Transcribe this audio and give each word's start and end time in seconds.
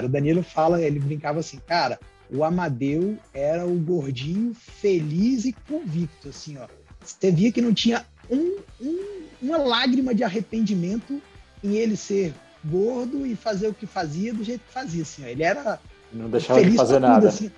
O 0.00 0.08
Danilo 0.08 0.42
fala, 0.42 0.80
ele 0.80 0.98
brincava 0.98 1.40
assim, 1.40 1.58
cara, 1.66 2.00
o 2.30 2.42
Amadeu 2.42 3.18
era 3.34 3.66
o 3.66 3.74
gordinho 3.74 4.54
feliz 4.54 5.44
e 5.44 5.52
convicto, 5.52 6.30
assim, 6.30 6.56
ó. 6.56 6.66
Você 7.04 7.30
via 7.30 7.52
que 7.52 7.60
não 7.60 7.74
tinha 7.74 8.06
um, 8.30 8.56
um, 8.80 9.26
uma 9.42 9.58
lágrima 9.58 10.14
de 10.14 10.24
arrependimento 10.24 11.20
em 11.62 11.74
ele 11.76 11.94
ser 11.94 12.32
gordo 12.64 13.26
e 13.26 13.36
fazer 13.36 13.68
o 13.68 13.74
que 13.74 13.86
fazia 13.86 14.32
do 14.32 14.42
jeito 14.42 14.62
que 14.66 14.72
fazia, 14.72 15.02
assim, 15.02 15.24
ó. 15.24 15.26
Ele 15.26 15.42
era 15.42 15.78
não 16.10 16.30
deixava 16.30 16.64
de 16.64 16.76
fazer 16.76 16.98
nada. 16.98 17.28
assim, 17.28 17.50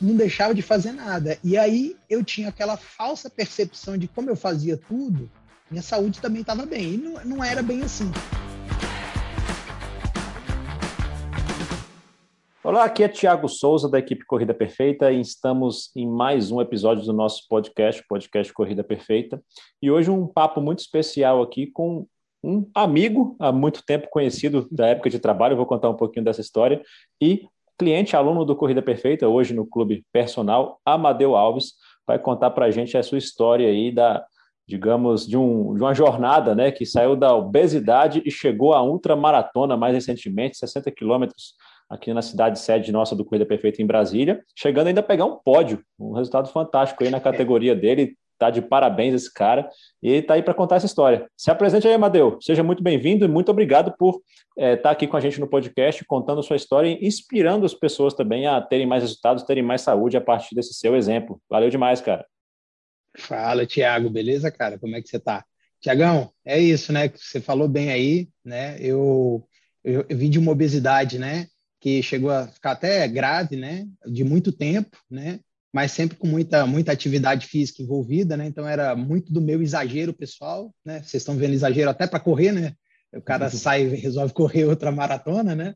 não 0.00 0.14
deixava 0.14 0.54
de 0.54 0.62
fazer 0.62 0.92
nada. 0.92 1.38
E 1.42 1.56
aí 1.56 1.96
eu 2.08 2.22
tinha 2.22 2.50
aquela 2.50 2.76
falsa 2.76 3.28
percepção 3.28 3.98
de 3.98 4.06
como 4.06 4.30
eu 4.30 4.36
fazia 4.36 4.76
tudo, 4.76 5.28
minha 5.68 5.82
saúde 5.82 6.20
também 6.20 6.42
estava 6.42 6.64
bem. 6.64 6.94
E 6.94 6.96
não, 6.96 7.24
não 7.24 7.44
era 7.44 7.64
bem 7.64 7.82
assim. 7.82 8.12
Olá, 12.66 12.84
aqui 12.84 13.04
é 13.04 13.08
Tiago 13.08 13.46
Souza, 13.46 13.90
da 13.90 13.98
equipe 13.98 14.24
Corrida 14.24 14.54
Perfeita, 14.54 15.12
e 15.12 15.20
estamos 15.20 15.94
em 15.94 16.08
mais 16.08 16.50
um 16.50 16.62
episódio 16.62 17.04
do 17.04 17.12
nosso 17.12 17.46
podcast, 17.46 18.02
podcast 18.08 18.50
Corrida 18.54 18.82
Perfeita. 18.82 19.38
E 19.82 19.90
hoje 19.90 20.10
um 20.10 20.26
papo 20.26 20.62
muito 20.62 20.78
especial 20.78 21.42
aqui 21.42 21.66
com 21.66 22.06
um 22.42 22.66
amigo 22.74 23.36
há 23.38 23.52
muito 23.52 23.84
tempo 23.84 24.08
conhecido 24.08 24.66
da 24.72 24.86
época 24.86 25.10
de 25.10 25.18
trabalho, 25.18 25.58
vou 25.58 25.66
contar 25.66 25.90
um 25.90 25.94
pouquinho 25.94 26.24
dessa 26.24 26.40
história, 26.40 26.80
e 27.20 27.46
cliente, 27.78 28.16
aluno 28.16 28.46
do 28.46 28.56
Corrida 28.56 28.80
Perfeita, 28.80 29.28
hoje 29.28 29.52
no 29.52 29.66
Clube 29.66 30.02
Personal, 30.10 30.80
Amadeu 30.86 31.36
Alves, 31.36 31.74
vai 32.06 32.18
contar 32.18 32.50
para 32.52 32.64
a 32.64 32.70
gente 32.70 32.96
a 32.96 33.02
sua 33.02 33.18
história 33.18 33.68
aí 33.68 33.92
da, 33.92 34.24
digamos, 34.66 35.26
de, 35.26 35.36
um, 35.36 35.74
de 35.74 35.82
uma 35.82 35.92
jornada, 35.92 36.54
né, 36.54 36.72
que 36.72 36.86
saiu 36.86 37.14
da 37.14 37.34
obesidade 37.34 38.22
e 38.24 38.30
chegou 38.30 38.72
à 38.72 38.82
ultramaratona 38.82 39.76
mais 39.76 39.92
recentemente, 39.92 40.56
60 40.56 40.90
quilômetros 40.92 41.52
aqui 41.88 42.12
na 42.12 42.22
cidade 42.22 42.58
sede 42.58 42.92
nossa 42.92 43.14
do 43.14 43.24
Corrida 43.24 43.46
Perfeita 43.46 43.82
em 43.82 43.86
Brasília, 43.86 44.42
chegando 44.56 44.88
ainda 44.88 45.00
a 45.00 45.04
pegar 45.04 45.24
um 45.24 45.36
pódio, 45.36 45.82
um 45.98 46.12
resultado 46.12 46.48
fantástico 46.48 47.04
aí 47.04 47.10
na 47.10 47.20
categoria 47.20 47.74
dele, 47.74 48.16
tá 48.38 48.50
de 48.50 48.60
parabéns 48.60 49.14
esse 49.14 49.32
cara, 49.32 49.68
e 50.02 50.20
tá 50.20 50.34
aí 50.34 50.42
para 50.42 50.54
contar 50.54 50.76
essa 50.76 50.86
história. 50.86 51.26
Se 51.36 51.50
apresente 51.50 51.86
aí, 51.86 51.94
Amadeu, 51.94 52.38
seja 52.40 52.62
muito 52.62 52.82
bem-vindo 52.82 53.24
e 53.24 53.28
muito 53.28 53.50
obrigado 53.50 53.94
por 53.96 54.20
estar 54.56 54.66
é, 54.66 54.76
tá 54.76 54.90
aqui 54.90 55.06
com 55.06 55.16
a 55.16 55.20
gente 55.20 55.40
no 55.40 55.48
podcast, 55.48 56.04
contando 56.04 56.42
sua 56.42 56.56
história 56.56 56.88
e 56.88 57.06
inspirando 57.06 57.64
as 57.64 57.74
pessoas 57.74 58.14
também 58.14 58.46
a 58.46 58.60
terem 58.60 58.86
mais 58.86 59.02
resultados, 59.02 59.44
terem 59.44 59.62
mais 59.62 59.82
saúde 59.82 60.16
a 60.16 60.20
partir 60.20 60.54
desse 60.54 60.74
seu 60.74 60.96
exemplo. 60.96 61.40
Valeu 61.48 61.70
demais, 61.70 62.00
cara. 62.00 62.26
Fala, 63.16 63.64
Tiago, 63.64 64.10
beleza, 64.10 64.50
cara? 64.50 64.78
Como 64.78 64.96
é 64.96 65.00
que 65.00 65.08
você 65.08 65.20
tá? 65.20 65.44
Tiagão, 65.80 66.32
é 66.44 66.58
isso, 66.58 66.92
né? 66.92 67.08
Você 67.14 67.40
falou 67.40 67.68
bem 67.68 67.92
aí, 67.92 68.28
né? 68.44 68.76
Eu, 68.80 69.46
eu, 69.84 70.04
eu 70.08 70.16
vim 70.16 70.30
de 70.30 70.38
uma 70.38 70.50
obesidade, 70.50 71.18
né? 71.18 71.46
Que 71.84 72.02
chegou 72.02 72.30
a 72.30 72.48
ficar 72.48 72.70
até 72.70 73.06
grave, 73.06 73.56
né, 73.56 73.86
de 74.06 74.24
muito 74.24 74.50
tempo, 74.50 74.96
né, 75.10 75.38
mas 75.70 75.92
sempre 75.92 76.16
com 76.16 76.26
muita 76.26 76.66
muita 76.66 76.92
atividade 76.92 77.46
física 77.46 77.82
envolvida, 77.82 78.38
né? 78.38 78.46
Então 78.46 78.66
era 78.66 78.96
muito 78.96 79.30
do 79.30 79.40
meu 79.40 79.60
exagero 79.60 80.14
pessoal, 80.14 80.72
né? 80.84 81.02
Vocês 81.02 81.20
estão 81.20 81.36
vendo 81.36 81.52
exagero 81.52 81.90
até 81.90 82.06
para 82.06 82.20
correr, 82.20 82.52
né? 82.52 82.74
O 83.12 83.20
cara 83.20 83.46
uhum. 83.46 83.50
sai 83.50 83.82
e 83.82 83.96
resolve 83.96 84.32
correr 84.32 84.66
outra 84.66 84.92
maratona, 84.92 85.52
né? 85.52 85.74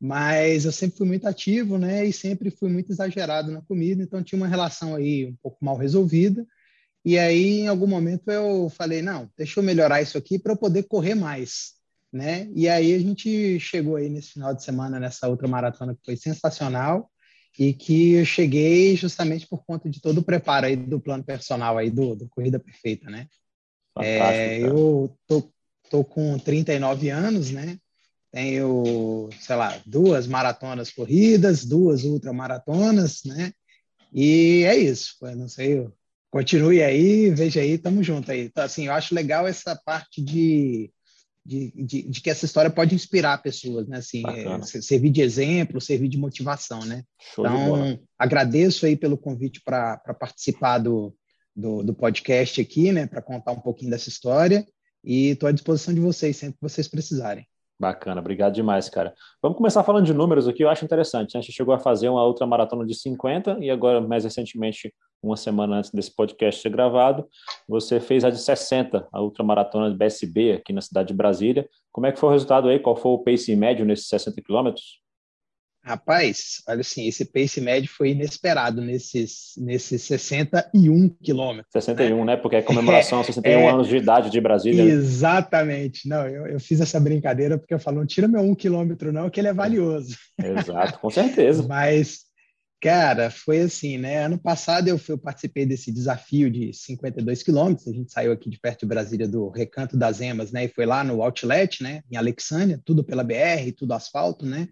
Mas 0.00 0.64
eu 0.64 0.70
sempre 0.70 0.96
fui 0.96 1.08
muito 1.08 1.26
ativo, 1.26 1.76
né? 1.76 2.06
E 2.06 2.12
sempre 2.12 2.52
fui 2.52 2.70
muito 2.70 2.92
exagerado 2.92 3.50
na 3.50 3.60
comida, 3.62 4.00
então 4.00 4.22
tinha 4.22 4.40
uma 4.40 4.48
relação 4.48 4.94
aí 4.94 5.26
um 5.26 5.36
pouco 5.42 5.58
mal 5.62 5.76
resolvida. 5.76 6.46
E 7.04 7.18
aí, 7.18 7.62
em 7.62 7.68
algum 7.68 7.88
momento, 7.88 8.30
eu 8.30 8.70
falei: 8.70 9.02
não, 9.02 9.28
deixa 9.36 9.58
eu 9.58 9.64
melhorar 9.64 10.00
isso 10.00 10.16
aqui 10.16 10.38
para 10.38 10.52
eu 10.52 10.56
poder 10.56 10.84
correr 10.84 11.16
mais 11.16 11.72
né? 12.12 12.48
E 12.54 12.68
aí 12.68 12.92
a 12.92 12.98
gente 12.98 13.58
chegou 13.58 13.96
aí 13.96 14.08
nesse 14.08 14.32
final 14.32 14.54
de 14.54 14.62
semana 14.62 15.00
nessa 15.00 15.28
outra 15.28 15.48
maratona 15.48 15.94
que 15.94 16.04
foi 16.04 16.16
sensacional 16.16 17.10
e 17.58 17.72
que 17.72 18.14
eu 18.14 18.24
cheguei 18.24 18.96
justamente 18.96 19.46
por 19.46 19.64
conta 19.64 19.88
de 19.88 20.00
todo 20.00 20.18
o 20.18 20.22
preparo 20.22 20.66
aí 20.66 20.76
do 20.76 21.00
plano 21.00 21.24
personal 21.24 21.78
aí 21.78 21.90
do, 21.90 22.14
do 22.14 22.28
Corrida 22.28 22.58
Perfeita, 22.58 23.10
né? 23.10 23.26
É, 24.00 24.58
eu 24.58 25.16
tô, 25.26 25.52
tô 25.90 26.04
com 26.04 26.38
39 26.38 27.10
anos, 27.10 27.50
né? 27.50 27.78
Tenho, 28.30 29.28
sei 29.40 29.56
lá, 29.56 29.78
duas 29.84 30.26
maratonas 30.26 30.90
corridas, 30.90 31.64
duas 31.64 32.04
ultramaratonas, 32.04 33.22
né? 33.24 33.52
E 34.12 34.64
é 34.64 34.76
isso. 34.76 35.16
Eu 35.20 35.36
não 35.36 35.48
sei, 35.48 35.86
continue 36.30 36.82
aí, 36.82 37.30
veja 37.30 37.60
aí, 37.60 37.76
tamo 37.76 38.02
junto 38.02 38.32
aí. 38.32 38.44
Então, 38.44 38.64
assim, 38.64 38.86
eu 38.86 38.92
acho 38.92 39.14
legal 39.14 39.46
essa 39.46 39.76
parte 39.76 40.22
de 40.22 40.90
de, 41.44 41.72
de, 41.74 42.02
de, 42.02 42.20
que 42.20 42.30
essa 42.30 42.44
história 42.44 42.70
pode 42.70 42.94
inspirar 42.94 43.42
pessoas, 43.42 43.88
né? 43.88 43.98
Assim, 43.98 44.22
é, 44.26 44.62
servir 44.80 45.10
de 45.10 45.20
exemplo, 45.20 45.80
servir 45.80 46.08
de 46.08 46.18
motivação, 46.18 46.84
né? 46.84 47.02
Show 47.34 47.44
então, 47.44 48.00
agradeço 48.18 48.86
aí 48.86 48.96
pelo 48.96 49.18
convite 49.18 49.60
para 49.64 49.98
participar 50.18 50.78
do, 50.78 51.14
do, 51.54 51.82
do, 51.82 51.94
podcast 51.94 52.60
aqui, 52.60 52.92
né? 52.92 53.06
Para 53.06 53.20
contar 53.20 53.52
um 53.52 53.60
pouquinho 53.60 53.90
dessa 53.90 54.08
história 54.08 54.66
e 55.04 55.30
estou 55.30 55.48
à 55.48 55.52
disposição 55.52 55.92
de 55.92 56.00
vocês 56.00 56.36
sempre 56.36 56.54
que 56.54 56.62
vocês 56.62 56.86
precisarem. 56.86 57.46
Bacana, 57.82 58.20
obrigado 58.20 58.54
demais, 58.54 58.88
cara. 58.88 59.12
Vamos 59.42 59.58
começar 59.58 59.82
falando 59.82 60.06
de 60.06 60.14
números 60.14 60.46
aqui, 60.46 60.62
eu 60.62 60.70
acho 60.70 60.84
interessante. 60.84 61.34
Né? 61.34 61.40
A 61.40 61.42
gente 61.42 61.52
chegou 61.52 61.74
a 61.74 61.80
fazer 61.80 62.08
uma 62.08 62.22
outra 62.22 62.46
maratona 62.46 62.86
de 62.86 62.94
50 62.94 63.58
e 63.60 63.72
agora, 63.72 64.00
mais 64.00 64.22
recentemente, 64.22 64.94
uma 65.20 65.36
semana 65.36 65.78
antes 65.78 65.90
desse 65.90 66.14
podcast 66.14 66.62
ser 66.62 66.70
gravado, 66.70 67.26
você 67.68 67.98
fez 67.98 68.24
a 68.24 68.30
de 68.30 68.38
60, 68.38 69.08
a 69.12 69.20
outra 69.20 69.42
maratona 69.42 69.90
de 69.90 69.96
BSB 69.96 70.52
aqui 70.52 70.72
na 70.72 70.80
cidade 70.80 71.08
de 71.08 71.14
Brasília. 71.14 71.68
Como 71.90 72.06
é 72.06 72.12
que 72.12 72.20
foi 72.20 72.28
o 72.28 72.32
resultado 72.32 72.68
aí? 72.68 72.78
Qual 72.78 72.94
foi 72.94 73.10
o 73.10 73.18
pace 73.18 73.56
médio 73.56 73.84
nesses 73.84 74.06
60 74.06 74.40
quilômetros? 74.42 75.01
Rapaz, 75.84 76.62
olha 76.68 76.80
assim, 76.80 77.08
esse 77.08 77.24
pace 77.24 77.60
médio 77.60 77.90
foi 77.90 78.10
inesperado 78.10 78.80
nesses, 78.80 79.52
nesses 79.56 80.02
61 80.02 81.08
quilômetros. 81.20 81.72
61, 81.72 82.18
né? 82.18 82.24
né? 82.24 82.36
Porque 82.36 82.56
é 82.56 82.62
comemoração 82.62 83.18
aos 83.18 83.26
61 83.26 83.50
é, 83.50 83.68
anos 83.68 83.88
de 83.88 83.96
idade 83.96 84.30
de 84.30 84.40
Brasília. 84.40 84.80
Exatamente. 84.80 86.08
Não, 86.08 86.26
eu, 86.28 86.46
eu 86.46 86.60
fiz 86.60 86.80
essa 86.80 87.00
brincadeira 87.00 87.58
porque 87.58 87.74
eu 87.74 87.80
falo, 87.80 87.98
não 87.98 88.06
tira 88.06 88.28
meu 88.28 88.40
um 88.42 88.54
quilômetro 88.54 89.12
não, 89.12 89.28
que 89.28 89.40
ele 89.40 89.48
é 89.48 89.52
valioso. 89.52 90.16
Exato, 90.40 91.00
com 91.00 91.10
certeza. 91.10 91.64
Mas, 91.66 92.20
cara, 92.80 93.28
foi 93.28 93.62
assim, 93.62 93.98
né? 93.98 94.24
Ano 94.24 94.38
passado 94.38 94.86
eu, 94.86 95.00
eu 95.08 95.18
participei 95.18 95.66
desse 95.66 95.90
desafio 95.90 96.48
de 96.48 96.72
52 96.72 97.42
quilômetros, 97.42 97.88
a 97.88 97.92
gente 97.92 98.12
saiu 98.12 98.30
aqui 98.30 98.48
de 98.48 98.60
perto 98.60 98.80
de 98.80 98.86
Brasília 98.86 99.26
do 99.26 99.48
Recanto 99.48 99.96
das 99.96 100.20
Emas, 100.20 100.52
né? 100.52 100.66
E 100.66 100.68
foi 100.68 100.86
lá 100.86 101.02
no 101.02 101.20
Outlet, 101.24 101.82
né? 101.82 102.02
Em 102.08 102.16
Alexânia, 102.16 102.80
tudo 102.84 103.02
pela 103.02 103.24
BR, 103.24 103.72
tudo 103.76 103.94
asfalto, 103.94 104.46
né? 104.46 104.68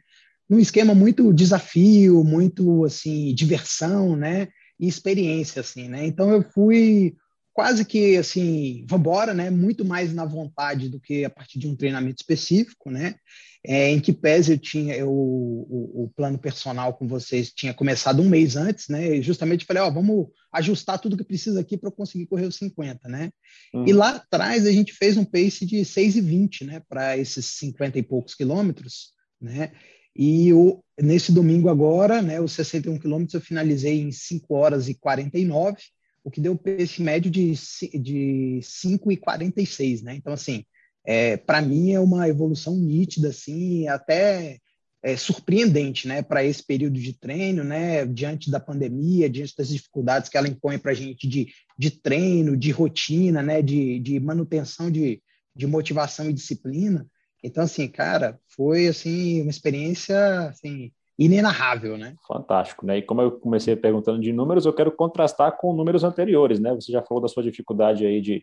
Num 0.50 0.59
esquema 0.59 0.94
muito 0.94 1.33
desafio, 1.33 2.25
muito 2.25 2.84
assim 2.84 3.33
diversão, 3.33 4.16
né, 4.16 4.49
e 4.78 4.88
experiência 4.88 5.61
assim, 5.61 5.88
né? 5.88 6.05
Então 6.05 6.31
eu 6.31 6.43
fui 6.43 7.15
quase 7.53 7.84
que 7.84 8.16
assim, 8.16 8.84
vambora, 8.88 9.34
né? 9.34 9.50
Muito 9.50 9.84
mais 9.84 10.12
na 10.15 10.25
vontade 10.25 10.88
do 10.88 10.99
que 10.99 11.25
a 11.25 11.31
partir 11.31 11.59
de 11.59 11.69
um 11.69 11.77
treinamento 11.77 12.22
específico, 12.22 12.91
né? 12.91 13.15
É, 13.62 13.91
em 13.91 14.00
que 14.00 14.15
pese 14.15 14.53
eu 14.53 14.59
tinha 14.59 14.97
eu, 14.97 15.11
o, 15.11 16.05
o, 16.05 16.12
plano 16.16 16.38
personal 16.38 16.94
com 16.94 17.06
vocês 17.06 17.53
tinha 17.53 17.75
começado 17.75 18.22
um 18.22 18.28
mês 18.28 18.56
antes, 18.56 18.88
né? 18.88 19.17
E 19.17 19.22
justamente 19.22 19.67
falei, 19.67 19.82
ó, 19.82 19.91
vamos 19.91 20.28
ajustar 20.50 20.99
tudo 20.99 21.17
que 21.17 21.25
precisa 21.25 21.61
aqui 21.61 21.77
para 21.77 21.91
conseguir 21.91 22.27
correr 22.27 22.47
os 22.47 22.56
50, 22.56 23.06
né? 23.09 23.31
Hum. 23.75 23.84
E 23.87 23.93
lá 23.93 24.17
atrás 24.17 24.67
a 24.67 24.72
gente 24.72 24.94
fez 24.94 25.19
um 25.19 25.25
pace 25.25 25.67
de 25.67 25.81
6,20, 25.81 26.65
né? 26.65 26.82
Para 26.88 27.19
esses 27.19 27.44
50 27.44 27.99
e 27.99 28.03
poucos 28.03 28.34
quilômetros, 28.34 29.12
né? 29.38 29.72
E 30.15 30.53
o, 30.53 30.82
nesse 31.00 31.32
domingo 31.32 31.69
agora, 31.69 32.21
né, 32.21 32.41
os 32.41 32.53
61 32.53 32.98
quilômetros 32.98 33.34
eu 33.34 33.41
finalizei 33.41 34.00
em 34.00 34.12
5 34.12 34.54
horas 34.54 34.88
e 34.88 34.94
49, 34.94 35.76
o 36.22 36.31
que 36.31 36.41
deu 36.41 36.56
peixe 36.56 37.03
médio 37.03 37.31
de, 37.31 37.54
de 37.98 38.60
5 38.62 39.10
e 39.12 39.16
46, 39.16 40.03
né? 40.03 40.15
Então, 40.15 40.32
assim, 40.32 40.65
é, 41.04 41.37
para 41.37 41.62
mim 41.62 41.93
é 41.93 42.00
uma 42.00 42.28
evolução 42.28 42.76
nítida, 42.76 43.28
assim, 43.28 43.88
até 43.88 44.59
é, 45.03 45.16
surpreendente, 45.16 46.06
né, 46.06 46.22
para 46.22 46.44
esse 46.44 46.62
período 46.62 47.00
de 47.00 47.14
treino, 47.14 47.64
né, 47.64 48.05
diante 48.05 48.50
da 48.50 48.61
pandemia, 48.61 49.31
diante 49.31 49.56
das 49.56 49.69
dificuldades 49.69 50.29
que 50.29 50.37
ela 50.37 50.49
impõe 50.49 50.79
para 50.79 50.90
a 50.90 50.94
gente 50.94 51.26
de, 51.26 51.49
de 51.79 51.90
treino, 51.90 52.56
de 52.56 52.70
rotina, 52.70 53.43
né, 53.43 53.62
de, 53.62 53.99
de 54.00 54.20
manutenção 54.20 54.90
de, 54.90 55.23
de 55.56 55.67
motivação 55.67 56.29
e 56.29 56.34
disciplina. 56.34 57.06
Então, 57.42 57.64
assim, 57.64 57.88
cara, 57.88 58.38
foi 58.48 58.87
assim 58.87 59.40
uma 59.42 59.50
experiência 59.50 60.48
assim, 60.48 60.92
inenarrável, 61.20 61.98
né? 61.98 62.16
Fantástico, 62.26 62.87
né? 62.87 62.96
E 62.96 63.02
como 63.02 63.20
eu 63.20 63.32
comecei 63.32 63.76
perguntando 63.76 64.20
de 64.20 64.32
números, 64.32 64.64
eu 64.64 64.72
quero 64.72 64.90
contrastar 64.90 65.54
com 65.58 65.75
números 65.75 66.02
anteriores, 66.02 66.58
né? 66.58 66.75
Você 66.75 66.90
já 66.90 67.02
falou 67.02 67.20
da 67.20 67.28
sua 67.28 67.42
dificuldade 67.42 68.06
aí 68.06 68.22
de 68.22 68.42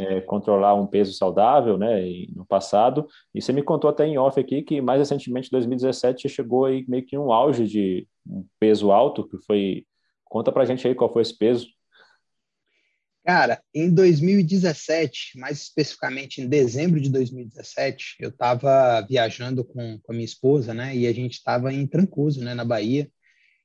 é, 0.00 0.22
controlar 0.22 0.72
um 0.74 0.86
peso 0.86 1.12
saudável, 1.12 1.76
né? 1.76 2.02
no 2.34 2.46
passado, 2.46 3.06
e 3.34 3.42
você 3.42 3.52
me 3.52 3.62
contou 3.62 3.90
até 3.90 4.06
em 4.06 4.16
off 4.16 4.40
aqui 4.40 4.62
que 4.62 4.80
mais 4.80 4.98
recentemente, 4.98 5.48
em 5.48 5.52
2017, 5.52 6.26
chegou 6.28 6.64
aí 6.64 6.86
meio 6.88 7.04
que 7.04 7.18
um 7.18 7.30
auge 7.30 7.66
de 7.66 8.08
um 8.26 8.46
peso 8.58 8.90
alto, 8.90 9.28
que 9.28 9.36
foi... 9.46 9.84
Conta 10.24 10.50
pra 10.50 10.64
gente 10.64 10.88
aí 10.88 10.94
qual 10.94 11.12
foi 11.12 11.20
esse 11.20 11.36
peso. 11.36 11.68
Cara, 13.26 13.60
em 13.74 13.90
2017, 13.90 15.36
mais 15.36 15.62
especificamente 15.62 16.40
em 16.40 16.48
dezembro 16.48 17.00
de 17.00 17.10
2017, 17.10 18.18
eu 18.20 18.28
estava 18.28 19.00
viajando 19.00 19.64
com, 19.64 19.98
com 19.98 20.12
a 20.12 20.14
minha 20.14 20.24
esposa, 20.24 20.72
né? 20.72 20.96
E 20.96 21.08
a 21.08 21.12
gente 21.12 21.32
estava 21.32 21.72
em 21.72 21.88
Trancoso, 21.88 22.40
né, 22.40 22.54
na 22.54 22.64
Bahia. 22.64 23.10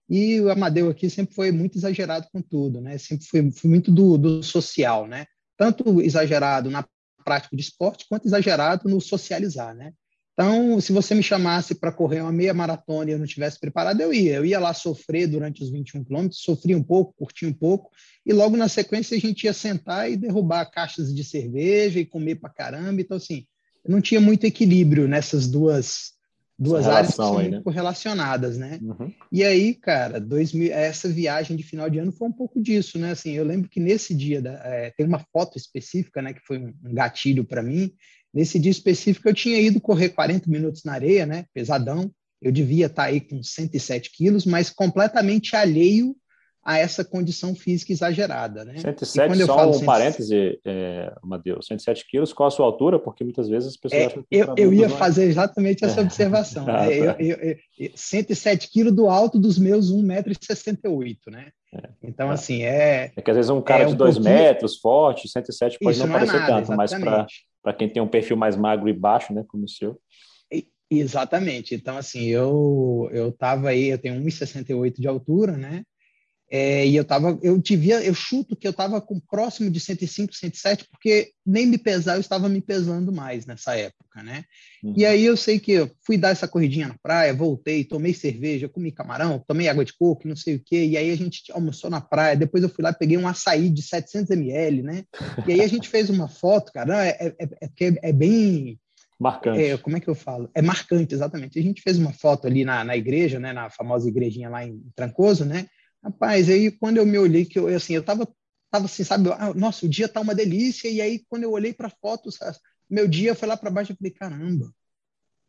E 0.10 0.42
o 0.42 0.50
Amadeu 0.50 0.90
aqui 0.90 1.12
sempre 1.12 1.36
foi 1.36 1.52
muito 1.52 1.78
exagerado 1.78 2.28
com 2.34 2.42
tudo, 2.42 2.82
né? 2.82 2.98
Sempre 2.98 3.28
foi, 3.28 3.52
foi 3.52 3.70
muito 3.70 3.92
do, 3.92 4.18
do 4.18 4.42
social, 4.42 5.06
né? 5.06 5.28
Tanto 5.56 6.02
exagerado 6.02 6.72
na 6.72 6.84
prática 7.24 7.56
de 7.56 7.62
esporte, 7.62 8.08
quanto 8.10 8.26
exagerado 8.26 8.90
no 8.90 9.00
socializar, 9.00 9.76
né? 9.76 9.94
Então, 10.42 10.82
se 10.82 10.92
você 10.92 11.14
me 11.14 11.22
chamasse 11.22 11.76
para 11.76 11.92
correr 11.92 12.22
uma 12.22 12.32
meia 12.32 12.52
maratona 12.52 13.12
e 13.12 13.14
eu 13.14 13.20
não 13.20 13.28
tivesse 13.28 13.60
preparado, 13.60 14.02
eu 14.02 14.12
ia. 14.12 14.38
Eu 14.38 14.46
ia 14.46 14.60
lá 14.60 14.74
sofrer 14.74 15.28
durante 15.28 15.64
os 15.64 15.70
21 15.70 16.04
quilômetros, 16.04 16.42
sofri 16.42 16.74
um 16.74 16.82
pouco, 16.82 17.14
curti 17.16 17.46
um 17.46 17.54
pouco, 17.54 17.92
e 18.26 18.34
logo 18.34 18.58
na 18.58 18.68
sequência 18.68 19.16
a 19.16 19.20
gente 19.20 19.44
ia 19.44 19.54
sentar 19.54 20.10
e 20.10 20.18
derrubar 20.18 20.66
caixas 20.66 21.14
de 21.14 21.24
cerveja 21.24 22.00
e 22.00 22.06
comer 22.06 22.38
para 22.38 22.50
caramba. 22.50 23.00
Então, 23.00 23.18
assim, 23.18 23.46
não 23.88 24.02
tinha 24.02 24.20
muito 24.20 24.44
equilíbrio 24.44 25.08
nessas 25.08 25.48
duas, 25.48 26.14
duas 26.58 26.88
áreas 26.88 27.12
que 27.12 27.18
são 27.18 27.38
aí, 27.38 27.50
né? 27.52 27.62
relacionadas, 27.68 28.58
né? 28.58 28.80
Uhum. 28.82 29.14
E 29.32 29.44
aí, 29.44 29.76
cara, 29.76 30.20
2000, 30.20 30.74
essa 30.74 31.08
viagem 31.08 31.56
de 31.56 31.62
final 31.62 31.88
de 31.88 32.00
ano 32.00 32.12
foi 32.12 32.28
um 32.28 32.34
pouco 32.34 32.60
disso, 32.60 32.98
né? 32.98 33.12
Assim, 33.12 33.34
eu 33.34 33.46
lembro 33.46 33.70
que 33.70 33.80
nesse 33.80 34.16
dia, 34.16 34.42
da, 34.42 34.54
é, 34.64 34.92
tem 34.98 35.06
uma 35.06 35.24
foto 35.32 35.56
específica, 35.56 36.20
né, 36.20 36.34
que 36.34 36.42
foi 36.48 36.58
um 36.58 36.74
gatilho 36.84 37.44
para 37.44 37.62
mim, 37.62 37.94
Nesse 38.34 38.60
dia 38.60 38.72
específico, 38.72 39.28
eu 39.28 39.34
tinha 39.34 39.60
ido 39.60 39.82
correr 39.82 40.10
40 40.10 40.50
minutos 40.50 40.84
na 40.84 40.94
areia, 40.94 41.26
né? 41.26 41.46
Pesadão. 41.54 42.12
Eu 42.42 42.52
devia 42.52 42.88
estar 42.88 43.04
aí 43.04 43.22
com 43.22 43.44
107 43.44 44.12
quilos, 44.12 44.46
mas 44.46 44.70
completamente 44.70 45.56
alheio 45.56 46.16
a 46.64 46.78
essa 46.78 47.04
condição 47.04 47.56
física 47.56 47.92
exagerada, 47.92 48.64
né? 48.64 48.78
107, 48.78 49.46
só 49.46 49.56
falo 49.56 49.70
um 49.72 49.74
107... 49.74 49.86
parêntese, 49.86 50.60
é, 50.64 51.12
Matheus, 51.24 51.66
107 51.66 52.06
quilos, 52.08 52.32
qual 52.32 52.48
a 52.48 52.52
sua 52.52 52.68
altura? 52.68 53.00
Porque 53.00 53.24
muitas 53.24 53.50
vezes 53.50 53.70
as 53.70 53.78
pessoas 53.78 54.02
é, 54.02 54.06
acham 54.06 54.24
que... 54.24 54.38
Eu, 54.38 54.54
eu 54.56 54.74
ia 54.74 54.88
fazer 54.88 55.26
exatamente 55.26 55.84
essa 55.84 56.02
é. 56.02 56.04
observação. 56.04 56.66
ah, 56.70 56.86
né? 56.86 57.14
tá. 57.14 57.16
eu, 57.20 57.36
eu, 57.36 57.58
eu, 57.80 57.92
107 57.96 58.70
quilos 58.70 58.94
do 58.94 59.10
alto 59.10 59.40
dos 59.40 59.58
meus 59.58 59.92
1,68m, 59.92 61.18
né? 61.32 61.48
É, 61.74 61.90
então, 62.04 62.28
tá. 62.28 62.34
assim, 62.34 62.62
é... 62.62 63.12
É 63.16 63.22
que 63.22 63.32
às 63.32 63.38
vezes 63.38 63.50
um 63.50 63.62
cara 63.62 63.84
é 63.84 63.88
de 63.88 63.96
2 63.96 64.18
um 64.18 64.22
metros, 64.22 64.78
forte, 64.78 65.28
107 65.28 65.80
pode 65.80 65.98
Isso 65.98 66.06
não, 66.06 66.14
não 66.14 66.16
é 66.16 66.20
parecer 66.20 66.40
nada, 66.40 66.54
tanto, 66.54 66.74
exatamente. 66.74 66.78
mas 66.78 67.04
para 67.04 67.28
para 67.62 67.74
quem 67.74 67.90
tem 67.90 68.02
um 68.02 68.08
perfil 68.08 68.38
mais 68.38 68.56
magro 68.56 68.90
e 68.90 68.94
baixo, 68.94 69.34
né, 69.34 69.44
como 69.48 69.66
o 69.66 69.70
seu. 69.70 70.00
Exatamente. 70.94 71.74
Então, 71.74 71.96
assim, 71.98 72.26
eu 72.26 73.10
eu 73.14 73.32
tava 73.32 73.70
aí, 73.70 73.88
eu 73.88 73.98
tenho 73.98 74.22
1,68 74.22 75.00
de 75.00 75.08
altura, 75.08 75.56
né? 75.56 75.84
É, 76.54 76.86
e 76.86 76.98
eu 76.98 77.06
tava, 77.06 77.40
eu 77.42 77.58
devia, 77.58 78.04
eu 78.04 78.14
chuto 78.14 78.58
que 78.58 78.68
eu 78.68 78.72
estava 78.72 79.00
com 79.00 79.18
próximo 79.22 79.72
de 79.72 79.80
105, 79.80 80.36
107, 80.36 80.86
porque 80.92 81.32
nem 81.46 81.66
me 81.66 81.78
pesar, 81.78 82.16
eu 82.16 82.20
estava 82.20 82.50
me 82.50 82.60
pesando 82.60 83.10
mais 83.10 83.46
nessa 83.46 83.74
época, 83.78 84.22
né? 84.22 84.44
Uhum. 84.84 84.94
E 84.98 85.06
aí 85.06 85.24
eu 85.24 85.38
sei 85.38 85.62
que 85.62 85.72
eu 85.72 85.90
fui 86.06 86.18
dar 86.18 86.32
essa 86.32 86.50
corridinha 86.50 86.90
na 86.90 86.98
praia, 87.02 87.34
voltei, 87.34 87.86
tomei 87.86 88.14
cerveja, 88.14 88.68
comi 88.68 88.92
camarão, 88.92 89.42
tomei 89.48 89.70
água 89.70 89.86
de 89.86 89.94
coco, 89.94 90.28
não 90.28 90.36
sei 90.36 90.56
o 90.56 90.62
quê, 90.62 90.88
e 90.88 90.98
aí 90.98 91.10
a 91.10 91.16
gente 91.16 91.50
almoçou 91.54 91.90
na 91.90 92.02
praia, 92.02 92.36
depois 92.36 92.62
eu 92.62 92.70
fui 92.70 92.84
lá, 92.84 92.92
peguei 92.92 93.18
um 93.18 93.30
açaí 93.30 93.70
de 93.70 93.82
700 93.82 94.32
ml, 94.32 94.84
né? 94.84 95.06
E 95.48 95.54
aí 95.54 95.62
a 95.62 95.68
gente 95.68 95.88
fez 95.88 96.10
uma 96.10 96.28
foto, 96.28 96.74
cara, 96.74 97.08
é, 97.08 97.18
é, 97.18 97.36
é, 97.40 97.86
é, 97.88 98.10
é 98.10 98.12
bem... 98.12 98.78
Marcante. 99.18 99.64
É, 99.64 99.78
como 99.78 99.96
é 99.96 100.02
que 100.02 100.10
eu 100.10 100.16
falo? 100.16 100.50
É 100.54 100.62
marcante, 100.62 101.14
exatamente. 101.14 101.58
A 101.58 101.62
gente 101.62 101.82
fez 101.82 101.98
uma 101.98 102.12
foto 102.12 102.48
ali 102.48 102.66
na, 102.66 102.84
na 102.84 102.98
igreja, 102.98 103.40
né, 103.40 103.54
na 103.54 103.70
famosa 103.70 104.10
igrejinha 104.10 104.50
lá 104.50 104.66
em 104.66 104.82
Trancoso, 104.96 105.46
né? 105.46 105.68
Rapaz, 106.04 106.50
aí 106.50 106.72
quando 106.72 106.98
eu 106.98 107.06
me 107.06 107.18
olhei, 107.18 107.46
que 107.46 107.60
eu, 107.60 107.68
assim, 107.68 107.94
eu 107.94 108.04
tava, 108.04 108.28
tava 108.72 108.86
assim, 108.86 109.04
sabe, 109.04 109.30
ah, 109.32 109.54
nossa, 109.54 109.86
o 109.86 109.90
dia 109.90 110.08
tá 110.08 110.20
uma 110.20 110.34
delícia, 110.34 110.90
e 110.90 111.00
aí 111.00 111.24
quando 111.30 111.44
eu 111.44 111.52
olhei 111.52 111.74
para 111.74 111.88
a 111.88 111.92
foto, 112.02 112.30
meu 112.90 113.08
dia 113.08 113.36
foi 113.36 113.48
lá 113.48 113.56
para 113.56 113.70
baixo, 113.70 113.92
eu 113.92 113.96
falei, 113.96 114.12
caramba, 114.12 114.74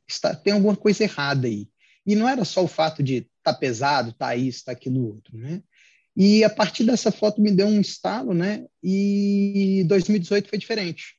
está, 0.06 0.34
tem 0.34 0.52
alguma 0.52 0.76
coisa 0.76 1.04
errada 1.04 1.46
aí. 1.46 1.69
E 2.06 2.14
não 2.14 2.28
era 2.28 2.44
só 2.44 2.64
o 2.64 2.69
fato 2.69 3.02
de 3.02 3.28
tá 3.43 3.54
pesado, 3.54 4.12
tá 4.12 4.37
isso, 4.37 4.64
tá 4.64 4.72
aquilo 4.72 5.06
outro, 5.06 5.37
né? 5.37 5.62
E 6.16 6.44
a 6.44 6.50
partir 6.50 6.84
dessa 6.84 7.10
foto 7.10 7.40
me 7.40 7.50
deu 7.50 7.66
um 7.66 7.81
estalo, 7.81 8.34
né? 8.34 8.66
E 8.82 9.84
2018 9.87 10.49
foi 10.49 10.58
diferente. 10.58 11.16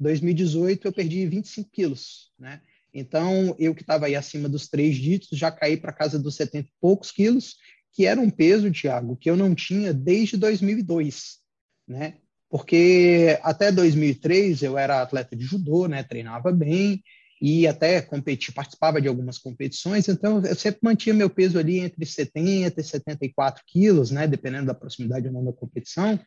2018 0.00 0.88
eu 0.88 0.92
perdi 0.92 1.26
25 1.26 1.70
quilos, 1.70 2.32
né? 2.38 2.60
Então, 2.94 3.54
eu 3.58 3.74
que 3.74 3.82
estava 3.82 4.06
aí 4.06 4.14
acima 4.14 4.48
dos 4.48 4.68
três 4.68 4.96
dígitos, 4.96 5.38
já 5.38 5.50
caí 5.50 5.76
para 5.76 5.92
casa 5.92 6.18
dos 6.18 6.34
70 6.34 6.68
e 6.68 6.72
poucos 6.80 7.10
quilos, 7.10 7.56
que 7.92 8.06
era 8.06 8.20
um 8.20 8.30
peso, 8.30 8.70
Tiago, 8.70 9.16
que 9.16 9.28
eu 9.28 9.36
não 9.36 9.54
tinha 9.54 9.92
desde 9.92 10.36
2002, 10.36 11.38
né? 11.86 12.14
Porque 12.48 13.38
até 13.42 13.70
2003 13.70 14.62
eu 14.62 14.76
era 14.76 15.02
atleta 15.02 15.36
de 15.36 15.44
judô, 15.44 15.86
né? 15.86 16.02
Treinava 16.02 16.52
bem 16.52 17.02
e 17.40 17.66
até 17.66 18.00
competi, 18.00 18.52
participava 18.52 19.00
de 19.00 19.08
algumas 19.08 19.36
competições, 19.36 20.08
então 20.08 20.40
eu 20.44 20.54
sempre 20.54 20.78
mantinha 20.82 21.12
meu 21.12 21.28
peso 21.28 21.58
ali 21.58 21.80
entre 21.80 22.06
70 22.06 22.80
e 22.80 22.84
74 22.84 23.62
quilos, 23.66 24.10
né? 24.10 24.26
Dependendo 24.28 24.66
da 24.66 24.74
proximidade 24.74 25.26
ou 25.26 25.32
não 25.32 25.44
da 25.44 25.52
competição. 25.52 26.20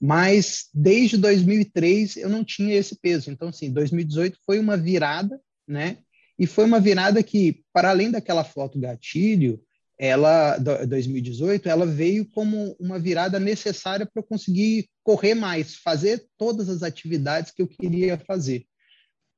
Mas 0.00 0.68
desde 0.72 1.16
2003 1.16 2.16
eu 2.16 2.28
não 2.28 2.44
tinha 2.44 2.74
esse 2.74 2.98
peso. 2.98 3.30
Então, 3.30 3.48
assim, 3.48 3.72
2018 3.72 4.38
foi 4.44 4.58
uma 4.58 4.76
virada, 4.76 5.40
né? 5.66 5.98
E 6.38 6.46
foi 6.46 6.64
uma 6.64 6.80
virada 6.80 7.22
que, 7.22 7.62
para 7.72 7.90
além 7.90 8.10
daquela 8.10 8.42
foto 8.42 8.80
gatilho, 8.80 9.62
ela 10.04 10.58
2018 10.58 11.68
ela 11.68 11.86
veio 11.86 12.26
como 12.26 12.76
uma 12.78 12.98
virada 12.98 13.40
necessária 13.40 14.04
para 14.04 14.20
eu 14.20 14.26
conseguir 14.26 14.88
correr 15.02 15.34
mais, 15.34 15.76
fazer 15.76 16.26
todas 16.36 16.68
as 16.68 16.82
atividades 16.82 17.52
que 17.52 17.62
eu 17.62 17.68
queria 17.68 18.18
fazer. 18.18 18.66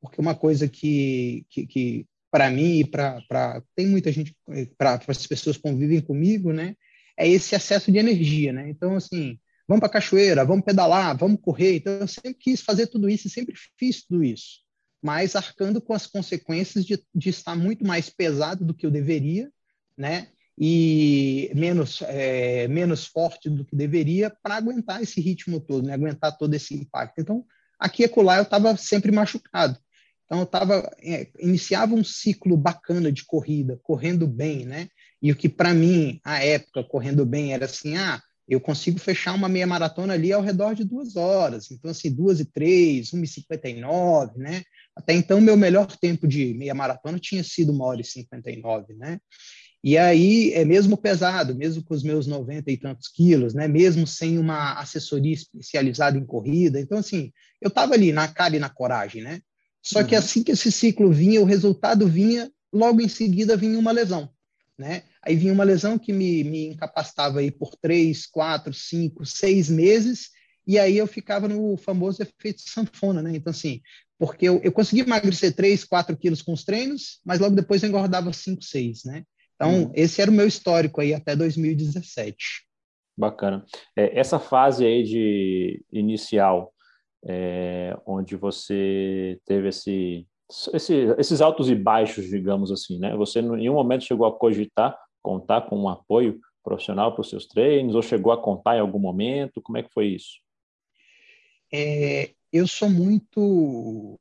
Porque 0.01 0.21
uma 0.21 0.35
coisa 0.35 0.69
que, 0.69 1.47
que, 1.49 1.67
que 1.67 2.07
para 2.31 2.51
mim 2.51 2.81
e 2.81 2.85
para 2.85 3.63
tem 3.75 3.87
muita 3.87 4.11
gente 4.11 4.37
para 4.77 5.01
as 5.07 5.27
pessoas 5.27 5.57
que 5.57 5.63
convivem 5.63 6.01
comigo, 6.01 6.53
né, 6.53 6.75
é 7.17 7.29
esse 7.29 7.55
excesso 7.55 7.91
de 7.91 7.99
energia, 7.99 8.53
né? 8.53 8.69
Então 8.69 8.97
assim, 8.97 9.39
vamos 9.67 9.81
para 9.81 9.89
cachoeira, 9.89 10.45
vamos 10.45 10.65
pedalar, 10.65 11.17
vamos 11.17 11.41
correr. 11.41 11.77
Então 11.77 11.93
eu 11.95 12.09
sempre 12.09 12.35
quis 12.35 12.61
fazer 12.61 12.89
tudo 12.89 13.09
isso, 13.09 13.29
sempre 13.29 13.55
fiz 13.79 14.05
tudo 14.05 14.23
isso, 14.23 14.61
mas 15.03 15.37
arcando 15.37 15.81
com 15.81 15.95
as 15.95 16.07
consequências 16.07 16.85
de, 16.85 17.03
de 17.15 17.29
estar 17.29 17.57
muito 17.57 17.87
mais 17.87 18.11
pesado 18.11 18.65
do 18.65 18.75
que 18.75 18.85
eu 18.85 18.91
deveria, 18.91 19.51
né? 19.97 20.29
E 20.59 21.51
menos, 21.55 22.01
é, 22.03 22.67
menos 22.69 23.07
forte 23.07 23.51
do 23.51 23.65
que 23.65 23.77
deveria 23.77 24.31
para 24.43 24.57
aguentar 24.57 25.03
esse 25.03 25.21
ritmo 25.21 25.61
todo, 25.61 25.87
né? 25.87 25.93
aguentar 25.93 26.37
todo 26.37 26.55
esse 26.55 26.75
impacto. 26.75 27.21
Então, 27.21 27.45
aqui 27.79 28.03
e 28.03 28.07
acolá 28.07 28.39
eu 28.39 28.43
estava 28.43 28.77
sempre 28.77 29.13
machucado. 29.13 29.79
Então, 30.25 30.41
eu 30.41 30.47
tava, 30.47 30.91
é, 31.03 31.29
iniciava 31.39 31.95
um 31.95 32.03
ciclo 32.03 32.57
bacana 32.57 33.13
de 33.13 33.25
corrida, 33.25 33.79
correndo 33.83 34.27
bem, 34.27 34.65
né? 34.65 34.89
E 35.23 35.31
o 35.31 35.37
que 35.37 35.49
para 35.49 35.73
mim, 35.73 36.21
à 36.25 36.43
época, 36.43 36.83
correndo 36.83 37.25
bem, 37.25 37.53
era 37.53 37.67
assim, 37.67 37.97
ah, 37.97 38.21
eu 38.49 38.61
consigo 38.61 38.99
fechar 38.99 39.35
uma 39.35 39.49
meia 39.49 39.67
maratona 39.67 40.15
ali 40.15 40.33
ao 40.33 40.43
redor 40.43 40.75
de 40.75 40.85
duas 40.85 41.17
horas. 41.17 41.71
Então, 41.71 41.91
assim, 41.91 42.13
duas 42.13 42.41
e 42.41 42.45
três, 42.45 43.13
uma 43.13 43.25
e 43.25 43.29
cinquenta 43.29 43.69
e 43.69 43.81
nove, 43.81 44.39
né? 44.39 44.63
Até 44.97 45.13
então, 45.13 45.41
meu 45.41 45.57
melhor 45.57 45.87
tempo 45.97 46.27
de 46.27 46.55
meia 46.55 46.75
maratona 46.75 47.19
tinha 47.19 47.45
sido 47.45 47.71
uma 47.73 47.85
hora 47.85 48.01
e 48.01 48.05
cinquenta 48.05 48.51
e 48.51 48.57
nove, 48.57 48.95
né? 48.95 49.19
E 49.85 49.97
aí, 49.97 50.53
é 50.53 50.65
mesmo 50.65 50.97
pesado, 50.97 51.55
mesmo 51.55 51.83
com 51.83 51.95
os 51.95 52.03
meus 52.03 52.27
90 52.27 52.71
e 52.71 52.77
tantos 52.77 53.09
quilos, 53.09 53.55
né? 53.55 53.69
mesmo 53.69 54.07
sem 54.07 54.39
uma 54.39 54.75
assessoria 54.81 55.35
especializada 55.35 56.19
em 56.19 56.25
corrida. 56.27 56.81
Então, 56.81 56.99
assim, 56.99 57.33
eu 57.61 57.69
estava 57.69 57.95
ali 57.95 58.13
na 58.13 58.27
cara 58.27 58.57
e 58.57 58.59
na 58.59 58.69
coragem, 58.69 59.23
né? 59.23 59.41
Só 59.83 60.01
uhum. 60.01 60.07
que 60.07 60.17
assim 60.17 60.43
que 60.43 60.51
esse 60.51 60.73
ciclo 60.73 61.13
vinha, 61.13 61.41
o 61.41 61.45
resultado 61.45 62.09
vinha, 62.09 62.51
logo 62.73 63.01
em 63.01 63.09
seguida 63.09 63.57
vinha 63.57 63.79
uma 63.79 63.93
lesão, 63.93 64.29
né? 64.77 65.05
Aí 65.23 65.37
vinha 65.37 65.53
uma 65.53 65.63
lesão 65.63 65.97
que 65.97 66.13
me, 66.13 66.43
me 66.43 66.67
incapacitava 66.67 67.39
aí 67.39 67.53
por 67.53 67.77
três, 67.77 68.27
quatro, 68.27 68.75
cinco, 68.75 69.25
seis 69.25 69.71
meses, 69.71 70.31
e 70.67 70.79
aí 70.81 70.99
eu 70.99 71.07
ficava 71.07 71.47
no 71.47 71.77
famoso 71.77 72.21
efeito 72.21 72.61
sanfona, 72.63 73.23
né? 73.23 73.37
Então, 73.37 73.53
assim, 73.53 73.81
porque 74.19 74.49
eu, 74.49 74.61
eu 74.65 74.73
consegui 74.73 75.03
emagrecer 75.03 75.55
3, 75.55 75.85
4 75.85 76.17
quilos 76.17 76.43
com 76.43 76.53
os 76.53 76.65
treinos, 76.65 77.21
mas 77.25 77.39
logo 77.39 77.55
depois 77.55 77.83
eu 77.83 77.89
engordava 77.89 78.33
5, 78.33 78.63
6, 78.65 79.05
né? 79.05 79.23
Então, 79.57 79.85
uhum. 79.85 79.93
esse 79.95 80.23
era 80.23 80.31
o 80.31 80.35
meu 80.35 80.47
histórico 80.47 81.01
aí 81.01 81.13
até 81.13 81.35
2017. 81.35 82.65
Bacana. 83.17 83.65
É, 83.97 84.19
essa 84.19 84.39
fase 84.39 84.85
aí 84.85 85.03
de 85.03 85.83
inicial, 85.91 86.73
é, 87.27 87.97
onde 88.07 88.37
você 88.37 89.41
teve 89.45 89.69
esse, 89.69 90.27
esse, 90.73 90.95
esses 91.19 91.41
altos 91.41 91.69
e 91.71 91.75
baixos, 91.75 92.27
digamos 92.27 92.71
assim, 92.71 92.99
né? 92.99 93.17
Você 93.17 93.41
em 93.41 93.51
nenhum 93.51 93.75
momento 93.75 94.05
chegou 94.05 94.27
a 94.27 94.39
cogitar 94.39 94.97
contar 95.27 95.63
com 95.63 95.77
um 95.77 95.89
apoio 95.89 96.41
profissional 96.63 97.13
para 97.13 97.21
os 97.21 97.29
seus 97.29 97.47
treinos, 97.47 97.97
ou 97.97 98.03
chegou 98.03 98.33
a 98.33 98.41
contar 98.41 98.77
em 98.77 98.81
algum 98.81 99.01
momento? 99.01 99.61
Como 99.61 99.77
é 99.77 99.83
que 99.83 99.93
foi 99.93 100.07
isso? 100.07 100.41
É, 101.73 102.31
eu 102.53 102.69
sou 102.69 102.89
muito. 102.89 104.21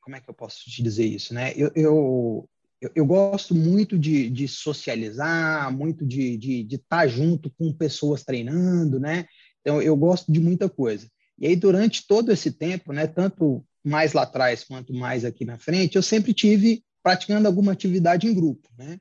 Como 0.00 0.14
é 0.14 0.20
que 0.20 0.30
eu 0.30 0.34
posso 0.34 0.70
te 0.70 0.84
dizer 0.84 1.04
isso, 1.04 1.34
né? 1.34 1.52
Eu, 1.56 1.72
eu, 1.74 2.48
eu, 2.80 2.90
eu 2.94 3.06
gosto 3.06 3.54
muito 3.54 3.98
de, 3.98 4.28
de 4.30 4.46
socializar, 4.46 5.72
muito 5.72 6.04
de 6.04 6.34
estar 6.34 6.38
de, 6.38 6.64
de 6.64 6.78
tá 6.78 7.06
junto 7.06 7.50
com 7.50 7.72
pessoas 7.72 8.22
treinando, 8.22 9.00
né? 9.00 9.26
Então, 9.60 9.82
eu 9.82 9.96
gosto 9.96 10.30
de 10.30 10.38
muita 10.38 10.68
coisa. 10.68 11.08
E 11.38 11.46
aí, 11.46 11.56
durante 11.56 12.06
todo 12.06 12.32
esse 12.32 12.52
tempo, 12.52 12.92
né, 12.92 13.06
tanto 13.06 13.64
mais 13.84 14.12
lá 14.12 14.22
atrás 14.22 14.64
quanto 14.64 14.94
mais 14.94 15.24
aqui 15.24 15.44
na 15.44 15.58
frente, 15.58 15.96
eu 15.96 16.02
sempre 16.02 16.32
tive 16.32 16.84
praticando 17.02 17.46
alguma 17.46 17.72
atividade 17.72 18.26
em 18.26 18.34
grupo. 18.34 18.68
Né? 18.78 18.98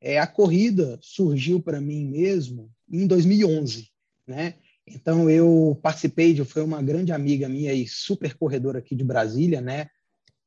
É, 0.00 0.18
a 0.18 0.26
corrida 0.26 0.98
surgiu 1.02 1.60
para 1.60 1.80
mim 1.80 2.06
mesmo 2.06 2.70
em 2.90 3.06
2011. 3.06 3.88
Né? 4.26 4.54
Então, 4.86 5.30
eu 5.30 5.78
participei, 5.82 6.34
de, 6.34 6.44
foi 6.44 6.62
uma 6.62 6.82
grande 6.82 7.12
amiga 7.12 7.48
minha 7.48 7.72
e 7.72 7.86
super 7.86 8.34
corredora 8.34 8.80
aqui 8.80 8.94
de 8.94 9.04
Brasília, 9.04 9.60
né? 9.60 9.88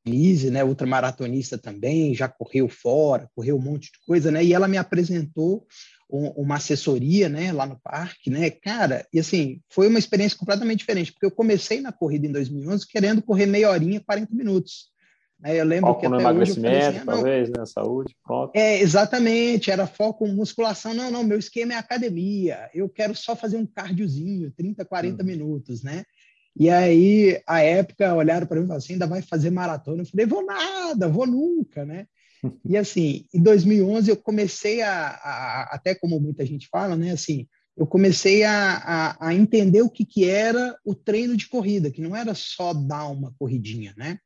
Lise, 0.05 0.51
né, 0.51 0.63
ultramaratonista 0.63 1.57
também, 1.57 2.13
já 2.13 2.27
correu 2.27 2.69
fora, 2.69 3.29
correu 3.35 3.57
um 3.57 3.61
monte 3.61 3.91
de 3.91 3.99
coisa, 4.05 4.31
né? 4.31 4.43
E 4.43 4.53
ela 4.53 4.67
me 4.67 4.77
apresentou 4.77 5.65
um, 6.09 6.27
uma 6.29 6.55
assessoria, 6.55 7.27
né, 7.27 7.51
lá 7.51 7.65
no 7.65 7.79
parque, 7.81 8.29
né? 8.29 8.49
Cara, 8.49 9.05
e 9.11 9.19
assim, 9.19 9.61
foi 9.69 9.87
uma 9.87 9.99
experiência 9.99 10.37
completamente 10.37 10.79
diferente, 10.79 11.11
porque 11.11 11.25
eu 11.25 11.31
comecei 11.31 11.81
na 11.81 11.91
corrida 11.91 12.27
em 12.27 12.31
2011 12.31 12.87
querendo 12.87 13.21
correr 13.21 13.45
meia 13.45 13.69
horinha, 13.69 13.99
40 14.05 14.33
minutos. 14.35 14.93
Né? 15.39 15.59
Eu 15.59 15.65
lembro 15.65 15.89
foco 15.89 16.01
que 16.01 16.07
no 16.07 16.15
até 16.15 16.23
emagrecimento, 16.23 16.75
hoje 16.75 16.85
eu 16.85 16.89
assim, 16.89 16.99
ah, 16.99 17.05
talvez, 17.05 17.49
né? 17.49 17.65
Saúde, 17.65 18.15
pronto. 18.23 18.55
É, 18.55 18.79
exatamente, 18.79 19.71
era 19.71 19.87
foco 19.87 20.27
musculação. 20.27 20.93
Não, 20.93 21.11
não, 21.11 21.23
meu 21.23 21.37
esquema 21.37 21.73
é 21.73 21.77
academia. 21.77 22.69
Eu 22.73 22.87
quero 22.89 23.15
só 23.15 23.35
fazer 23.35 23.57
um 23.57 23.65
cardiozinho, 23.65 24.51
30, 24.51 24.85
40 24.85 25.21
uhum. 25.21 25.27
minutos, 25.27 25.83
né? 25.83 26.03
E 26.57 26.69
aí, 26.69 27.41
a 27.45 27.61
época, 27.61 28.13
olharam 28.15 28.47
para 28.47 28.57
mim 28.57 28.63
e 28.63 28.67
falaram 28.67 28.83
assim, 28.83 28.93
ainda 28.93 29.07
vai 29.07 29.21
fazer 29.21 29.49
maratona? 29.49 30.03
Eu 30.03 30.05
falei, 30.05 30.25
vou 30.25 30.45
nada, 30.45 31.09
vou 31.09 31.27
nunca, 31.27 31.85
né? 31.85 32.07
E 32.63 32.77
assim, 32.77 33.25
em 33.33 33.41
2011 33.41 34.11
eu 34.11 34.17
comecei 34.17 34.81
a, 34.81 35.07
a 35.07 35.69
até 35.71 35.95
como 35.95 36.19
muita 36.19 36.45
gente 36.45 36.67
fala, 36.67 36.95
né? 36.95 37.11
Assim, 37.11 37.47
eu 37.75 37.87
comecei 37.87 38.43
a, 38.43 38.75
a, 38.75 39.27
a, 39.29 39.33
entender 39.33 39.81
o 39.81 39.89
que, 39.89 40.05
que 40.05 40.29
era 40.29 40.77
o 40.85 40.93
treino 40.93 41.35
de 41.35 41.49
corrida, 41.49 41.91
que 41.91 42.01
não 42.01 42.15
era 42.15 42.33
só 42.35 42.73
dar 42.73 43.07
uma 43.07 43.33
corridinha, 43.37 43.93
né? 43.97 44.19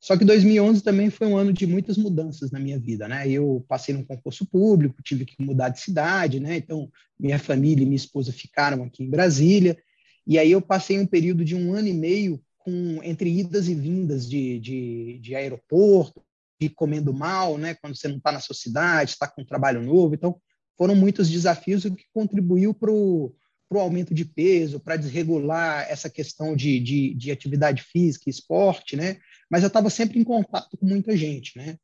Só 0.00 0.16
que 0.16 0.24
2011 0.24 0.82
também 0.82 1.10
foi 1.10 1.28
um 1.28 1.36
ano 1.36 1.52
de 1.52 1.66
muitas 1.66 1.96
mudanças 1.96 2.50
na 2.50 2.58
minha 2.58 2.78
vida, 2.78 3.08
né? 3.08 3.28
Eu 3.28 3.64
passei 3.68 3.94
num 3.94 4.04
concurso 4.04 4.44
público, 4.44 5.02
tive 5.02 5.24
que 5.24 5.40
mudar 5.40 5.68
de 5.68 5.80
cidade, 5.80 6.40
né? 6.40 6.56
Então, 6.56 6.90
minha 7.18 7.38
família 7.38 7.82
e 7.82 7.86
minha 7.86 7.96
esposa 7.96 8.32
ficaram 8.32 8.82
aqui 8.82 9.04
em 9.04 9.10
Brasília, 9.10 9.78
e 10.26 10.38
aí 10.38 10.52
eu 10.52 10.62
passei 10.62 10.98
um 10.98 11.06
período 11.06 11.44
de 11.44 11.54
um 11.54 11.72
ano 11.72 11.88
e 11.88 11.92
meio 11.92 12.40
com 12.58 13.00
entre 13.02 13.28
idas 13.28 13.68
e 13.68 13.74
vindas 13.74 14.28
de, 14.28 14.58
de, 14.60 15.18
de 15.20 15.34
aeroporto, 15.34 16.22
de 16.60 16.68
comendo 16.68 17.12
mal, 17.12 17.58
né? 17.58 17.74
Quando 17.74 17.96
você 17.96 18.08
não 18.08 18.18
está 18.18 18.30
na 18.30 18.40
sua 18.40 18.54
cidade, 18.54 19.10
está 19.10 19.26
com 19.26 19.42
um 19.42 19.46
trabalho 19.46 19.82
novo. 19.82 20.14
Então, 20.14 20.40
foram 20.78 20.94
muitos 20.94 21.28
desafios 21.28 21.84
o 21.84 21.94
que 21.94 22.04
contribuiu 22.14 22.72
para 22.72 22.90
o 22.90 23.34
aumento 23.74 24.14
de 24.14 24.24
peso, 24.24 24.78
para 24.78 24.96
desregular 24.96 25.86
essa 25.88 26.08
questão 26.08 26.54
de, 26.54 26.78
de, 26.78 27.14
de 27.14 27.30
atividade 27.32 27.82
física 27.82 28.24
e 28.26 28.30
esporte, 28.30 28.96
né? 28.96 29.18
Mas 29.50 29.62
eu 29.62 29.68
estava 29.68 29.90
sempre 29.90 30.18
em 30.18 30.24
contato 30.24 30.76
com 30.76 30.86
muita 30.86 31.16
gente, 31.16 31.56
né? 31.56 31.76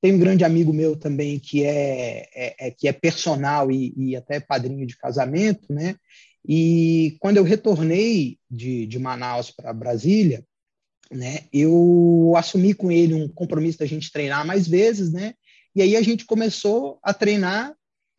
Tem 0.00 0.14
um 0.14 0.18
grande 0.18 0.44
amigo 0.44 0.72
meu 0.72 0.96
também 0.96 1.38
que 1.38 1.64
é, 1.64 2.26
é, 2.34 2.68
é 2.68 2.70
que 2.70 2.88
é 2.88 2.92
personal 2.92 3.70
e, 3.70 3.92
e, 3.96 4.16
até 4.16 4.40
padrinho 4.40 4.86
de 4.86 4.96
casamento, 4.96 5.72
né? 5.72 5.96
E 6.46 7.16
quando 7.20 7.36
eu 7.36 7.44
retornei 7.44 8.38
de, 8.50 8.86
de 8.86 8.98
Manaus 8.98 9.50
para 9.50 9.72
Brasília, 9.72 10.44
né, 11.10 11.40
eu 11.52 12.34
assumi 12.36 12.72
com 12.72 12.90
ele 12.90 13.14
um 13.14 13.28
compromisso 13.28 13.78
da 13.78 13.86
gente 13.86 14.12
treinar 14.12 14.46
mais 14.46 14.68
vezes, 14.68 15.12
né? 15.12 15.34
E 15.74 15.82
aí 15.82 15.96
a 15.96 16.02
gente 16.02 16.24
começou 16.24 16.98
a 17.02 17.12
treinar, 17.12 17.74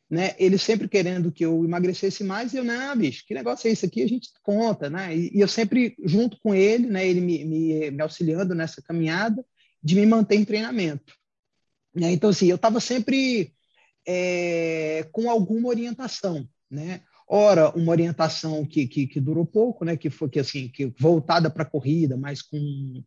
né? 0.09 0.35
Ele 0.37 0.57
sempre 0.57 0.87
querendo 0.87 1.31
que 1.31 1.45
eu 1.45 1.63
emagrecesse 1.63 2.23
mais, 2.23 2.53
e 2.53 2.57
eu, 2.57 2.63
não, 2.63 2.97
bicho, 2.97 3.23
que 3.25 3.33
negócio 3.33 3.67
é 3.67 3.71
isso 3.71 3.85
aqui? 3.85 4.03
A 4.03 4.07
gente 4.07 4.29
conta, 4.43 4.89
né? 4.89 5.15
E, 5.15 5.37
e 5.37 5.39
eu 5.39 5.47
sempre 5.47 5.95
junto 6.03 6.37
com 6.41 6.53
ele, 6.53 6.87
né? 6.87 7.07
Ele 7.07 7.21
me, 7.21 7.45
me, 7.45 7.91
me, 7.91 8.01
auxiliando 8.01 8.53
nessa 8.53 8.81
caminhada 8.81 9.45
de 9.81 9.95
me 9.95 10.05
manter 10.05 10.35
em 10.35 10.45
treinamento. 10.45 11.15
Né? 11.93 12.11
Então, 12.11 12.29
assim, 12.29 12.47
eu 12.47 12.55
estava 12.55 12.79
sempre 12.79 13.53
é, 14.07 15.07
com 15.11 15.29
alguma 15.29 15.69
orientação, 15.69 16.47
né? 16.69 17.01
Ora 17.31 17.69
uma 17.77 17.91
orientação 17.91 18.65
que, 18.65 18.85
que, 18.85 19.07
que, 19.07 19.21
durou 19.21 19.45
pouco, 19.45 19.85
né, 19.85 19.95
que 19.95 20.09
foi 20.09 20.29
que 20.29 20.39
assim 20.39 20.67
que 20.67 20.91
voltada 20.99 21.49
para 21.49 21.63
a 21.63 21.69
corrida, 21.69 22.17
mas 22.17 22.41
com, 22.41 22.57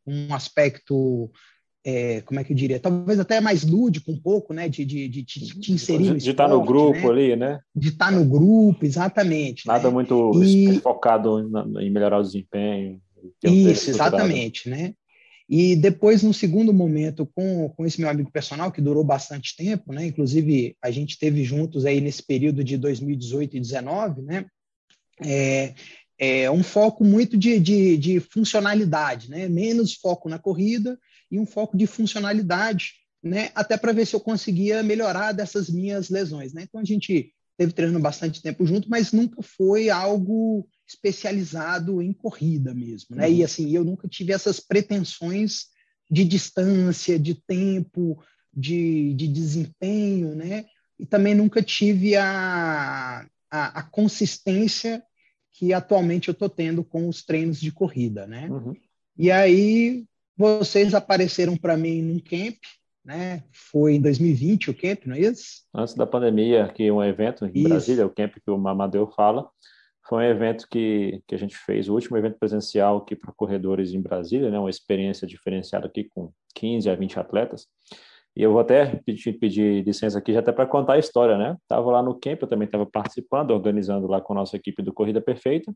um 0.07 0.33
aspecto 0.35 1.31
é, 1.87 2.23
como 2.23 2.41
é 2.41 2.45
que 2.45 2.55
eu 2.55 2.57
diria, 2.57 2.81
talvez 2.81 3.21
até 3.21 3.39
mais 3.43 3.63
lúdico 3.63 4.11
um 4.11 4.19
pouco, 4.19 4.55
né, 4.55 4.67
de, 4.67 4.87
de, 4.87 5.07
de, 5.07 5.23
de 5.23 5.61
te 5.61 5.73
inserir 5.73 6.17
De 6.17 6.31
estar 6.31 6.49
tá 6.49 6.51
no 6.51 6.65
grupo 6.65 6.99
né? 6.99 7.09
ali, 7.09 7.37
né? 7.37 7.61
De 7.77 7.91
estar 7.91 8.07
tá 8.07 8.13
no 8.13 8.25
grupo, 8.25 8.87
exatamente. 8.87 9.67
Nada 9.67 9.89
né? 9.89 9.95
muito 9.95 10.43
e... 10.43 10.81
focado 10.81 11.39
em 11.79 11.91
melhorar 11.91 12.21
o 12.21 12.23
desempenho. 12.23 12.99
Isso, 13.43 13.91
exatamente, 13.91 14.71
né? 14.71 14.95
E 15.49 15.77
depois, 15.77 16.23
no 16.23 16.33
segundo 16.33 16.73
momento, 16.73 17.27
com, 17.27 17.69
com 17.69 17.85
esse 17.85 18.01
meu 18.01 18.09
amigo 18.09 18.31
personal, 18.31 18.73
que 18.73 18.81
durou 18.81 19.05
bastante 19.05 19.55
tempo, 19.55 19.93
né? 19.93 20.07
Inclusive, 20.07 20.75
a 20.83 20.91
gente 20.91 21.19
teve 21.19 21.45
juntos 21.45 21.85
aí 21.85 22.01
nesse 22.01 22.23
período 22.23 22.65
de 22.65 22.79
2018 22.79 23.57
e 23.57 23.61
2019, 23.61 24.23
né? 24.23 24.47
É, 25.23 25.75
é 26.19 26.51
um 26.51 26.63
foco 26.63 27.05
muito 27.05 27.37
de, 27.37 27.61
de, 27.61 27.97
de 27.99 28.21
funcionalidade, 28.21 29.29
né? 29.29 29.47
Menos 29.47 29.95
foco 29.95 30.29
na 30.29 30.39
corrida 30.39 30.99
e 31.31 31.39
um 31.39 31.45
foco 31.45 31.77
de 31.77 31.87
funcionalidade, 31.87 32.95
né? 33.23 33.51
Até 33.55 33.77
para 33.77 33.93
ver 33.93 34.07
se 34.07 34.17
eu 34.17 34.21
conseguia 34.21 34.83
melhorar 34.83 35.33
dessas 35.33 35.69
minhas 35.69 36.09
lesões, 36.09 36.55
né? 36.55 36.63
Então, 36.63 36.81
a 36.81 36.85
gente 36.85 37.33
teve 37.59 37.73
treinando 37.73 38.01
bastante 38.01 38.43
tempo 38.43 38.67
junto, 38.67 38.89
mas 38.89 39.13
nunca 39.13 39.43
foi 39.43 39.91
algo 39.91 40.67
especializado 40.87 42.03
em 42.03 42.13
corrida 42.13 42.75
mesmo, 42.75 43.17
né? 43.17 43.27
Uhum. 43.27 43.35
E 43.35 43.45
assim, 43.45 43.71
eu 43.75 43.85
nunca 43.85 44.07
tive 44.07 44.33
essas 44.33 44.61
pretensões 44.61 45.67
de 46.11 46.25
distância, 46.25 47.19
de 47.19 47.35
tempo, 47.35 48.23
de, 48.53 49.15
de 49.15 49.27
desempenho, 49.27 50.35
né? 50.35 50.67
E 50.99 51.07
também 51.07 51.35
nunca 51.35 51.63
tive 51.63 52.17
a, 52.17 53.27
a, 53.51 53.81
a 53.81 53.83
consistência 53.83 55.03
que 55.53 55.73
atualmente 55.73 56.29
eu 56.29 56.33
estou 56.33 56.49
tendo 56.49 56.85
com 56.85 57.09
os 57.09 57.25
treinos 57.25 57.61
de 57.61 57.73
corrida, 57.73 58.27
né? 58.27 58.49
Uhum. 58.51 58.75
E 59.17 59.31
aí 59.31 60.05
vocês 60.37 60.95
apareceram 60.95 61.57
para 61.57 61.77
mim 61.77 62.03
num 62.03 62.19
camp, 62.19 62.57
né? 63.05 63.45
Foi 63.53 63.95
em 63.95 64.01
2020 64.01 64.71
o 64.71 64.75
camp, 64.75 65.07
não 65.07 65.15
é 65.15 65.21
isso? 65.21 65.63
Antes 65.73 65.95
da 65.95 66.07
pandemia, 66.07 66.73
que 66.75 66.91
um 66.91 67.03
evento 67.03 67.47
em 67.47 67.53
isso. 67.55 67.69
Brasília, 67.69 68.07
o 68.07 68.11
camp 68.11 68.35
que 68.35 68.51
o 68.51 68.59
Mamadeu 68.59 69.07
fala, 69.15 69.49
foi 70.07 70.25
um 70.25 70.29
evento 70.29 70.67
que, 70.71 71.23
que 71.27 71.35
a 71.35 71.39
gente 71.39 71.57
fez, 71.57 71.89
o 71.89 71.95
último 71.95 72.17
evento 72.17 72.39
presencial 72.39 72.99
aqui 72.99 73.17
para 73.17 73.33
corredores 73.33 73.93
em 73.93 74.01
Brasília, 74.01 74.51
né, 74.51 74.59
uma 74.59 74.71
experiência 74.71 75.27
diferenciada 75.27 75.87
aqui 75.87 76.09
com 76.15 76.31
15 76.55 76.91
a 76.91 76.95
20 76.95 77.19
atletas. 77.19 77.67
E 78.37 78.43
eu 78.43 78.51
vou 78.51 78.61
até 78.61 78.97
pedir, 79.07 79.33
pedir 79.35 79.85
licença 79.85 80.19
aqui 80.19 80.33
já 80.33 80.41
até 80.41 80.51
para 80.51 80.67
contar 80.67 80.95
a 80.95 80.99
história, 80.99 81.39
né? 81.39 81.57
Estava 81.63 81.89
lá 81.93 82.03
no 82.03 82.19
camp, 82.19 82.43
eu 82.43 82.49
também 82.49 82.67
estava 82.67 82.85
participando, 82.85 83.53
organizando 83.53 84.09
lá 84.09 84.21
com 84.21 84.33
a 84.33 84.37
nossa 84.37 84.57
equipe 84.57 84.83
do 84.83 84.93
Corrida 84.93 85.21
Perfeita. 85.21 85.73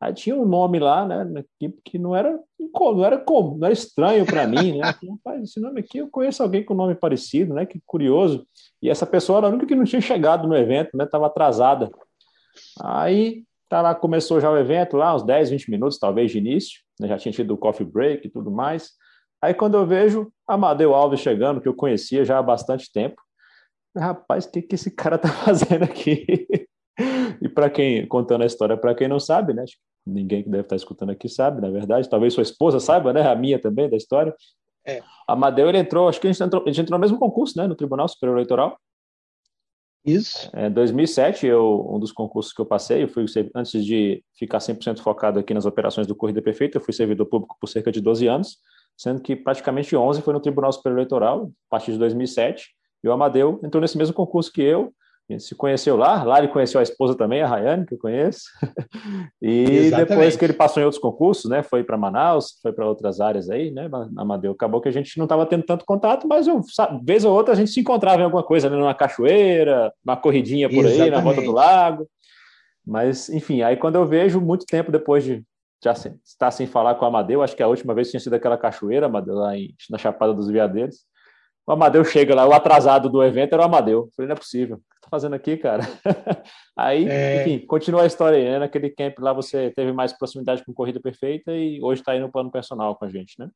Aí 0.00 0.14
tinha 0.14 0.36
um 0.36 0.46
nome 0.46 0.78
lá, 0.78 1.04
né, 1.04 1.24
na 1.24 1.40
equipe 1.40 1.80
que 1.84 1.98
não 1.98 2.14
era 2.14 2.38
não 2.60 3.04
era 3.04 3.18
como, 3.18 3.58
não 3.58 3.66
era 3.66 3.72
estranho 3.72 4.24
para 4.24 4.46
mim, 4.46 4.78
né? 4.78 4.94
Rapaz, 5.10 5.42
esse 5.42 5.58
nome 5.58 5.80
aqui 5.80 5.98
eu 5.98 6.08
conheço 6.08 6.44
alguém 6.44 6.64
com 6.64 6.74
nome 6.74 6.94
parecido, 6.94 7.52
né? 7.52 7.66
Que 7.66 7.80
curioso. 7.84 8.46
E 8.80 8.88
essa 8.88 9.04
pessoa 9.04 9.38
era 9.38 9.48
a 9.48 9.50
única 9.50 9.66
que 9.66 9.74
não 9.74 9.84
tinha 9.84 10.00
chegado 10.00 10.46
no 10.46 10.56
evento, 10.56 10.96
né? 10.96 11.04
Estava 11.04 11.26
atrasada. 11.26 11.90
Aí 12.80 13.42
Tá 13.68 13.82
lá, 13.82 13.94
começou 13.94 14.40
já 14.40 14.50
o 14.50 14.56
evento, 14.56 14.96
lá 14.96 15.14
uns 15.14 15.24
10, 15.24 15.50
20 15.50 15.70
minutos, 15.70 15.98
talvez, 15.98 16.30
de 16.30 16.38
início, 16.38 16.80
né? 17.00 17.08
já 17.08 17.18
tinha 17.18 17.32
tido 17.32 17.52
o 17.54 17.58
coffee 17.58 17.86
break 17.86 18.26
e 18.26 18.30
tudo 18.30 18.50
mais. 18.50 18.92
Aí 19.42 19.52
quando 19.52 19.76
eu 19.76 19.86
vejo 19.86 20.32
Amadeu 20.46 20.94
Alves 20.94 21.20
chegando, 21.20 21.60
que 21.60 21.68
eu 21.68 21.74
conhecia 21.74 22.24
já 22.24 22.38
há 22.38 22.42
bastante 22.42 22.90
tempo, 22.92 23.20
rapaz, 23.96 24.44
o 24.44 24.52
que, 24.52 24.62
que 24.62 24.74
esse 24.74 24.90
cara 24.90 25.18
tá 25.18 25.28
fazendo 25.44 25.84
aqui? 25.84 26.26
e 27.42 27.48
para 27.48 27.68
quem, 27.68 28.06
contando 28.06 28.42
a 28.42 28.46
história, 28.46 28.76
para 28.76 28.94
quem 28.94 29.08
não 29.08 29.20
sabe, 29.20 29.52
né? 29.52 29.62
Acho 29.62 29.74
que 29.74 29.80
ninguém 30.06 30.42
que 30.42 30.48
deve 30.48 30.62
estar 30.62 30.76
escutando 30.76 31.10
aqui 31.10 31.28
sabe, 31.28 31.60
na 31.60 31.70
verdade, 31.70 32.08
talvez 32.08 32.32
sua 32.32 32.42
esposa 32.42 32.80
saiba, 32.80 33.12
né? 33.12 33.28
A 33.28 33.34
minha 33.34 33.58
também, 33.58 33.88
da 33.88 33.96
história. 33.96 34.34
É. 34.86 35.02
Amadeu, 35.26 35.68
ele 35.68 35.78
entrou, 35.78 36.08
acho 36.08 36.20
que 36.20 36.28
a 36.28 36.32
gente 36.32 36.42
entrou, 36.42 36.62
a 36.62 36.66
gente 36.68 36.80
entrou 36.80 36.98
no 36.98 37.02
mesmo 37.02 37.18
concurso, 37.18 37.58
né? 37.58 37.66
No 37.66 37.74
Tribunal 37.74 38.08
Superior 38.08 38.36
Eleitoral. 38.36 38.78
Isso. 40.06 40.48
Em 40.56 40.70
2007, 40.70 41.46
eu, 41.46 41.84
um 41.90 41.98
dos 41.98 42.12
concursos 42.12 42.52
que 42.52 42.60
eu 42.60 42.66
passei, 42.66 43.02
eu 43.02 43.08
fui 43.08 43.24
antes 43.54 43.84
de 43.84 44.22
ficar 44.38 44.58
100% 44.58 45.00
focado 45.00 45.40
aqui 45.40 45.52
nas 45.52 45.66
operações 45.66 46.06
do 46.06 46.14
Corrida 46.14 46.40
Perfeita, 46.40 46.78
eu 46.78 46.80
fui 46.80 46.94
servidor 46.94 47.26
público 47.26 47.56
por 47.60 47.66
cerca 47.66 47.90
de 47.90 48.00
12 48.00 48.28
anos, 48.28 48.58
sendo 48.96 49.20
que 49.20 49.34
praticamente 49.34 49.96
11 49.96 50.22
foi 50.22 50.32
no 50.32 50.40
Tribunal 50.40 50.72
Superior 50.72 50.98
Eleitoral, 50.98 51.50
a 51.68 51.70
partir 51.70 51.90
de 51.90 51.98
2007, 51.98 52.68
e 53.02 53.08
o 53.08 53.12
Amadeu 53.12 53.60
entrou 53.64 53.80
nesse 53.80 53.98
mesmo 53.98 54.14
concurso 54.14 54.52
que 54.52 54.62
eu, 54.62 54.92
a 55.28 55.32
gente 55.32 55.44
se 55.44 55.54
conheceu 55.54 55.96
lá, 55.96 56.22
lá 56.22 56.38
ele 56.38 56.48
conheceu 56.48 56.78
a 56.78 56.82
esposa 56.82 57.16
também, 57.16 57.42
a 57.42 57.46
Rayane, 57.46 57.84
que 57.84 57.94
eu 57.94 57.98
conheço. 57.98 58.44
e 59.42 59.62
Exatamente. 59.62 60.08
depois 60.08 60.36
que 60.36 60.44
ele 60.44 60.52
passou 60.52 60.80
em 60.80 60.84
outros 60.84 61.02
concursos, 61.02 61.50
né, 61.50 61.62
foi 61.62 61.82
para 61.82 61.96
Manaus, 61.96 62.58
foi 62.62 62.72
para 62.72 62.86
outras 62.86 63.20
áreas 63.20 63.50
aí, 63.50 63.70
né, 63.70 63.88
Amadeu. 64.16 64.52
Acabou 64.52 64.80
que 64.80 64.88
a 64.88 64.92
gente 64.92 65.18
não 65.18 65.24
estava 65.24 65.44
tendo 65.46 65.64
tanto 65.64 65.84
contato, 65.84 66.28
mas 66.28 66.46
eu, 66.46 66.60
vez 67.02 67.24
ou 67.24 67.34
outra 67.34 67.54
a 67.54 67.56
gente 67.56 67.70
se 67.70 67.80
encontrava 67.80 68.20
em 68.20 68.24
alguma 68.24 68.42
coisa, 68.42 68.70
né, 68.70 68.76
numa 68.76 68.94
cachoeira, 68.94 69.92
uma 70.04 70.16
corridinha 70.16 70.68
por 70.68 70.84
Exatamente. 70.84 71.02
aí, 71.02 71.10
na 71.10 71.20
volta 71.20 71.42
do 71.42 71.52
lago. 71.52 72.08
Mas, 72.86 73.28
enfim, 73.28 73.62
aí 73.62 73.76
quando 73.76 73.96
eu 73.96 74.06
vejo, 74.06 74.40
muito 74.40 74.64
tempo 74.64 74.92
depois 74.92 75.24
de 75.24 75.42
já 75.82 75.92
está 76.24 76.50
sem 76.50 76.66
falar 76.66 76.94
com 76.94 77.04
o 77.04 77.08
Amadeu. 77.08 77.42
Acho 77.42 77.54
que 77.54 77.62
a 77.62 77.68
última 77.68 77.94
vez 77.94 78.10
tinha 78.10 78.20
sido 78.20 78.34
aquela 78.34 78.56
cachoeira, 78.56 79.06
Amadeu, 79.06 79.34
lá 79.34 79.56
em, 79.56 79.74
na 79.90 79.98
Chapada 79.98 80.32
dos 80.32 80.48
Veadeiros. 80.48 81.04
O 81.66 81.72
Amadeu 81.72 82.04
chega 82.04 82.34
lá, 82.34 82.46
o 82.46 82.52
atrasado 82.52 83.08
do 83.08 83.22
evento 83.22 83.52
era 83.52 83.62
o 83.62 83.64
Amadeu. 83.64 83.98
Eu 83.98 84.10
falei, 84.16 84.28
não 84.28 84.34
é 84.34 84.38
possível. 84.38 84.80
Tá 85.06 85.10
fazendo 85.10 85.34
aqui, 85.34 85.56
cara? 85.56 85.84
aí, 86.76 87.08
é... 87.08 87.42
enfim, 87.42 87.64
continua 87.64 88.02
a 88.02 88.06
história 88.06 88.38
aí, 88.38 88.44
né? 88.44 88.58
Naquele 88.58 88.90
camp 88.90 89.18
lá 89.20 89.32
você 89.32 89.70
teve 89.70 89.92
mais 89.92 90.12
proximidade 90.12 90.64
com 90.64 90.74
Corrida 90.74 91.00
Perfeita 91.00 91.52
e 91.52 91.80
hoje 91.80 92.00
está 92.00 92.12
aí 92.12 92.20
no 92.20 92.30
plano 92.30 92.50
personal 92.50 92.96
com 92.96 93.04
a 93.04 93.08
gente, 93.08 93.38
né? 93.38 93.48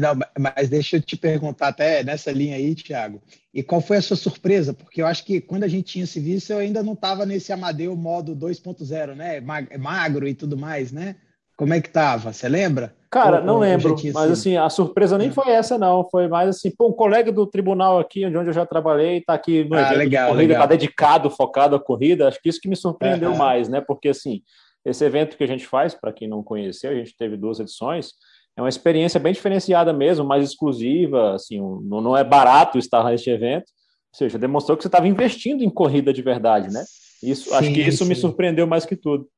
Não, 0.00 0.14
mas 0.38 0.68
deixa 0.68 0.96
eu 0.96 1.02
te 1.02 1.16
perguntar 1.16 1.68
até 1.68 2.02
nessa 2.02 2.30
linha 2.30 2.56
aí, 2.56 2.74
Thiago. 2.74 3.22
E 3.52 3.62
qual 3.62 3.80
foi 3.80 3.98
a 3.98 4.02
sua 4.02 4.16
surpresa? 4.16 4.74
Porque 4.74 5.00
eu 5.00 5.06
acho 5.06 5.24
que 5.24 5.40
quando 5.40 5.64
a 5.64 5.68
gente 5.68 5.92
tinha 5.92 6.04
esse 6.04 6.20
visto, 6.20 6.50
eu 6.50 6.58
ainda 6.58 6.82
não 6.82 6.92
estava 6.92 7.24
nesse 7.24 7.52
Amadeu 7.52 7.96
modo 7.96 8.36
2.0, 8.36 9.14
né? 9.14 9.40
Magro 9.78 10.28
e 10.28 10.34
tudo 10.34 10.58
mais, 10.58 10.92
né? 10.92 11.16
Como 11.58 11.74
é 11.74 11.80
que 11.80 11.90
tava? 11.90 12.32
Você 12.32 12.48
lembra? 12.48 12.94
Cara, 13.10 13.40
ou, 13.40 13.44
não 13.44 13.58
lembro, 13.58 13.96
mas 14.14 14.30
assim, 14.30 14.56
a 14.56 14.70
surpresa 14.70 15.18
nem 15.18 15.28
é. 15.28 15.32
foi 15.32 15.50
essa, 15.50 15.76
não. 15.76 16.08
Foi 16.08 16.28
mais 16.28 16.50
assim, 16.50 16.70
pô, 16.70 16.88
um 16.88 16.92
colega 16.92 17.32
do 17.32 17.44
tribunal 17.48 17.98
aqui, 17.98 18.24
onde 18.24 18.36
eu 18.36 18.52
já 18.52 18.64
trabalhei, 18.64 19.18
está 19.18 19.34
aqui 19.34 19.64
no 19.64 19.74
ah, 19.74 19.80
evento 19.80 19.98
legal, 19.98 20.26
de 20.26 20.32
corrida, 20.34 20.52
está 20.52 20.66
dedicado, 20.66 21.28
focado 21.28 21.74
à 21.74 21.80
corrida. 21.80 22.28
Acho 22.28 22.40
que 22.40 22.48
isso 22.48 22.60
que 22.60 22.68
me 22.68 22.76
surpreendeu 22.76 23.34
mais, 23.34 23.68
né? 23.68 23.80
Porque 23.80 24.10
assim, 24.10 24.40
esse 24.84 25.04
evento 25.04 25.36
que 25.36 25.42
a 25.42 25.48
gente 25.48 25.66
faz, 25.66 25.94
para 25.94 26.12
quem 26.12 26.28
não 26.28 26.44
conheceu, 26.44 26.92
a 26.92 26.94
gente 26.94 27.16
teve 27.16 27.36
duas 27.36 27.58
edições, 27.58 28.12
é 28.56 28.62
uma 28.62 28.68
experiência 28.68 29.18
bem 29.18 29.32
diferenciada 29.32 29.92
mesmo, 29.92 30.24
mais 30.24 30.48
exclusiva, 30.48 31.34
assim, 31.34 31.58
não, 31.58 32.00
não 32.00 32.16
é 32.16 32.22
barato 32.22 32.78
estar 32.78 33.04
neste 33.04 33.30
evento, 33.30 33.66
ou 34.12 34.18
seja, 34.18 34.38
demonstrou 34.38 34.76
que 34.76 34.82
você 34.84 34.88
estava 34.88 35.08
investindo 35.08 35.64
em 35.64 35.70
corrida 35.70 36.12
de 36.12 36.22
verdade, 36.22 36.72
né? 36.72 36.84
Isso, 37.20 37.50
sim, 37.50 37.56
acho 37.56 37.72
que 37.72 37.80
isso 37.80 38.04
sim. 38.04 38.08
me 38.08 38.14
surpreendeu 38.14 38.66
mais 38.66 38.84
que 38.86 38.94
tudo. 38.94 39.28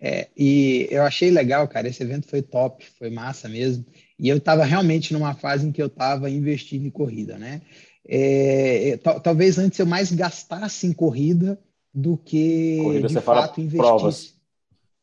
É, 0.00 0.28
e 0.36 0.86
eu 0.90 1.02
achei 1.02 1.30
legal, 1.30 1.66
cara, 1.66 1.88
esse 1.88 2.02
evento 2.02 2.28
foi 2.28 2.40
top, 2.40 2.84
foi 2.98 3.10
massa 3.10 3.48
mesmo, 3.48 3.84
e 4.18 4.28
eu 4.28 4.36
estava 4.36 4.64
realmente 4.64 5.12
numa 5.12 5.34
fase 5.34 5.66
em 5.66 5.72
que 5.72 5.82
eu 5.82 5.88
estava 5.88 6.30
investindo 6.30 6.86
em 6.86 6.90
corrida, 6.90 7.36
né? 7.36 7.62
É, 8.06 8.98
talvez 9.22 9.58
antes 9.58 9.78
eu 9.78 9.86
mais 9.86 10.10
gastasse 10.12 10.86
em 10.86 10.92
corrida 10.92 11.60
do 11.92 12.16
que 12.16 12.78
corrida, 12.82 13.08
de 13.08 13.20
fato 13.20 13.60
investisse. 13.60 13.88
Provas. 13.88 14.34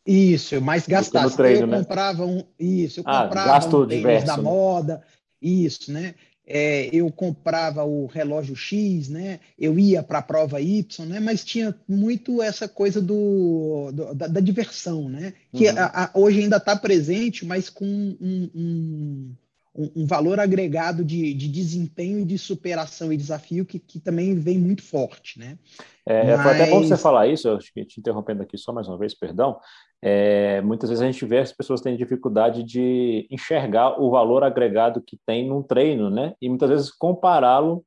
Isso, 0.06 0.56
eu 0.56 0.62
mais 0.62 0.88
gastasse. 0.88 1.36
Treino, 1.36 1.62
eu 1.62 1.68
né? 1.68 1.80
comprava 1.80 2.26
um. 2.26 2.44
Isso, 2.60 3.00
eu 3.00 3.04
ah, 3.08 3.24
comprava 3.24 3.78
um 3.78 3.88
tênis 3.88 4.24
da 4.24 4.38
né? 4.38 4.44
moda, 4.44 5.04
isso, 5.42 5.92
né? 5.92 6.16
É, 6.48 6.90
eu 6.94 7.12
comprava 7.12 7.84
o 7.84 8.06
relógio 8.06 8.56
X, 8.56 9.10
né? 9.10 9.40
Eu 9.58 9.80
ia 9.80 10.04
para 10.04 10.20
a 10.20 10.24
prova 10.24 10.62
Y, 10.62 11.06
né? 11.08 11.20
Mas 11.20 11.44
tinha 11.44 11.76
muito 11.88 12.42
essa 12.42 12.68
coisa 12.68 13.02
do, 13.02 13.92
do 13.92 14.14
da, 14.14 14.28
da, 14.28 14.40
diversão, 14.40 15.10
né? 15.10 15.34
Que 15.52 15.70
uhum. 15.70 15.78
a, 15.78 16.04
a, 16.06 16.12
hoje 16.14 16.42
ainda 16.42 16.58
está 16.58 16.76
presente, 16.76 17.46
mas 17.46 17.70
com 17.70 17.86
um, 17.86 18.50
um 18.54 19.36
um, 19.76 20.04
um 20.04 20.06
valor 20.06 20.40
agregado 20.40 21.04
de, 21.04 21.34
de, 21.34 21.50
desempenho 21.50 22.20
e 22.20 22.26
de 22.26 22.38
superação 22.38 23.12
e 23.12 23.18
desafio 23.18 23.66
que, 23.66 23.78
que 23.78 24.00
também 24.00 24.34
vem 24.36 24.58
muito 24.58 24.82
forte, 24.82 25.38
né? 25.38 25.58
É, 26.06 26.36
Mas... 26.36 26.44
Foi 26.44 26.52
até 26.54 26.70
bom 26.70 26.82
você 26.82 26.96
falar 26.96 27.28
isso, 27.28 27.48
eu 27.48 27.58
acho 27.58 27.74
que 27.74 27.84
te 27.84 28.00
interrompendo 28.00 28.42
aqui 28.42 28.58
só 28.58 28.72
mais 28.72 28.88
uma 28.88 28.98
vez, 28.98 29.14
perdão. 29.14 29.60
É, 30.02 30.62
muitas 30.62 30.90
vezes 30.90 31.02
a 31.02 31.06
gente 31.06 31.26
vê 31.26 31.40
as 31.40 31.52
pessoas 31.52 31.82
têm 31.82 31.98
dificuldade 31.98 32.64
de 32.64 33.28
enxergar 33.32 34.00
o 34.02 34.12
valor 34.12 34.44
agregado 34.44 35.02
que 35.02 35.18
tem 35.26 35.48
num 35.48 35.64
treino, 35.64 36.10
né? 36.10 36.34
E 36.42 36.48
muitas 36.48 36.70
vezes 36.70 36.92
compará-lo 36.92 37.84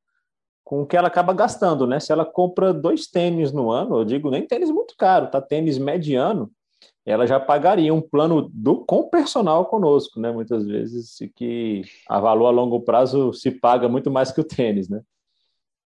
com 0.65 0.83
o 0.83 0.87
que 0.87 0.97
ela 0.97 1.09
acaba 1.09 1.33
gastando, 1.33 1.87
né? 1.87 1.99
Se 2.00 2.12
ela 2.12 2.25
compra 2.25 2.75
dois 2.75 3.07
tênis 3.07 3.53
no 3.53 3.71
ano, 3.71 4.00
eu 4.00 4.05
digo 4.05 4.31
nem 4.31 4.47
tênis 4.47 4.71
muito 4.71 4.95
caro, 4.99 5.31
tá? 5.31 5.41
Tênis 5.41 5.79
mediano, 5.79 6.50
ela 7.07 7.27
já 7.27 7.41
pagaria 7.41 7.93
um 7.95 8.03
plano 8.03 8.50
do 8.53 8.85
com 8.85 9.09
personal 9.09 9.65
conosco, 9.67 10.21
né? 10.21 10.31
Muitas 10.31 10.67
vezes 10.67 11.17
que 11.35 11.83
a 12.09 12.21
valor 12.21 12.49
a 12.49 12.50
longo 12.50 12.81
prazo 12.81 13.33
se 13.33 13.50
paga 13.50 13.88
muito 13.88 14.11
mais 14.11 14.31
que 14.31 14.41
o 14.41 14.45
tênis, 14.45 14.88
né? 14.88 15.00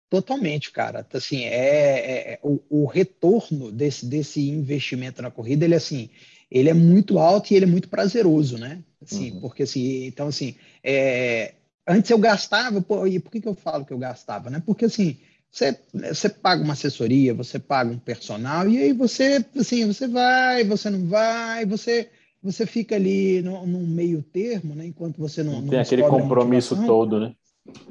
Totalmente, 0.08 0.70
cara. 0.70 1.04
Assim, 1.12 1.44
é, 1.44 1.48
é, 1.48 2.32
é 2.32 2.38
o, 2.42 2.60
o, 2.70 2.86
retorno 2.86 3.72
desse, 3.72 4.06
desse 4.06 4.48
investimento 4.48 5.20
na 5.20 5.30
corrida, 5.30 5.64
ele 5.64 5.74
assim, 5.74 6.10
ele 6.50 6.68
é 6.68 6.74
muito 6.74 7.18
alto 7.18 7.52
e 7.52 7.56
ele 7.56 7.64
é 7.64 7.68
muito 7.68 7.88
prazeroso, 7.88 8.56
né? 8.56 8.82
Assim, 9.02 9.32
uhum. 9.32 9.40
porque 9.40 9.64
assim, 9.64 10.06
então 10.06 10.28
assim, 10.28 10.54
é, 10.82 11.54
antes 11.86 12.10
eu 12.10 12.18
gastava, 12.18 12.80
pô, 12.80 13.06
e 13.06 13.18
por 13.18 13.32
que, 13.32 13.40
que 13.40 13.48
eu 13.48 13.54
falo 13.54 13.84
que 13.84 13.92
eu 13.92 13.98
gastava, 13.98 14.48
né? 14.48 14.62
Porque 14.64 14.84
assim, 14.84 15.16
você, 15.50 15.76
você 15.92 16.28
paga 16.28 16.62
uma 16.62 16.74
assessoria, 16.74 17.34
você 17.34 17.58
paga 17.58 17.90
um 17.90 17.98
personal, 17.98 18.68
e 18.68 18.78
aí 18.78 18.92
você, 18.92 19.44
assim, 19.56 19.86
você 19.86 20.06
vai, 20.06 20.62
você 20.64 20.88
não 20.88 21.06
vai, 21.06 21.66
você, 21.66 22.10
você 22.42 22.64
fica 22.64 22.94
ali 22.94 23.42
no, 23.42 23.66
num 23.66 23.86
meio 23.86 24.22
termo, 24.22 24.74
né? 24.74 24.86
Enquanto 24.86 25.18
você 25.18 25.42
não. 25.42 25.62
não 25.62 25.68
tem 25.68 25.80
aquele 25.80 26.02
compromisso 26.02 26.76
todo, 26.86 27.18
né? 27.18 27.34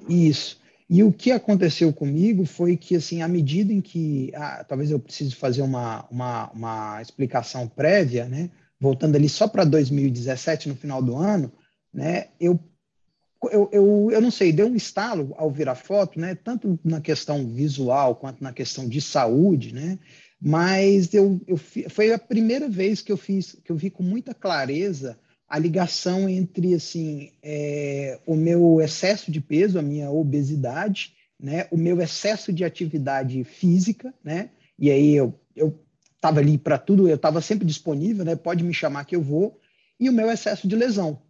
Isso. 0.08 0.64
E 0.90 1.04
o 1.04 1.12
que 1.12 1.32
aconteceu 1.32 1.92
comigo 1.92 2.46
foi 2.46 2.78
que, 2.78 2.96
assim, 2.96 3.22
à 3.22 3.28
medida 3.28 3.74
em 3.74 3.82
que. 3.82 4.32
Ah, 4.36 4.64
talvez 4.64 4.92
eu 4.92 5.00
precise 5.00 5.34
fazer 5.34 5.62
uma, 5.62 6.06
uma, 6.12 6.52
uma 6.52 7.02
explicação 7.02 7.68
prévia, 7.68 8.26
né? 8.26 8.52
Voltando 8.80 9.16
ali 9.16 9.28
só 9.28 9.48
para 9.48 9.64
2017, 9.64 10.70
no 10.70 10.76
final 10.76 11.02
do 11.02 11.16
ano, 11.16 11.52
né? 11.94 12.28
Eu 12.40 12.60
eu, 13.52 13.70
eu, 13.72 14.10
eu 14.12 14.22
não 14.22 14.32
sei, 14.32 14.52
deu 14.52 14.68
um 14.68 14.76
estalo 14.76 15.34
ao 15.38 15.52
ver 15.52 15.70
a 15.70 15.76
foto, 15.76 16.20
né? 16.20 16.36
Tanto 16.36 16.80
na 16.84 17.02
questão 17.02 17.48
visual 17.48 18.16
quanto 18.16 18.44
na 18.44 18.54
questão 18.54 18.88
de 18.88 19.02
saúde, 19.02 19.74
né? 19.74 20.00
Mas 20.42 21.14
eu, 21.14 21.40
eu 21.48 21.58
foi 21.58 22.14
a 22.14 22.20
primeira 22.20 22.68
vez 22.70 23.02
que 23.02 23.12
eu 23.12 23.18
fiz, 23.18 23.58
que 23.64 23.72
eu 23.72 23.76
vi 23.76 23.90
com 23.90 24.04
muita 24.04 24.34
clareza 24.34 25.18
a 25.48 25.60
ligação 25.60 26.28
entre 26.28 26.74
assim 26.74 27.32
é, 27.44 28.20
o 28.26 28.36
meu 28.36 28.82
excesso 28.82 29.32
de 29.32 29.40
peso, 29.40 29.78
a 29.78 29.82
minha 29.82 30.10
obesidade, 30.10 31.14
né? 31.40 31.68
O 31.72 31.78
meu 31.78 32.02
excesso 32.02 32.52
de 32.52 32.64
atividade 32.64 33.44
física, 33.44 34.14
né? 34.24 34.50
E 34.78 34.90
aí 34.92 35.14
eu 35.14 35.34
eu 35.56 35.80
estava 36.16 36.40
ali 36.40 36.58
para 36.58 36.78
tudo, 36.78 37.08
eu 37.08 37.16
estava 37.16 37.40
sempre 37.42 37.66
disponível, 37.66 38.26
né? 38.26 38.36
Pode 38.36 38.64
me 38.64 38.74
chamar 38.74 39.06
que 39.06 39.16
eu 39.16 39.22
vou. 39.22 39.60
E 40.00 40.10
o 40.10 40.14
meu 40.14 40.30
excesso 40.30 40.68
de 40.68 40.76
lesão, 40.76 41.22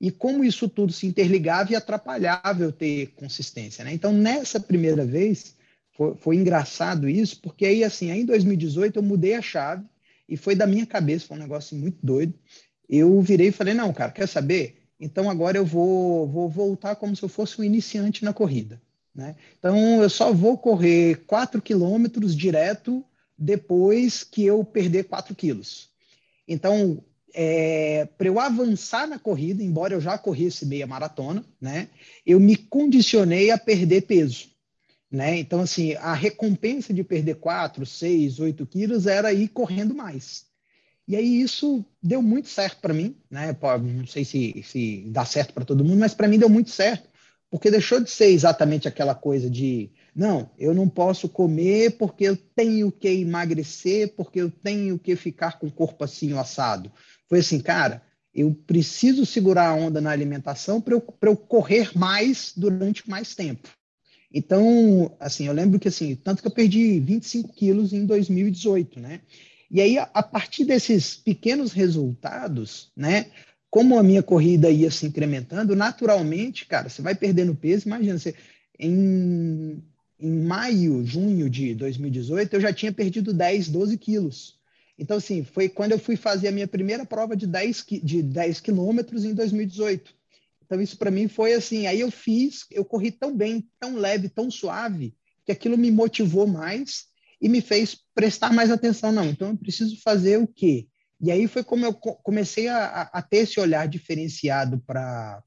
e 0.00 0.10
como 0.10 0.44
isso 0.44 0.68
tudo 0.68 0.92
se 0.92 1.06
interligava 1.06 1.72
e 1.72 1.76
atrapalhava 1.76 2.62
eu 2.62 2.72
ter 2.72 3.08
consistência. 3.14 3.84
Né? 3.84 3.92
Então, 3.92 4.12
nessa 4.12 4.60
primeira 4.60 5.04
vez, 5.04 5.56
foi, 5.92 6.14
foi, 6.16 6.36
engraçado 6.36 7.08
isso, 7.08 7.40
porque 7.40 7.64
aí, 7.64 7.82
assim, 7.82 8.10
aí 8.10 8.20
em 8.20 8.26
2018 8.26 8.96
eu 8.96 9.02
mudei 9.02 9.34
a 9.34 9.42
chave 9.42 9.84
e 10.28 10.36
foi 10.36 10.54
da 10.54 10.66
minha 10.66 10.86
cabeça, 10.86 11.26
foi 11.26 11.36
um 11.36 11.40
negócio 11.40 11.76
muito 11.76 11.98
doido. 12.02 12.34
Eu 12.88 13.20
virei 13.20 13.48
e 13.48 13.52
falei, 13.52 13.74
não, 13.74 13.92
cara, 13.92 14.12
quer 14.12 14.26
saber? 14.26 14.82
Então 14.98 15.28
agora 15.28 15.58
eu 15.58 15.64
vou, 15.64 16.26
vou 16.26 16.48
voltar 16.48 16.96
como 16.96 17.14
se 17.14 17.22
eu 17.22 17.28
fosse 17.28 17.60
um 17.60 17.64
iniciante 17.64 18.24
na 18.24 18.32
corrida. 18.32 18.80
Né? 19.14 19.34
Então 19.58 20.02
eu 20.02 20.10
só 20.10 20.32
vou 20.32 20.58
correr 20.58 21.24
4 21.26 21.60
quilômetros 21.60 22.36
direto 22.36 23.04
depois 23.38 24.22
que 24.24 24.44
eu 24.44 24.64
perder 24.64 25.04
4 25.04 25.34
quilos. 25.34 25.90
Então, 26.48 27.02
é, 27.34 28.06
para 28.16 28.28
eu 28.28 28.38
avançar 28.38 29.06
na 29.06 29.18
corrida, 29.18 29.62
embora 29.62 29.94
eu 29.94 30.00
já 30.00 30.16
corresse 30.16 30.64
meia 30.64 30.86
maratona, 30.86 31.44
né, 31.60 31.88
eu 32.24 32.40
me 32.40 32.56
condicionei 32.56 33.50
a 33.50 33.58
perder 33.58 34.02
peso. 34.02 34.48
Né? 35.10 35.38
Então, 35.38 35.60
assim, 35.60 35.94
a 35.94 36.14
recompensa 36.14 36.92
de 36.92 37.04
perder 37.04 37.36
4, 37.36 37.84
6, 37.84 38.40
8 38.40 38.66
quilos 38.66 39.06
era 39.06 39.32
ir 39.32 39.48
correndo 39.48 39.94
mais. 39.94 40.46
E 41.08 41.14
aí 41.14 41.40
isso 41.40 41.84
deu 42.02 42.20
muito 42.20 42.48
certo 42.48 42.80
para 42.80 42.94
mim, 42.94 43.16
né? 43.30 43.56
Não 43.82 44.06
sei 44.06 44.24
se, 44.24 44.62
se 44.64 45.04
dá 45.08 45.24
certo 45.24 45.54
para 45.54 45.64
todo 45.64 45.84
mundo, 45.84 45.98
mas 46.00 46.14
para 46.14 46.26
mim 46.26 46.38
deu 46.38 46.48
muito 46.48 46.70
certo, 46.70 47.08
porque 47.50 47.70
deixou 47.70 48.00
de 48.00 48.10
ser 48.10 48.26
exatamente 48.26 48.88
aquela 48.88 49.14
coisa 49.14 49.48
de 49.48 49.90
não, 50.14 50.50
eu 50.58 50.74
não 50.74 50.88
posso 50.88 51.28
comer 51.28 51.96
porque 51.96 52.24
eu 52.24 52.36
tenho 52.36 52.90
que 52.90 53.08
emagrecer, 53.08 54.14
porque 54.16 54.40
eu 54.40 54.50
tenho 54.50 54.98
que 54.98 55.14
ficar 55.14 55.58
com 55.58 55.66
o 55.66 55.72
corpo 55.72 56.02
assim 56.02 56.36
assado 56.36 56.90
foi 57.28 57.40
assim, 57.40 57.60
cara, 57.60 58.02
eu 58.34 58.54
preciso 58.66 59.26
segurar 59.26 59.68
a 59.68 59.74
onda 59.74 60.00
na 60.00 60.10
alimentação 60.10 60.80
para 60.80 60.94
eu, 60.94 61.18
eu 61.22 61.36
correr 61.36 61.96
mais 61.96 62.52
durante 62.56 63.08
mais 63.08 63.34
tempo. 63.34 63.68
Então, 64.32 65.16
assim, 65.18 65.46
eu 65.46 65.52
lembro 65.52 65.78
que, 65.78 65.88
assim, 65.88 66.14
tanto 66.14 66.42
que 66.42 66.48
eu 66.48 66.52
perdi 66.52 67.00
25 67.00 67.52
quilos 67.52 67.92
em 67.92 68.04
2018, 68.04 69.00
né? 69.00 69.20
E 69.70 69.80
aí, 69.80 69.98
a, 69.98 70.22
partir 70.22 70.64
desses 70.64 71.16
pequenos 71.16 71.72
resultados, 71.72 72.90
né? 72.96 73.26
Como 73.68 73.98
a 73.98 74.02
minha 74.02 74.22
corrida 74.22 74.70
ia 74.70 74.90
se 74.90 75.06
incrementando, 75.06 75.74
naturalmente, 75.74 76.66
cara, 76.66 76.88
você 76.88 77.02
vai 77.02 77.14
perdendo 77.14 77.54
peso. 77.54 77.86
Imagina, 77.86 78.18
você, 78.18 78.34
em, 78.78 79.82
em 80.18 80.40
maio, 80.42 81.04
junho 81.04 81.50
de 81.50 81.74
2018, 81.74 82.54
eu 82.54 82.60
já 82.60 82.72
tinha 82.72 82.92
perdido 82.92 83.34
10, 83.34 83.68
12 83.68 83.98
quilos. 83.98 84.56
Então, 84.98 85.16
assim, 85.18 85.44
foi 85.44 85.68
quando 85.68 85.92
eu 85.92 85.98
fui 85.98 86.16
fazer 86.16 86.48
a 86.48 86.52
minha 86.52 86.66
primeira 86.66 87.04
prova 87.04 87.36
de 87.36 87.46
10, 87.46 87.84
de 88.02 88.22
10 88.22 88.60
quilômetros 88.60 89.24
em 89.24 89.34
2018. 89.34 90.14
Então, 90.64 90.80
isso 90.80 90.96
para 90.96 91.10
mim 91.10 91.28
foi 91.28 91.52
assim. 91.52 91.86
Aí 91.86 92.00
eu 92.00 92.10
fiz, 92.10 92.66
eu 92.70 92.84
corri 92.84 93.10
tão 93.10 93.36
bem, 93.36 93.68
tão 93.78 93.96
leve, 93.96 94.28
tão 94.28 94.50
suave, 94.50 95.14
que 95.44 95.52
aquilo 95.52 95.76
me 95.76 95.90
motivou 95.90 96.46
mais 96.46 97.06
e 97.40 97.48
me 97.48 97.60
fez 97.60 97.96
prestar 98.14 98.52
mais 98.52 98.70
atenção. 98.70 99.12
Não, 99.12 99.24
então 99.24 99.50
eu 99.50 99.56
preciso 99.56 100.00
fazer 100.02 100.38
o 100.38 100.46
quê? 100.46 100.86
E 101.20 101.30
aí 101.30 101.46
foi 101.48 101.64
como 101.64 101.84
eu 101.84 101.94
comecei 101.94 102.68
a, 102.68 103.02
a 103.12 103.22
ter 103.22 103.38
esse 103.38 103.58
olhar 103.58 103.88
diferenciado 103.88 104.78
para 104.86 105.42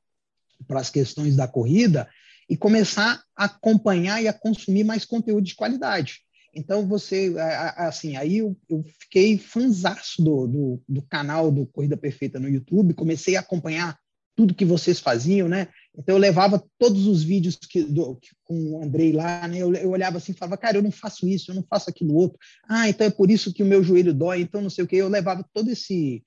as 0.69 0.89
questões 0.89 1.35
da 1.35 1.47
corrida 1.47 2.09
e 2.49 2.57
começar 2.57 3.23
a 3.35 3.45
acompanhar 3.45 4.21
e 4.21 4.27
a 4.27 4.33
consumir 4.33 4.83
mais 4.83 5.05
conteúdo 5.05 5.45
de 5.45 5.55
qualidade. 5.55 6.21
Então, 6.55 6.87
você, 6.87 7.33
assim, 7.77 8.17
aí 8.17 8.39
eu, 8.39 8.57
eu 8.67 8.83
fiquei 8.99 9.37
fanzaço 9.37 10.23
do, 10.23 10.47
do, 10.47 10.83
do, 10.89 11.01
canal 11.03 11.51
do 11.51 11.67
Corrida 11.67 11.95
Perfeita 11.95 12.39
no 12.39 12.49
YouTube, 12.49 12.95
comecei 12.95 13.35
a 13.35 13.41
acompanhar 13.41 13.99
tudo 14.35 14.55
que 14.55 14.65
vocês 14.65 14.99
faziam, 14.99 15.47
né? 15.47 15.67
Então, 15.99 16.15
eu 16.15 16.19
levava 16.19 16.63
todos 16.77 17.05
os 17.07 17.21
vídeos 17.21 17.57
que, 17.57 17.83
do, 17.83 18.15
que, 18.15 18.29
com 18.45 18.71
o 18.71 18.81
Andrei 18.81 19.11
lá, 19.11 19.45
né? 19.49 19.57
Eu, 19.57 19.73
eu 19.73 19.89
olhava 19.89 20.17
assim 20.17 20.31
falava, 20.31 20.55
cara, 20.55 20.77
eu 20.77 20.81
não 20.81 20.91
faço 20.91 21.27
isso, 21.27 21.51
eu 21.51 21.55
não 21.55 21.63
faço 21.69 21.89
aquilo 21.89 22.15
outro. 22.15 22.39
Ah, 22.69 22.87
então 22.87 23.05
é 23.05 23.09
por 23.09 23.29
isso 23.29 23.53
que 23.53 23.61
o 23.61 23.65
meu 23.65 23.83
joelho 23.83 24.13
dói, 24.13 24.39
então 24.39 24.61
não 24.61 24.69
sei 24.69 24.85
o 24.85 24.87
quê. 24.87 24.95
Eu 24.95 25.09
levava 25.09 25.45
todo 25.53 25.69
esse, 25.69 26.23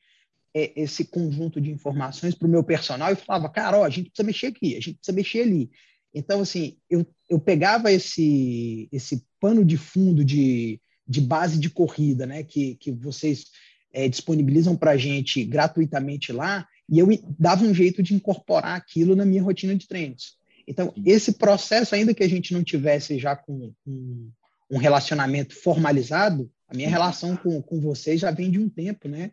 é, 0.55 0.79
esse 0.79 1.07
conjunto 1.07 1.59
de 1.59 1.71
informações 1.71 2.35
para 2.35 2.47
o 2.47 2.51
meu 2.51 2.63
personal 2.63 3.11
e 3.15 3.17
falava, 3.17 3.49
cara, 3.49 3.79
ó, 3.79 3.85
a 3.85 3.89
gente 3.89 4.11
precisa 4.11 4.27
mexer 4.27 4.47
aqui, 4.49 4.77
a 4.77 4.81
gente 4.81 4.97
precisa 4.97 5.17
mexer 5.17 5.41
ali. 5.41 5.71
Então, 6.15 6.43
assim, 6.43 6.77
eu, 6.91 7.07
eu 7.31 7.41
pegava 7.41 7.91
esse, 7.91 8.91
esse 8.93 9.25
pano 9.41 9.65
de 9.65 9.79
fundo 9.79 10.23
de, 10.23 10.79
de 11.09 11.23
base 11.23 11.59
de 11.59 11.71
corrida, 11.71 12.27
né, 12.27 12.43
que, 12.43 12.75
que 12.75 12.93
vocês 12.93 13.47
é, 13.91 14.07
disponibilizam 14.07 14.77
para 14.77 14.91
a 14.91 14.97
gente 14.99 15.43
gratuitamente 15.45 16.31
lá, 16.31 16.69
e 16.93 16.99
eu 16.99 17.09
dava 17.39 17.65
um 17.65 17.73
jeito 17.73 18.03
de 18.03 18.15
incorporar 18.15 18.77
aquilo 18.77 19.17
na 19.17 19.25
minha 19.25 19.43
rotina 19.43 19.75
de 19.75 19.89
treinos. 19.89 20.37
Então, 20.69 20.93
esse 21.07 21.33
processo, 21.33 21.95
ainda 21.95 22.13
que 22.13 22.23
a 22.23 22.29
gente 22.29 22.53
não 22.53 22.63
tivesse 22.63 23.19
já 23.19 23.35
com, 23.35 23.73
com 23.83 24.29
um 24.71 24.77
relacionamento 24.77 25.55
formalizado, 25.57 26.51
a 26.69 26.77
minha 26.77 26.91
relação 26.91 27.35
com, 27.35 27.63
com 27.63 27.81
vocês 27.81 28.21
já 28.21 28.31
vem 28.31 28.51
de 28.51 28.59
um 28.59 28.69
tempo, 28.69 29.09
né? 29.09 29.31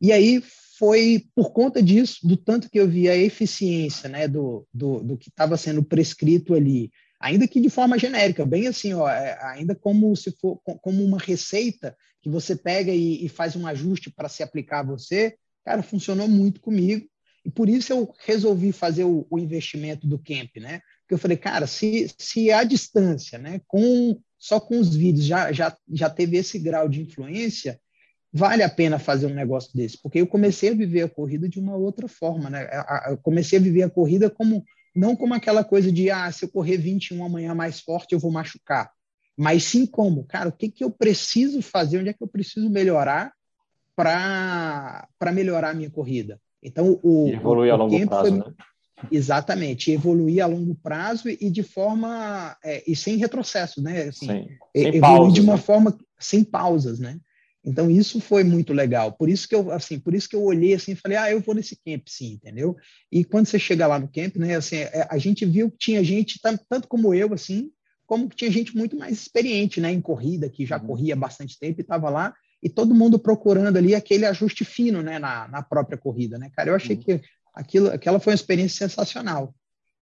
E 0.00 0.12
aí 0.12 0.42
foi 0.76 1.24
por 1.32 1.52
conta 1.52 1.80
disso, 1.80 2.26
do 2.26 2.36
tanto 2.36 2.68
que 2.68 2.80
eu 2.80 2.88
vi 2.88 3.08
a 3.08 3.16
eficiência 3.16 4.08
né, 4.08 4.26
do, 4.26 4.66
do, 4.74 5.00
do 5.00 5.16
que 5.16 5.28
estava 5.28 5.56
sendo 5.56 5.84
prescrito 5.84 6.54
ali, 6.54 6.90
ainda 7.20 7.46
que 7.46 7.60
de 7.60 7.70
forma 7.70 7.98
genérica, 7.98 8.44
bem 8.44 8.66
assim, 8.66 8.92
ó, 8.94 9.08
é, 9.08 9.38
ainda 9.42 9.76
como 9.76 10.14
se 10.16 10.32
for 10.32 10.60
como 10.82 11.04
uma 11.04 11.18
receita 11.18 11.96
que 12.20 12.28
você 12.28 12.56
pega 12.56 12.92
e, 12.92 13.24
e 13.24 13.28
faz 13.28 13.54
um 13.54 13.64
ajuste 13.64 14.10
para 14.10 14.28
se 14.28 14.42
aplicar 14.42 14.80
a 14.80 14.86
você, 14.86 15.36
cara, 15.66 15.82
funcionou 15.82 16.28
muito 16.28 16.60
comigo. 16.60 17.04
E 17.44 17.50
por 17.50 17.68
isso 17.68 17.92
eu 17.92 18.14
resolvi 18.24 18.70
fazer 18.70 19.04
o, 19.04 19.26
o 19.28 19.38
investimento 19.38 20.06
do 20.06 20.18
camp, 20.18 20.56
né? 20.56 20.80
Porque 21.00 21.14
eu 21.14 21.18
falei, 21.18 21.36
cara, 21.36 21.66
se, 21.66 22.08
se 22.16 22.50
a 22.52 22.62
distância, 22.64 23.38
né, 23.38 23.60
com 23.66 24.18
só 24.38 24.60
com 24.60 24.78
os 24.78 24.94
vídeos 24.94 25.26
já, 25.26 25.52
já, 25.52 25.76
já 25.92 26.08
teve 26.08 26.36
esse 26.36 26.58
grau 26.58 26.88
de 26.88 27.02
influência, 27.02 27.80
vale 28.32 28.62
a 28.62 28.68
pena 28.68 28.98
fazer 28.98 29.26
um 29.26 29.34
negócio 29.34 29.70
desse, 29.74 30.00
porque 30.00 30.20
eu 30.20 30.26
comecei 30.26 30.70
a 30.70 30.74
viver 30.74 31.02
a 31.02 31.08
corrida 31.08 31.48
de 31.48 31.58
uma 31.58 31.74
outra 31.74 32.06
forma, 32.06 32.50
né? 32.50 32.68
Eu 33.08 33.16
comecei 33.18 33.58
a 33.58 33.62
viver 33.62 33.82
a 33.82 33.90
corrida 33.90 34.30
como 34.30 34.64
não 34.94 35.16
como 35.16 35.34
aquela 35.34 35.64
coisa 35.64 35.90
de 35.90 36.10
ah, 36.10 36.30
se 36.30 36.44
eu 36.44 36.48
correr 36.48 36.76
21 36.76 37.24
amanhã 37.24 37.54
mais 37.54 37.80
forte, 37.80 38.12
eu 38.12 38.18
vou 38.18 38.30
machucar. 38.30 38.90
Mas 39.36 39.64
sim 39.64 39.84
como, 39.84 40.24
cara, 40.24 40.48
o 40.48 40.52
que, 40.52 40.70
que 40.70 40.82
eu 40.82 40.90
preciso 40.90 41.60
fazer, 41.60 41.98
onde 41.98 42.08
é 42.08 42.12
que 42.12 42.22
eu 42.22 42.28
preciso 42.28 42.70
melhorar 42.70 43.35
para 43.96 45.32
melhorar 45.32 45.70
a 45.70 45.74
minha 45.74 45.90
corrida. 45.90 46.38
Então, 46.62 47.00
o. 47.02 47.28
evoluir 47.28 47.72
a 47.72 47.76
longo 47.76 48.06
prazo, 48.06 48.28
foi, 48.28 48.38
né? 48.38 48.44
Exatamente, 49.10 49.90
evoluir 49.90 50.42
a 50.42 50.46
longo 50.46 50.74
prazo 50.74 51.28
e 51.28 51.50
de 51.50 51.62
forma. 51.62 52.56
É, 52.62 52.82
e 52.86 52.94
sem 52.94 53.16
retrocesso, 53.16 53.82
né? 53.82 54.04
Assim, 54.04 54.26
sem, 54.26 54.48
sem 54.76 54.86
evoluir 54.94 55.00
pausas, 55.00 55.34
de 55.34 55.40
uma 55.40 55.54
né? 55.54 55.58
forma 55.58 55.98
sem 56.18 56.44
pausas, 56.44 56.98
né? 56.98 57.18
Então 57.64 57.90
isso 57.90 58.20
foi 58.20 58.44
muito 58.44 58.72
legal. 58.72 59.12
Por 59.12 59.28
isso 59.28 59.48
que 59.48 59.54
eu 59.54 59.72
assim, 59.72 59.98
por 59.98 60.14
isso 60.14 60.28
que 60.28 60.36
eu 60.36 60.42
olhei 60.42 60.72
assim 60.72 60.92
e 60.92 60.96
falei: 60.96 61.18
"Ah, 61.18 61.30
eu 61.30 61.40
vou 61.40 61.54
nesse 61.54 61.76
camp 61.76 62.02
sim", 62.06 62.34
entendeu? 62.34 62.76
E 63.10 63.24
quando 63.24 63.46
você 63.46 63.58
chega 63.58 63.86
lá 63.86 63.98
no 63.98 64.08
camp, 64.08 64.36
né, 64.36 64.54
assim, 64.54 64.76
é, 64.76 65.06
a 65.10 65.18
gente 65.18 65.44
viu 65.44 65.70
que 65.70 65.78
tinha 65.78 66.04
gente 66.04 66.38
tanto, 66.40 66.64
tanto 66.68 66.86
como 66.86 67.12
eu 67.12 67.34
assim, 67.34 67.70
como 68.06 68.28
que 68.28 68.36
tinha 68.36 68.50
gente 68.50 68.76
muito 68.76 68.96
mais 68.96 69.20
experiente, 69.20 69.80
né, 69.80 69.90
em 69.90 70.00
corrida, 70.00 70.48
que 70.48 70.64
já 70.64 70.78
uhum. 70.78 70.86
corria 70.86 71.16
bastante 71.16 71.58
tempo 71.58 71.80
e 71.80 71.82
estava 71.82 72.08
lá 72.08 72.32
e 72.66 72.68
todo 72.68 72.92
mundo 72.92 73.16
procurando 73.16 73.76
ali 73.76 73.94
aquele 73.94 74.26
ajuste 74.26 74.64
fino, 74.64 75.00
né, 75.00 75.20
na, 75.20 75.46
na 75.46 75.62
própria 75.62 75.96
corrida, 75.96 76.36
né? 76.36 76.50
Cara, 76.52 76.70
eu 76.70 76.74
achei 76.74 76.96
uhum. 76.96 77.02
que 77.02 77.20
aquilo, 77.54 77.88
aquela 77.90 78.18
foi 78.18 78.32
uma 78.32 78.34
experiência 78.34 78.88
sensacional. 78.88 79.54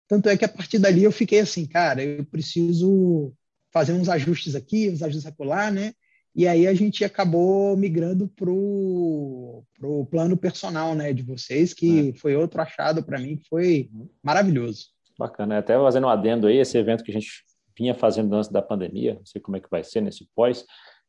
Tanto 0.08 0.30
é 0.30 0.36
que 0.36 0.46
a 0.46 0.48
partir 0.48 0.78
dali 0.78 1.04
eu 1.04 1.12
fiquei 1.12 1.40
assim, 1.40 1.66
cara, 1.66 2.02
eu 2.02 2.24
preciso 2.24 3.34
fazer 3.70 3.92
uns 3.92 4.08
ajustes 4.08 4.54
aqui, 4.54 4.88
uns 4.88 5.02
ajustes 5.02 5.26
acolá, 5.26 5.70
né? 5.70 5.92
E 6.34 6.48
aí 6.48 6.66
a 6.66 6.72
gente 6.72 7.04
acabou 7.04 7.76
migrando 7.76 8.28
para 8.28 8.50
o 8.50 9.62
plano 10.10 10.34
personal 10.34 10.94
né, 10.94 11.12
de 11.12 11.22
vocês, 11.22 11.74
que 11.74 12.08
é. 12.08 12.12
foi 12.14 12.34
outro 12.34 12.62
achado 12.62 13.04
para 13.04 13.20
mim, 13.20 13.36
que 13.36 13.46
foi 13.46 13.90
maravilhoso. 14.22 14.86
Bacana, 15.18 15.58
até 15.58 15.74
fazendo 15.74 16.06
um 16.06 16.10
adendo 16.10 16.46
aí, 16.46 16.56
esse 16.56 16.78
evento 16.78 17.04
que 17.04 17.10
a 17.10 17.14
gente 17.14 17.44
vinha 17.76 17.94
fazendo 17.94 18.34
antes 18.34 18.50
da 18.50 18.62
pandemia, 18.62 19.16
não 19.16 19.26
sei 19.26 19.38
como 19.38 19.58
é 19.58 19.60
que 19.60 19.70
vai 19.70 19.84
ser 19.84 20.00
nesse 20.00 20.26
pós, 20.34 20.64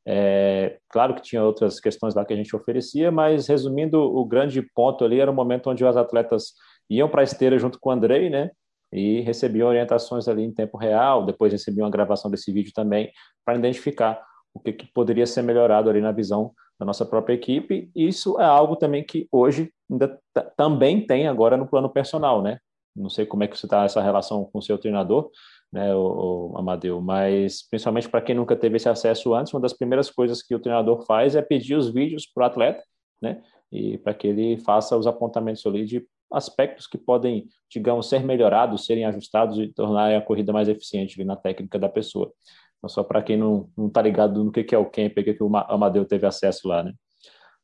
é, 0.07 0.77
claro 0.89 1.15
que 1.15 1.21
tinha 1.21 1.43
outras 1.43 1.79
questões 1.79 2.13
lá 2.13 2.23
que 2.23 2.33
a 2.33 2.37
gente 2.37 2.55
oferecia, 2.55 3.11
mas 3.11 3.47
resumindo, 3.47 3.99
o 3.99 4.23
grande 4.23 4.61
ponto 4.61 5.03
ali 5.03 5.19
era 5.19 5.31
o 5.31 5.33
momento 5.33 5.69
onde 5.69 5.83
os 5.83 5.97
atletas 5.97 6.53
iam 6.89 7.09
para 7.09 7.21
a 7.21 7.23
esteira 7.23 7.57
junto 7.57 7.79
com 7.79 7.89
o 7.89 7.91
Andrei, 7.91 8.29
né? 8.29 8.51
E 8.93 9.21
recebiam 9.21 9.67
orientações 9.67 10.27
ali 10.27 10.43
em 10.43 10.53
tempo 10.53 10.77
real, 10.77 11.25
depois 11.25 11.51
recebiam 11.51 11.87
a 11.87 11.89
gravação 11.89 12.29
desse 12.29 12.51
vídeo 12.51 12.71
também, 12.73 13.11
para 13.43 13.57
identificar 13.57 14.23
o 14.53 14.59
que, 14.59 14.71
que 14.71 14.87
poderia 14.93 15.25
ser 15.25 15.41
melhorado 15.41 15.89
ali 15.89 15.99
na 15.99 16.11
visão 16.11 16.53
da 16.79 16.85
nossa 16.85 17.05
própria 17.05 17.33
equipe. 17.33 17.89
Isso 17.95 18.39
é 18.39 18.45
algo 18.45 18.75
também 18.75 19.03
que 19.03 19.27
hoje 19.31 19.71
ainda 19.89 20.19
também 20.55 21.05
tem 21.05 21.27
agora 21.27 21.57
no 21.57 21.67
plano 21.67 21.89
personal, 21.89 22.41
né? 22.41 22.59
Não 22.95 23.09
sei 23.09 23.25
como 23.25 23.43
é 23.43 23.47
que 23.47 23.57
você 23.57 23.65
está 23.65 23.83
essa 23.83 24.01
relação 24.01 24.45
com 24.45 24.59
o 24.59 24.61
seu 24.61 24.77
treinador, 24.77 25.29
né, 25.75 25.93
o, 25.93 26.51
o 26.53 26.57
Amadeu, 26.57 27.01
mas 27.01 27.67
principalmente 27.69 28.07
para 28.07 28.21
quem 28.21 28.33
nunca 28.33 28.55
teve 28.55 28.77
esse 28.77 28.87
acesso 28.87 29.33
antes, 29.33 29.53
uma 29.53 29.59
das 29.59 29.73
primeiras 29.73 30.09
coisas 30.09 30.41
que 30.41 30.55
o 30.55 30.59
treinador 30.59 31.05
faz 31.05 31.35
é 31.35 31.41
pedir 31.41 31.75
os 31.75 31.93
vídeos 31.93 32.25
para 32.25 32.43
o 32.43 32.45
atleta, 32.45 32.81
né? 33.21 33.43
E 33.69 33.97
para 33.97 34.13
que 34.13 34.25
ele 34.25 34.57
faça 34.59 34.95
os 34.95 35.05
apontamentos 35.05 35.65
ali 35.65 35.83
de 35.83 36.07
aspectos 36.31 36.87
que 36.87 36.97
podem, 36.97 37.49
digamos, 37.69 38.07
ser 38.07 38.23
melhorados, 38.23 38.85
serem 38.85 39.03
ajustados 39.03 39.57
e 39.59 39.67
tornar 39.67 40.15
a 40.15 40.21
corrida 40.21 40.53
mais 40.53 40.69
eficiente 40.69 41.21
na 41.25 41.35
técnica 41.35 41.77
da 41.77 41.89
pessoa. 41.89 42.31
Então, 42.77 42.87
só 42.87 43.03
para 43.03 43.21
quem 43.21 43.35
não 43.35 43.69
está 43.85 44.01
ligado 44.01 44.45
no 44.45 44.53
que, 44.53 44.63
que 44.63 44.73
é 44.73 44.77
o 44.77 44.89
camp, 44.89 45.13
que, 45.13 45.33
que 45.33 45.43
o 45.43 45.57
Amadeu 45.57 46.05
teve 46.05 46.25
acesso 46.25 46.69
lá, 46.69 46.83
né? 46.83 46.93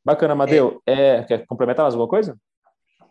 Bacana, 0.04 0.34
Amadeu. 0.34 0.82
É. 0.84 1.16
É, 1.16 1.22
quer 1.22 1.46
complementar 1.46 1.84
mais 1.84 1.94
alguma 1.94 2.10
coisa? 2.10 2.36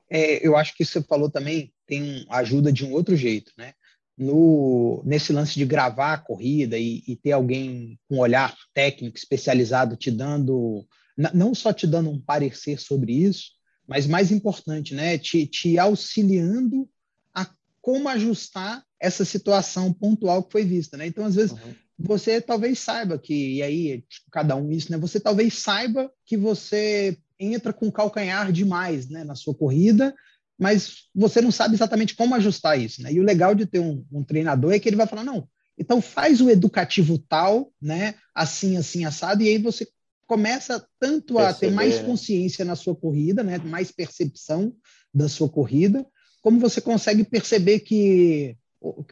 É, 0.08 0.46
eu 0.46 0.56
acho 0.56 0.76
que 0.76 0.86
você 0.86 1.02
falou 1.02 1.32
também 1.32 1.74
tem 1.88 2.24
ajuda 2.30 2.72
de 2.72 2.86
um 2.86 2.94
outro 2.94 3.16
jeito, 3.16 3.52
né? 3.58 3.74
No, 4.18 5.02
nesse 5.06 5.34
lance 5.34 5.56
de 5.56 5.66
gravar 5.66 6.14
a 6.14 6.18
corrida 6.18 6.78
e, 6.78 7.02
e 7.08 7.16
ter 7.16 7.32
alguém 7.32 7.98
com 8.08 8.18
um 8.18 8.20
olhar 8.20 8.56
técnico 8.74 9.18
especializado 9.18 9.96
te 9.96 10.12
dando, 10.12 10.86
não 11.34 11.56
só 11.56 11.74
te 11.74 11.88
dando 11.88 12.10
um 12.12 12.20
parecer 12.20 12.80
sobre 12.80 13.14
isso, 13.14 13.52
mas 13.88 14.06
mais 14.06 14.32
importante, 14.32 14.94
né? 14.94 15.18
Te, 15.18 15.48
te 15.48 15.80
auxiliando 15.80 16.88
a 17.34 17.50
como 17.82 18.10
ajustar 18.10 18.84
essa 19.00 19.26
situação 19.26 19.92
pontual 19.92 20.44
que 20.44 20.52
foi 20.52 20.66
vista, 20.66 20.98
né? 20.98 21.08
Então, 21.08 21.26
às 21.26 21.36
vezes, 21.36 21.54
uhum 21.54 21.74
você 22.04 22.42
talvez 22.42 22.80
saiba 22.80 23.18
que, 23.18 23.58
e 23.58 23.64
aí, 23.64 24.02
tipo, 24.10 24.30
cada 24.32 24.56
um 24.56 24.72
isso, 24.72 24.92
né? 24.92 24.98
Você 24.98 25.20
talvez 25.20 25.54
saiba 25.54 26.12
que 26.26 26.36
você 26.36 27.18
entra 27.40 27.72
com 27.72 27.92
calcanhar 27.92 28.52
demais, 28.52 29.10
né, 29.10 29.24
na 29.24 29.36
sua 29.36 29.56
corrida, 29.56 30.14
mas 30.62 31.08
você 31.16 31.42
não 31.42 31.52
sabe 31.52 31.74
exatamente 31.74 32.16
como 32.16 32.36
ajustar 32.36 32.80
isso, 32.80 33.02
né? 33.02 33.12
E 33.12 33.20
o 33.20 33.24
legal 33.24 33.56
de 33.56 33.66
ter 33.66 33.80
um, 33.80 34.06
um 34.12 34.24
treinador 34.24 34.72
é 34.72 34.80
que 34.80 34.88
ele 34.88 34.96
vai 34.96 35.08
falar, 35.08 35.24
não, 35.24 35.50
então 35.76 36.00
faz 36.00 36.40
o 36.40 36.52
educativo 36.52 37.18
tal, 37.18 37.74
né, 37.82 38.14
assim, 38.36 38.78
assim, 38.78 39.04
assado, 39.04 39.42
e 39.42 39.50
aí 39.50 39.58
você 39.58 39.88
começa 40.28 40.86
tanto 41.00 41.40
a 41.40 41.46
Perceber, 41.46 41.72
ter 41.72 41.76
mais 41.76 41.96
né? 41.96 42.04
consciência 42.04 42.64
na 42.64 42.76
sua 42.76 42.96
corrida, 42.96 43.42
né, 43.42 43.58
mais 43.58 43.92
percepção 43.92 44.72
da 45.12 45.28
sua 45.28 45.50
corrida, 45.50 46.06
como 46.44 46.60
você 46.60 46.80
consegue 46.80 47.24
perceber 47.24 47.80
que 47.80 48.56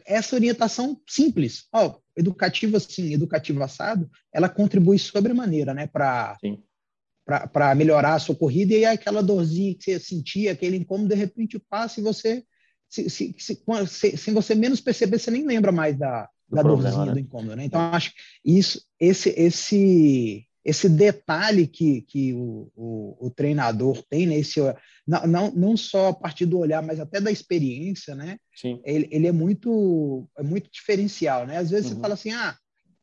essa 0.06 0.36
orientação 0.36 1.00
simples, 1.08 1.64
ó, 1.72 1.96
educativa 2.16 2.78
sim, 2.78 3.12
educativa 3.12 3.64
assado, 3.64 4.08
ela 4.32 4.48
contribui 4.48 5.00
sobremaneira, 5.00 5.74
né, 5.74 5.88
para 5.88 6.38
para 7.52 7.74
melhorar 7.74 8.14
a 8.14 8.18
sua 8.18 8.34
corrida 8.34 8.74
e 8.74 8.84
aquela 8.84 9.22
dorzinha 9.22 9.74
que 9.74 9.84
você 9.84 10.00
sentia, 10.00 10.52
aquele 10.52 10.76
incômodo, 10.76 11.08
de 11.08 11.14
repente 11.14 11.58
passa 11.58 12.00
e 12.00 12.02
você, 12.02 12.44
se, 12.88 13.08
se, 13.08 13.34
se, 13.38 14.16
sem 14.16 14.34
você 14.34 14.54
menos 14.54 14.80
perceber, 14.80 15.18
você 15.18 15.30
nem 15.30 15.46
lembra 15.46 15.70
mais 15.70 15.96
da, 15.96 16.28
da 16.48 16.62
problema, 16.62 16.82
dorzinha, 16.82 17.06
né? 17.06 17.12
do 17.12 17.18
incômodo, 17.18 17.56
né? 17.56 17.64
Então, 17.64 17.80
acho 17.92 18.10
que 18.10 18.20
isso, 18.44 18.82
esse, 18.98 19.30
esse, 19.30 20.46
esse 20.64 20.88
detalhe 20.88 21.66
que, 21.66 22.02
que 22.02 22.34
o, 22.34 22.70
o, 22.74 23.26
o, 23.26 23.30
treinador 23.30 24.02
tem, 24.10 24.26
né? 24.26 24.36
Esse, 24.36 24.60
não, 25.06 25.26
não, 25.26 25.50
não 25.52 25.76
só 25.76 26.08
a 26.08 26.14
partir 26.14 26.46
do 26.46 26.58
olhar, 26.58 26.82
mas 26.82 26.98
até 27.00 27.20
da 27.20 27.30
experiência, 27.30 28.14
né? 28.14 28.36
Sim. 28.54 28.80
Ele, 28.84 29.08
ele 29.10 29.26
é 29.26 29.32
muito 29.32 30.28
é 30.36 30.42
muito 30.42 30.70
diferencial, 30.70 31.46
né? 31.46 31.58
Às 31.58 31.70
vezes 31.70 31.90
uhum. 31.90 31.96
você 31.96 32.00
fala 32.00 32.14
assim, 32.14 32.32
ah, 32.32 32.56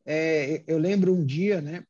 é, 0.06 0.64
eu 0.68 0.78
lembro 0.78 1.14
um 1.14 1.26
dia, 1.26 1.62
né? 1.62 1.84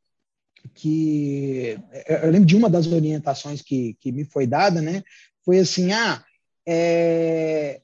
Que 0.73 1.80
eu 2.08 2.32
lembro 2.32 2.45
de 2.45 2.56
uma 2.56 2.69
das 2.69 2.88
orientações 2.88 3.62
que, 3.62 3.95
que 3.99 4.12
me 4.12 4.23
foi 4.25 4.47
dada, 4.47 4.82
né? 4.82 5.03
Foi 5.43 5.60
assim, 5.60 5.91
ah, 5.91 6.23
é, 6.67 7.82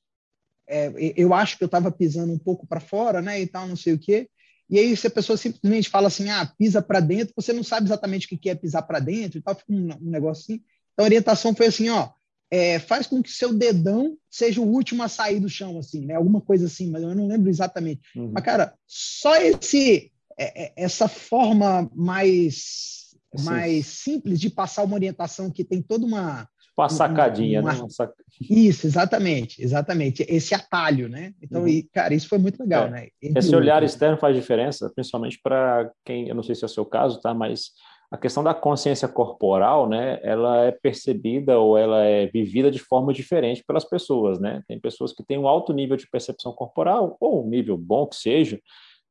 é, 0.67 0.91
eu 1.15 1.33
acho 1.33 1.57
que 1.57 1.63
eu 1.63 1.67
estava 1.67 1.91
pisando 1.91 2.33
um 2.33 2.37
pouco 2.37 2.67
para 2.67 2.79
fora, 2.79 3.21
né? 3.21 3.39
E 3.41 3.47
tal, 3.47 3.67
não 3.67 3.75
sei 3.75 3.93
o 3.93 3.99
quê. 3.99 4.29
E 4.69 4.79
aí, 4.79 4.95
se 4.95 5.07
a 5.07 5.11
pessoa 5.11 5.37
simplesmente 5.37 5.89
fala 5.89 6.07
assim, 6.07 6.29
ah, 6.29 6.51
pisa 6.57 6.81
para 6.81 6.99
dentro, 6.99 7.33
você 7.35 7.53
não 7.53 7.63
sabe 7.63 7.87
exatamente 7.87 8.33
o 8.33 8.37
que 8.37 8.49
é 8.49 8.55
pisar 8.55 8.81
para 8.83 8.99
dentro 8.99 9.37
e 9.37 9.41
tal, 9.41 9.55
fica 9.55 9.71
um, 9.71 9.89
um 10.01 10.09
negócio 10.09 10.43
assim. 10.43 10.63
Então, 10.93 11.03
a 11.03 11.07
orientação 11.07 11.53
foi 11.53 11.67
assim, 11.67 11.89
ó, 11.89 12.09
é, 12.49 12.79
faz 12.79 13.07
com 13.07 13.21
que 13.21 13.31
seu 13.31 13.53
dedão 13.53 14.17
seja 14.29 14.61
o 14.61 14.67
último 14.67 15.03
a 15.03 15.07
sair 15.07 15.39
do 15.39 15.49
chão, 15.49 15.77
assim, 15.79 16.05
né? 16.05 16.15
Alguma 16.15 16.39
coisa 16.39 16.67
assim, 16.67 16.89
mas 16.89 17.03
eu 17.03 17.15
não 17.15 17.27
lembro 17.27 17.49
exatamente. 17.49 18.01
Uhum. 18.15 18.31
Mas, 18.33 18.43
cara, 18.43 18.73
só 18.85 19.35
esse 19.37 19.89
é, 19.91 19.95
é, 19.95 20.12
essa 20.37 21.07
forma 21.07 21.89
mais, 21.95 23.15
mais 23.45 23.85
simples 23.85 24.39
de 24.39 24.49
passar 24.49 24.83
uma 24.83 24.95
orientação 24.95 25.49
que 25.49 25.63
tem 25.63 25.81
toda 25.81 26.05
uma. 26.05 26.47
Uma 26.75 26.89
sacadinha, 26.89 27.61
uma, 27.61 27.73
né? 27.73 27.79
Isso, 28.41 28.87
exatamente, 28.87 29.61
exatamente. 29.61 30.25
Esse 30.27 30.55
atalho, 30.55 31.07
né? 31.07 31.31
Então, 31.39 31.61
uhum. 31.61 31.67
e, 31.67 31.83
cara, 31.83 32.15
isso 32.15 32.27
foi 32.27 32.39
muito 32.39 32.59
legal, 32.59 32.87
é. 32.87 32.89
né? 32.89 33.07
Entre 33.21 33.37
Esse 33.37 33.55
olhar 33.55 33.83
externo 33.83 34.17
faz 34.17 34.35
diferença, 34.35 34.91
principalmente 34.93 35.39
para 35.43 35.91
quem, 36.03 36.27
eu 36.27 36.33
não 36.33 36.41
sei 36.41 36.55
se 36.55 36.63
é 36.63 36.65
o 36.65 36.69
seu 36.69 36.83
caso, 36.83 37.21
tá? 37.21 37.31
Mas 37.31 37.73
a 38.13 38.17
questão 38.17 38.43
da 38.43 38.53
consciência 38.53 39.07
corporal, 39.07 39.89
né, 39.89 40.19
ela 40.21 40.65
é 40.65 40.71
percebida 40.71 41.57
ou 41.57 41.75
ela 41.75 42.03
é 42.03 42.27
vivida 42.27 42.69
de 42.69 42.77
forma 42.77 43.11
diferente 43.11 43.63
pelas 43.65 43.83
pessoas, 43.83 44.39
né? 44.39 44.61
Tem 44.67 44.79
pessoas 44.79 45.11
que 45.11 45.23
têm 45.23 45.39
um 45.39 45.47
alto 45.47 45.73
nível 45.73 45.97
de 45.97 46.07
percepção 46.07 46.53
corporal, 46.53 47.17
ou 47.19 47.43
um 47.43 47.49
nível 47.49 47.75
bom 47.75 48.05
que 48.05 48.15
seja, 48.15 48.59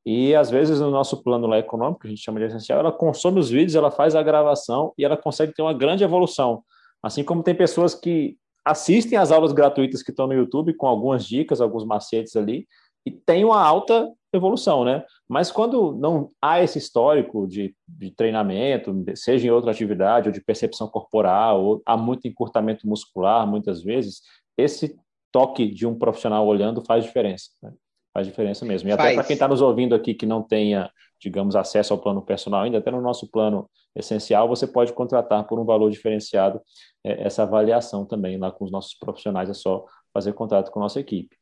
e 0.05 0.35
às 0.35 0.51
vezes 0.51 0.81
no 0.81 0.91
nosso 0.91 1.23
plano 1.23 1.47
lá 1.47 1.59
econômico, 1.59 2.01
que 2.01 2.07
a 2.09 2.11
gente 2.11 2.23
chama 2.23 2.41
de 2.41 2.47
essencial, 2.47 2.81
ela 2.81 2.93
consome 2.93 3.39
os 3.39 3.51
vídeos, 3.51 3.75
ela 3.75 3.91
faz 3.91 4.15
a 4.15 4.23
gravação 4.23 4.93
e 4.99 5.05
ela 5.05 5.17
consegue 5.17 5.53
ter 5.55 5.63
uma 5.63 5.73
grande 5.73 6.03
evolução. 6.03 6.63
Assim 7.03 7.23
como 7.23 7.43
tem 7.43 7.55
pessoas 7.55 7.95
que 7.95 8.37
assistem 8.65 9.19
às 9.19 9.33
aulas 9.33 9.53
gratuitas 9.53 10.03
que 10.03 10.11
estão 10.11 10.27
no 10.27 10.35
YouTube 10.35 10.75
com 10.75 10.87
algumas 10.87 11.27
dicas, 11.27 11.61
alguns 11.61 11.85
macetes 11.85 12.37
ali, 12.37 12.67
e 13.05 13.11
tem 13.11 13.45
uma 13.45 13.61
alta 13.61 14.09
evolução, 14.33 14.85
né? 14.85 15.05
Mas 15.29 15.51
quando 15.51 15.93
não 15.95 16.29
há 16.41 16.63
esse 16.63 16.79
histórico 16.79 17.47
de, 17.47 17.75
de, 17.87 18.11
treinamento, 18.13 18.95
seja 19.15 19.47
em 19.47 19.51
outra 19.51 19.71
atividade 19.71 20.29
ou 20.29 20.33
de 20.33 20.41
percepção 20.41 20.89
corporal, 20.89 21.63
ou 21.63 21.83
há 21.85 21.97
muito 21.97 22.27
encurtamento 22.27 22.87
muscular, 22.87 23.47
muitas 23.47 23.83
vezes, 23.83 24.23
esse 24.57 24.97
toque 25.33 25.67
de 25.67 25.87
um 25.87 25.99
profissional 25.99 26.47
olhando 26.47 26.85
faz 26.85 27.05
diferença. 27.05 27.51
Né? 27.63 27.73
Faz 28.13 28.27
diferença 28.27 28.65
mesmo. 28.65 28.89
E 28.89 28.93
até 28.93 29.15
para 29.15 29.25
quem 29.25 29.35
está 29.35 29.49
nos 29.49 29.63
ouvindo 29.63 29.95
aqui 29.95 30.13
que 30.13 30.27
não 30.27 30.43
tenha, 30.43 30.91
digamos, 31.21 31.57
acesso 31.57 31.93
ao 31.93 31.99
plano 31.99 32.21
personal 32.21 32.63
ainda, 32.63 32.79
até 32.79 32.91
no 32.91 33.01
nosso 33.01 33.31
plano 33.31 33.71
essencial, 33.95 34.49
você 34.49 34.67
pode 34.67 34.93
contratar 34.93 35.47
por 35.47 35.59
um 35.59 35.65
valor 35.65 35.91
diferenciado 35.91 36.61
é, 37.05 37.27
essa 37.27 37.43
avaliação 37.43 38.05
também 38.05 38.39
lá 38.39 38.51
com 38.51 38.65
os 38.65 38.71
nossos 38.71 38.95
profissionais. 38.95 39.49
É 39.49 39.55
só 39.55 39.85
fazer 40.13 40.33
contato 40.35 40.71
com 40.71 40.79
a 40.79 40.83
nossa 40.83 41.01
equipe. 41.01 41.37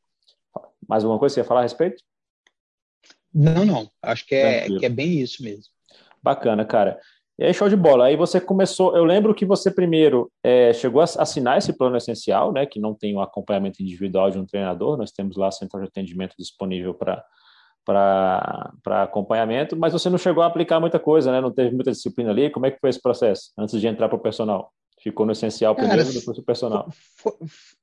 Mais 0.87 1.03
alguma 1.03 1.19
coisa 1.19 1.33
que 1.33 1.35
você 1.35 1.41
ia 1.41 1.47
falar 1.47 1.61
a 1.61 1.63
respeito? 1.63 2.01
Não, 3.33 3.65
não. 3.65 3.89
Acho 4.01 4.25
que 4.25 4.35
é, 4.35 4.67
que 4.67 4.85
é 4.85 4.89
bem 4.89 5.19
isso 5.19 5.43
mesmo. 5.43 5.71
Bacana, 6.21 6.65
cara. 6.65 6.99
E 7.39 7.43
aí, 7.43 7.53
show 7.53 7.67
de 7.67 7.75
bola. 7.75 8.05
Aí 8.05 8.15
você 8.15 8.39
começou. 8.39 8.95
Eu 8.95 9.03
lembro 9.03 9.33
que 9.33 9.45
você 9.45 9.71
primeiro 9.71 10.31
é, 10.43 10.73
chegou 10.73 11.01
a 11.01 11.05
assinar 11.05 11.57
esse 11.57 11.73
plano 11.73 11.97
essencial, 11.97 12.51
né? 12.51 12.65
Que 12.65 12.79
não 12.79 12.93
tem 12.93 13.15
o 13.15 13.17
um 13.17 13.21
acompanhamento 13.21 13.81
individual 13.81 14.29
de 14.29 14.37
um 14.37 14.45
treinador. 14.45 14.97
Nós 14.97 15.11
temos 15.11 15.37
lá 15.37 15.49
central 15.51 15.81
de 15.81 15.89
atendimento 15.89 16.35
disponível 16.37 16.93
para 16.93 17.23
para 17.83 19.03
acompanhamento, 19.03 19.75
mas 19.75 19.91
você 19.91 20.07
não 20.07 20.17
chegou 20.17 20.43
a 20.43 20.45
aplicar 20.45 20.79
muita 20.79 20.99
coisa, 20.99 21.31
né? 21.31 21.41
Não 21.41 21.51
teve 21.51 21.73
muita 21.73 21.91
disciplina 21.91 22.29
ali. 22.29 22.49
Como 22.51 22.65
é 22.65 22.71
que 22.71 22.79
foi 22.79 22.91
esse 22.91 23.01
processo 23.01 23.51
antes 23.57 23.79
de 23.81 23.87
entrar 23.87 24.07
para 24.07 24.17
o 24.17 24.21
personal? 24.21 24.71
Ficou 25.01 25.25
no 25.25 25.31
essencial 25.31 25.75
Cara, 25.75 25.87
primeiro, 25.87 26.13
depois 26.13 26.37
o 26.37 26.43
personal. 26.43 26.87
Foi, 27.15 27.33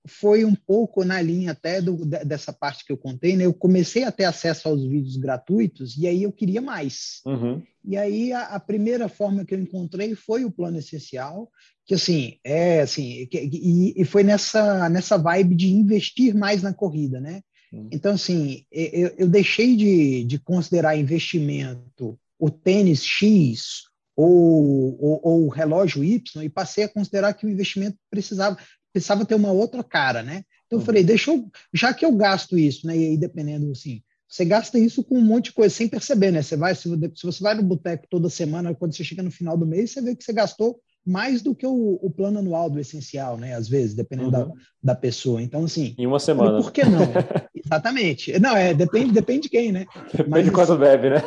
foi, 0.06 0.44
um 0.44 0.54
pouco 0.54 1.04
na 1.04 1.20
linha 1.20 1.50
até 1.50 1.82
do, 1.82 2.06
dessa 2.06 2.52
parte 2.52 2.84
que 2.84 2.92
eu 2.92 2.96
contei, 2.96 3.36
né? 3.36 3.44
Eu 3.44 3.52
comecei 3.52 4.04
a 4.04 4.12
ter 4.12 4.24
acesso 4.24 4.68
aos 4.68 4.86
vídeos 4.86 5.16
gratuitos 5.16 5.96
e 5.98 6.06
aí 6.06 6.22
eu 6.22 6.30
queria 6.30 6.62
mais. 6.62 7.20
Uhum. 7.26 7.60
E 7.84 7.96
aí 7.96 8.32
a, 8.32 8.42
a, 8.42 8.60
primeira 8.60 9.08
forma 9.08 9.44
que 9.44 9.52
eu 9.52 9.58
encontrei 9.58 10.14
foi 10.14 10.44
o 10.44 10.50
plano 10.50 10.78
essencial, 10.78 11.50
que 11.84 11.94
assim, 11.94 12.36
é 12.44 12.82
assim, 12.82 13.26
que, 13.26 13.50
e, 13.52 14.00
e, 14.00 14.04
foi 14.04 14.22
nessa, 14.22 14.88
nessa 14.88 15.18
vibe 15.18 15.56
de 15.56 15.72
investir 15.72 16.36
mais 16.36 16.62
na 16.62 16.72
corrida, 16.72 17.20
né? 17.20 17.42
Uhum. 17.72 17.88
Então, 17.90 18.12
assim, 18.12 18.64
eu, 18.70 19.12
eu 19.18 19.28
deixei 19.28 19.74
de, 19.74 20.22
de 20.22 20.38
considerar 20.38 20.96
investimento 20.96 22.16
o 22.38 22.48
tênis 22.48 23.04
X 23.04 23.88
ou, 24.18 24.98
ou, 25.00 25.20
ou 25.22 25.46
o 25.46 25.48
relógio 25.48 26.02
Y 26.02 26.42
e 26.42 26.48
passei 26.48 26.82
a 26.82 26.88
considerar 26.88 27.34
que 27.34 27.46
o 27.46 27.48
investimento 27.48 27.96
precisava, 28.10 28.58
precisava 28.92 29.24
ter 29.24 29.36
uma 29.36 29.52
outra 29.52 29.84
cara, 29.84 30.24
né? 30.24 30.42
Então 30.66 30.80
eu 30.80 30.84
falei, 30.84 31.04
deixa 31.04 31.30
eu, 31.30 31.48
já 31.72 31.94
que 31.94 32.04
eu 32.04 32.10
gasto 32.10 32.58
isso, 32.58 32.84
né? 32.84 32.96
E 32.96 33.04
aí 33.10 33.16
dependendo 33.16 33.70
assim, 33.70 34.02
você 34.28 34.44
gasta 34.44 34.76
isso 34.76 35.04
com 35.04 35.16
um 35.16 35.24
monte 35.24 35.46
de 35.46 35.52
coisa 35.52 35.72
sem 35.72 35.86
perceber, 35.86 36.32
né? 36.32 36.42
Você 36.42 36.56
vai, 36.56 36.74
se, 36.74 36.88
você 37.22 37.42
vai 37.42 37.54
no 37.54 37.62
boteco 37.62 38.08
toda 38.10 38.28
semana, 38.28 38.74
quando 38.74 38.92
você 38.92 39.04
chega 39.04 39.22
no 39.22 39.30
final 39.30 39.56
do 39.56 39.64
mês, 39.64 39.92
você 39.92 40.02
vê 40.02 40.16
que 40.16 40.24
você 40.24 40.32
gastou 40.32 40.80
mais 41.06 41.40
do 41.40 41.54
que 41.54 41.64
o, 41.64 42.00
o 42.02 42.10
plano 42.10 42.40
anual 42.40 42.68
do 42.68 42.80
essencial, 42.80 43.38
né? 43.38 43.54
Às 43.54 43.68
vezes, 43.68 43.94
dependendo 43.94 44.36
uhum. 44.36 44.48
da, 44.48 44.52
da 44.82 44.94
pessoa. 44.96 45.40
Então, 45.40 45.64
assim. 45.64 45.94
Em 45.96 46.06
uma 46.06 46.18
semana. 46.18 46.50
Falei, 46.50 46.62
por 46.64 46.72
que 46.72 46.84
não? 46.84 47.02
Exatamente. 47.54 48.38
Não, 48.40 48.56
é, 48.56 48.74
depende, 48.74 49.12
depende 49.12 49.42
de 49.42 49.48
quem, 49.48 49.70
né? 49.70 49.86
Depende 50.10 50.28
Mas, 50.28 50.44
de 50.44 50.50
quanto 50.50 50.76
bebe, 50.76 51.10
né? 51.10 51.22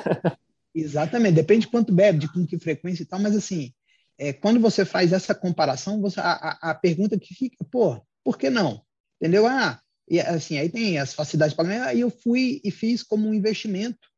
Exatamente, 0.74 1.36
depende 1.36 1.66
de 1.66 1.72
quanto 1.72 1.94
bebe, 1.94 2.20
de 2.20 2.32
com 2.32 2.46
que 2.46 2.58
frequência 2.58 3.04
e 3.04 3.06
tal, 3.06 3.20
mas 3.20 3.36
assim, 3.36 3.74
é, 4.18 4.32
quando 4.32 4.60
você 4.60 4.86
faz 4.86 5.12
essa 5.12 5.36
comparação, 5.36 6.00
você, 6.00 6.20
a, 6.20 6.58
a, 6.62 6.76
pergunta 6.76 7.20
que 7.20 7.34
fica, 7.34 7.58
pô, 7.66 8.02
por 8.24 8.38
que 8.38 8.50
não? 8.50 8.82
Entendeu? 9.20 9.48
Ah, 9.48 9.82
e, 10.10 10.20
assim, 10.20 10.58
aí 10.58 10.70
tem 10.70 10.98
as 10.98 11.14
facilidades 11.14 11.54
de 11.54 11.58
pagamento, 11.58 11.88
aí 11.88 12.02
eu 12.02 12.10
fui 12.10 12.62
e 12.64 12.72
fiz 12.72 13.04
como 13.04 13.28
um 13.28 13.34
investimento, 13.34 14.12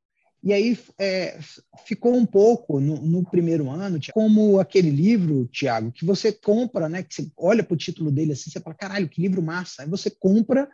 e 0.44 0.52
aí 0.52 0.78
é, 1.00 1.40
ficou 1.86 2.14
um 2.14 2.26
pouco 2.26 2.82
no, 2.82 3.02
no, 3.02 3.24
primeiro 3.24 3.70
ano, 3.70 3.98
como 4.12 4.60
aquele 4.60 4.90
livro, 4.90 5.48
Tiago, 5.48 5.90
que 5.90 6.04
você 6.04 6.34
compra, 6.34 6.90
né? 6.90 7.02
Que 7.02 7.16
você 7.16 7.32
olha 7.38 7.64
para 7.64 7.74
o 7.74 7.78
título 7.78 8.12
dele 8.12 8.34
assim, 8.34 8.52
você 8.52 8.60
fala, 8.60 8.76
caralho, 8.76 9.08
que 9.08 9.22
livro 9.22 9.42
massa. 9.42 9.84
Aí 9.84 9.88
você 9.88 10.10
compra, 10.10 10.70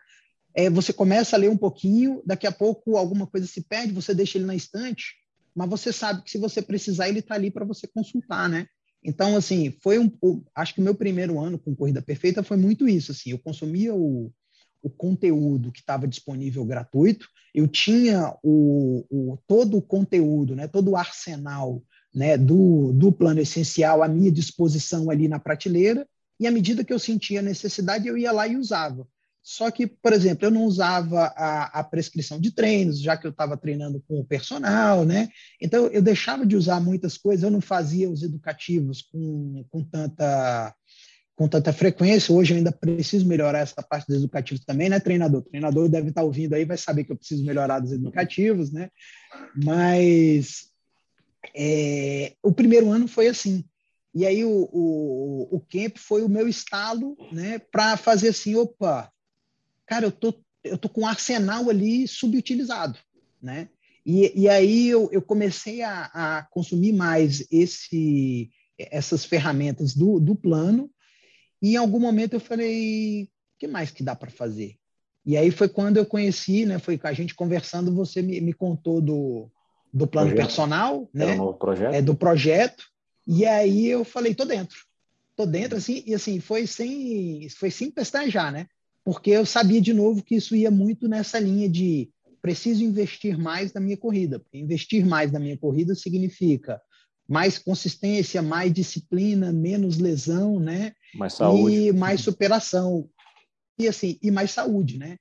é, 0.56 0.72
você 0.72 0.92
começa 0.92 1.36
a 1.36 1.40
ler 1.40 1.52
um 1.52 1.58
pouquinho, 1.58 2.24
daqui 2.26 2.48
a 2.48 2.52
pouco 2.52 2.98
alguma 2.98 3.28
coisa 3.28 3.46
se 3.46 3.62
perde, 3.62 3.94
você 3.94 4.12
deixa 4.12 4.40
ele 4.40 4.48
na 4.48 4.56
estante, 4.56 5.14
mas 5.60 5.70
você 5.70 5.92
sabe 5.92 6.24
que 6.24 6.32
se 6.32 6.38
você 6.38 6.62
precisar, 6.62 7.10
ele 7.10 7.20
está 7.20 7.36
ali 7.36 7.52
para 7.52 7.66
você 7.66 7.86
consultar, 7.86 8.48
né? 8.48 8.66
Então, 9.04 9.36
assim, 9.36 9.76
foi 9.84 10.00
um. 10.00 10.10
Acho 10.56 10.74
que 10.74 10.80
o 10.80 10.84
meu 10.84 10.96
primeiro 10.96 11.38
ano 11.38 11.60
com 11.60 11.76
Corrida 11.76 12.02
Perfeita 12.02 12.42
foi 12.42 12.56
muito 12.56 12.88
isso. 12.88 13.12
Assim, 13.12 13.32
eu 13.32 13.40
consumia 13.40 13.94
o, 13.94 14.32
o 14.82 14.90
conteúdo 14.90 15.70
que 15.70 15.82
estava 15.82 16.08
disponível 16.08 16.64
gratuito, 16.64 17.28
eu 17.54 17.68
tinha 17.68 18.34
o, 18.42 19.06
o, 19.10 19.38
todo 19.46 19.76
o 19.76 19.82
conteúdo, 19.82 20.56
né, 20.56 20.66
todo 20.66 20.92
o 20.92 20.96
arsenal 20.96 21.84
né, 22.16 22.38
do, 22.38 22.94
do 22.94 23.12
plano 23.12 23.42
essencial 23.42 24.02
à 24.02 24.08
minha 24.08 24.32
disposição 24.32 25.10
ali 25.10 25.28
na 25.28 25.40
prateleira, 25.40 26.08
e 26.40 26.48
à 26.48 26.52
medida 26.52 26.86
que 26.86 26.94
eu 26.94 27.00
sentia 27.00 27.42
necessidade, 27.42 28.08
eu 28.08 28.18
ia 28.18 28.32
lá 28.32 28.48
e 28.48 28.56
usava. 28.56 29.06
Só 29.52 29.72
que, 29.72 29.88
por 29.88 30.14
exemplo, 30.14 30.46
eu 30.46 30.52
não 30.52 30.64
usava 30.64 31.34
a, 31.36 31.80
a 31.80 31.84
prescrição 31.84 32.40
de 32.40 32.52
treinos, 32.52 33.02
já 33.02 33.18
que 33.18 33.26
eu 33.26 33.32
estava 33.32 33.58
treinando 33.58 34.00
com 34.08 34.20
o 34.20 34.24
personal, 34.24 35.04
né? 35.04 35.28
Então, 35.60 35.88
eu 35.88 36.04
deixava 36.04 36.46
de 36.46 36.56
usar 36.56 36.80
muitas 36.80 37.18
coisas, 37.18 37.42
eu 37.42 37.50
não 37.50 37.60
fazia 37.60 38.08
os 38.08 38.22
educativos 38.22 39.02
com, 39.02 39.66
com 39.72 39.84
tanta 39.84 40.76
com 41.36 41.48
tanta 41.48 41.74
frequência. 41.74 42.32
Hoje 42.32 42.54
eu 42.54 42.58
ainda 42.58 42.72
preciso 42.72 43.26
melhorar 43.26 43.60
essa 43.60 43.82
parte 43.82 44.06
dos 44.06 44.18
educativos 44.18 44.64
também, 44.64 44.88
né, 44.88 45.00
treinador? 45.00 45.42
Treinador 45.42 45.90
deve 45.90 46.10
estar 46.10 46.22
ouvindo 46.22 46.54
aí, 46.54 46.64
vai 46.64 46.78
saber 46.78 47.04
que 47.04 47.12
eu 47.12 47.18
preciso 47.18 47.44
melhorar 47.44 47.80
dos 47.80 47.92
educativos, 47.92 48.72
né? 48.72 48.90
Mas 49.56 50.68
é, 51.56 52.34
o 52.44 52.52
primeiro 52.52 52.92
ano 52.92 53.08
foi 53.08 53.28
assim. 53.28 53.66
E 54.14 54.28
aí 54.28 54.46
o, 54.46 54.70
o, 54.72 55.56
o 55.56 55.60
camp 55.60 55.98
foi 55.98 56.22
o 56.22 56.30
meu 56.30 56.48
estalo, 56.48 57.18
né, 57.32 57.58
para 57.58 57.98
fazer 57.98 58.30
assim, 58.30 58.54
opa, 58.56 59.12
cara, 59.90 60.06
eu 60.06 60.12
tô, 60.12 60.36
eu 60.64 60.78
tô 60.78 60.88
com 60.88 61.02
um 61.02 61.08
arsenal 61.08 61.68
ali 61.68 62.08
subutilizado, 62.08 63.00
né? 63.42 63.70
E, 64.06 64.44
e 64.44 64.48
aí 64.48 64.88
eu, 64.88 65.10
eu 65.12 65.20
comecei 65.20 65.82
a, 65.82 66.12
a 66.14 66.44
consumir 66.52 66.94
mais 66.94 67.46
esse, 67.52 68.52
essas 68.78 69.26
ferramentas 69.26 69.96
do, 69.96 70.20
do 70.20 70.36
plano, 70.36 70.92
e 71.60 71.74
em 71.74 71.76
algum 71.76 72.00
momento 72.00 72.34
eu 72.34 72.40
falei, 72.40 73.24
o 73.24 73.28
que 73.58 73.68
mais 73.68 73.90
que 73.90 74.04
dá 74.04 74.16
para 74.16 74.30
fazer? 74.30 74.76
E 75.26 75.36
aí 75.36 75.50
foi 75.50 75.68
quando 75.68 75.98
eu 75.98 76.06
conheci, 76.06 76.68
né? 76.68 76.78
Foi 76.78 76.98
com 76.98 77.08
a 77.08 77.14
gente 77.14 77.34
conversando, 77.34 77.94
você 77.94 78.22
me, 78.22 78.40
me 78.40 78.54
contou 78.54 79.02
do, 79.02 79.50
do 79.92 80.06
plano 80.06 80.30
projeto. 80.30 80.46
personal, 80.46 81.10
né? 81.12 81.34
Um 81.34 81.52
projeto. 81.54 81.94
É, 81.96 82.02
do 82.02 82.16
projeto. 82.16 82.86
E 83.28 83.44
aí 83.44 83.88
eu 83.88 84.06
falei, 84.06 84.36
tô 84.36 84.46
dentro. 84.46 84.78
Tô 85.36 85.46
dentro, 85.48 85.78
assim, 85.78 86.04
e 86.06 86.14
assim, 86.14 86.40
foi 86.40 86.68
sem, 86.68 87.50
foi 87.50 87.72
sem 87.72 87.90
pestanejar, 87.90 88.52
né? 88.52 88.68
Porque 89.04 89.32
eu 89.32 89.46
sabia 89.46 89.82
de 89.82 89.94
novo 89.94 90.24
que 90.24 90.36
isso 90.36 90.56
ia 90.56 90.70
muito 90.70 91.08
nessa 91.08 91.40
linha 91.40 91.70
de 91.70 92.10
preciso 92.42 92.84
investir 92.84 93.38
mais 93.38 93.74
na 93.74 93.82
minha 93.82 93.98
corrida. 93.98 94.42
Investir 94.54 95.06
mais 95.06 95.32
na 95.32 95.40
minha 95.40 95.58
corrida 95.58 95.96
significa 95.96 96.82
mais 97.28 97.60
consistência, 97.60 98.42
mais 98.42 98.74
disciplina, 98.74 99.52
menos 99.52 100.00
lesão, 100.00 100.60
né? 100.60 100.94
Mais 101.14 101.34
saúde. 101.34 101.76
E 101.76 101.92
mais 101.94 102.22
superação. 102.22 103.08
E 103.78 103.88
assim, 103.88 104.18
e 104.22 104.32
mais 104.32 104.52
saúde, 104.52 104.98
né? 104.98 105.18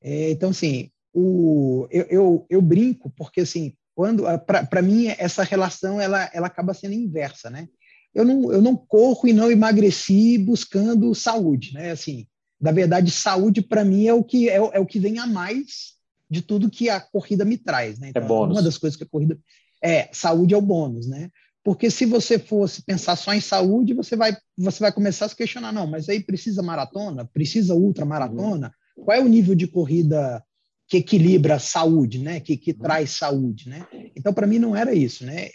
É, 0.00 0.30
então, 0.30 0.50
assim, 0.50 0.90
o, 1.12 1.88
eu, 1.90 2.04
eu, 2.04 2.46
eu, 2.48 2.62
brinco, 2.62 3.10
porque 3.16 3.40
assim, 3.40 3.74
quando 3.94 4.22
para 4.46 4.80
mim 4.80 5.08
essa 5.18 5.42
relação 5.42 6.00
ela, 6.00 6.30
ela 6.32 6.46
acaba 6.46 6.72
sendo 6.72 6.94
inversa, 6.94 7.50
né? 7.50 7.68
Eu 8.14 8.24
não, 8.24 8.52
eu 8.52 8.62
não 8.62 8.76
corro 8.76 9.28
e 9.28 9.32
não 9.32 9.50
emagreci 9.50 10.38
buscando 10.38 11.14
saúde, 11.14 11.74
né? 11.74 11.90
Assim, 11.90 12.26
na 12.60 12.72
verdade, 12.72 13.10
saúde 13.10 13.62
para 13.62 13.84
mim 13.84 14.06
é 14.06 14.14
o 14.14 14.24
que 14.24 14.48
é, 14.48 14.56
é, 14.56 14.80
o 14.80 14.86
que 14.86 14.98
vem 14.98 15.18
a 15.18 15.26
mais 15.26 15.94
de 16.28 16.42
tudo 16.42 16.70
que 16.70 16.90
a 16.90 17.00
corrida 17.00 17.44
me 17.44 17.56
traz, 17.56 17.98
né? 17.98 18.10
Então, 18.10 18.22
é 18.22 18.26
bônus. 18.26 18.56
Uma 18.56 18.62
das 18.62 18.76
coisas 18.76 18.96
que 18.96 19.04
a 19.04 19.08
corrida 19.08 19.38
é 19.82 20.08
saúde 20.12 20.54
é 20.54 20.56
o 20.56 20.62
bônus, 20.62 21.06
né? 21.06 21.30
Porque 21.62 21.90
se 21.90 22.04
você 22.04 22.38
fosse 22.38 22.82
pensar 22.82 23.16
só 23.16 23.32
em 23.32 23.40
saúde, 23.40 23.94
você 23.94 24.16
vai 24.16 24.36
você 24.56 24.80
vai 24.80 24.92
começar 24.92 25.26
a 25.26 25.28
se 25.28 25.36
questionar, 25.36 25.72
não, 25.72 25.86
mas 25.86 26.08
aí 26.08 26.20
precisa 26.20 26.62
maratona, 26.62 27.24
precisa 27.26 27.74
ultramaratona, 27.74 28.72
uhum. 28.96 29.04
qual 29.04 29.16
é 29.16 29.20
o 29.20 29.28
nível 29.28 29.54
de 29.54 29.66
corrida 29.66 30.42
que 30.88 30.96
equilibra 30.96 31.56
a 31.56 31.58
saúde, 31.58 32.18
né? 32.18 32.40
Que, 32.40 32.56
que 32.56 32.72
uhum. 32.72 32.78
traz 32.78 33.10
saúde, 33.10 33.68
né? 33.68 33.86
Então, 34.16 34.32
para 34.32 34.46
mim, 34.46 34.58
não 34.58 34.74
era 34.74 34.94
isso, 34.94 35.24
né? 35.24 35.48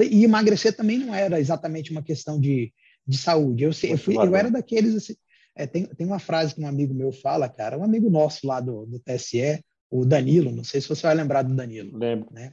E 0.00 0.24
emagrecer 0.24 0.74
também 0.76 0.98
não 0.98 1.12
era 1.12 1.40
exatamente 1.40 1.90
uma 1.90 2.02
questão 2.02 2.40
de, 2.40 2.72
de 3.06 3.18
saúde. 3.18 3.64
Eu, 3.64 3.72
eu, 3.82 3.98
fui, 3.98 4.16
eu 4.16 4.36
era 4.36 4.48
daqueles 4.48 4.94
assim, 4.94 5.16
é, 5.56 5.66
tem, 5.66 5.86
tem 5.86 6.06
uma 6.06 6.18
frase 6.18 6.54
que 6.54 6.60
um 6.60 6.66
amigo 6.66 6.92
meu 6.92 7.10
fala, 7.10 7.48
cara, 7.48 7.78
um 7.78 7.82
amigo 7.82 8.10
nosso 8.10 8.46
lá 8.46 8.60
do, 8.60 8.84
do 8.84 9.00
TSE, 9.00 9.64
o 9.90 10.04
Danilo, 10.04 10.52
não 10.52 10.62
sei 10.62 10.80
se 10.80 10.88
você 10.88 11.02
vai 11.02 11.14
lembrar 11.14 11.42
do 11.42 11.54
Danilo. 11.54 11.96
Lembro. 11.96 12.28
Né? 12.30 12.52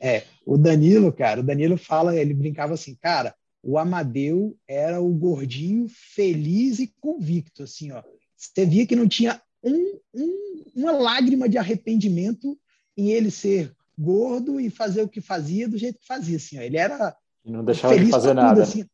É, 0.00 0.24
o 0.46 0.56
Danilo, 0.56 1.12
cara, 1.12 1.40
o 1.40 1.44
Danilo 1.44 1.76
fala, 1.76 2.16
ele 2.16 2.32
brincava 2.32 2.72
assim, 2.72 2.94
cara, 2.94 3.34
o 3.62 3.78
Amadeu 3.78 4.56
era 4.66 5.00
o 5.00 5.10
gordinho 5.10 5.86
feliz 5.88 6.78
e 6.78 6.92
convicto, 7.00 7.64
assim, 7.64 7.92
ó. 7.92 8.02
Você 8.34 8.64
via 8.64 8.86
que 8.86 8.96
não 8.96 9.06
tinha 9.06 9.40
um, 9.62 10.00
um, 10.14 10.64
uma 10.74 10.92
lágrima 10.92 11.48
de 11.48 11.58
arrependimento 11.58 12.58
em 12.96 13.10
ele 13.10 13.30
ser 13.30 13.72
gordo 13.96 14.58
e 14.58 14.70
fazer 14.70 15.02
o 15.02 15.08
que 15.08 15.20
fazia 15.20 15.68
do 15.68 15.78
jeito 15.78 16.00
que 16.00 16.06
fazia, 16.06 16.38
assim, 16.38 16.58
ó. 16.58 16.62
Ele 16.62 16.78
era 16.78 17.14
não 17.44 17.64
deixava 17.64 17.98
de 17.98 18.10
fazer 18.10 18.34
nada. 18.34 18.54
Tudo, 18.54 18.62
assim, 18.62 18.84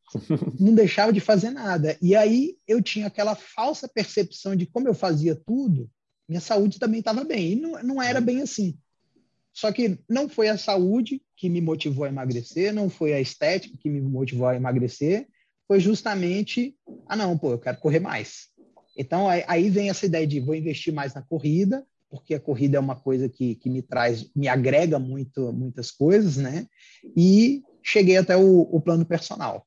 não 0.59 0.75
deixava 0.75 1.13
de 1.13 1.21
fazer 1.21 1.51
nada. 1.51 1.97
E 2.01 2.17
aí 2.17 2.57
eu 2.67 2.83
tinha 2.83 3.07
aquela 3.07 3.35
falsa 3.35 3.89
percepção 3.89 4.57
de 4.57 4.67
como 4.67 4.89
eu 4.89 4.95
fazia 4.95 5.35
tudo, 5.35 5.91
minha 6.29 6.41
saúde 6.41 6.79
também 6.79 7.01
estava 7.01 7.25
bem. 7.25 7.53
E 7.53 7.57
não, 7.57 7.83
não 7.83 8.03
era 8.03 8.21
bem 8.21 8.43
assim. 8.43 8.79
Só 9.53 9.73
que 9.73 9.99
não 10.09 10.29
foi 10.29 10.49
a 10.49 10.57
saúde 10.57 11.21
que 11.37 11.49
me 11.49 11.61
motivou 11.61 12.05
a 12.05 12.09
emagrecer, 12.09 12.73
não 12.73 12.89
foi 12.89 13.13
a 13.13 13.21
estética 13.21 13.77
que 13.79 13.91
me 13.91 14.01
motivou 14.01 14.47
a 14.47 14.57
emagrecer, 14.57 15.27
foi 15.67 15.81
justamente, 15.81 16.77
ah 17.07 17.17
não, 17.17 17.37
pô, 17.37 17.53
eu 17.53 17.59
quero 17.59 17.79
correr 17.79 18.01
mais. 18.01 18.49
Então 18.97 19.29
aí, 19.29 19.45
aí 19.47 19.71
vem 19.71 19.91
essa 19.91 20.07
ideia 20.07 20.27
de 20.27 20.41
vou 20.41 20.55
investir 20.55 20.93
mais 20.93 21.13
na 21.13 21.23
corrida, 21.23 21.85
porque 22.11 22.35
a 22.35 22.41
corrida 22.41 22.79
é 22.79 22.81
uma 22.81 22.97
coisa 22.97 23.29
que, 23.29 23.57
que 23.57 23.69
me 23.69 23.83
traz, 23.83 24.31
me 24.35 24.49
agrega 24.49 24.99
muito, 24.99 25.53
muitas 25.53 25.91
coisas, 25.91 26.37
né? 26.37 26.67
E 27.17 27.63
cheguei 27.83 28.17
até 28.17 28.37
o, 28.37 28.63
o 28.63 28.81
plano 28.81 29.05
personal. 29.05 29.67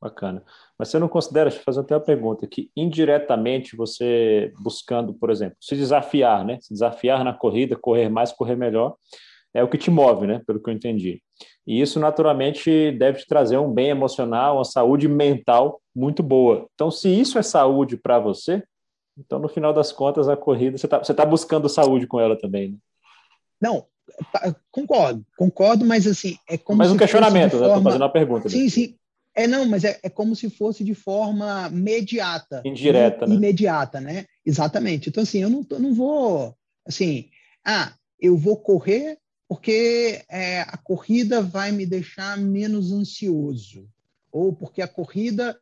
Bacana. 0.00 0.44
Mas 0.78 0.88
você 0.88 0.98
não 0.98 1.08
considera, 1.08 1.50
deixa 1.50 1.60
eu 1.60 1.64
fazer 1.64 1.80
até 1.80 1.94
uma 1.94 2.00
pergunta, 2.00 2.46
que 2.46 2.70
indiretamente 2.76 3.76
você 3.76 4.52
buscando, 4.60 5.12
por 5.12 5.28
exemplo, 5.28 5.56
se 5.60 5.74
desafiar, 5.74 6.44
né? 6.44 6.58
Se 6.60 6.72
desafiar 6.72 7.24
na 7.24 7.32
corrida, 7.32 7.76
correr 7.76 8.08
mais, 8.08 8.30
correr 8.30 8.54
melhor, 8.54 8.94
é 9.52 9.62
o 9.62 9.68
que 9.68 9.76
te 9.76 9.90
move, 9.90 10.26
né? 10.26 10.40
Pelo 10.46 10.62
que 10.62 10.70
eu 10.70 10.74
entendi. 10.74 11.20
E 11.66 11.80
isso 11.80 11.98
naturalmente 11.98 12.92
deve 12.92 13.18
te 13.18 13.26
trazer 13.26 13.58
um 13.58 13.72
bem 13.72 13.88
emocional, 13.88 14.56
uma 14.56 14.64
saúde 14.64 15.08
mental 15.08 15.80
muito 15.94 16.22
boa. 16.22 16.68
Então, 16.74 16.90
se 16.90 17.08
isso 17.08 17.38
é 17.38 17.42
saúde 17.42 17.96
para 17.96 18.20
você, 18.20 18.62
então 19.18 19.40
no 19.40 19.48
final 19.48 19.72
das 19.72 19.90
contas 19.90 20.28
a 20.28 20.36
corrida 20.36 20.78
você 20.78 20.86
está 20.86 20.98
você 20.98 21.12
tá 21.12 21.26
buscando 21.26 21.68
saúde 21.68 22.06
com 22.06 22.20
ela 22.20 22.38
também, 22.38 22.70
né? 22.70 22.78
Não, 23.60 23.84
tá, 24.32 24.54
concordo, 24.70 25.24
concordo, 25.36 25.84
mas 25.84 26.06
assim 26.06 26.36
é 26.48 26.56
como. 26.58 26.78
Mas 26.78 26.90
um 26.90 26.96
questionamento, 26.96 27.58
né? 27.58 27.66
Estou 27.66 27.82
fazendo 27.82 28.02
uma 28.02 28.12
pergunta. 28.12 28.48
Sim, 28.48 28.68
sim. 28.68 28.94
É, 29.34 29.46
não, 29.46 29.64
mas 29.66 29.84
é, 29.84 30.00
é 30.02 30.08
como 30.08 30.34
se 30.34 30.50
fosse 30.50 30.82
de 30.82 30.94
forma 30.94 31.68
mediata. 31.70 32.60
Indireta, 32.64 33.26
né? 33.26 33.34
Imediata, 33.34 34.00
né? 34.00 34.24
Exatamente. 34.44 35.08
Então, 35.08 35.22
assim, 35.22 35.38
eu 35.38 35.48
não, 35.48 35.64
eu 35.70 35.78
não 35.78 35.94
vou, 35.94 36.56
assim, 36.84 37.28
ah, 37.64 37.92
eu 38.20 38.36
vou 38.36 38.56
correr 38.56 39.18
porque 39.48 40.22
é, 40.28 40.60
a 40.60 40.76
corrida 40.76 41.40
vai 41.40 41.72
me 41.72 41.86
deixar 41.86 42.36
menos 42.36 42.92
ansioso, 42.92 43.88
ou 44.30 44.52
porque 44.52 44.82
a 44.82 44.88
corrida 44.88 45.58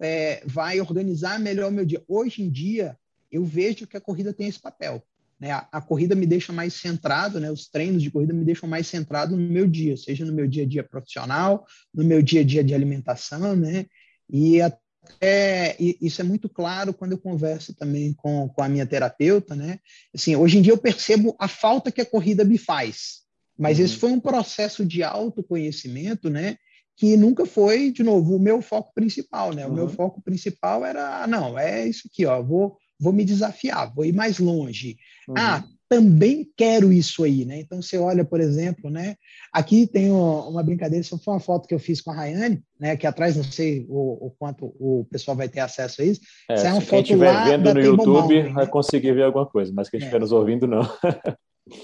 é, 0.00 0.42
vai 0.46 0.80
organizar 0.80 1.38
melhor 1.38 1.68
o 1.68 1.74
meu 1.74 1.84
dia. 1.84 2.02
Hoje 2.08 2.42
em 2.42 2.50
dia, 2.50 2.96
eu 3.30 3.44
vejo 3.44 3.86
que 3.86 3.96
a 3.96 4.00
corrida 4.00 4.32
tem 4.32 4.48
esse 4.48 4.58
papel. 4.58 5.02
Né? 5.42 5.50
A, 5.50 5.66
a, 5.72 5.80
corrida 5.80 6.14
me 6.14 6.24
deixa 6.24 6.52
mais 6.52 6.72
centrado, 6.72 7.40
né? 7.40 7.50
os 7.50 7.66
treinos 7.66 8.00
de 8.00 8.12
corrida 8.12 8.32
me 8.32 8.44
deixam 8.44 8.68
mais 8.68 8.86
centrado 8.86 9.36
no 9.36 9.42
meu 9.42 9.66
dia, 9.66 9.96
seja 9.96 10.24
no 10.24 10.32
meu 10.32 10.46
dia 10.46 10.62
a 10.62 10.66
dia 10.66 10.84
profissional, 10.84 11.66
no 11.92 12.04
meu 12.04 12.22
dia 12.22 12.42
a 12.42 12.44
dia 12.44 12.62
de 12.62 12.72
alimentação, 12.72 13.56
né? 13.56 13.86
E 14.30 14.62
até 14.62 15.76
isso 15.80 16.20
é 16.20 16.24
muito 16.24 16.48
claro 16.48 16.94
quando 16.94 17.10
eu 17.10 17.18
converso 17.18 17.74
também 17.74 18.12
com, 18.12 18.48
com 18.50 18.62
a 18.62 18.68
minha 18.68 18.86
terapeuta, 18.86 19.56
né? 19.56 19.80
Assim, 20.14 20.36
hoje 20.36 20.58
em 20.58 20.62
dia 20.62 20.72
eu 20.72 20.78
percebo 20.78 21.34
a 21.40 21.48
falta 21.48 21.90
que 21.90 22.00
a 22.00 22.06
corrida 22.06 22.44
me 22.44 22.56
faz, 22.56 23.22
mas 23.58 23.80
uhum. 23.80 23.84
esse 23.84 23.96
foi 23.96 24.12
um 24.12 24.20
processo 24.20 24.86
de 24.86 25.02
autoconhecimento, 25.02 26.30
né? 26.30 26.56
que 26.94 27.16
nunca 27.16 27.46
foi, 27.46 27.90
de 27.90 28.02
novo, 28.02 28.36
o 28.36 28.38
meu 28.38 28.60
foco 28.60 28.92
principal, 28.94 29.52
né? 29.52 29.66
O 29.66 29.72
meu 29.72 29.84
uhum. 29.84 29.90
foco 29.90 30.22
principal 30.22 30.84
era, 30.84 31.26
não, 31.26 31.58
é 31.58 31.88
isso 31.88 32.06
aqui, 32.06 32.26
ó, 32.26 32.40
vou 32.40 32.76
vou 33.02 33.12
me 33.12 33.24
desafiar, 33.24 33.92
vou 33.92 34.04
ir 34.04 34.12
mais 34.12 34.38
longe. 34.38 34.96
Uhum. 35.28 35.34
Ah, 35.36 35.64
também 35.88 36.48
quero 36.56 36.90
isso 36.90 37.24
aí, 37.24 37.44
né? 37.44 37.60
Então 37.60 37.82
você 37.82 37.98
olha, 37.98 38.24
por 38.24 38.40
exemplo, 38.40 38.88
né? 38.88 39.16
Aqui 39.52 39.86
tem 39.86 40.10
uma 40.10 40.62
brincadeira, 40.62 41.02
isso 41.02 41.18
foi 41.18 41.34
uma 41.34 41.40
foto 41.40 41.68
que 41.68 41.74
eu 41.74 41.78
fiz 41.78 42.00
com 42.00 42.12
a 42.12 42.14
Rayane, 42.14 42.62
né? 42.80 42.96
Que 42.96 43.06
atrás 43.06 43.36
não 43.36 43.44
sei 43.44 43.84
o, 43.88 44.26
o 44.26 44.30
quanto 44.38 44.66
o 44.78 45.04
pessoal 45.10 45.36
vai 45.36 45.48
ter 45.48 45.60
acesso 45.60 46.00
a 46.00 46.04
isso. 46.04 46.20
É, 46.48 46.54
isso 46.54 46.66
é 46.66 46.72
uma 46.72 46.80
se 46.80 46.86
foto 46.86 47.04
quem 47.04 47.16
estiver 47.16 47.44
vendo 47.44 47.74
no 47.74 47.80
YouTube 47.80 48.08
Mountain, 48.08 48.42
né? 48.44 48.50
vai 48.50 48.66
conseguir 48.66 49.12
ver 49.12 49.24
alguma 49.24 49.44
coisa, 49.44 49.72
mas 49.74 49.90
quem 49.90 49.98
estiver 49.98 50.16
é. 50.16 50.20
nos 50.20 50.32
ouvindo 50.32 50.66
não. 50.66 50.82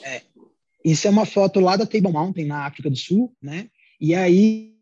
é. 0.04 0.22
Isso 0.84 1.06
é 1.06 1.10
uma 1.10 1.26
foto 1.26 1.60
lá 1.60 1.76
da 1.76 1.84
Table 1.84 2.12
Mountain 2.12 2.46
na 2.46 2.64
África 2.64 2.88
do 2.88 2.96
Sul, 2.96 3.34
né? 3.42 3.66
E 4.00 4.14
aí, 4.14 4.77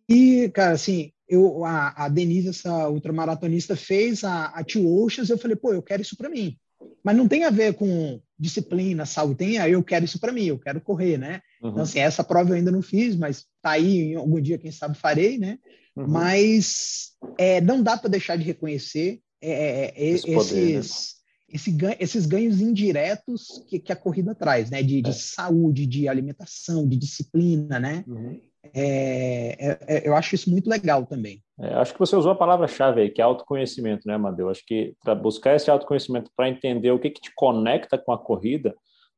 cara, 0.53 0.73
assim, 0.73 1.13
eu, 1.29 1.65
a, 1.65 2.05
a 2.05 2.09
Denise, 2.09 2.49
essa 2.49 2.89
ultramaratonista, 2.89 3.75
fez 3.75 4.23
a, 4.25 4.47
a 4.47 4.65
Two 4.65 5.03
Oceans, 5.03 5.29
eu 5.29 5.39
falei, 5.39 5.57
pô, 5.57 5.73
eu 5.73 5.83
quero 5.83 6.03
isso 6.03 6.17
para 6.17 6.29
mim. 6.29 6.57
Mas 7.03 7.17
não 7.17 7.27
tem 7.27 7.45
a 7.45 7.51
ver 7.51 7.75
com 7.75 8.21
disciplina, 8.39 9.07
saúde, 9.07 9.37
tem 9.37 9.59
a 9.59 9.69
eu 9.69 9.83
quero 9.83 10.05
isso 10.05 10.21
para 10.21 10.33
mim, 10.33 10.45
eu 10.45 10.59
quero 10.59 10.81
correr, 10.81 11.17
né? 11.17 11.41
Uhum. 11.63 11.71
Então, 11.71 11.83
assim, 11.83 11.99
essa 11.99 12.23
prova 12.23 12.51
eu 12.51 12.57
ainda 12.57 12.71
não 12.71 12.83
fiz, 12.83 13.17
mas 13.17 13.47
tá 13.63 13.71
aí, 13.71 14.13
em 14.13 14.15
algum 14.15 14.41
dia, 14.41 14.59
quem 14.59 14.71
sabe, 14.71 14.97
farei, 14.97 15.39
né? 15.39 15.59
Uhum. 15.97 16.07
Mas 16.07 17.13
é, 17.39 17.61
não 17.61 17.83
dá 17.83 17.97
para 17.97 18.11
deixar 18.11 18.37
de 18.37 18.45
reconhecer 18.45 19.21
é, 19.41 19.51
é, 19.51 19.85
é 19.97 20.09
Esse 20.09 20.31
esses, 20.31 20.35
poder, 20.35 20.75
né? 20.75 20.81
esse 21.49 21.77
esses 22.01 22.27
ganhos 22.27 22.61
indiretos 22.61 23.65
que, 23.69 23.79
que, 23.79 23.93
a 23.93 23.97
corrida 23.97 24.35
traz, 24.35 24.71
né? 24.71 24.83
De, 24.83 25.01
de 25.01 25.11
é. 25.11 25.15
saúde, 25.15 25.87
de 25.87 26.09
alimentação, 26.09 26.87
de 26.87 26.97
disciplina, 26.97 27.81
né? 27.81 28.05
Uhum. 28.07 28.41
É, 28.75 29.57
é, 29.59 29.79
é, 29.87 30.09
eu 30.09 30.15
acho 30.15 30.35
isso 30.35 30.51
muito 30.51 30.69
legal 30.69 31.05
também. 31.07 31.43
É, 31.59 31.75
acho 31.75 31.93
que 31.93 31.99
você 31.99 32.15
usou 32.15 32.33
a 32.33 32.37
palavra-chave 32.37 33.01
aí, 33.01 33.11
que 33.11 33.21
é 33.21 33.25
autoconhecimento, 33.25 34.07
né, 34.07 34.15
Amadeu? 34.15 34.49
Acho 34.49 34.65
que 34.67 34.95
para 35.03 35.15
buscar 35.15 35.55
esse 35.55 35.71
autoconhecimento, 35.71 36.31
para 36.37 36.49
entender 36.49 36.91
o 36.91 36.99
que, 36.99 37.11
que 37.11 37.21
te 37.21 37.33
conecta 37.35 37.97
com 37.97 38.13
a 38.13 38.19
corrida, 38.19 38.75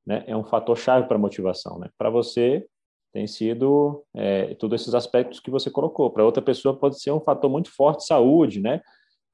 né, 0.06 0.24
é 0.26 0.36
um 0.36 0.44
fator 0.44 0.76
chave 0.76 1.06
para 1.06 1.16
a 1.16 1.20
motivação. 1.20 1.78
Né? 1.78 1.88
Para 1.98 2.10
você, 2.10 2.64
tem 3.12 3.26
sido 3.26 4.04
é, 4.14 4.54
todos 4.54 4.80
esses 4.80 4.94
aspectos 4.94 5.40
que 5.40 5.50
você 5.50 5.70
colocou. 5.70 6.10
Para 6.10 6.24
outra 6.24 6.42
pessoa, 6.42 6.78
pode 6.78 7.00
ser 7.00 7.10
um 7.10 7.20
fator 7.20 7.50
muito 7.50 7.70
forte 7.74 8.00
de 8.00 8.06
saúde, 8.06 8.60
né? 8.60 8.80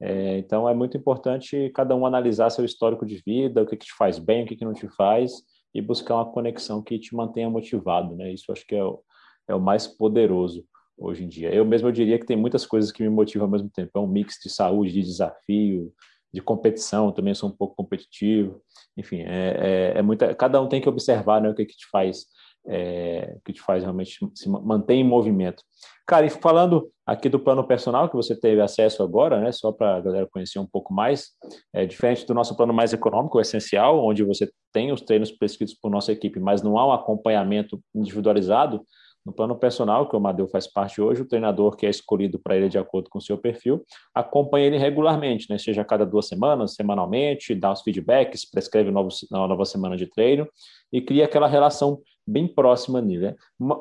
É, 0.01 0.37
então, 0.37 0.67
é 0.67 0.73
muito 0.73 0.97
importante 0.97 1.71
cada 1.73 1.95
um 1.95 2.05
analisar 2.05 2.49
seu 2.49 2.65
histórico 2.65 3.05
de 3.05 3.21
vida, 3.25 3.61
o 3.61 3.65
que, 3.65 3.77
que 3.77 3.85
te 3.85 3.93
faz 3.97 4.19
bem, 4.19 4.43
o 4.43 4.47
que, 4.47 4.55
que 4.55 4.65
não 4.65 4.73
te 4.73 4.87
faz, 4.89 5.33
e 5.73 5.81
buscar 5.81 6.15
uma 6.15 6.31
conexão 6.31 6.81
que 6.81 6.99
te 6.99 7.15
mantenha 7.15 7.49
motivado, 7.49 8.15
né? 8.15 8.31
Isso 8.33 8.51
acho 8.51 8.65
que 8.65 8.75
é 8.75 8.83
o, 8.83 9.01
é 9.47 9.55
o 9.55 9.59
mais 9.59 9.87
poderoso 9.87 10.65
hoje 10.97 11.23
em 11.23 11.27
dia. 11.27 11.53
Eu 11.53 11.65
mesmo 11.65 11.87
eu 11.87 11.91
diria 11.91 12.17
que 12.17 12.25
tem 12.25 12.37
muitas 12.37 12.65
coisas 12.65 12.91
que 12.91 13.03
me 13.03 13.09
motivam 13.09 13.45
ao 13.45 13.51
mesmo 13.51 13.69
tempo. 13.69 13.91
É 13.95 13.99
um 13.99 14.07
mix 14.07 14.35
de 14.41 14.49
saúde, 14.49 14.93
de 14.93 15.01
desafio, 15.01 15.91
de 16.33 16.41
competição. 16.41 17.11
Também 17.11 17.33
sou 17.33 17.49
um 17.49 17.55
pouco 17.55 17.75
competitivo. 17.75 18.61
Enfim, 18.97 19.21
é, 19.21 19.93
é, 19.95 19.99
é 19.99 20.01
muita. 20.01 20.33
Cada 20.33 20.61
um 20.61 20.67
tem 20.67 20.81
que 20.81 20.89
observar, 20.89 21.41
né, 21.41 21.49
o 21.49 21.55
que 21.55 21.65
que 21.65 21.75
te 21.75 21.87
faz, 21.89 22.25
é, 22.67 23.37
que 23.43 23.53
te 23.53 23.61
faz 23.61 23.83
realmente 23.83 24.19
se 24.33 24.49
manter 24.49 24.95
em 24.95 25.03
movimento. 25.03 25.63
Cara, 26.07 26.25
e 26.25 26.29
falando 26.29 26.91
aqui 27.05 27.27
do 27.29 27.39
plano 27.39 27.65
personal 27.67 28.07
que 28.09 28.15
você 28.15 28.39
teve 28.39 28.61
acesso 28.61 29.01
agora, 29.01 29.39
né, 29.39 29.51
só 29.51 29.71
para 29.71 29.97
a 29.97 30.01
galera 30.01 30.27
conhecer 30.31 30.59
um 30.59 30.65
pouco 30.65 30.93
mais, 30.93 31.29
é 31.73 31.85
diferente 31.85 32.25
do 32.27 32.33
nosso 32.33 32.55
plano 32.55 32.73
mais 32.73 32.93
econômico, 32.93 33.37
o 33.37 33.41
essencial, 33.41 34.03
onde 34.03 34.23
você 34.23 34.49
tem 34.71 34.91
os 34.91 35.01
treinos 35.01 35.31
prescritos 35.31 35.73
por 35.73 35.89
nossa 35.89 36.11
equipe, 36.11 36.39
mas 36.39 36.61
não 36.61 36.77
há 36.77 36.87
um 36.87 36.91
acompanhamento 36.91 37.79
individualizado 37.93 38.83
No 39.25 39.33
plano 39.33 39.55
personal, 39.55 40.07
que 40.07 40.15
o 40.15 40.19
Amadeu 40.19 40.47
faz 40.47 40.67
parte 40.67 41.01
hoje, 41.01 41.23
o 41.23 41.27
treinador 41.27 41.75
que 41.75 41.85
é 41.85 41.89
escolhido 41.89 42.37
para 42.37 42.55
ele 42.55 42.69
de 42.69 42.77
acordo 42.77 43.09
com 43.09 43.17
o 43.17 43.21
seu 43.21 43.37
perfil, 43.37 43.83
acompanha 44.13 44.67
ele 44.67 44.77
regularmente, 44.77 45.47
né? 45.49 45.57
seja 45.57 45.81
a 45.81 45.85
cada 45.85 46.05
duas 46.05 46.27
semanas, 46.27 46.75
semanalmente, 46.75 47.55
dá 47.55 47.71
os 47.71 47.81
feedbacks, 47.81 48.49
prescreve 48.49 48.89
uma 48.89 49.07
nova 49.31 49.65
semana 49.65 49.97
de 49.97 50.05
treino 50.05 50.47
e 50.93 51.01
cria 51.01 51.25
aquela 51.25 51.47
relação 51.47 52.01
bem 52.27 52.47
próxima 52.47 53.01
nele. 53.01 53.27
Né? 53.27 53.35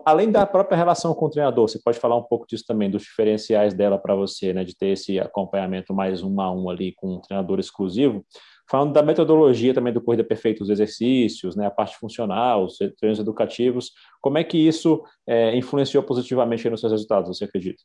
Além 0.05 0.31
da 0.31 0.47
própria 0.47 0.77
relação 0.77 1.15
com 1.15 1.27
o 1.27 1.31
treinador, 1.31 1.69
você 1.69 1.79
pode 1.79 1.99
falar 1.99 2.17
um 2.17 2.23
pouco 2.23 2.47
disso 2.47 2.65
também, 2.67 2.91
dos 2.91 3.03
diferenciais 3.03 3.75
dela 3.75 3.99
para 3.99 4.15
você, 4.15 4.53
né? 4.53 4.65
de 4.65 4.77
ter 4.77 4.89
esse 4.89 5.19
acompanhamento 5.19 5.95
mais 5.95 6.23
um 6.23 6.41
a 6.41 6.51
um 6.51 6.71
ali 6.71 6.93
com 6.97 7.17
um 7.17 7.21
treinador 7.21 7.59
exclusivo. 7.59 8.25
Falando 8.69 8.93
da 8.93 9.03
metodologia 9.03 9.75
também 9.75 9.93
do 9.93 10.01
Corrida 10.01 10.25
Perfeita, 10.25 10.62
os 10.62 10.71
exercícios, 10.71 11.55
né, 11.55 11.67
a 11.67 11.71
parte 11.71 11.97
funcional, 11.97 12.65
os 12.65 12.79
treinos 12.99 13.19
educativos, 13.19 13.93
como 14.21 14.39
é 14.39 14.45
que 14.45 14.57
isso 14.57 15.05
é, 15.27 15.57
influenciou 15.57 16.03
positivamente 16.03 16.69
nos 16.71 16.81
seus 16.81 16.93
resultados, 16.93 17.37
você 17.37 17.45
acredita? 17.45 17.83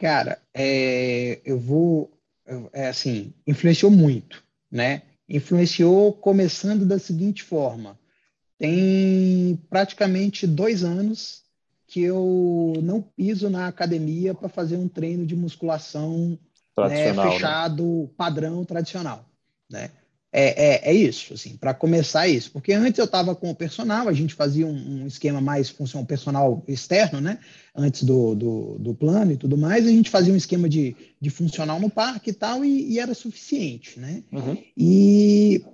Cara, 0.00 0.40
é, 0.54 1.42
eu 1.44 1.58
vou, 1.58 2.10
é, 2.72 2.88
assim, 2.88 3.34
influenciou 3.46 3.90
muito, 3.90 4.42
né? 4.70 5.02
Influenciou 5.28 6.14
começando 6.14 6.86
da 6.86 6.98
seguinte 6.98 7.42
forma: 7.42 7.98
tem 8.58 9.60
praticamente 9.68 10.46
dois 10.46 10.82
anos 10.82 11.44
que 11.86 12.00
eu 12.00 12.72
não 12.82 13.02
piso 13.02 13.50
na 13.50 13.66
academia 13.66 14.32
para 14.32 14.48
fazer 14.48 14.76
um 14.76 14.88
treino 14.88 15.26
de 15.26 15.36
musculação 15.36 16.38
né, 16.88 17.12
né, 17.12 17.30
fechado, 17.30 17.84
né? 17.84 18.08
padrão 18.16 18.64
tradicional, 18.64 19.28
né? 19.70 19.90
É, 20.32 20.88
é, 20.88 20.90
é 20.90 20.94
isso, 20.94 21.34
assim, 21.34 21.56
para 21.56 21.74
começar 21.74 22.28
isso. 22.28 22.52
Porque 22.52 22.72
antes 22.72 22.98
eu 22.98 23.04
estava 23.04 23.34
com 23.34 23.50
o 23.50 23.54
personal, 23.54 24.08
a 24.08 24.12
gente 24.12 24.32
fazia 24.32 24.64
um, 24.64 25.02
um, 25.02 25.06
esquema 25.06 25.40
mais 25.40 25.70
função 25.70 26.04
personal 26.04 26.62
externo, 26.68 27.20
né? 27.20 27.38
Antes 27.74 28.04
do, 28.04 28.34
do, 28.36 28.78
do, 28.78 28.94
plano 28.94 29.32
e 29.32 29.36
tudo 29.36 29.58
mais, 29.58 29.86
a 29.86 29.90
gente 29.90 30.08
fazia 30.08 30.32
um 30.32 30.36
esquema 30.36 30.68
de, 30.68 30.94
de 31.20 31.30
funcional 31.30 31.80
no 31.80 31.90
parque 31.90 32.30
e 32.30 32.32
tal, 32.32 32.64
e, 32.64 32.92
e 32.92 33.00
era 33.00 33.12
suficiente, 33.12 33.98
né? 33.98 34.22
Uhum. 34.32 34.56
E 34.76 35.64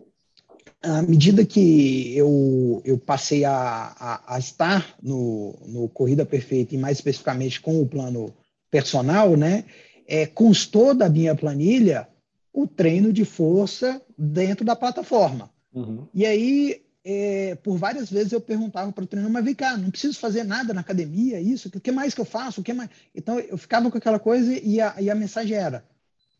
à 0.82 1.02
medida 1.02 1.44
que 1.44 2.16
eu, 2.16 2.80
eu 2.84 2.96
passei 2.96 3.44
a, 3.44 3.52
a, 3.52 4.36
a, 4.36 4.38
estar 4.38 4.96
no, 5.02 5.58
no 5.66 5.88
Corrida 5.88 6.24
Perfeita, 6.24 6.74
e 6.74 6.78
mais 6.78 6.96
especificamente 6.96 7.60
com 7.60 7.82
o 7.82 7.86
plano 7.86 8.32
personal, 8.70 9.36
né? 9.36 9.64
É, 10.06 10.26
constou 10.26 10.94
da 10.94 11.08
minha 11.08 11.34
planilha 11.34 12.08
o 12.52 12.66
treino 12.66 13.12
de 13.12 13.24
força 13.24 14.00
dentro 14.16 14.64
da 14.64 14.74
plataforma. 14.74 15.50
Uhum. 15.74 16.06
E 16.14 16.24
aí, 16.24 16.82
é, 17.04 17.54
por 17.56 17.76
várias 17.76 18.10
vezes 18.10 18.32
eu 18.32 18.40
perguntava 18.40 18.90
para 18.90 19.04
o 19.04 19.06
treinador, 19.06 19.32
mas 19.32 19.44
vem 19.44 19.54
cá, 19.54 19.76
não 19.76 19.90
preciso 19.90 20.18
fazer 20.18 20.42
nada 20.42 20.72
na 20.72 20.80
academia, 20.80 21.40
isso, 21.40 21.68
o 21.68 21.80
que 21.80 21.92
mais 21.92 22.14
que 22.14 22.20
eu 22.20 22.24
faço? 22.24 22.60
O 22.60 22.64
que 22.64 22.72
mais? 22.72 22.88
Então 23.14 23.38
eu 23.38 23.58
ficava 23.58 23.90
com 23.90 23.98
aquela 23.98 24.18
coisa 24.18 24.52
e 24.52 24.80
a, 24.80 24.94
e 25.00 25.10
a 25.10 25.14
mensagem 25.14 25.56
era: 25.56 25.84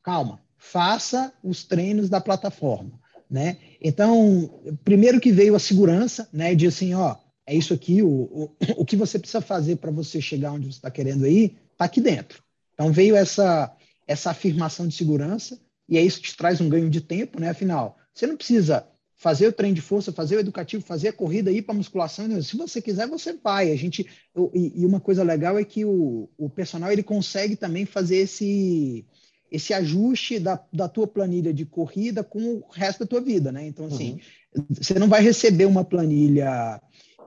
calma, 0.03 0.41
faça 0.57 1.33
os 1.43 1.65
treinos 1.65 2.09
da 2.09 2.21
plataforma. 2.21 2.99
Né? 3.29 3.59
Então, 3.81 4.63
primeiro 4.85 5.21
que 5.21 5.33
veio 5.33 5.57
a 5.57 5.59
segurança, 5.59 6.29
né, 6.33 6.55
de 6.55 6.69
assim, 6.69 6.95
ó, 6.95 7.17
é 7.45 7.55
isso 7.55 7.75
aqui, 7.75 8.03
o, 8.03 8.09
o, 8.09 8.51
o 8.79 8.85
que 8.85 8.97
você 8.97 9.19
precisa 9.19 9.41
fazer 9.41 9.77
para 9.77 9.91
você 9.91 10.21
chegar 10.21 10.53
onde 10.53 10.67
você 10.67 10.79
está 10.79 10.91
querendo 10.91 11.27
ir, 11.27 11.57
está 11.73 11.85
aqui 11.85 12.01
dentro. 12.01 12.46
Então 12.77 12.93
veio 12.93 13.17
essa, 13.17 13.75
essa 14.07 14.31
afirmação 14.31 14.87
de 14.87 14.95
segurança, 14.95 15.59
e 15.89 15.97
é 15.97 16.03
isso 16.03 16.21
que 16.21 16.29
te 16.29 16.37
traz 16.37 16.61
um 16.61 16.69
ganho 16.69 16.91
de 16.91 17.01
tempo, 17.01 17.41
né? 17.41 17.49
Afinal, 17.49 17.97
você 18.13 18.27
não 18.27 18.37
precisa 18.37 18.87
fazer 19.17 19.49
o 19.49 19.53
treino 19.53 19.75
de 19.75 19.81
força, 19.81 20.13
fazer 20.13 20.37
o 20.37 20.41
educativo, 20.41 20.85
fazer 20.85 21.09
a 21.09 21.13
corrida, 21.13 21.51
ir 21.51 21.63
para 21.63 21.75
a 21.75 21.79
musculação. 21.79 22.29
Né? 22.29 22.43
Se 22.43 22.57
você 22.57 22.83
quiser, 22.83 23.09
você 23.09 23.33
vai. 23.33 23.73
A 23.73 23.77
gente 23.77 24.07
e, 24.55 24.83
e, 24.83 24.85
uma 24.85 25.01
coisa 25.01 25.23
legal 25.23 25.59
é 25.59 25.65
que 25.65 25.85
o, 25.87 26.29
o 26.37 26.51
personal 26.51 26.93
ele 26.93 27.03
consegue 27.03 27.57
também 27.57 27.87
fazer 27.87 28.17
esse 28.17 29.05
esse 29.51 29.73
ajuste 29.73 30.41
da, 30.41 30.61
da 30.73 30.89
tua 30.89 31.07
planilha 31.07 31.55
de 31.55 31.65
corrida 31.65 32.25
com 32.25 32.57
o 32.57 32.69
resto 32.69 33.01
da 33.01 33.07
tua 33.07 33.21
vida, 33.21 33.53
né? 33.53 33.67
Então 33.67 33.87
assim, 33.87 34.19
uhum. 34.55 34.67
você 34.71 34.99
não 34.99 35.09
vai 35.09 35.23
receber 35.23 35.65
uma 35.65 35.85
planilha 35.85 36.83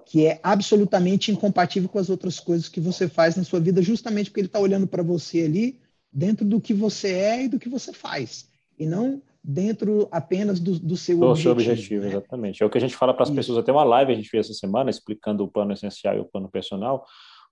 que 0.10 0.26
é 0.26 0.39
absolutamente 0.41 1.32
incompatível 1.32 1.88
com 1.88 1.99
as 1.99 2.10
outras 2.10 2.39
coisas 2.39 2.68
que 2.68 2.80
você 2.80 3.07
faz 3.07 3.36
na 3.36 3.43
sua 3.43 3.60
vida, 3.60 3.80
justamente 3.80 4.32
porque 4.32 4.39
ele 4.39 4.47
está 4.47 4.60
olhando 4.60 4.88
para 4.88 5.03
você 5.03 5.43
ali 5.43 5.80
dentro 6.12 6.43
do 6.43 6.60
que 6.60 6.74
você 6.74 7.14
é 7.14 7.43
e 7.43 7.47
do 7.47 7.60
que 7.60 7.70
você 7.70 7.93
faz, 7.93 8.49
e 8.78 8.88
não 8.88 9.22
dentro 9.43 10.07
apenas 10.12 10.60
do, 10.60 10.80
do 10.80 10.97
seu 10.97 11.20
do 11.20 11.28
objetivo. 11.28 11.43
seu 11.43 11.51
objetivo, 11.51 12.01
né? 12.01 12.10
exatamente. 12.10 12.64
É 12.64 12.66
o 12.66 12.72
que 12.72 12.80
a 12.80 12.82
gente 12.82 12.95
fala 12.95 13.14
para 13.14 13.22
as 13.22 13.30
pessoas, 13.30 13.60
até 13.60 13.72
uma 13.72 13.84
live 13.84 14.12
a 14.12 14.16
gente 14.16 14.28
fez 14.28 14.47
essa 14.47 14.57
semana 14.57 14.89
explicando 14.89 15.43
o 15.43 15.47
plano 15.47 15.74
essencial 15.74 16.16
e 16.16 16.20
o 16.20 16.26
plano 16.26 16.49
personal. 16.49 17.05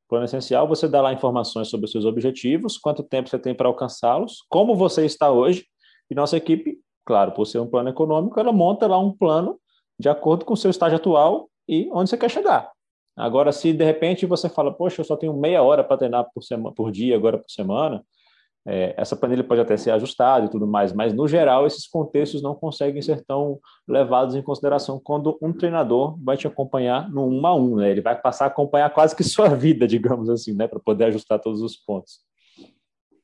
O 0.07 0.09
plano 0.09 0.25
essencial, 0.25 0.67
você 0.67 0.87
dá 0.87 0.99
lá 0.99 1.13
informações 1.13 1.67
sobre 1.67 1.85
os 1.85 1.91
seus 1.91 2.05
objetivos, 2.05 2.75
quanto 2.75 3.03
tempo 3.03 3.29
você 3.29 3.37
tem 3.37 3.53
para 3.53 3.67
alcançá-los, 3.67 4.43
como 4.49 4.75
você 4.75 5.05
está 5.05 5.29
hoje, 5.29 5.63
e 6.09 6.15
nossa 6.15 6.35
equipe, 6.35 6.79
claro, 7.05 7.33
por 7.33 7.45
ser 7.45 7.59
um 7.59 7.67
plano 7.67 7.89
econômico, 7.89 8.39
ela 8.39 8.51
monta 8.51 8.87
lá 8.87 8.97
um 8.97 9.11
plano 9.11 9.59
de 9.99 10.09
acordo 10.09 10.43
com 10.43 10.55
o 10.55 10.57
seu 10.57 10.71
estágio 10.71 10.95
atual 10.95 11.47
e 11.67 11.89
onde 11.91 12.09
você 12.09 12.17
quer 12.17 12.29
chegar. 12.29 12.71
Agora, 13.15 13.51
se 13.51 13.73
de 13.73 13.83
repente 13.83 14.25
você 14.25 14.47
fala, 14.47 14.71
poxa, 14.71 15.01
eu 15.01 15.05
só 15.05 15.15
tenho 15.15 15.33
meia 15.33 15.63
hora 15.63 15.83
para 15.83 15.97
treinar 15.97 16.27
por, 16.33 16.43
semana, 16.43 16.73
por 16.75 16.91
dia, 16.91 17.15
agora 17.15 17.37
por 17.37 17.49
semana, 17.49 18.03
é, 18.69 18.93
essa 18.97 19.15
planilha 19.15 19.45
pode 19.45 19.61
até 19.61 19.77
ser 19.77 19.91
ajustada 19.91 20.45
e 20.45 20.49
tudo 20.49 20.67
mais, 20.67 20.91
mas 20.91 21.13
no 21.13 21.25
geral 21.25 21.65
esses 21.65 21.87
contextos 21.87 22.41
não 22.41 22.53
conseguem 22.53 23.01
ser 23.01 23.23
tão 23.25 23.59
levados 23.87 24.35
em 24.35 24.41
consideração 24.41 24.99
quando 25.01 25.37
um 25.41 25.53
treinador 25.53 26.17
vai 26.21 26.35
te 26.35 26.47
acompanhar 26.47 27.09
no 27.09 27.25
um 27.25 27.47
a 27.47 27.55
um, 27.55 27.77
né? 27.77 27.89
Ele 27.89 28.01
vai 28.01 28.19
passar 28.19 28.43
a 28.43 28.47
acompanhar 28.49 28.89
quase 28.89 29.15
que 29.15 29.23
sua 29.23 29.47
vida, 29.55 29.87
digamos 29.87 30.29
assim, 30.29 30.53
né? 30.53 30.67
Para 30.67 30.81
poder 30.81 31.05
ajustar 31.05 31.39
todos 31.39 31.61
os 31.61 31.77
pontos. 31.77 32.19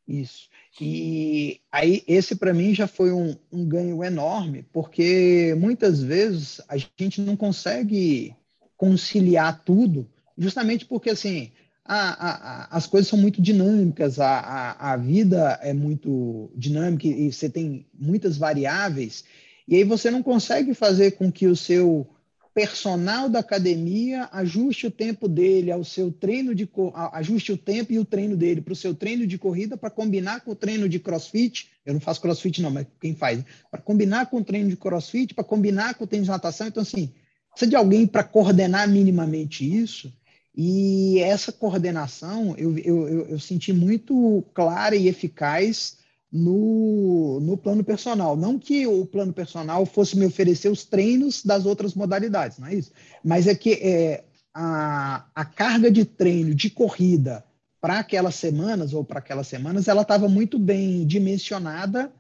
Isso. 0.08 0.48
E 0.82 1.62
aí, 1.72 2.04
esse 2.08 2.36
para 2.36 2.54
mim 2.54 2.74
já 2.74 2.88
foi 2.88 3.12
um, 3.12 3.36
um, 3.52 3.66
ganho 3.66 4.04
enorme, 4.04 4.66
porque 4.74 5.56
muitas 5.58 6.02
vezes 6.02 6.62
a 6.68 6.76
gente 6.78 7.22
não 7.22 7.36
consegue 7.36 8.36
conciliar 8.76 9.64
tudo, 9.64 10.10
justamente 10.38 10.86
porque 10.86 11.12
assim 11.12 11.52
a, 11.86 12.68
a, 12.72 12.78
as 12.78 12.88
coisas 12.88 13.08
são 13.08 13.20
muito 13.20 13.42
dinâmicas, 13.42 14.20
a, 14.20 14.76
a, 14.80 14.98
vida 14.98 15.60
é 15.62 15.74
muito 15.74 16.50
dinâmica 16.56 17.08
e 17.08 17.32
você 17.32 17.50
tem 17.50 17.86
muitas 17.94 18.38
variáveis, 18.38 19.24
e 19.68 19.76
aí 19.76 19.84
você 19.84 20.10
não 20.10 20.24
consegue 20.24 20.74
fazer 20.74 21.12
com 21.12 21.32
que 21.32 21.46
o 21.46 21.56
seu 21.56 22.08
personal 22.54 23.28
da 23.28 23.40
academia 23.40 24.30
ajuste 24.32 24.86
o 24.86 24.92
tempo 24.92 25.28
dele 25.28 25.72
ao 25.72 25.84
seu 25.84 26.12
treino 26.12 26.54
de 26.54 26.70
ajuste 27.12 27.52
o 27.52 27.58
tempo 27.58 27.92
e 27.92 27.98
o 27.98 28.06
treino 28.06 28.38
dele 28.38 28.62
para 28.62 28.74
o 28.74 28.76
seu 28.76 28.94
treino 28.94 29.26
de 29.26 29.38
corrida 29.38 29.76
para 29.76 29.90
combinar 29.90 30.42
com 30.42 30.52
o 30.52 30.56
treino 30.56 30.88
de 30.88 31.00
crossfit. 31.00 31.72
Eu 31.84 31.94
não 31.94 32.00
faço 32.00 32.22
crossfit, 32.22 32.62
não, 32.62 32.70
mas 32.70 32.86
quem 33.02 33.16
faz? 33.16 33.44
Para 33.72 33.82
combinar 33.82 34.28
com 34.28 34.38
o 34.38 34.44
treino 34.44 34.70
de 34.70 34.78
crossfit, 34.78 35.34
para 35.34 35.44
combinar 35.44 35.96
com 35.96 36.04
o 36.04 36.08
treino 36.08 36.26
de 36.26 36.32
natação. 36.32 36.68
Então, 36.68 36.84
assim, 36.84 37.12
precisa 37.50 37.70
de 37.70 37.76
alguém 37.76 38.06
para 38.06 38.24
coordenar 38.24 38.88
minimamente 38.88 39.66
isso. 39.66 40.14
E 40.56 41.20
essa 41.20 41.52
coordenação 41.52 42.56
eu, 42.56 42.78
eu, 42.78 43.08
eu, 43.08 43.26
eu 43.30 43.40
senti 43.40 43.74
muito 43.74 44.46
clara 44.54 44.96
e 44.96 45.08
eficaz 45.08 45.98
no, 46.34 47.40
no 47.42 47.56
plano 47.56 47.84
personal. 47.84 48.36
Não 48.36 48.58
que 48.58 48.88
o 48.88 49.06
plano 49.06 49.32
personal 49.32 49.86
fosse 49.86 50.18
me 50.18 50.26
oferecer 50.26 50.70
os 50.70 50.84
treinos 50.84 51.46
das 51.46 51.68
outras 51.68 51.94
modalidades, 51.94 52.58
não 52.58 52.68
é 52.68 52.74
isso. 52.74 52.92
Mas 53.24 53.46
é 53.46 53.54
que 53.54 53.74
é, 53.74 54.24
a, 54.52 55.28
a 55.36 55.46
carga 55.46 55.92
de 55.92 56.04
treino 56.04 56.56
de 56.56 56.72
corrida 56.72 57.46
para 57.80 58.00
aquelas 58.00 58.34
semanas 58.34 58.94
ou 58.94 59.04
para 59.04 59.20
aquelas 59.20 59.48
semanas, 59.48 59.88
ela 59.88 60.02
estava 60.02 60.28
muito 60.28 60.58
bem 60.58 61.06
dimensionada 61.06 62.12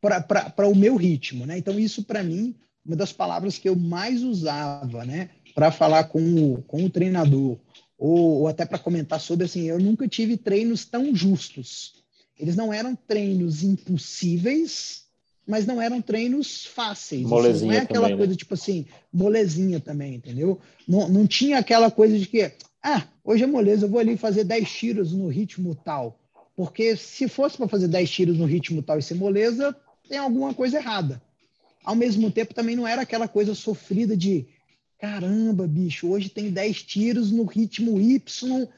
para 0.00 0.68
o 0.68 0.74
meu 0.74 0.96
ritmo. 0.96 1.46
Né? 1.46 1.56
Então, 1.56 1.78
isso 1.78 2.04
para 2.04 2.22
mim, 2.22 2.54
uma 2.84 2.96
das 2.96 3.12
palavras 3.12 3.56
que 3.56 3.68
eu 3.68 3.76
mais 3.76 4.22
usava 4.22 5.06
né? 5.06 5.30
para 5.54 5.70
falar 5.70 6.04
com 6.04 6.20
o, 6.20 6.62
com 6.64 6.84
o 6.84 6.90
treinador, 6.90 7.56
ou, 7.96 8.40
ou 8.40 8.48
até 8.48 8.66
para 8.66 8.78
comentar 8.78 9.20
sobre 9.20 9.46
assim, 9.46 9.62
eu 9.62 9.78
nunca 9.78 10.06
tive 10.06 10.36
treinos 10.36 10.84
tão 10.84 11.14
justos 11.14 12.03
eles 12.38 12.56
não 12.56 12.72
eram 12.72 12.96
treinos 12.96 13.62
impossíveis, 13.62 15.04
mas 15.46 15.66
não 15.66 15.80
eram 15.80 16.00
treinos 16.00 16.64
fáceis. 16.64 17.22
Molezinha 17.22 17.54
assim, 17.54 17.66
não 17.66 17.72
é 17.72 17.78
aquela 17.78 18.02
também, 18.02 18.16
coisa 18.16 18.32
né? 18.32 18.36
tipo 18.36 18.54
assim, 18.54 18.86
molezinha 19.12 19.80
também, 19.80 20.14
entendeu? 20.14 20.60
Não, 20.88 21.08
não 21.08 21.26
tinha 21.26 21.58
aquela 21.58 21.90
coisa 21.90 22.18
de 22.18 22.26
que, 22.26 22.50
ah, 22.82 23.06
hoje 23.22 23.44
é 23.44 23.46
moleza, 23.46 23.86
eu 23.86 23.90
vou 23.90 24.00
ali 24.00 24.16
fazer 24.16 24.44
10 24.44 24.70
tiros 24.70 25.12
no 25.12 25.28
ritmo 25.28 25.74
tal. 25.74 26.18
Porque 26.56 26.96
se 26.96 27.28
fosse 27.28 27.56
para 27.56 27.68
fazer 27.68 27.88
10 27.88 28.10
tiros 28.10 28.38
no 28.38 28.46
ritmo 28.46 28.82
tal 28.82 28.98
e 28.98 29.02
ser 29.02 29.14
moleza, 29.14 29.76
tem 30.08 30.18
alguma 30.18 30.54
coisa 30.54 30.78
errada. 30.78 31.20
Ao 31.84 31.94
mesmo 31.94 32.30
tempo, 32.30 32.54
também 32.54 32.76
não 32.76 32.86
era 32.86 33.02
aquela 33.02 33.28
coisa 33.28 33.54
sofrida 33.54 34.16
de 34.16 34.46
caramba, 34.98 35.66
bicho, 35.66 36.08
hoje 36.08 36.30
tem 36.30 36.50
10 36.50 36.82
tiros 36.84 37.30
no 37.30 37.44
ritmo 37.44 38.00
Y 38.00 38.68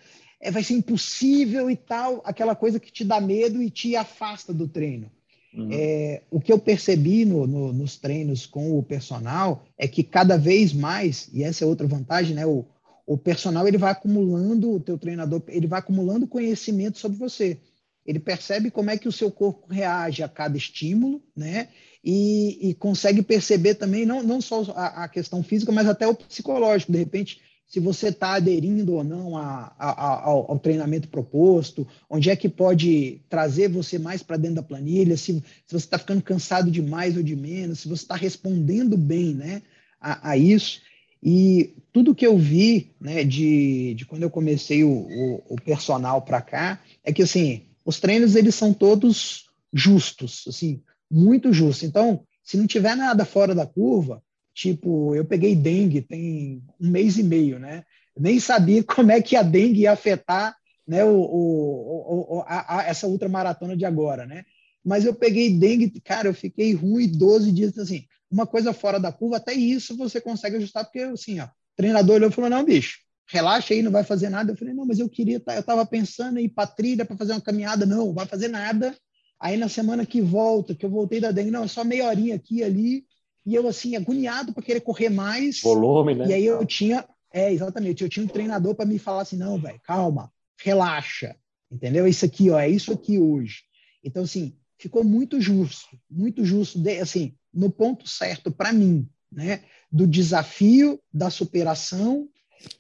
é, 0.41 0.51
vai 0.51 0.62
ser 0.62 0.74
impossível 0.74 1.70
e 1.70 1.76
tal, 1.76 2.22
aquela 2.24 2.55
coisa 2.55 2.78
que 2.78 2.93
te 2.93 3.05
dá 3.05 3.20
medo 3.20 3.62
e 3.62 3.70
te 3.70 3.97
afasta 3.97 4.53
do 4.53 4.68
treino. 4.68 5.11
Uhum. 5.55 5.70
É, 5.72 6.22
o 6.30 6.41
que 6.41 6.53
eu 6.53 6.59
percebi 6.59 7.24
no, 7.24 7.47
no, 7.47 7.72
nos 7.72 7.97
treinos 7.97 8.45
com 8.45 8.78
o 8.78 8.82
personal 8.82 9.64
é 9.78 9.89
que 9.89 10.03
cada 10.03 10.37
vez 10.37 10.72
mais, 10.72 11.30
e 11.32 11.43
essa 11.43 11.64
é 11.64 11.66
outra 11.66 11.87
vantagem, 11.87 12.34
né? 12.34 12.45
O, 12.45 12.66
o 13.07 13.16
personal 13.16 13.66
ele 13.66 13.78
vai 13.78 13.93
acumulando, 13.93 14.72
o 14.72 14.80
teu 14.80 14.99
treinador, 14.99 15.43
ele 15.49 15.66
vai 15.66 15.78
acumulando 15.78 16.26
conhecimento 16.26 16.99
sobre 16.99 17.16
você. 17.16 17.59
Ele 18.05 18.18
percebe 18.20 18.70
como 18.70 18.91
é 18.91 18.99
que 18.99 19.09
o 19.09 19.12
seu 19.12 19.30
corpo 19.30 19.66
reage 19.68 20.22
a 20.22 20.28
cada 20.28 20.57
estímulo, 20.57 21.22
né? 21.34 21.68
E, 22.05 22.70
e 22.70 22.74
consegue 22.74 23.20
perceber 23.20 23.74
também, 23.74 24.07
não, 24.07 24.22
não 24.22 24.41
só 24.41 24.62
a, 24.76 25.05
a, 25.05 25.09
questão 25.09 25.43
física, 25.43 25.72
mas 25.72 25.89
até 25.89 26.07
o 26.07 26.14
psicológico. 26.14 26.93
De 26.93 26.99
repente, 26.99 27.41
se 27.66 27.80
você 27.80 28.08
está 28.08 28.34
aderindo 28.34 28.94
ou 28.94 29.02
não 29.02 29.36
a, 29.36 29.74
a, 29.78 30.24
ao, 30.24 30.52
ao, 30.52 30.58
treinamento 30.58 31.08
proposto, 31.08 31.86
onde 32.08 32.30
é 32.30 32.36
que 32.36 32.48
pode 32.48 33.20
trazer 33.28 33.68
você 33.68 33.98
mais 33.98 34.22
para 34.22 34.36
dentro 34.36 34.56
da 34.56 34.62
planilha, 34.62 35.16
se, 35.16 35.32
se 35.34 35.42
você 35.68 35.76
está 35.76 35.98
ficando 35.98 36.22
cansado 36.22 36.70
de 36.70 36.80
mais 36.80 37.16
ou 37.16 37.22
de 37.22 37.34
menos, 37.34 37.80
se 37.80 37.88
você 37.88 38.02
está 38.04 38.14
respondendo 38.14 38.96
bem 38.96 39.34
né, 39.34 39.62
a, 40.00 40.30
a 40.30 40.36
isso. 40.36 40.80
E 41.20 41.74
tudo 41.92 42.14
que 42.14 42.26
eu 42.26 42.38
vi, 42.38 42.94
né, 43.00 43.24
de, 43.24 43.94
de 43.94 44.06
quando 44.06 44.22
eu 44.22 44.30
comecei 44.30 44.84
o, 44.84 44.90
o, 44.90 45.42
o 45.50 45.60
personal 45.60 46.22
para 46.22 46.40
cá, 46.40 46.80
é 47.02 47.12
que, 47.12 47.22
assim, 47.22 47.62
os 47.84 47.98
treinos, 47.98 48.36
eles 48.36 48.54
são 48.54 48.72
todos 48.72 49.46
justos, 49.72 50.44
assim, 50.46 50.80
muito 51.10 51.52
justos. 51.52 51.82
Então, 51.82 52.22
se 52.44 52.56
não 52.56 52.66
tiver 52.66 52.94
nada 52.94 53.24
fora 53.24 53.56
da 53.56 53.66
curva, 53.66 54.22
tipo, 54.57 55.14
eu 55.14 55.24
peguei 55.24 55.54
dengue 55.54 56.00
tem 56.00 56.62
um 56.80 56.88
mês 56.88 57.18
e 57.18 57.22
meio, 57.22 57.59
né? 57.59 57.84
nem 58.18 58.40
sabia 58.40 58.82
como 58.84 59.12
é 59.12 59.20
que 59.20 59.36
a 59.36 59.42
dengue 59.42 59.82
ia 59.82 59.92
afetar 59.92 60.57
né, 60.86 61.04
o, 61.04 61.16
o, 61.16 62.36
o 62.38 62.40
a, 62.46 62.78
a, 62.78 62.82
essa 62.84 63.07
ultramaratona 63.07 63.76
de 63.76 63.84
agora, 63.84 64.24
né? 64.24 64.44
Mas 64.84 65.04
eu 65.04 65.12
peguei 65.12 65.50
dengue, 65.50 66.00
cara, 66.00 66.28
eu 66.28 66.34
fiquei 66.34 66.72
ruim 66.72 67.09
12 67.09 67.50
dias, 67.50 67.76
assim, 67.76 68.04
uma 68.30 68.46
coisa 68.46 68.72
fora 68.72 69.00
da 69.00 69.11
curva, 69.11 69.36
até 69.36 69.52
isso 69.52 69.96
você 69.96 70.20
consegue 70.20 70.57
ajustar, 70.57 70.84
porque 70.84 71.00
assim, 71.00 71.40
ó, 71.40 71.44
o 71.44 71.48
treinador 71.76 72.16
olhou 72.16 72.30
e 72.30 72.32
falou: 72.32 72.48
não, 72.48 72.64
bicho, 72.64 73.00
relaxa 73.28 73.74
aí, 73.74 73.82
não 73.82 73.90
vai 73.90 74.04
fazer 74.04 74.28
nada. 74.28 74.52
Eu 74.52 74.57
falei: 74.57 74.72
não, 74.74 74.86
mas 74.86 75.00
eu 75.00 75.09
queria, 75.09 75.40
tá, 75.40 75.54
eu 75.54 75.61
estava 75.61 75.84
pensando 75.84 76.38
em 76.38 76.44
ir 76.44 76.50
para 76.50 76.68
trilha 76.68 77.04
para 77.04 77.16
fazer 77.16 77.32
uma 77.32 77.40
caminhada, 77.40 77.84
não, 77.84 78.07
não 78.07 78.14
vai 78.14 78.26
fazer 78.26 78.46
nada. 78.46 78.96
Aí 79.40 79.57
na 79.57 79.68
semana 79.68 80.07
que 80.07 80.20
volta, 80.20 80.72
que 80.72 80.86
eu 80.86 80.90
voltei 80.90 81.20
da 81.20 81.32
dengue, 81.32 81.50
não, 81.50 81.64
é 81.64 81.68
só 81.68 81.82
meia 81.82 82.07
horinha 82.07 82.36
aqui 82.36 82.62
ali, 82.62 83.04
e 83.47 83.55
eu 83.55 83.66
assim, 83.68 83.94
agoniado 83.94 84.53
para 84.53 84.62
querer 84.62 84.80
correr 84.80 85.09
mais. 85.09 85.61
Volume, 85.61 86.16
né? 86.16 86.26
E 86.26 86.34
aí 86.34 86.44
eu 86.44 86.66
tinha, 86.66 87.07
é, 87.32 87.53
exatamente, 87.53 88.03
eu 88.03 88.09
tinha 88.09 88.24
um 88.24 88.28
treinador 88.28 88.74
para 88.74 88.84
me 88.84 88.99
falar 88.99 89.22
assim: 89.22 89.36
não, 89.36 89.57
velho, 89.57 89.80
calma, 89.84 90.32
relaxa, 90.61 91.36
entendeu? 91.70 92.09
Isso 92.09 92.24
aqui, 92.24 92.51
ó, 92.51 92.59
é 92.59 92.68
isso 92.68 92.92
aqui 92.92 93.18
hoje. 93.18 93.62
Então, 94.03 94.24
assim, 94.24 94.57
ficou 94.76 95.05
muito 95.05 95.40
justo, 95.40 95.97
muito 96.11 96.44
justo, 96.44 96.78
de, 96.80 96.99
assim, 96.99 97.36
no 97.55 97.70
ponto 97.70 98.09
certo 98.09 98.51
para 98.51 98.72
mim, 98.72 99.09
né? 99.30 99.62
Do 99.92 100.07
desafio, 100.07 101.01
da 101.14 101.30
superação 101.30 102.28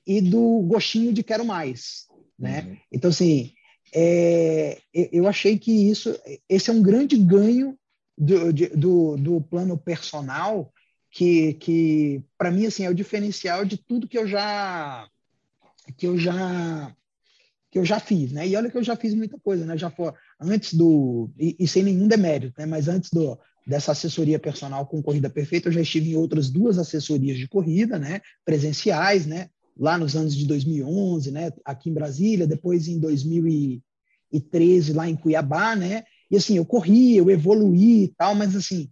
e 0.04 0.20
do 0.20 0.62
gostinho 0.62 1.12
de 1.12 1.22
quero 1.22 1.44
mais, 1.44 2.06
né? 2.36 2.62
Uhum. 2.62 2.76
Então, 2.90 3.10
assim, 3.10 3.52
é, 3.94 4.78
eu 4.92 5.28
achei 5.28 5.56
que 5.58 5.70
isso, 5.70 6.18
esse 6.48 6.70
é 6.70 6.72
um 6.72 6.82
grande 6.82 7.16
ganho 7.16 7.78
do, 8.16 8.52
do, 8.52 9.16
do 9.16 9.40
plano 9.40 9.76
personal, 9.76 10.72
que, 11.10 11.54
que 11.54 12.22
para 12.36 12.50
mim, 12.50 12.66
assim, 12.66 12.84
é 12.84 12.90
o 12.90 12.94
diferencial 12.94 13.64
de 13.64 13.76
tudo 13.76 14.08
que 14.08 14.18
eu 14.18 14.26
já 14.26 15.08
que 15.96 16.06
eu 16.06 16.18
já 16.18 16.94
que 17.70 17.78
eu 17.78 17.84
já 17.84 18.00
fiz, 18.00 18.32
né? 18.32 18.46
E 18.46 18.56
olha 18.56 18.70
que 18.70 18.76
eu 18.76 18.82
já 18.82 18.96
fiz 18.96 19.14
muita 19.14 19.38
coisa, 19.38 19.64
né? 19.66 19.76
Já 19.76 19.90
foi 19.90 20.12
antes 20.40 20.74
do 20.74 21.30
e, 21.38 21.56
e 21.58 21.68
sem 21.68 21.82
nenhum 21.82 22.08
demérito, 22.08 22.54
né? 22.58 22.66
Mas 22.66 22.88
antes 22.88 23.10
do 23.10 23.38
dessa 23.66 23.92
assessoria 23.92 24.38
personal 24.38 24.86
com 24.86 25.02
Corrida 25.02 25.28
Perfeita, 25.28 25.68
eu 25.68 25.72
já 25.72 25.80
estive 25.80 26.12
em 26.12 26.16
outras 26.16 26.48
duas 26.48 26.78
assessorias 26.78 27.36
de 27.36 27.48
corrida, 27.48 27.98
né, 27.98 28.20
presenciais, 28.44 29.26
né, 29.26 29.50
lá 29.76 29.98
nos 29.98 30.14
anos 30.14 30.36
de 30.36 30.46
2011, 30.46 31.32
né, 31.32 31.50
aqui 31.64 31.90
em 31.90 31.94
Brasília, 31.94 32.46
depois 32.46 32.86
em 32.86 33.00
2013 33.00 34.92
lá 34.92 35.08
em 35.08 35.16
Cuiabá, 35.16 35.74
né, 35.74 36.04
e 36.30 36.36
assim, 36.36 36.56
eu 36.56 36.64
corri, 36.64 37.16
eu 37.16 37.30
evoluí 37.30 38.04
e 38.04 38.08
tal, 38.08 38.34
mas 38.34 38.54
assim, 38.56 38.90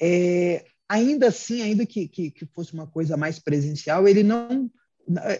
é, 0.00 0.64
ainda 0.88 1.28
assim, 1.28 1.62
ainda 1.62 1.86
que, 1.86 2.08
que, 2.08 2.30
que 2.30 2.46
fosse 2.46 2.72
uma 2.72 2.86
coisa 2.86 3.16
mais 3.16 3.38
presencial, 3.38 4.06
ele 4.06 4.22
não, 4.22 4.70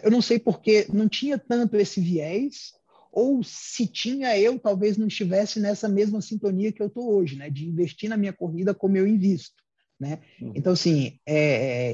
eu 0.03 0.11
não 0.11 0.21
sei 0.21 0.39
porque 0.39 0.87
não 0.91 1.07
tinha 1.07 1.37
tanto 1.37 1.75
esse 1.75 1.99
viés, 1.99 2.73
ou 3.11 3.43
se 3.43 3.87
tinha 3.87 4.37
eu, 4.37 4.59
talvez 4.59 4.97
não 4.97 5.07
estivesse 5.07 5.59
nessa 5.59 5.89
mesma 5.89 6.21
sintonia 6.21 6.71
que 6.71 6.81
eu 6.81 6.87
estou 6.87 7.11
hoje, 7.11 7.35
né? 7.35 7.49
De 7.49 7.67
investir 7.67 8.09
na 8.09 8.17
minha 8.17 8.33
corrida 8.33 8.75
como 8.75 8.95
eu 8.95 9.07
invisto, 9.07 9.55
né? 9.99 10.19
Uhum. 10.39 10.51
Então, 10.53 10.73
assim, 10.73 11.19
é, 11.25 11.35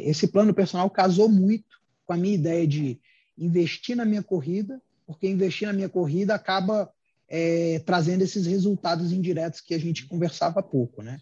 é, 0.01 0.09
esse 0.09 0.27
plano 0.27 0.53
personal 0.53 0.89
casou 0.89 1.29
muito 1.29 1.77
com 2.05 2.13
a 2.13 2.17
minha 2.17 2.35
ideia 2.35 2.67
de 2.67 2.99
investir 3.37 3.95
na 3.95 4.03
minha 4.03 4.21
corrida, 4.21 4.81
porque 5.07 5.27
investir 5.27 5.67
na 5.67 5.73
minha 5.73 5.87
corrida 5.87 6.35
acaba 6.35 6.91
é, 7.35 7.79
trazendo 7.79 8.21
esses 8.21 8.45
resultados 8.45 9.11
indiretos 9.11 9.59
que 9.59 9.73
a 9.73 9.79
gente 9.79 10.07
conversava 10.07 10.59
há 10.59 10.63
pouco, 10.63 11.01
né? 11.01 11.17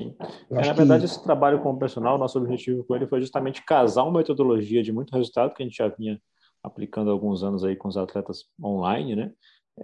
É, 0.51 0.67
na 0.67 0.73
verdade, 0.73 1.05
que... 1.05 1.05
esse 1.05 1.23
trabalho 1.23 1.61
com 1.61 1.71
o 1.71 1.79
personal, 1.79 2.17
nosso 2.17 2.37
objetivo 2.37 2.83
com 2.83 2.93
ele 2.97 3.07
foi 3.07 3.21
justamente 3.21 3.63
casar 3.63 4.03
uma 4.03 4.17
metodologia 4.17 4.83
de 4.83 4.91
muito 4.91 5.15
resultado 5.15 5.53
que 5.53 5.63
a 5.63 5.65
gente 5.65 5.77
já 5.77 5.87
vinha 5.87 6.19
aplicando 6.61 7.09
há 7.09 7.13
alguns 7.13 7.43
anos 7.43 7.63
aí 7.63 7.77
com 7.77 7.87
os 7.87 7.95
atletas 7.95 8.43
online, 8.61 9.15
né? 9.15 9.31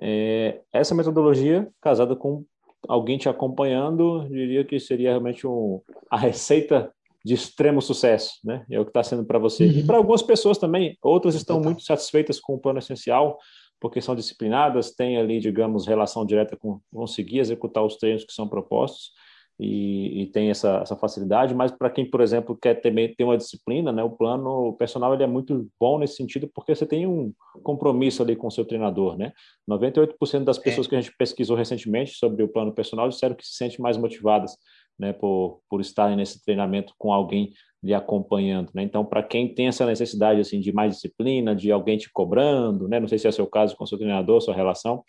É, 0.02 0.60
essa 0.74 0.94
metodologia, 0.94 1.70
casada 1.82 2.14
com 2.14 2.44
alguém 2.90 3.18
te 3.18 3.30
acompanhando, 3.30 4.28
diria 4.28 4.66
que 4.66 4.82
seria 4.82 5.12
realmente 5.12 5.48
um, 5.48 5.82
a 6.12 6.18
receita 6.18 6.92
de 7.24 7.36
extremo 7.36 7.82
sucesso, 7.82 8.34
né? 8.44 8.66
É 8.70 8.78
o 8.78 8.84
que 8.84 8.90
está 8.90 9.02
sendo 9.02 9.24
para 9.24 9.40
você. 9.40 9.64
Uhum. 9.64 9.72
E 9.72 9.84
para 9.86 9.96
algumas 9.96 10.22
pessoas 10.22 10.58
também, 10.58 10.98
outras 11.02 11.36
estão 11.36 11.62
muito 11.62 11.84
satisfeitas 11.84 12.38
com 12.38 12.56
o 12.56 12.60
plano 12.60 12.80
essencial, 12.80 13.38
porque 13.80 14.02
são 14.02 14.16
disciplinadas, 14.16 14.92
têm 14.92 15.18
ali, 15.18 15.40
digamos, 15.40 15.88
relação 15.88 16.26
direta 16.26 16.56
com 16.58 16.80
conseguir 16.92 17.40
executar 17.40 17.84
os 17.84 17.98
treinos 17.98 18.24
que 18.24 18.34
são 18.34 18.48
propostos 18.48 19.12
e, 19.60 20.22
e 20.22 20.26
tem 20.28 20.50
essa, 20.50 20.78
essa, 20.78 20.96
facilidade, 20.96 21.56
mas 21.56 21.72
para 21.72 21.90
quem, 21.90 22.08
por 22.08 22.22
exemplo, 22.22 22.56
quer 22.56 22.76
também 22.76 23.14
ter 23.14 23.24
uma 23.24 23.38
disciplina, 23.38 23.92
né, 23.92 24.04
o 24.04 24.12
plano 24.12 24.74
personal 24.74 25.14
ele 25.14 25.24
é 25.24 25.28
muito 25.28 25.68
bom 25.80 25.98
nesse 25.98 26.16
sentido, 26.16 26.48
porque 26.54 26.76
você 26.76 26.86
tem 26.86 27.08
um 27.08 27.34
compromisso 27.64 28.22
ali 28.22 28.36
com 28.36 28.48
o 28.48 28.52
seu 28.52 28.64
treinador, 28.64 29.18
né? 29.18 29.34
98% 29.68 30.44
das 30.44 30.60
pessoas 30.60 30.86
é. 30.86 30.90
que 30.90 30.96
a 30.96 31.02
gente 31.02 31.16
pesquisou 31.18 31.58
recentemente 31.58 32.12
sobre 32.12 32.44
o 32.44 32.48
plano 32.48 32.72
personal 32.72 33.10
disseram 33.10 33.36
que 33.36 33.46
se 33.46 33.56
sentem 33.56 33.80
mais 33.80 33.98
motivadas, 33.98 34.56
né, 34.98 35.12
por, 35.12 35.60
por 35.68 35.82
estarem 35.82 36.16
nesse 36.16 36.44
treinamento 36.44 36.94
com 36.98 37.12
alguém 37.12 37.52
lhe 37.88 37.94
acompanhando, 37.94 38.70
né? 38.76 38.84
Então, 38.84 39.06
para 39.06 39.24
quem 39.24 39.48
tem 39.54 39.68
essa 39.68 39.86
necessidade 39.86 40.42
assim 40.42 40.60
de 40.60 40.74
mais 40.74 40.96
disciplina, 40.96 41.56
de 41.56 41.72
alguém 41.72 41.98
te 41.98 42.12
cobrando, 42.12 42.86
né? 42.86 43.00
Não 43.00 43.08
sei 43.08 43.18
se 43.18 43.30
é 43.30 43.32
seu 43.32 43.48
caso 43.48 43.78
com 43.78 43.86
o 43.86 43.88
seu 43.88 43.98
treinador, 43.98 44.42
sua 44.42 44.54
relação, 44.54 45.02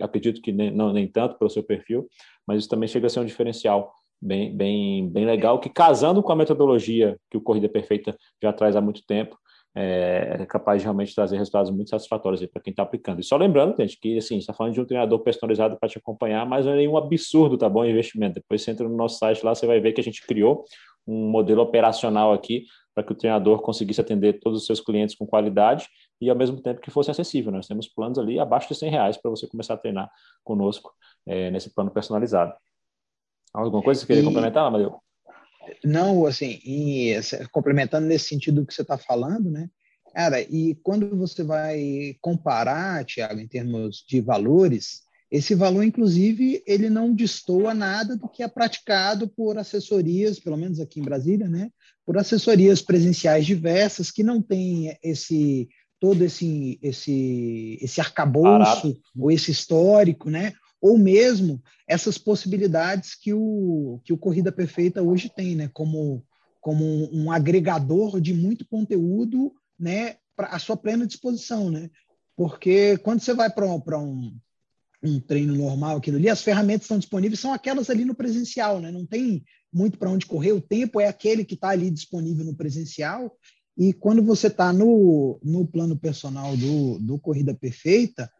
acredito 0.00 0.42
que 0.42 0.50
nem, 0.50 0.72
não, 0.72 0.92
nem 0.92 1.06
tanto 1.06 1.38
pelo 1.38 1.48
seu 1.48 1.62
perfil, 1.62 2.08
mas 2.44 2.58
isso 2.58 2.68
também 2.68 2.88
chega 2.88 3.06
a 3.06 3.10
ser 3.10 3.20
um 3.20 3.24
diferencial 3.24 3.92
bem, 4.20 4.52
bem, 4.56 5.08
bem 5.08 5.24
legal, 5.24 5.60
que 5.60 5.68
casando 5.68 6.20
com 6.20 6.32
a 6.32 6.36
metodologia 6.36 7.16
que 7.30 7.36
o 7.36 7.40
Corrida 7.40 7.68
Perfeita 7.68 8.16
já 8.42 8.52
traz 8.52 8.74
há 8.74 8.80
muito 8.80 9.06
tempo, 9.06 9.38
é, 9.72 10.38
é 10.40 10.46
capaz 10.46 10.80
de 10.80 10.86
realmente 10.86 11.14
trazer 11.14 11.36
resultados 11.36 11.70
muito 11.70 11.90
satisfatórios 11.90 12.44
para 12.46 12.60
quem 12.60 12.72
está 12.72 12.82
aplicando. 12.82 13.20
E 13.20 13.22
só 13.22 13.36
lembrando, 13.36 13.76
gente, 13.76 14.00
que 14.00 14.18
assim, 14.18 14.38
está 14.38 14.52
falando 14.52 14.72
de 14.72 14.80
um 14.80 14.84
treinador 14.84 15.20
personalizado 15.20 15.76
para 15.78 15.88
te 15.88 15.98
acompanhar, 15.98 16.44
mas 16.44 16.66
não 16.66 16.72
é 16.72 16.76
nenhum 16.76 16.96
absurdo, 16.96 17.56
tá 17.56 17.68
bom? 17.68 17.84
Investimento. 17.84 18.34
Depois 18.34 18.62
você 18.62 18.72
entra 18.72 18.88
no 18.88 18.96
nosso 18.96 19.18
site 19.18 19.44
lá, 19.44 19.54
você 19.54 19.64
vai 19.64 19.78
ver 19.78 19.92
que 19.92 20.00
a 20.00 20.04
gente 20.04 20.26
criou 20.26 20.64
um 21.06 21.28
modelo 21.28 21.62
operacional 21.62 22.32
aqui 22.32 22.64
para 22.94 23.04
que 23.04 23.12
o 23.12 23.14
treinador 23.14 23.60
conseguisse 23.60 24.00
atender 24.00 24.40
todos 24.40 24.60
os 24.60 24.66
seus 24.66 24.80
clientes 24.80 25.14
com 25.14 25.26
qualidade 25.26 25.86
e 26.20 26.30
ao 26.30 26.36
mesmo 26.36 26.60
tempo 26.60 26.80
que 26.80 26.90
fosse 26.90 27.10
acessível. 27.10 27.52
Nós 27.52 27.66
temos 27.66 27.86
planos 27.88 28.18
ali 28.18 28.38
abaixo 28.38 28.68
de 28.68 28.74
100 28.74 28.90
reais 28.90 29.16
para 29.16 29.30
você 29.30 29.46
começar 29.46 29.74
a 29.74 29.76
treinar 29.76 30.10
conosco 30.42 30.92
é, 31.26 31.50
nesse 31.50 31.74
plano 31.74 31.90
personalizado. 31.90 32.54
Alguma 33.52 33.82
coisa 33.82 34.00
que 34.00 34.06
você 34.06 34.14
queria 34.14 34.22
e... 34.22 34.26
complementar, 34.26 34.66
Amadeu? 34.66 34.98
Não, 35.84 36.26
assim, 36.26 36.60
e, 36.64 37.14
complementando 37.50 38.06
nesse 38.06 38.28
sentido 38.28 38.64
que 38.64 38.72
você 38.72 38.82
está 38.82 38.96
falando, 38.96 39.50
né? 39.50 39.68
Cara, 40.14 40.40
e 40.40 40.74
quando 40.82 41.14
você 41.16 41.42
vai 41.42 42.16
comparar, 42.22 43.04
Tiago, 43.04 43.38
em 43.38 43.48
termos 43.48 44.04
de 44.08 44.20
valores, 44.20 45.02
esse 45.30 45.54
valor, 45.54 45.82
inclusive, 45.82 46.62
ele 46.66 46.88
não 46.88 47.12
destoa 47.12 47.74
nada 47.74 48.16
do 48.16 48.28
que 48.28 48.42
é 48.42 48.48
praticado 48.48 49.28
por 49.28 49.58
assessorias, 49.58 50.38
pelo 50.38 50.56
menos 50.56 50.78
aqui 50.78 51.00
em 51.00 51.04
Brasília, 51.04 51.48
né? 51.48 51.70
Por 52.04 52.16
assessorias 52.16 52.80
presenciais 52.80 53.44
diversas 53.44 54.10
que 54.10 54.22
não 54.22 54.40
têm 54.40 54.96
esse 55.02 55.68
todo 55.98 56.22
esse 56.22 56.78
esse 56.80 57.78
esse 57.80 58.00
arcabouço 58.00 58.96
ou 59.18 59.30
esse 59.30 59.50
histórico, 59.50 60.30
né? 60.30 60.52
Ou 60.80 60.96
mesmo 60.96 61.60
essas 61.88 62.16
possibilidades 62.16 63.14
que 63.16 63.32
o 63.34 64.00
que 64.04 64.12
o 64.12 64.18
Corrida 64.18 64.52
Perfeita 64.52 65.02
hoje 65.02 65.28
tem, 65.34 65.56
né? 65.56 65.68
Como 65.72 66.24
como 66.60 66.84
um 67.12 67.32
agregador 67.32 68.20
de 68.20 68.32
muito 68.32 68.64
conteúdo, 68.66 69.52
né? 69.78 70.16
Para 70.36 70.48
a 70.48 70.58
sua 70.60 70.76
plena 70.76 71.06
disposição, 71.06 71.68
né? 71.68 71.90
Porque 72.36 72.96
quando 72.98 73.20
você 73.20 73.34
vai 73.34 73.50
para 73.50 73.66
um, 73.66 73.80
um 73.98 74.38
treino 75.20 75.54
normal, 75.54 75.98
aquilo 75.98 76.16
ali, 76.16 76.28
as 76.28 76.42
ferramentas 76.42 76.82
estão 76.82 76.98
disponíveis, 76.98 77.40
são 77.40 77.52
aquelas 77.52 77.90
ali 77.90 78.04
no 78.04 78.14
presencial, 78.14 78.80
né? 78.80 78.90
Não 78.90 79.06
tem 79.06 79.44
muito 79.72 79.98
para 79.98 80.10
onde 80.10 80.26
correr, 80.26 80.52
o 80.52 80.60
tempo 80.60 81.00
é 81.00 81.06
aquele 81.06 81.44
que 81.44 81.54
está 81.54 81.68
ali 81.68 81.90
disponível 81.90 82.44
no 82.44 82.56
presencial, 82.56 83.36
E 83.76 83.92
quando 83.92 84.22
você 84.22 84.46
está 84.46 84.72
no, 84.72 85.38
no 85.42 85.66
plano 85.66 85.96
personal 85.96 86.56
do, 86.56 86.98
do 86.98 87.18
Corrida 87.18 87.54
Perfeita, 87.54 88.30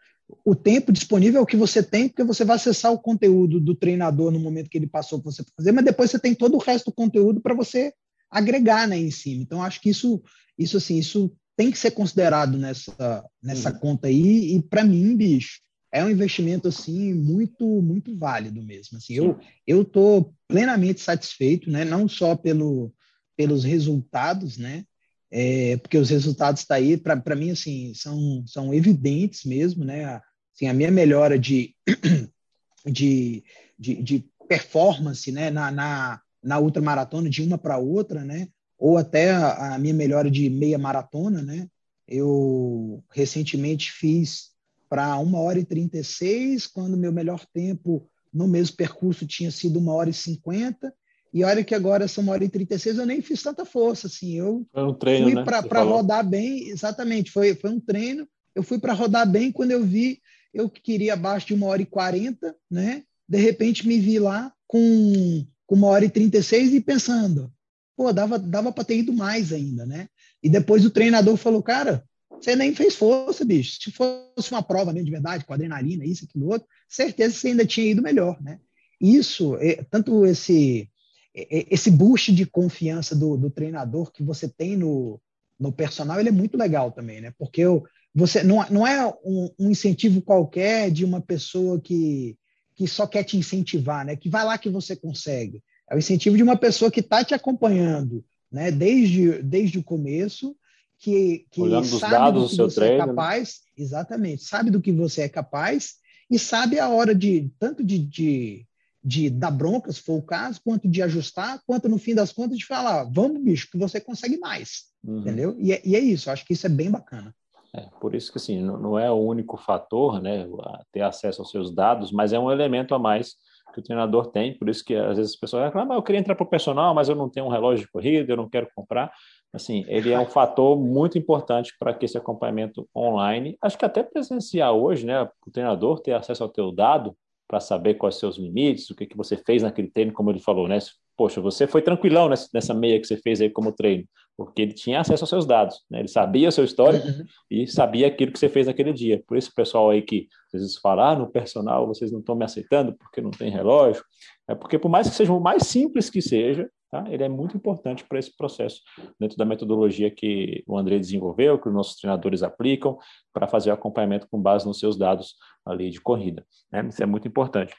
o 0.44 0.54
tempo 0.54 0.92
disponível 0.92 1.40
é 1.40 1.42
o 1.42 1.46
que 1.46 1.56
você 1.56 1.82
tem, 1.82 2.08
porque 2.08 2.24
você 2.24 2.44
vai 2.44 2.56
acessar 2.56 2.92
o 2.92 2.98
conteúdo 2.98 3.60
do 3.60 3.74
treinador 3.74 4.32
no 4.32 4.40
momento 4.40 4.70
que 4.70 4.78
ele 4.78 4.86
passou 4.86 5.20
para 5.20 5.30
você 5.30 5.44
fazer, 5.56 5.72
mas 5.72 5.84
depois 5.84 6.10
você 6.10 6.18
tem 6.18 6.34
todo 6.34 6.54
o 6.54 6.60
resto 6.60 6.86
do 6.86 6.94
conteúdo 6.94 7.40
para 7.40 7.54
você 7.54 7.92
agregar 8.30 8.88
né, 8.88 8.98
em 8.98 9.10
cima. 9.10 9.42
Então, 9.42 9.62
acho 9.62 9.80
que 9.80 9.90
isso, 9.90 10.22
isso 10.58 10.78
assim, 10.78 10.98
isso 10.98 11.30
tem 11.56 11.70
que 11.70 11.78
ser 11.78 11.92
considerado 11.92 12.58
nessa, 12.58 13.24
nessa 13.42 13.72
uhum. 13.72 13.78
conta 13.78 14.08
aí, 14.08 14.56
e 14.56 14.62
para 14.62 14.84
mim, 14.84 15.16
bicho, 15.16 15.60
é 15.96 16.04
um 16.04 16.10
investimento 16.10 16.68
assim 16.68 17.14
muito 17.14 17.64
muito 17.80 18.14
válido 18.16 18.62
mesmo. 18.62 18.98
Assim, 18.98 19.14
eu 19.14 19.38
eu 19.66 19.84
tô 19.84 20.32
plenamente 20.46 21.00
satisfeito, 21.00 21.70
né? 21.70 21.84
Não 21.84 22.06
só 22.06 22.36
pelo 22.36 22.92
pelos 23.34 23.64
resultados, 23.64 24.58
né? 24.58 24.84
É, 25.30 25.76
porque 25.78 25.96
os 25.96 26.10
resultados 26.10 26.64
tá 26.64 26.74
aí 26.74 26.96
para 26.98 27.34
mim 27.34 27.50
assim 27.50 27.94
são 27.94 28.44
são 28.46 28.74
evidentes 28.74 29.44
mesmo, 29.44 29.84
né? 29.84 30.20
Assim, 30.54 30.68
a 30.68 30.74
minha 30.74 30.90
melhora 30.90 31.38
de 31.38 31.74
de, 32.86 33.42
de, 33.78 34.02
de 34.02 34.24
performance, 34.46 35.32
né? 35.32 35.50
Na, 35.50 35.70
na, 35.70 36.20
na 36.42 36.58
ultramaratona 36.58 37.30
de 37.30 37.42
uma 37.42 37.56
para 37.56 37.78
outra, 37.78 38.22
né? 38.22 38.48
Ou 38.78 38.98
até 38.98 39.30
a, 39.30 39.74
a 39.74 39.78
minha 39.78 39.94
melhora 39.94 40.30
de 40.30 40.50
meia 40.50 40.78
maratona, 40.78 41.42
né? 41.42 41.66
Eu 42.06 43.02
recentemente 43.10 43.90
fiz 43.90 44.55
para 44.88 45.18
1 45.18 45.34
hora 45.34 45.58
e 45.58 45.64
36, 45.64 46.66
quando 46.66 46.96
meu 46.96 47.12
melhor 47.12 47.44
tempo 47.52 48.08
no 48.32 48.46
mesmo 48.46 48.76
percurso 48.76 49.26
tinha 49.26 49.50
sido 49.50 49.78
1 49.80 49.88
hora 49.88 50.10
e 50.10 50.14
50. 50.14 50.92
E 51.32 51.44
olha 51.44 51.64
que 51.64 51.74
agora 51.74 52.08
são 52.08 52.24
1 52.24 52.28
hora 52.28 52.44
e 52.44 52.48
36, 52.48 52.98
eu 52.98 53.06
nem 53.06 53.20
fiz 53.20 53.42
tanta 53.42 53.64
força. 53.64 54.06
Assim, 54.06 54.34
eu 54.34 54.66
foi 54.72 54.84
um 54.84 54.94
treino, 54.94 55.24
fui 55.26 55.34
né? 55.34 55.44
para 55.44 55.82
rodar 55.82 56.26
bem, 56.26 56.68
exatamente, 56.68 57.30
foi, 57.30 57.54
foi 57.54 57.70
um 57.70 57.80
treino. 57.80 58.28
Eu 58.54 58.62
fui 58.62 58.78
para 58.78 58.94
rodar 58.94 59.28
bem 59.28 59.52
quando 59.52 59.70
eu 59.70 59.84
vi, 59.84 60.20
eu 60.52 60.70
queria 60.70 61.12
abaixo 61.12 61.48
de 61.48 61.54
1 61.54 61.62
hora 61.64 61.82
e 61.82 61.86
40, 61.86 62.54
né? 62.70 63.02
De 63.28 63.38
repente 63.38 63.86
me 63.86 63.98
vi 63.98 64.18
lá 64.18 64.52
com, 64.66 65.46
com 65.66 65.76
1 65.76 65.84
hora 65.84 66.04
e 66.04 66.10
36 66.10 66.74
e 66.74 66.80
pensando, 66.80 67.52
pô, 67.96 68.12
dava, 68.12 68.38
dava 68.38 68.72
para 68.72 68.84
ter 68.84 68.98
ido 68.98 69.12
mais 69.12 69.52
ainda, 69.52 69.84
né? 69.84 70.08
E 70.42 70.48
depois 70.48 70.84
o 70.84 70.90
treinador 70.90 71.36
falou, 71.36 71.62
cara, 71.62 72.04
você 72.40 72.54
nem 72.54 72.74
fez 72.74 72.94
força, 72.94 73.44
bicho. 73.44 73.78
Se 73.82 73.90
fosse 73.90 74.50
uma 74.50 74.62
prova 74.62 74.92
mesmo 74.92 75.06
de 75.06 75.12
verdade, 75.12 75.44
com 75.44 75.52
adrenalina, 75.52 76.04
isso, 76.04 76.24
aquilo, 76.24 76.48
outro, 76.48 76.68
certeza 76.88 77.34
que 77.34 77.40
você 77.40 77.48
ainda 77.48 77.66
tinha 77.66 77.90
ido 77.90 78.02
melhor, 78.02 78.40
né? 78.42 78.60
Isso, 79.00 79.56
é, 79.56 79.84
tanto 79.90 80.24
esse 80.24 80.90
é, 81.36 81.58
é, 81.58 81.66
esse 81.70 81.90
boost 81.90 82.32
de 82.32 82.46
confiança 82.46 83.14
do, 83.14 83.36
do 83.36 83.50
treinador 83.50 84.10
que 84.10 84.22
você 84.22 84.48
tem 84.48 84.74
no, 84.74 85.20
no 85.60 85.70
personal, 85.70 86.18
ele 86.18 86.30
é 86.30 86.32
muito 86.32 86.56
legal 86.56 86.90
também, 86.90 87.20
né? 87.20 87.32
Porque 87.38 87.60
eu, 87.60 87.84
você 88.14 88.42
não, 88.42 88.64
não 88.70 88.86
é 88.86 89.06
um, 89.22 89.50
um, 89.58 89.70
incentivo 89.70 90.22
qualquer 90.22 90.90
de 90.90 91.04
uma 91.04 91.20
pessoa 91.20 91.78
que, 91.78 92.38
que 92.74 92.88
só 92.88 93.06
quer 93.06 93.22
te 93.22 93.36
incentivar, 93.36 94.06
né? 94.06 94.16
Que 94.16 94.30
vai 94.30 94.44
lá 94.44 94.56
que 94.56 94.70
você 94.70 94.96
consegue. 94.96 95.62
É 95.90 95.94
o 95.94 95.98
incentivo 95.98 96.38
de 96.38 96.42
uma 96.42 96.56
pessoa 96.56 96.90
que 96.90 97.00
está 97.00 97.22
te 97.22 97.34
acompanhando, 97.34 98.24
né? 98.50 98.70
Desde, 98.70 99.42
desde 99.42 99.78
o 99.78 99.84
começo 99.84 100.56
que, 100.98 101.46
que 101.50 101.60
sabe 101.84 102.38
do, 102.38 102.48
que 102.48 102.56
você 102.56 102.62
é 102.62 102.68
treino, 102.68 103.02
é 103.02 103.06
capaz, 103.06 103.48
né? 103.48 103.84
exatamente, 103.84 104.44
sabe 104.44 104.70
do 104.70 104.80
que 104.80 104.92
você 104.92 105.22
é 105.22 105.28
capaz 105.28 105.94
e 106.30 106.38
sabe 106.38 106.78
a 106.78 106.88
hora 106.88 107.14
de 107.14 107.50
tanto 107.58 107.84
de, 107.84 107.98
de, 107.98 108.66
de 109.02 109.30
dar 109.30 109.50
bronca, 109.50 109.92
se 109.92 110.00
for 110.00 110.18
o 110.18 110.22
caso, 110.22 110.60
quanto 110.64 110.88
de 110.88 111.02
ajustar, 111.02 111.60
quanto 111.66 111.88
no 111.88 111.98
fim 111.98 112.14
das 112.14 112.32
contas 112.32 112.58
de 112.58 112.66
falar, 112.66 113.04
vamos, 113.04 113.42
bicho, 113.42 113.68
que 113.70 113.78
você 113.78 114.00
consegue 114.00 114.38
mais, 114.38 114.84
uhum. 115.04 115.20
entendeu? 115.20 115.56
E 115.58 115.72
é, 115.72 115.82
e 115.84 115.94
é, 115.94 116.00
isso, 116.00 116.30
acho 116.30 116.44
que 116.44 116.54
isso 116.54 116.66
é 116.66 116.70
bem 116.70 116.90
bacana. 116.90 117.34
É, 117.74 117.88
por 118.00 118.14
isso 118.14 118.32
que 118.32 118.38
assim, 118.38 118.62
não, 118.62 118.78
não 118.78 118.98
é 118.98 119.10
o 119.10 119.16
único 119.16 119.56
fator, 119.56 120.20
né, 120.20 120.46
ter 120.90 121.02
acesso 121.02 121.42
aos 121.42 121.50
seus 121.50 121.74
dados, 121.74 122.10
mas 122.10 122.32
é 122.32 122.38
um 122.38 122.50
elemento 122.50 122.94
a 122.94 122.98
mais 122.98 123.34
que 123.74 123.80
o 123.80 123.82
treinador 123.82 124.28
tem, 124.28 124.56
por 124.56 124.68
isso 124.70 124.82
que 124.82 124.94
às 124.94 125.18
vezes 125.18 125.32
as 125.32 125.38
pessoas 125.38 125.64
reclamam, 125.64 125.94
ah, 125.94 125.98
eu 125.98 126.02
queria 126.02 126.18
entrar 126.18 126.34
para 126.34 126.44
o 126.44 126.48
personal, 126.48 126.94
mas 126.94 127.10
eu 127.10 127.14
não 127.14 127.28
tenho 127.28 127.46
um 127.46 127.50
relógio 127.50 127.84
de 127.84 127.92
corrida, 127.92 128.32
eu 128.32 128.36
não 128.36 128.48
quero 128.48 128.68
comprar 128.74 129.12
assim, 129.52 129.84
ele 129.88 130.12
é 130.12 130.18
um 130.18 130.26
fator 130.26 130.78
muito 130.78 131.16
importante 131.16 131.74
para 131.78 131.94
que 131.94 132.04
esse 132.04 132.18
acompanhamento 132.18 132.88
online, 132.94 133.56
acho 133.60 133.78
que 133.78 133.84
até 133.84 134.02
presencial 134.02 134.82
hoje, 134.82 135.06
né, 135.06 135.22
o 135.46 135.50
treinador 135.50 136.00
ter 136.00 136.12
acesso 136.12 136.42
ao 136.42 136.48
teu 136.48 136.70
dado 136.72 137.16
para 137.48 137.60
saber 137.60 137.94
quais 137.94 138.16
são 138.16 138.28
os 138.28 138.36
seus 138.36 138.44
limites, 138.44 138.90
o 138.90 138.94
que, 138.94 139.06
que 139.06 139.16
você 139.16 139.36
fez 139.36 139.62
naquele 139.62 139.88
treino, 139.88 140.12
como 140.12 140.30
ele 140.30 140.40
falou, 140.40 140.66
né? 140.66 140.78
Poxa, 141.16 141.40
você 141.40 141.66
foi 141.66 141.80
tranquilão 141.80 142.28
nessa, 142.28 142.48
nessa 142.52 142.74
meia 142.74 143.00
que 143.00 143.06
você 143.06 143.16
fez 143.16 143.40
aí 143.40 143.48
como 143.48 143.72
treino, 143.72 144.04
porque 144.36 144.62
ele 144.62 144.72
tinha 144.72 145.00
acesso 145.00 145.22
aos 145.22 145.30
seus 145.30 145.46
dados, 145.46 145.80
né? 145.88 146.00
Ele 146.00 146.08
sabia 146.08 146.48
o 146.48 146.52
seu 146.52 146.64
histórico 146.64 147.06
uhum. 147.06 147.24
e 147.50 147.66
sabia 147.66 148.08
aquilo 148.08 148.32
que 148.32 148.38
você 148.38 148.48
fez 148.48 148.66
naquele 148.66 148.92
dia. 148.92 149.22
Por 149.26 149.38
isso, 149.38 149.50
o 149.50 149.54
pessoal 149.54 149.90
aí 149.90 150.02
que 150.02 150.28
às 150.52 150.60
vezes 150.60 150.76
fala, 150.76 151.12
ah, 151.12 151.16
no 151.16 151.30
personal 151.30 151.86
vocês 151.86 152.10
não 152.10 152.18
estão 152.18 152.34
me 152.34 152.44
aceitando 152.44 152.94
porque 152.94 153.20
não 153.20 153.30
tem 153.30 153.50
relógio, 153.50 154.04
é 154.48 154.54
porque 154.54 154.78
por 154.78 154.88
mais 154.88 155.08
que 155.08 155.14
seja 155.14 155.32
o 155.32 155.40
mais 155.40 155.62
simples 155.64 156.10
que 156.10 156.20
seja, 156.20 156.68
Tá? 156.90 157.04
Ele 157.08 157.24
é 157.24 157.28
muito 157.28 157.56
importante 157.56 158.04
para 158.04 158.18
esse 158.18 158.36
processo, 158.36 158.80
dentro 159.18 159.36
da 159.36 159.44
metodologia 159.44 160.10
que 160.10 160.62
o 160.66 160.78
André 160.78 160.98
desenvolveu, 160.98 161.58
que 161.58 161.68
os 161.68 161.74
nossos 161.74 161.96
treinadores 161.96 162.42
aplicam, 162.42 162.96
para 163.32 163.48
fazer 163.48 163.70
o 163.70 163.74
acompanhamento 163.74 164.28
com 164.30 164.40
base 164.40 164.66
nos 164.66 164.78
seus 164.78 164.96
dados 164.96 165.34
ali 165.64 165.90
de 165.90 166.00
corrida. 166.00 166.44
Né? 166.70 166.86
Isso 166.88 167.02
é 167.02 167.06
muito 167.06 167.26
importante. 167.26 167.74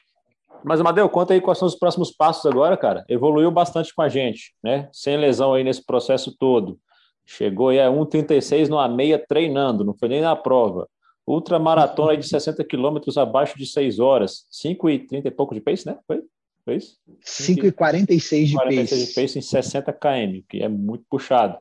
Mas, 0.64 0.80
Amadeu, 0.80 1.08
conta 1.08 1.34
aí 1.34 1.40
quais 1.40 1.58
são 1.58 1.68
os 1.68 1.76
próximos 1.76 2.10
passos 2.10 2.44
agora, 2.46 2.76
cara. 2.76 3.04
Evoluiu 3.08 3.50
bastante 3.50 3.94
com 3.94 4.02
a 4.02 4.08
gente, 4.08 4.54
né? 4.62 4.88
Sem 4.92 5.16
lesão 5.16 5.54
aí 5.54 5.62
nesse 5.62 5.84
processo 5.84 6.36
todo. 6.36 6.78
Chegou 7.24 7.68
aí 7.68 7.80
a 7.80 7.88
1,36 7.88 8.68
numa 8.68 8.88
meia 8.88 9.24
treinando, 9.24 9.84
não 9.84 9.94
foi 9.96 10.08
nem 10.08 10.20
na 10.20 10.34
prova. 10.34 10.88
Ultramaratona 11.26 12.16
de 12.16 12.26
60 12.26 12.64
quilômetros 12.64 13.16
abaixo 13.16 13.56
de 13.56 13.66
6 13.66 13.98
horas. 13.98 14.46
5,30 14.50 15.26
e 15.26 15.30
pouco 15.30 15.54
de 15.54 15.60
pace, 15.60 15.86
né? 15.86 15.98
Foi? 16.06 16.22
Foi 16.68 16.76
isso? 16.76 16.98
5,46 17.24 18.44
de 18.44 18.54
46 18.54 19.08
de 19.08 19.14
pace 19.14 19.38
em 19.38 19.40
60 19.40 19.90
km, 19.90 20.42
que 20.46 20.62
é 20.62 20.68
muito 20.68 21.02
puxado. 21.08 21.56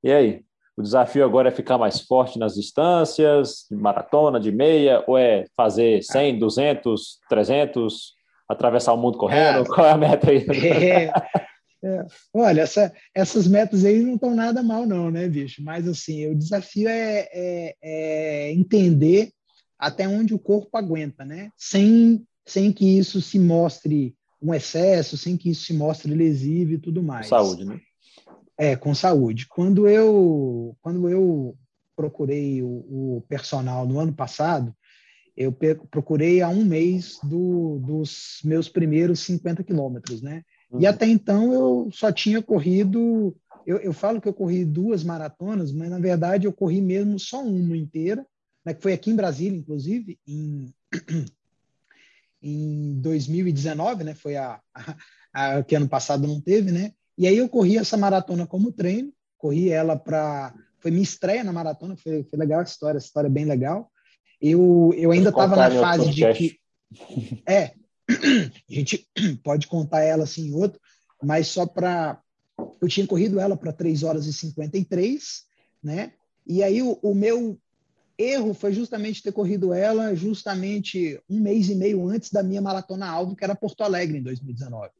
E 0.00 0.12
aí? 0.12 0.44
O 0.76 0.82
desafio 0.82 1.24
agora 1.24 1.48
é 1.48 1.52
ficar 1.52 1.76
mais 1.76 2.00
forte 2.00 2.38
nas 2.38 2.54
distâncias, 2.54 3.66
de 3.68 3.76
maratona, 3.76 4.38
de 4.38 4.52
meia, 4.52 5.02
ou 5.08 5.18
é 5.18 5.44
fazer 5.56 6.04
100, 6.04 6.38
200, 6.38 7.18
300, 7.28 8.12
atravessar 8.48 8.92
o 8.92 8.96
mundo 8.96 9.18
correndo? 9.18 9.62
É, 9.62 9.64
Qual 9.64 9.86
é 9.86 9.90
a 9.90 9.96
meta 9.96 10.30
aí? 10.30 10.46
É, 11.84 11.88
é. 11.88 12.06
Olha, 12.32 12.60
essa, 12.60 12.92
essas 13.12 13.48
metas 13.48 13.84
aí 13.84 14.00
não 14.02 14.14
estão 14.14 14.36
nada 14.36 14.62
mal, 14.62 14.86
não, 14.86 15.10
né, 15.10 15.28
bicho? 15.28 15.62
Mas, 15.64 15.88
assim, 15.88 16.28
o 16.28 16.34
desafio 16.34 16.88
é, 16.88 17.28
é, 17.32 17.74
é 17.82 18.52
entender 18.52 19.32
até 19.76 20.06
onde 20.06 20.32
o 20.32 20.38
corpo 20.38 20.76
aguenta, 20.76 21.24
né? 21.24 21.50
Sem, 21.56 22.24
sem 22.46 22.72
que 22.72 22.98
isso 22.98 23.20
se 23.20 23.38
mostre 23.38 24.14
um 24.44 24.52
excesso, 24.52 25.16
sem 25.16 25.38
que 25.38 25.50
isso 25.50 25.64
se 25.64 25.72
mostre 25.72 26.14
lesivo 26.14 26.72
e 26.72 26.78
tudo 26.78 27.02
mais. 27.02 27.28
Saúde, 27.28 27.64
né? 27.64 27.80
É, 28.58 28.76
com 28.76 28.94
saúde. 28.94 29.46
Quando 29.48 29.88
eu, 29.88 30.76
quando 30.82 31.08
eu 31.08 31.56
procurei 31.96 32.62
o, 32.62 32.66
o 32.66 33.24
personal 33.26 33.86
no 33.86 33.98
ano 33.98 34.12
passado, 34.12 34.74
eu 35.34 35.50
procurei 35.90 36.42
há 36.42 36.48
um 36.48 36.64
mês 36.64 37.18
do, 37.24 37.78
dos 37.78 38.40
meus 38.44 38.68
primeiros 38.68 39.20
50 39.20 39.64
quilômetros, 39.64 40.20
né? 40.20 40.44
Uhum. 40.70 40.80
E 40.80 40.86
até 40.86 41.06
então 41.06 41.52
eu 41.52 41.88
só 41.90 42.12
tinha 42.12 42.42
corrido. 42.42 43.34
Eu, 43.66 43.78
eu 43.78 43.92
falo 43.94 44.20
que 44.20 44.28
eu 44.28 44.34
corri 44.34 44.64
duas 44.64 45.02
maratonas, 45.02 45.72
mas 45.72 45.90
na 45.90 45.98
verdade 45.98 46.46
eu 46.46 46.52
corri 46.52 46.82
mesmo 46.82 47.18
só 47.18 47.42
uma 47.42 47.76
inteira, 47.76 48.24
né, 48.64 48.74
que 48.74 48.82
foi 48.82 48.92
aqui 48.92 49.10
em 49.10 49.16
Brasília, 49.16 49.58
inclusive, 49.58 50.18
em 50.26 50.72
em 52.44 53.00
2019, 53.00 54.04
né? 54.04 54.14
Foi 54.14 54.36
a, 54.36 54.60
a, 54.74 54.96
a, 55.32 55.62
que 55.62 55.74
ano 55.74 55.88
passado 55.88 56.28
não 56.28 56.40
teve, 56.40 56.70
né? 56.70 56.92
E 57.16 57.26
aí 57.26 57.38
eu 57.38 57.48
corri 57.48 57.78
essa 57.78 57.96
maratona 57.96 58.46
como 58.46 58.70
treino, 58.70 59.12
corri 59.38 59.70
ela 59.70 59.96
para 59.96 60.54
foi 60.80 60.90
minha 60.90 61.02
estreia 61.02 61.42
na 61.42 61.52
maratona, 61.52 61.96
foi, 61.96 62.22
foi 62.24 62.38
legal 62.38 62.60
a 62.60 62.64
história, 62.64 62.98
a 62.98 63.02
história 63.02 63.28
é 63.28 63.30
bem 63.30 63.46
legal. 63.46 63.90
Eu, 64.38 64.92
eu 64.94 65.10
ainda 65.10 65.30
estava 65.30 65.56
na 65.56 65.70
fase 65.70 66.10
de 66.10 66.32
que 66.34 66.58
é 67.48 67.72
a 68.06 68.72
gente 68.74 69.08
pode 69.42 69.66
contar 69.66 70.02
ela 70.02 70.24
assim 70.24 70.48
em 70.48 70.54
outro, 70.54 70.78
mas 71.22 71.46
só 71.48 71.64
para 71.64 72.20
eu 72.80 72.86
tinha 72.86 73.06
corrido 73.06 73.40
ela 73.40 73.56
para 73.56 73.72
3 73.72 74.02
horas 74.02 74.26
e 74.26 74.32
53, 74.32 75.44
né? 75.82 76.12
E 76.46 76.62
aí 76.62 76.82
o, 76.82 76.98
o 77.02 77.14
meu 77.14 77.58
erro 78.18 78.54
foi 78.54 78.72
justamente 78.72 79.22
ter 79.22 79.32
corrido 79.32 79.72
ela 79.72 80.14
justamente 80.14 81.20
um 81.28 81.40
mês 81.40 81.68
e 81.68 81.74
meio 81.74 82.08
antes 82.08 82.30
da 82.30 82.42
minha 82.42 82.60
maratona 82.60 83.06
alvo, 83.06 83.36
que 83.36 83.44
era 83.44 83.54
Porto 83.54 83.82
Alegre, 83.82 84.18
em 84.18 84.22
2019. 84.22 84.90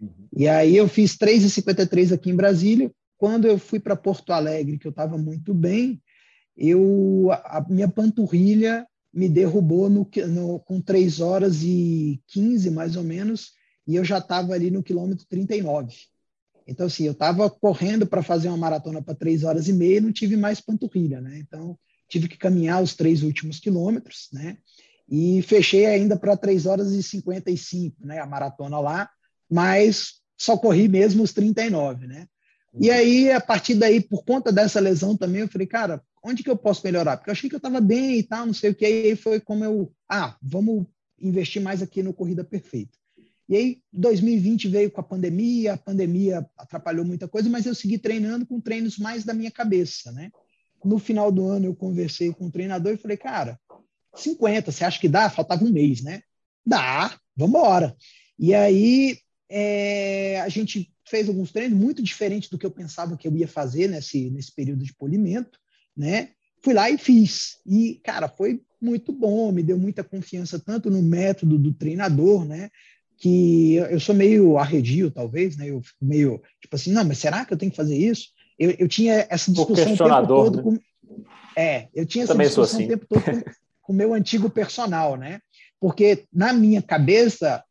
Uhum. 0.00 0.28
E 0.36 0.48
aí 0.48 0.76
eu 0.76 0.88
fiz 0.88 1.16
3,53 1.16 2.12
aqui 2.12 2.30
em 2.30 2.36
Brasília. 2.36 2.90
Quando 3.16 3.46
eu 3.46 3.58
fui 3.58 3.78
para 3.78 3.96
Porto 3.96 4.32
Alegre, 4.32 4.78
que 4.78 4.86
eu 4.86 4.90
estava 4.90 5.16
muito 5.16 5.54
bem, 5.54 6.00
eu 6.56 7.30
a 7.32 7.64
minha 7.68 7.88
panturrilha 7.88 8.86
me 9.12 9.28
derrubou 9.28 9.88
no, 9.88 10.08
no, 10.28 10.58
com 10.60 10.80
3 10.80 11.20
horas 11.20 11.62
e 11.62 12.20
15, 12.28 12.70
mais 12.70 12.96
ou 12.96 13.04
menos, 13.04 13.52
e 13.86 13.94
eu 13.94 14.04
já 14.04 14.18
estava 14.18 14.54
ali 14.54 14.70
no 14.70 14.82
quilômetro 14.82 15.24
39. 15.28 15.94
Então, 16.66 16.86
assim, 16.86 17.04
eu 17.04 17.12
estava 17.12 17.48
correndo 17.50 18.06
para 18.06 18.22
fazer 18.22 18.48
uma 18.48 18.56
maratona 18.56 19.02
para 19.02 19.14
três 19.14 19.44
horas 19.44 19.68
e 19.68 19.72
meia 19.72 19.98
e 19.98 20.00
não 20.00 20.12
tive 20.12 20.36
mais 20.36 20.60
panturrilha, 20.60 21.20
né? 21.20 21.38
Então, 21.38 21.78
tive 22.08 22.28
que 22.28 22.38
caminhar 22.38 22.82
os 22.82 22.94
três 22.94 23.22
últimos 23.22 23.58
quilômetros, 23.58 24.28
né? 24.32 24.58
E 25.08 25.42
fechei 25.42 25.86
ainda 25.86 26.16
para 26.16 26.36
três 26.36 26.66
horas 26.66 26.92
e 26.92 27.02
55, 27.02 28.06
né? 28.06 28.18
A 28.20 28.26
maratona 28.26 28.78
lá, 28.80 29.10
mas 29.50 30.14
só 30.36 30.56
corri 30.56 30.88
mesmo 30.88 31.22
os 31.22 31.32
39, 31.32 32.06
né? 32.06 32.26
E 32.80 32.88
uhum. 32.88 32.94
aí, 32.94 33.30
a 33.30 33.40
partir 33.40 33.74
daí, 33.74 34.00
por 34.00 34.24
conta 34.24 34.50
dessa 34.50 34.80
lesão 34.80 35.16
também, 35.16 35.42
eu 35.42 35.48
falei, 35.48 35.66
cara, 35.66 36.02
onde 36.24 36.42
que 36.42 36.50
eu 36.50 36.56
posso 36.56 36.82
melhorar? 36.84 37.16
Porque 37.16 37.30
eu 37.30 37.32
achei 37.32 37.48
que 37.48 37.54
eu 37.54 37.58
estava 37.58 37.80
bem 37.80 38.18
e 38.18 38.22
tal, 38.22 38.46
não 38.46 38.54
sei 38.54 38.70
o 38.70 38.74
que. 38.74 38.84
E 38.84 39.10
aí 39.10 39.16
foi 39.16 39.38
como 39.40 39.64
eu, 39.64 39.92
ah, 40.08 40.36
vamos 40.42 40.86
investir 41.20 41.62
mais 41.62 41.82
aqui 41.82 42.02
no 42.02 42.12
Corrida 42.12 42.42
Perfeita. 42.42 42.98
E 43.48 43.56
aí, 43.56 43.82
2020 43.92 44.68
veio 44.68 44.90
com 44.90 45.00
a 45.00 45.04
pandemia, 45.04 45.74
a 45.74 45.76
pandemia 45.76 46.46
atrapalhou 46.56 47.04
muita 47.04 47.28
coisa, 47.28 47.48
mas 47.48 47.66
eu 47.66 47.74
segui 47.74 47.98
treinando 47.98 48.46
com 48.46 48.60
treinos 48.60 48.98
mais 48.98 49.22
da 49.22 49.34
minha 49.34 49.50
cabeça, 49.50 50.10
né? 50.12 50.30
No 50.84 50.98
final 50.98 51.32
do 51.32 51.46
ano, 51.46 51.66
eu 51.66 51.74
conversei 51.74 52.32
com 52.32 52.46
o 52.46 52.50
treinador 52.50 52.92
e 52.92 52.98
falei, 52.98 53.16
cara, 53.16 53.58
50, 54.14 54.70
você 54.70 54.84
acha 54.84 55.00
que 55.00 55.08
dá? 55.08 55.30
Faltava 55.30 55.64
um 55.64 55.70
mês, 55.70 56.02
né? 56.02 56.22
Dá, 56.64 57.18
vamos 57.36 57.56
embora. 57.56 57.96
E 58.38 58.54
aí, 58.54 59.18
é, 59.48 60.40
a 60.40 60.48
gente 60.48 60.92
fez 61.06 61.28
alguns 61.28 61.52
treinos 61.52 61.78
muito 61.78 62.02
diferentes 62.02 62.48
do 62.48 62.58
que 62.58 62.66
eu 62.66 62.70
pensava 62.70 63.16
que 63.16 63.26
eu 63.26 63.36
ia 63.36 63.48
fazer 63.48 63.88
nesse, 63.88 64.30
nesse 64.30 64.54
período 64.54 64.84
de 64.84 64.94
polimento, 64.94 65.58
né? 65.96 66.30
Fui 66.62 66.74
lá 66.74 66.90
e 66.90 66.96
fiz. 66.96 67.58
E, 67.66 68.00
cara, 68.02 68.28
foi 68.28 68.62
muito 68.80 69.12
bom, 69.12 69.52
me 69.52 69.62
deu 69.62 69.78
muita 69.78 70.04
confiança 70.04 70.58
tanto 70.58 70.90
no 70.90 71.02
método 71.02 71.58
do 71.58 71.72
treinador, 71.72 72.44
né? 72.44 72.70
que 73.16 73.74
eu 73.74 74.00
sou 74.00 74.14
meio 74.14 74.58
arredio, 74.58 75.10
talvez, 75.10 75.56
né? 75.56 75.70
Eu 75.70 75.80
fico 75.82 76.04
meio, 76.04 76.42
tipo 76.60 76.74
assim, 76.74 76.92
não, 76.92 77.04
mas 77.04 77.18
será 77.18 77.44
que 77.44 77.52
eu 77.52 77.56
tenho 77.56 77.70
que 77.70 77.76
fazer 77.76 77.96
isso? 77.96 78.28
Eu, 78.58 78.70
eu 78.78 78.88
tinha 78.88 79.26
essa 79.28 79.50
discussão 79.50 79.92
o 79.92 79.98
tempo 79.98 80.26
todo 80.26 80.56
né? 80.56 80.62
com... 80.62 80.78
É, 81.56 81.88
eu 81.94 82.06
tinha 82.06 82.24
essa 82.24 82.32
Também 82.32 82.46
discussão 82.46 82.78
assim. 82.78 82.86
o 82.86 82.88
tempo 82.88 83.06
todo 83.08 83.22
com 83.82 83.92
o 83.92 83.96
meu 83.96 84.14
antigo 84.14 84.48
personal, 84.50 85.16
né? 85.16 85.40
Porque 85.78 86.24
na 86.32 86.52
minha 86.52 86.80
cabeça, 86.80 87.62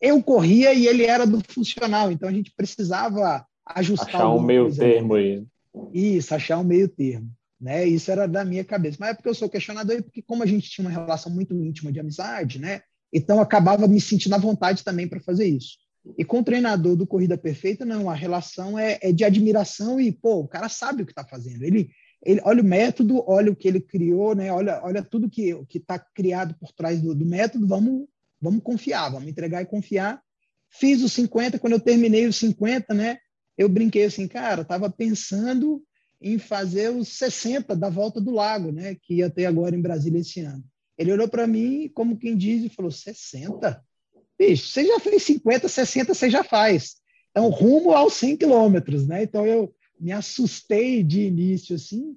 eu 0.00 0.22
corria 0.22 0.74
e 0.74 0.86
ele 0.86 1.04
era 1.04 1.26
do 1.26 1.42
funcional, 1.48 2.12
então 2.12 2.28
a 2.28 2.32
gente 2.32 2.52
precisava 2.54 3.44
ajustar 3.64 4.08
Achar 4.08 4.30
um 4.30 4.42
meio 4.42 4.72
termo 4.74 5.14
aí. 5.14 5.44
Isso, 5.92 6.34
achar 6.34 6.58
um 6.58 6.64
meio 6.64 6.88
termo. 6.88 7.30
Né? 7.60 7.86
Isso 7.86 8.10
era 8.10 8.28
da 8.28 8.44
minha 8.44 8.64
cabeça. 8.64 8.98
Mas 9.00 9.10
é 9.10 9.14
porque 9.14 9.28
eu 9.28 9.34
sou 9.34 9.48
questionador 9.48 9.96
e 9.96 10.02
porque 10.02 10.22
como 10.22 10.42
a 10.42 10.46
gente 10.46 10.70
tinha 10.70 10.86
uma 10.86 10.90
relação 10.90 11.32
muito 11.32 11.54
íntima 11.54 11.90
de 11.90 11.98
amizade, 11.98 12.58
né? 12.58 12.82
Então, 13.12 13.40
acabava 13.40 13.88
me 13.88 14.00
sentindo 14.00 14.34
à 14.34 14.38
vontade 14.38 14.84
também 14.84 15.08
para 15.08 15.20
fazer 15.20 15.46
isso. 15.46 15.78
E 16.16 16.24
com 16.24 16.40
o 16.40 16.44
treinador 16.44 16.96
do 16.96 17.06
Corrida 17.06 17.36
Perfeita, 17.36 17.84
não, 17.84 18.08
a 18.08 18.14
relação 18.14 18.78
é, 18.78 18.98
é 19.02 19.12
de 19.12 19.24
admiração 19.24 20.00
e, 20.00 20.12
pô, 20.12 20.40
o 20.40 20.48
cara 20.48 20.68
sabe 20.68 21.02
o 21.02 21.06
que 21.06 21.12
está 21.12 21.24
fazendo. 21.24 21.62
Ele, 21.62 21.90
ele 22.24 22.40
olha 22.44 22.62
o 22.62 22.64
método, 22.64 23.24
olha 23.26 23.50
o 23.50 23.56
que 23.56 23.66
ele 23.66 23.80
criou, 23.80 24.34
né? 24.34 24.52
olha, 24.52 24.80
olha 24.84 25.02
tudo 25.02 25.30
que 25.30 25.56
está 25.74 25.98
criado 25.98 26.54
por 26.60 26.72
trás 26.72 27.00
do, 27.00 27.14
do, 27.14 27.26
método, 27.26 27.66
vamos, 27.66 28.06
vamos 28.40 28.62
confiar, 28.62 29.10
vamos 29.10 29.28
entregar 29.28 29.62
e 29.62 29.66
confiar. 29.66 30.20
Fiz 30.68 31.02
os 31.02 31.12
50, 31.12 31.58
quando 31.58 31.74
eu 31.74 31.80
terminei 31.80 32.26
os 32.26 32.36
50, 32.36 32.92
né? 32.92 33.18
Eu 33.56 33.68
brinquei 33.68 34.04
assim, 34.04 34.28
cara, 34.28 34.62
estava 34.62 34.90
pensando 34.90 35.82
em 36.20 36.38
fazer 36.38 36.90
os 36.90 37.08
60 37.08 37.74
da 37.74 37.88
volta 37.88 38.20
do 38.20 38.30
lago, 38.30 38.70
né? 38.70 38.96
Que 39.00 39.16
ia 39.16 39.30
ter 39.30 39.46
agora 39.46 39.74
em 39.74 39.80
Brasília 39.80 40.20
esse 40.20 40.40
ano. 40.40 40.64
Ele 40.98 41.12
olhou 41.12 41.28
para 41.28 41.46
mim, 41.46 41.90
como 41.94 42.16
quem 42.16 42.36
diz, 42.36 42.64
e 42.64 42.68
falou: 42.68 42.90
60? 42.90 43.82
Bicho, 44.38 44.68
você 44.68 44.84
já 44.84 45.00
fez 45.00 45.22
50, 45.22 45.68
60, 45.68 46.14
você 46.14 46.30
já 46.30 46.44
faz. 46.44 46.96
Então, 47.30 47.48
rumo 47.48 47.92
aos 47.92 48.14
100 48.14 48.36
quilômetros, 48.36 49.06
né? 49.06 49.22
Então, 49.22 49.46
eu 49.46 49.74
me 49.98 50.12
assustei 50.12 51.02
de 51.02 51.22
início, 51.22 51.76
assim, 51.76 52.16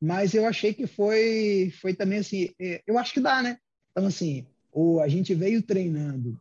mas 0.00 0.34
eu 0.34 0.46
achei 0.46 0.74
que 0.74 0.86
foi, 0.86 1.72
foi 1.80 1.94
também 1.94 2.18
assim, 2.18 2.50
é, 2.58 2.82
eu 2.86 2.98
acho 2.98 3.12
que 3.12 3.20
dá, 3.20 3.42
né? 3.42 3.58
Então, 3.90 4.06
assim, 4.06 4.46
o, 4.72 5.00
a 5.00 5.08
gente 5.08 5.34
veio 5.34 5.62
treinando 5.62 6.38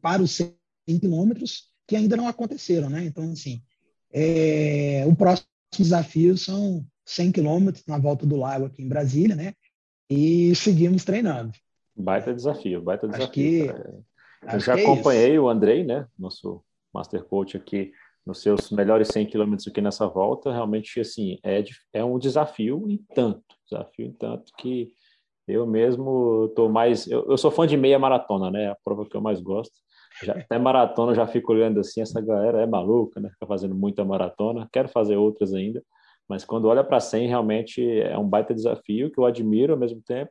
para 0.00 0.22
os 0.22 0.32
100 0.32 0.54
quilômetros 1.00 1.68
que 1.86 1.96
ainda 1.96 2.16
não 2.16 2.28
aconteceram, 2.28 2.88
né? 2.88 3.04
Então, 3.04 3.32
assim, 3.32 3.62
é, 4.12 5.04
o 5.06 5.14
próximo 5.14 5.48
desafio 5.76 6.36
são 6.36 6.84
100 7.04 7.32
quilômetros 7.32 7.84
na 7.86 7.98
volta 7.98 8.26
do 8.26 8.36
lago 8.36 8.66
aqui 8.66 8.82
em 8.82 8.88
Brasília, 8.88 9.36
né? 9.36 9.54
e 10.10 10.52
seguimos 10.56 11.04
treinando. 11.04 11.52
Baita 11.94 12.34
desafio, 12.34 12.82
baita 12.82 13.06
desafio. 13.06 13.24
Acho 13.24 13.32
que, 13.32 14.02
Eu 14.42 14.60
já 14.60 14.78
é 14.78 14.82
acompanhei 14.82 15.38
o 15.38 15.48
Andrei, 15.48 15.84
né, 15.84 16.06
nosso 16.18 16.62
Master 16.92 17.24
Coach 17.24 17.56
aqui, 17.56 17.92
nos 18.24 18.42
seus 18.42 18.70
melhores 18.70 19.08
100 19.08 19.26
quilômetros 19.26 19.66
aqui 19.68 19.80
nessa 19.80 20.06
volta, 20.06 20.52
realmente, 20.52 21.00
assim, 21.00 21.38
é, 21.42 21.62
é 21.92 22.04
um 22.04 22.18
desafio 22.18 22.84
em 22.88 22.98
tanto, 23.14 23.42
desafio 23.68 24.06
em 24.06 24.12
tanto 24.12 24.52
que 24.58 24.92
eu 25.48 25.66
mesmo 25.66 26.46
estou 26.48 26.68
mais... 26.68 27.06
Eu, 27.08 27.26
eu, 27.28 27.36
sou 27.36 27.50
fã 27.50 27.66
de 27.66 27.76
meia 27.76 27.98
maratona, 27.98 28.50
né, 28.50 28.70
a 28.70 28.76
prova 28.84 29.06
que 29.06 29.16
eu 29.16 29.20
mais 29.20 29.40
gosto. 29.40 29.74
Já, 30.22 30.34
até 30.34 30.58
maratona 30.58 31.12
eu 31.12 31.16
já 31.16 31.26
fico 31.26 31.52
olhando 31.52 31.80
assim, 31.80 32.00
essa 32.00 32.20
galera 32.20 32.60
é 32.62 32.66
maluca, 32.66 33.20
né, 33.20 33.30
fica 33.30 33.46
fazendo 33.46 33.74
muita 33.74 34.04
maratona, 34.04 34.68
quero 34.72 34.88
fazer 34.88 35.16
outras 35.16 35.52
ainda, 35.54 35.82
mas 36.28 36.44
quando 36.44 36.66
olha 36.66 36.84
para 36.84 37.00
100, 37.00 37.26
realmente 37.26 38.00
é 38.00 38.16
um 38.16 38.28
baita 38.28 38.54
desafio 38.54 39.10
que 39.10 39.18
eu 39.18 39.24
admiro 39.24 39.72
ao 39.72 39.78
mesmo 39.78 40.00
tempo. 40.02 40.30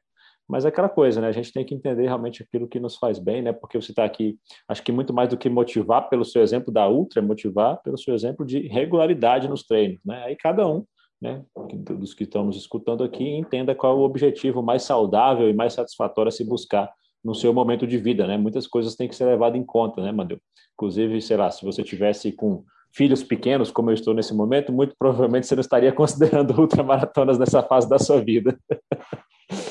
Mas 0.49 0.65
é 0.65 0.69
aquela 0.69 0.89
coisa, 0.89 1.21
né? 1.21 1.27
A 1.27 1.31
gente 1.31 1.53
tem 1.53 1.63
que 1.63 1.75
entender 1.75 2.03
realmente 2.03 2.41
aquilo 2.41 2.67
que 2.67 2.79
nos 2.79 2.97
faz 2.97 3.19
bem, 3.19 3.43
né? 3.43 3.53
Porque 3.53 3.79
você 3.79 3.91
está 3.91 4.03
aqui, 4.03 4.35
acho 4.67 4.81
que 4.81 4.91
muito 4.91 5.13
mais 5.13 5.29
do 5.29 5.37
que 5.37 5.47
motivar 5.47 6.09
pelo 6.09 6.25
seu 6.25 6.41
exemplo 6.41 6.73
da 6.73 6.89
Ultra, 6.89 7.19
é 7.19 7.23
motivar 7.23 7.79
pelo 7.83 7.97
seu 7.99 8.15
exemplo 8.15 8.43
de 8.43 8.67
regularidade 8.67 9.47
nos 9.47 9.63
treinos, 9.63 9.99
né? 10.03 10.23
Aí 10.23 10.35
cada 10.35 10.67
um, 10.67 10.83
né, 11.21 11.43
dos 11.83 12.15
que 12.15 12.23
estão 12.23 12.45
nos 12.45 12.57
escutando 12.57 13.03
aqui, 13.03 13.23
entenda 13.29 13.75
qual 13.75 13.93
é 13.93 13.99
o 13.99 14.03
objetivo 14.03 14.63
mais 14.63 14.81
saudável 14.81 15.47
e 15.47 15.53
mais 15.53 15.73
satisfatório 15.73 16.29
a 16.29 16.31
se 16.31 16.43
buscar 16.43 16.89
no 17.23 17.35
seu 17.35 17.53
momento 17.53 17.85
de 17.85 17.97
vida, 17.99 18.25
né? 18.25 18.35
Muitas 18.35 18.65
coisas 18.65 18.95
têm 18.95 19.07
que 19.07 19.15
ser 19.15 19.25
levadas 19.25 19.59
em 19.59 19.63
conta, 19.63 20.01
né, 20.01 20.11
Mandeu? 20.11 20.39
Inclusive, 20.73 21.21
sei 21.21 21.37
lá, 21.37 21.51
se 21.51 21.63
você 21.63 21.83
tivesse 21.83 22.31
com 22.31 22.63
filhos 22.91 23.21
pequenos, 23.21 23.69
como 23.69 23.91
eu 23.91 23.93
estou 23.93 24.15
nesse 24.15 24.33
momento, 24.33 24.73
muito 24.73 24.95
provavelmente 24.97 25.45
você 25.45 25.53
não 25.53 25.61
estaria 25.61 25.91
considerando 25.93 26.59
ultramaratonas 26.59 27.37
nessa 27.37 27.61
fase 27.61 27.87
da 27.87 27.99
sua 27.99 28.19
vida. 28.19 28.57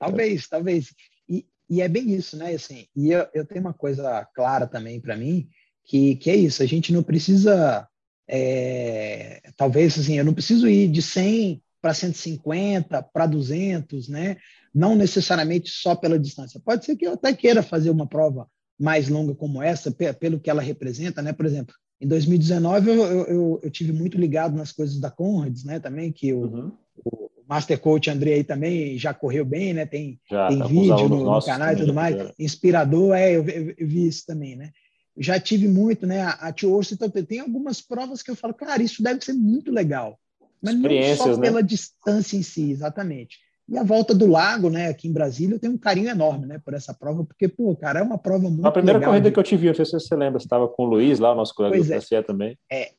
talvez, 0.00 0.48
talvez. 0.48 0.94
E, 1.28 1.46
e, 1.68 1.82
é 1.82 1.88
bem 1.88 2.12
isso, 2.12 2.36
né? 2.36 2.54
Assim, 2.54 2.86
e 2.96 3.12
eu, 3.12 3.26
eu 3.34 3.44
tenho 3.44 3.60
uma 3.60 3.74
coisa 3.74 4.26
clara 4.34 4.66
também 4.66 4.98
para 4.98 5.16
mim, 5.16 5.46
que, 5.84 6.16
que 6.16 6.30
é 6.30 6.36
isso, 6.36 6.62
a 6.62 6.66
gente 6.66 6.92
não 6.92 7.02
precisa, 7.02 7.86
é, 8.26 9.42
talvez 9.56 9.98
assim, 9.98 10.18
eu 10.18 10.24
não 10.24 10.34
preciso 10.34 10.66
ir 10.66 10.88
de 10.88 11.02
100 11.02 11.62
para 11.80 11.94
150, 11.94 13.02
para 13.02 13.26
200, 13.26 14.08
né? 14.08 14.36
Não 14.74 14.94
necessariamente 14.94 15.70
só 15.70 15.94
pela 15.94 16.18
distância. 16.18 16.60
Pode 16.64 16.84
ser 16.84 16.96
que 16.96 17.06
eu 17.06 17.14
até 17.14 17.32
queira 17.32 17.62
fazer 17.62 17.90
uma 17.90 18.06
prova 18.06 18.46
mais 18.78 19.08
longa 19.08 19.34
como 19.34 19.62
essa, 19.62 19.90
pelo 19.90 20.40
que 20.40 20.48
ela 20.48 20.62
representa, 20.62 21.20
né? 21.22 21.32
Por 21.32 21.46
exemplo, 21.46 21.74
em 22.00 22.06
2019, 22.06 22.90
eu, 22.90 23.04
eu, 23.04 23.60
eu, 23.62 23.70
tive 23.70 23.92
muito 23.92 24.16
ligado 24.16 24.56
nas 24.56 24.72
coisas 24.72 24.98
da 24.98 25.10
Conrads, 25.10 25.64
né? 25.64 25.78
Também, 25.78 26.12
que 26.12 26.32
o, 26.32 26.40
uhum. 26.40 26.72
o 27.04 27.29
Master 27.50 27.80
Coach 27.80 28.08
André 28.08 28.34
aí 28.34 28.44
também 28.44 28.96
já 28.96 29.12
correu 29.12 29.44
bem, 29.44 29.74
né? 29.74 29.84
Tem, 29.84 30.20
já, 30.30 30.46
tem 30.46 30.58
tá 30.60 30.66
vídeo 30.68 31.08
no, 31.08 31.24
no, 31.24 31.42
canal 31.42 31.72
e 31.72 31.76
tudo 31.76 31.92
mais. 31.92 32.14
Já. 32.14 32.32
Inspirador, 32.38 33.12
é, 33.12 33.32
eu, 33.32 33.44
eu, 33.44 33.74
vi 33.88 34.06
isso 34.06 34.24
também, 34.24 34.54
né? 34.54 34.70
Já 35.18 35.40
tive 35.40 35.66
muito, 35.66 36.06
né? 36.06 36.22
A, 36.22 36.30
a 36.30 36.52
Tio 36.52 36.80
então 36.92 37.10
tem 37.10 37.40
algumas 37.40 37.80
provas 37.80 38.22
que 38.22 38.30
eu 38.30 38.36
falo, 38.36 38.54
cara, 38.54 38.80
isso 38.80 39.02
deve 39.02 39.24
ser 39.24 39.32
muito 39.32 39.72
legal. 39.72 40.16
Mas 40.62 40.76
não 40.76 41.16
só 41.16 41.36
né? 41.36 41.40
pela 41.40 41.60
distância 41.60 42.36
em 42.36 42.42
si, 42.42 42.70
exatamente. 42.70 43.38
E 43.68 43.76
a 43.76 43.82
volta 43.82 44.14
do 44.14 44.28
lago, 44.28 44.70
né, 44.70 44.86
aqui 44.86 45.08
em 45.08 45.12
Brasília, 45.12 45.56
eu 45.56 45.58
tenho 45.58 45.72
um 45.72 45.78
carinho 45.78 46.08
enorme, 46.08 46.46
né, 46.46 46.60
por 46.64 46.74
essa 46.74 46.94
prova, 46.94 47.24
porque, 47.24 47.48
pô, 47.48 47.74
cara, 47.74 47.98
é 47.98 48.02
uma 48.02 48.18
prova 48.18 48.48
muito 48.48 48.64
A 48.64 48.70
primeira 48.70 48.98
legal, 49.00 49.12
corrida 49.12 49.28
de... 49.28 49.34
que 49.34 49.40
eu 49.40 49.44
te 49.44 49.56
vi, 49.56 49.66
não 49.66 49.74
sei 49.74 49.84
se 49.84 49.92
você 49.92 50.14
lembra, 50.14 50.38
você 50.38 50.46
estava 50.46 50.68
com 50.68 50.84
o 50.84 50.86
Luiz 50.86 51.18
lá, 51.18 51.32
o 51.32 51.36
nosso 51.36 51.54
colega 51.54 51.76
pois 51.76 51.88
do 51.88 52.14
é. 52.14 52.22
também. 52.22 52.56
É, 52.70 52.92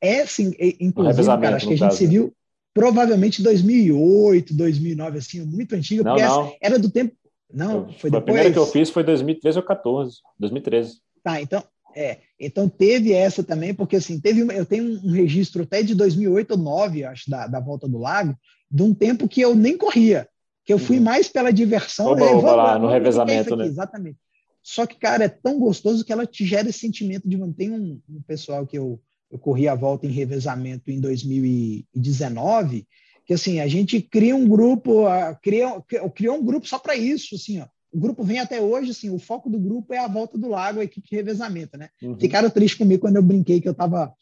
é 0.00 0.24
sim, 0.24 0.52
inclusive, 0.80 1.26
cara, 1.26 1.56
acho 1.56 1.68
que 1.68 1.74
a 1.74 1.76
gente 1.76 1.94
se 1.94 2.06
viu 2.06 2.34
provavelmente 2.72 3.42
2008, 3.42 4.54
2009, 4.54 5.18
assim, 5.18 5.40
muito 5.44 5.74
antiga, 5.74 6.02
não, 6.02 6.12
porque 6.12 6.26
não. 6.26 6.52
era 6.60 6.78
do 6.78 6.90
tempo... 6.90 7.14
Não, 7.52 7.88
foi 7.92 8.10
depois... 8.10 8.14
A 8.14 8.20
primeira 8.22 8.52
que 8.52 8.58
eu 8.58 8.66
fiz 8.66 8.90
foi 8.90 9.02
2013 9.02 9.58
ou 9.58 9.64
14, 9.64 10.16
2013. 10.38 10.98
Tá, 11.22 11.40
então, 11.40 11.62
é, 11.94 12.18
então 12.38 12.68
teve 12.68 13.12
essa 13.12 13.42
também, 13.42 13.74
porque 13.74 13.96
assim, 13.96 14.20
teve, 14.20 14.42
eu 14.56 14.64
tenho 14.64 15.00
um 15.04 15.10
registro 15.12 15.62
até 15.62 15.82
de 15.82 15.94
2008 15.94 16.52
ou 16.52 16.56
2009, 16.56 17.04
acho, 17.04 17.30
da, 17.30 17.46
da 17.46 17.60
volta 17.60 17.88
do 17.88 17.98
lago, 17.98 18.36
de 18.70 18.82
um 18.82 18.94
tempo 18.94 19.28
que 19.28 19.40
eu 19.40 19.54
nem 19.54 19.76
corria, 19.76 20.28
que 20.64 20.72
eu 20.72 20.78
fui 20.78 20.98
uhum. 20.98 21.04
mais 21.04 21.28
pela 21.28 21.52
diversão. 21.52 22.06
Oba, 22.06 22.24
oba, 22.26 22.54
lá, 22.54 22.78
no 22.78 22.88
revezamento, 22.88 23.56
né? 23.56 23.66
Exatamente. 23.66 24.18
Só 24.62 24.86
que, 24.86 24.96
cara, 24.96 25.24
é 25.24 25.28
tão 25.28 25.58
gostoso 25.58 26.04
que 26.04 26.12
ela 26.12 26.26
te 26.26 26.44
gera 26.44 26.68
esse 26.68 26.78
sentimento 26.78 27.28
de. 27.28 27.36
Tem 27.54 27.70
um, 27.70 28.00
um 28.08 28.22
pessoal 28.22 28.66
que 28.66 28.78
eu, 28.78 29.00
eu 29.30 29.38
corri 29.38 29.68
a 29.68 29.74
volta 29.74 30.06
em 30.06 30.10
revezamento 30.10 30.90
em 30.90 31.00
2019, 31.00 32.86
que 33.24 33.34
assim, 33.34 33.60
a 33.60 33.68
gente 33.68 34.00
cria 34.00 34.34
um 34.34 34.48
grupo, 34.48 35.04
cria, 35.42 35.80
criou 36.14 36.36
um 36.36 36.44
grupo 36.44 36.66
só 36.66 36.78
para 36.78 36.96
isso, 36.96 37.36
assim, 37.36 37.60
ó. 37.60 37.66
o 37.92 38.00
grupo 38.00 38.24
vem 38.24 38.40
até 38.40 38.60
hoje, 38.60 38.90
assim, 38.90 39.10
o 39.10 39.18
foco 39.18 39.48
do 39.48 39.58
grupo 39.58 39.94
é 39.94 39.98
a 39.98 40.08
volta 40.08 40.36
do 40.36 40.48
lago, 40.48 40.80
a 40.80 40.84
equipe 40.84 41.08
de 41.08 41.16
revezamento, 41.16 41.78
né? 41.78 41.90
Uhum. 42.02 42.18
Ficaram 42.18 42.50
tristes 42.50 42.78
comigo 42.78 43.02
quando 43.02 43.16
eu 43.16 43.22
brinquei 43.22 43.60
que 43.60 43.68
eu 43.68 43.72
estava 43.72 44.12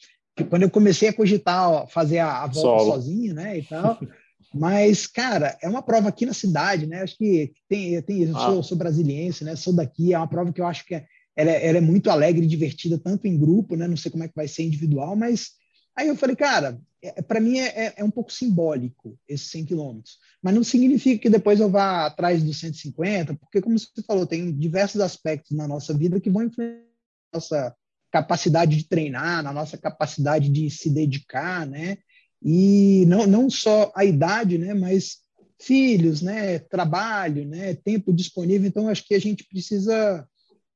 quando 0.51 0.63
eu 0.63 0.71
comecei 0.71 1.09
a 1.09 1.13
cogitar 1.13 1.69
ó, 1.69 1.87
fazer 1.89 2.19
a, 2.19 2.45
a 2.45 2.47
volta 2.47 2.61
Solo. 2.61 2.93
sozinho, 2.93 3.35
né, 3.35 3.59
e 3.59 3.63
tal. 3.63 3.99
Mas, 4.55 5.07
cara, 5.07 5.59
é 5.63 5.69
uma 5.69 5.83
prova 5.83 6.09
aqui 6.09 6.25
na 6.25 6.33
cidade, 6.33 6.87
né? 6.87 7.03
Acho 7.03 7.17
que 7.19 7.53
tem, 7.69 8.01
tem 8.03 8.23
eu 8.23 8.33
sou, 8.33 8.61
ah. 8.61 8.63
sou 8.63 8.79
brasiliense, 8.79 9.45
né? 9.45 9.55
Sou 9.57 9.75
daqui, 9.75 10.15
é 10.15 10.19
uma 10.19 10.29
prova 10.29 10.53
que 10.53 10.61
eu 10.61 10.67
acho 10.67 10.87
que 10.87 10.95
é, 10.95 11.05
ela, 11.39 11.53
é, 11.53 11.69
ela 11.69 11.79
é 11.79 11.81
muito 11.81 12.11
alegre 12.11 12.45
e 12.45 12.49
divertida, 12.49 12.99
tanto 12.99 13.29
em 13.29 13.39
grupo, 13.39 13.77
né? 13.77 13.87
Não 13.87 13.97
sei 13.97 14.11
como 14.11 14.25
é 14.25 14.29
que 14.29 14.35
vai 14.35 14.49
ser 14.49 14.65
individual, 14.65 15.15
mas 15.15 15.53
aí 15.97 16.09
eu 16.09 16.17
falei, 16.17 16.35
cara, 16.35 16.81
é, 17.01 17.23
para 17.23 17.39
mim 17.39 17.59
é, 17.59 17.67
é, 17.67 17.95
é, 17.99 18.05
um 18.05 18.11
pouco 18.11 18.33
simbólico 18.33 19.17
esses 19.29 19.49
100 19.53 19.67
quilômetros, 19.67 20.19
mas 20.43 20.53
não 20.53 20.65
significa 20.65 21.23
que 21.23 21.31
depois 21.31 21.61
eu 21.61 21.71
vá 21.71 22.07
atrás 22.07 22.43
dos 22.43 22.59
150, 22.59 23.35
porque, 23.35 23.61
como 23.61 23.79
você 23.79 24.03
falou, 24.05 24.27
tem 24.27 24.53
diversos 24.53 25.01
aspectos 25.01 25.57
na 25.57 25.69
nossa 25.69 25.95
vida 25.95 26.21
que 26.21 26.29
vão 26.29 26.43
influenciar 26.43 26.83
nossa 27.33 27.77
capacidade 28.11 28.77
de 28.77 28.89
treinar, 28.89 29.43
na 29.45 29.53
nossa 29.53 29.79
capacidade 29.79 30.49
de 30.49 30.69
se 30.71 30.91
dedicar, 30.91 31.67
né? 31.67 31.99
E 32.43 33.05
não, 33.07 33.27
não 33.27 33.51
só 33.51 33.93
a 33.95 34.05
idade, 34.05 34.59
né? 34.59 34.75
Mas 34.75 35.19
filhos, 35.61 36.23
né? 36.23 36.59
Trabalho, 36.59 37.47
né? 37.47 37.75
Tempo 37.75 38.13
disponível. 38.13 38.67
Então, 38.67 38.89
acho 38.89 39.07
que 39.07 39.15
a 39.15 39.21
gente 39.21 39.45
precisa 39.45 40.27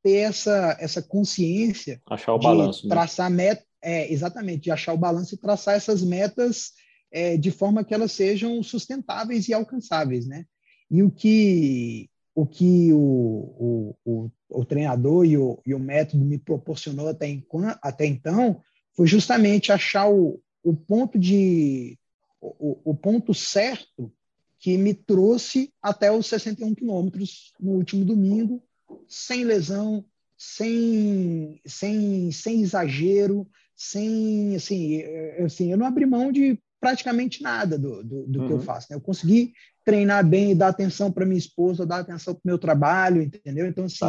ter 0.02 0.16
essa, 0.16 0.76
essa 0.80 1.02
consciência 1.02 2.00
achar 2.08 2.34
o 2.34 2.38
de 2.38 2.46
balanço, 2.46 2.86
né? 2.86 2.94
traçar 2.94 3.30
né? 3.30 3.36
meta, 3.36 3.64
é, 3.80 4.12
exatamente, 4.12 4.64
de 4.64 4.70
achar 4.70 4.92
o 4.92 4.98
balanço 4.98 5.34
e 5.34 5.38
traçar 5.38 5.74
essas 5.74 6.02
metas 6.02 6.72
é, 7.10 7.36
de 7.36 7.50
forma 7.50 7.84
que 7.84 7.94
elas 7.94 8.12
sejam 8.12 8.62
sustentáveis 8.62 9.48
e 9.48 9.54
alcançáveis, 9.54 10.26
né? 10.26 10.44
E 10.90 11.02
o 11.02 11.10
que 11.10 12.08
o 12.34 12.46
que 12.46 12.90
o, 12.92 12.96
o, 12.96 13.96
o, 14.04 14.30
o 14.48 14.64
treinador 14.64 15.26
e 15.26 15.36
o, 15.36 15.60
e 15.66 15.74
o 15.74 15.78
método 15.78 16.24
me 16.24 16.38
proporcionou 16.38 17.08
até, 17.08 17.28
em, 17.28 17.44
até 17.82 18.06
então 18.06 18.60
foi 18.94 19.06
justamente 19.06 19.70
achar 19.70 20.08
o, 20.10 20.40
o 20.62 20.74
ponto 20.74 21.18
de 21.18 21.98
o, 22.40 22.78
o 22.84 22.94
ponto 22.94 23.34
certo 23.34 24.10
que 24.58 24.78
me 24.78 24.94
trouxe 24.94 25.72
até 25.82 26.10
os 26.10 26.26
61 26.26 26.74
quilômetros 26.74 27.52
no 27.60 27.72
último 27.72 28.04
domingo, 28.04 28.62
sem 29.08 29.44
lesão, 29.44 30.04
sem, 30.36 31.60
sem, 31.64 32.32
sem 32.32 32.62
exagero, 32.62 33.46
sem 33.76 34.56
assim, 34.56 35.02
assim, 35.44 35.70
eu 35.70 35.78
não 35.78 35.86
abri 35.86 36.06
mão 36.06 36.32
de 36.32 36.58
praticamente 36.80 37.42
nada 37.42 37.78
do, 37.78 38.02
do, 38.02 38.26
do 38.26 38.40
uhum. 38.40 38.46
que 38.46 38.52
eu 38.52 38.56
uhum. 38.56 38.62
faço. 38.62 38.88
Né? 38.90 38.96
Eu 38.96 39.00
consegui 39.00 39.52
treinar 39.84 40.26
bem 40.26 40.50
e 40.50 40.54
dar 40.54 40.68
atenção 40.68 41.12
para 41.12 41.26
minha 41.26 41.38
esposa, 41.38 41.86
dar 41.86 42.00
atenção 42.00 42.34
para 42.34 42.40
o 42.40 42.46
meu 42.46 42.58
trabalho, 42.58 43.22
entendeu? 43.22 43.66
Então, 43.66 43.84
assim, 43.84 44.04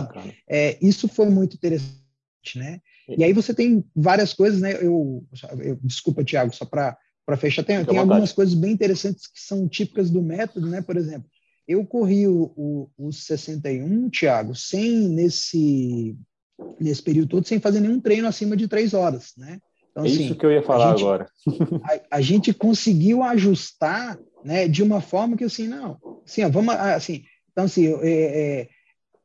é, 0.48 0.78
isso 0.82 1.08
foi 1.08 1.30
muito 1.30 1.56
interessante, 1.56 2.02
né? 2.56 2.80
E 3.08 3.24
aí 3.24 3.34
você 3.34 3.54
tem 3.54 3.84
várias 3.96 4.34
coisas, 4.34 4.62
né? 4.62 4.74
Eu, 4.76 5.26
eu 5.60 5.78
desculpa, 5.84 6.24
Tiago, 6.24 6.54
só 6.56 6.66
para 6.66 6.98
para 7.26 7.38
fechar, 7.38 7.64
tem, 7.64 7.84
tem 7.86 7.98
algumas 7.98 8.34
coisas 8.34 8.54
bem 8.54 8.74
interessantes 8.74 9.28
que 9.28 9.40
são 9.40 9.66
típicas 9.66 10.10
do 10.10 10.22
método, 10.22 10.68
né? 10.68 10.82
Por 10.82 10.98
exemplo, 10.98 11.30
eu 11.68 11.86
corri 11.86 12.28
o, 12.28 12.51
o, 12.55 12.89
o 12.97 13.11
61, 13.11 14.09
Tiago, 14.09 14.55
sem 14.55 15.07
nesse 15.09 16.18
nesse 16.80 17.01
período 17.01 17.30
todo, 17.30 17.47
sem 17.47 17.59
fazer 17.59 17.80
nenhum 17.80 17.99
treino 17.99 18.28
acima 18.28 18.55
de 18.55 18.68
três 18.68 18.93
horas, 18.93 19.34
né? 19.38 19.59
Então, 19.91 20.05
é 20.05 20.07
assim, 20.07 20.26
isso 20.26 20.36
que 20.36 20.45
eu 20.45 20.51
ia 20.51 20.64
falar 20.64 20.89
a 20.89 20.91
gente, 20.91 21.01
agora. 21.01 21.28
a, 22.11 22.18
a, 22.18 22.22
gente 22.22 22.53
conseguiu 22.53 23.22
ajustar, 23.24 24.18
né, 24.43 24.68
de 24.68 24.82
uma 24.82 25.01
forma 25.01 25.38
que 25.38 25.43
assim, 25.43 25.68
não, 25.68 25.97
assim, 26.26 26.43
ó, 26.43 26.49
vamos, 26.49 26.74
assim, 26.76 27.24
então 27.51 27.66
assim, 27.66 27.84
eu, 27.84 28.01
é, 28.01 28.11
é, 28.11 28.70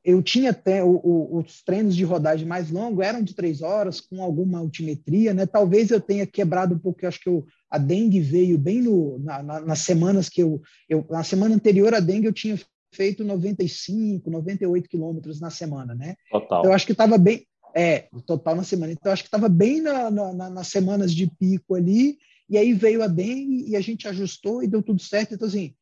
eu 0.09 0.23
tinha 0.23 0.53
até 0.53 0.83
o, 0.83 0.89
o, 1.05 1.37
os 1.37 1.63
treinos 1.63 1.95
de 1.95 2.03
rodagem 2.03 2.47
mais 2.47 2.71
longos 2.71 3.05
eram 3.05 3.23
de 3.23 3.35
três 3.35 3.61
horas 3.61 4.01
com 4.01 4.23
alguma 4.23 4.59
altimetria, 4.59 5.35
né? 5.35 5.45
Talvez 5.45 5.91
eu 5.91 6.01
tenha 6.01 6.27
quebrado 6.27 6.75
um 6.75 6.79
pouco, 6.79 7.01
eu 7.03 7.09
acho 7.11 7.21
que 7.21 7.29
eu, 7.29 7.45
a 7.71 7.77
dengue 7.77 8.19
veio 8.19 8.57
bem 8.57 8.81
no, 8.81 9.19
na, 9.19 9.43
na, 9.43 9.61
nas 9.61 9.81
semanas 9.81 10.31
que 10.31 10.43
eu, 10.43 10.63
eu, 10.89 11.05
na 11.11 11.23
semana 11.23 11.55
anterior 11.55 11.93
a 11.93 12.01
dengue 12.01 12.27
eu 12.27 12.33
tinha 12.33 12.59
feito 12.91 13.23
95, 13.23 14.31
98 14.31 14.89
quilômetros 14.89 15.43
na 15.43 15.51
semana, 15.51 15.95
né? 15.95 16.15
Total. 16.31 16.61
Então, 16.61 16.71
eu 16.71 16.75
acho 16.75 16.87
que 16.87 16.93
estava 16.93 17.19
bem, 17.19 17.47
é, 17.77 18.09
total 18.25 18.57
na 18.57 18.65
semana. 18.65 18.93
Então, 18.93 19.13
acho 19.13 19.23
que 19.23 19.29
estava 19.29 19.47
bem 19.47 19.83
na, 19.83 20.11
na, 20.11 20.49
nas 20.49 20.69
semanas 20.69 21.13
de 21.13 21.31
pico 21.39 21.75
ali, 21.75 22.17
e 22.49 22.57
aí 22.57 22.73
veio 22.73 23.03
a 23.03 23.07
dengue 23.07 23.69
e 23.69 23.77
a 23.77 23.81
gente 23.83 24.09
ajustou 24.09 24.63
e 24.63 24.67
deu 24.67 24.83
tudo 24.83 25.03
certo. 25.03 25.35
Então, 25.35 25.47
assim, 25.47 25.75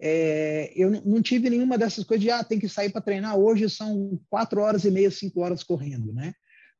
é, 0.00 0.72
eu 0.74 0.90
não 1.04 1.20
tive 1.20 1.50
nenhuma 1.50 1.76
dessas 1.76 2.04
coisas 2.04 2.22
de, 2.22 2.30
ah, 2.30 2.42
tem 2.42 2.58
que 2.58 2.68
sair 2.68 2.90
para 2.90 3.00
treinar 3.00 3.36
hoje, 3.36 3.68
são 3.68 4.18
quatro 4.28 4.60
horas 4.60 4.84
e 4.84 4.90
meia, 4.90 5.10
cinco 5.10 5.40
horas 5.40 5.62
correndo, 5.62 6.12
né? 6.12 6.32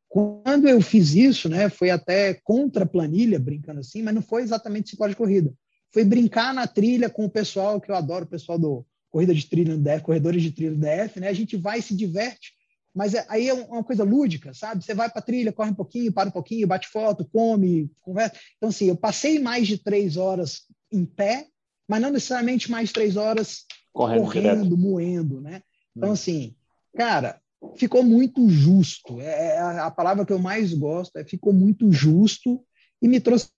Quando 0.09 0.69
eu 0.69 0.81
fiz 0.81 1.15
isso, 1.15 1.49
né, 1.49 1.69
foi 1.69 1.91
até 1.91 2.35
contra 2.43 2.85
planilha, 2.85 3.39
brincando 3.39 3.81
assim, 3.81 4.03
mas 4.03 4.15
não 4.15 4.23
foi 4.23 4.43
exatamente 4.43 4.91
cinco 4.91 5.05
horas 5.05 5.13
de 5.13 5.19
corrida. 5.19 5.53
Foi 5.93 6.03
brincar 6.05 6.53
na 6.53 6.67
trilha 6.67 7.09
com 7.09 7.25
o 7.25 7.31
pessoal, 7.31 7.81
que 7.81 7.91
eu 7.91 7.95
adoro, 7.95 8.25
o 8.25 8.29
pessoal 8.29 8.59
do 8.59 8.85
Corrida 9.09 9.35
de 9.35 9.47
Trilha 9.47 9.77
no 9.77 9.83
DF, 9.83 10.03
Corredores 10.03 10.43
de 10.43 10.53
Trilha 10.53 10.71
no 10.71 10.79
DF, 10.79 11.21
né? 11.21 11.29
A 11.29 11.33
gente 11.33 11.57
vai 11.57 11.83
se 11.83 11.95
diverte 11.95 12.53
mas 12.95 13.15
é, 13.15 13.25
aí 13.29 13.49
é 13.49 13.55
uma 13.55 13.85
coisa 13.85 14.05
lúdica, 14.05 14.53
sabe? 14.53 14.85
Você 14.85 14.95
vai 14.95 15.09
para 15.09 15.23
trilha, 15.23 15.53
corre 15.53 15.71
um 15.71 15.75
pouquinho, 15.75 16.13
para 16.13 16.29
um 16.29 16.33
pouquinho, 16.33 16.67
bate 16.67 16.89
foto, 16.89 17.25
come, 17.25 17.91
conversa. 18.01 18.35
Então, 18.57 18.69
assim, 18.69 18.87
eu 18.87 18.97
passei 18.97 19.39
mais 19.39 19.67
de 19.67 19.79
três 19.79 20.17
horas 20.17 20.63
em 20.93 21.05
pé, 21.05 21.47
mas 21.91 22.01
não 22.01 22.11
necessariamente 22.11 22.71
mais 22.71 22.93
três 22.93 23.17
horas 23.17 23.67
correndo, 23.93 24.23
correndo 24.23 24.77
moendo, 24.77 25.41
né? 25.41 25.63
Então, 25.95 26.11
hum. 26.11 26.13
assim, 26.13 26.55
cara, 26.97 27.41
ficou 27.77 28.03
muito 28.03 28.49
justo. 28.49 29.21
É, 29.21 29.57
é 29.57 29.59
a 29.59 29.91
palavra 29.91 30.25
que 30.25 30.33
eu 30.33 30.39
mais 30.39 30.73
gosto 30.73 31.17
é 31.17 31.25
ficou 31.25 31.53
muito 31.53 31.91
justo 31.93 32.65
e 33.03 33.09
me 33.09 33.21
trouxe. 33.21 33.51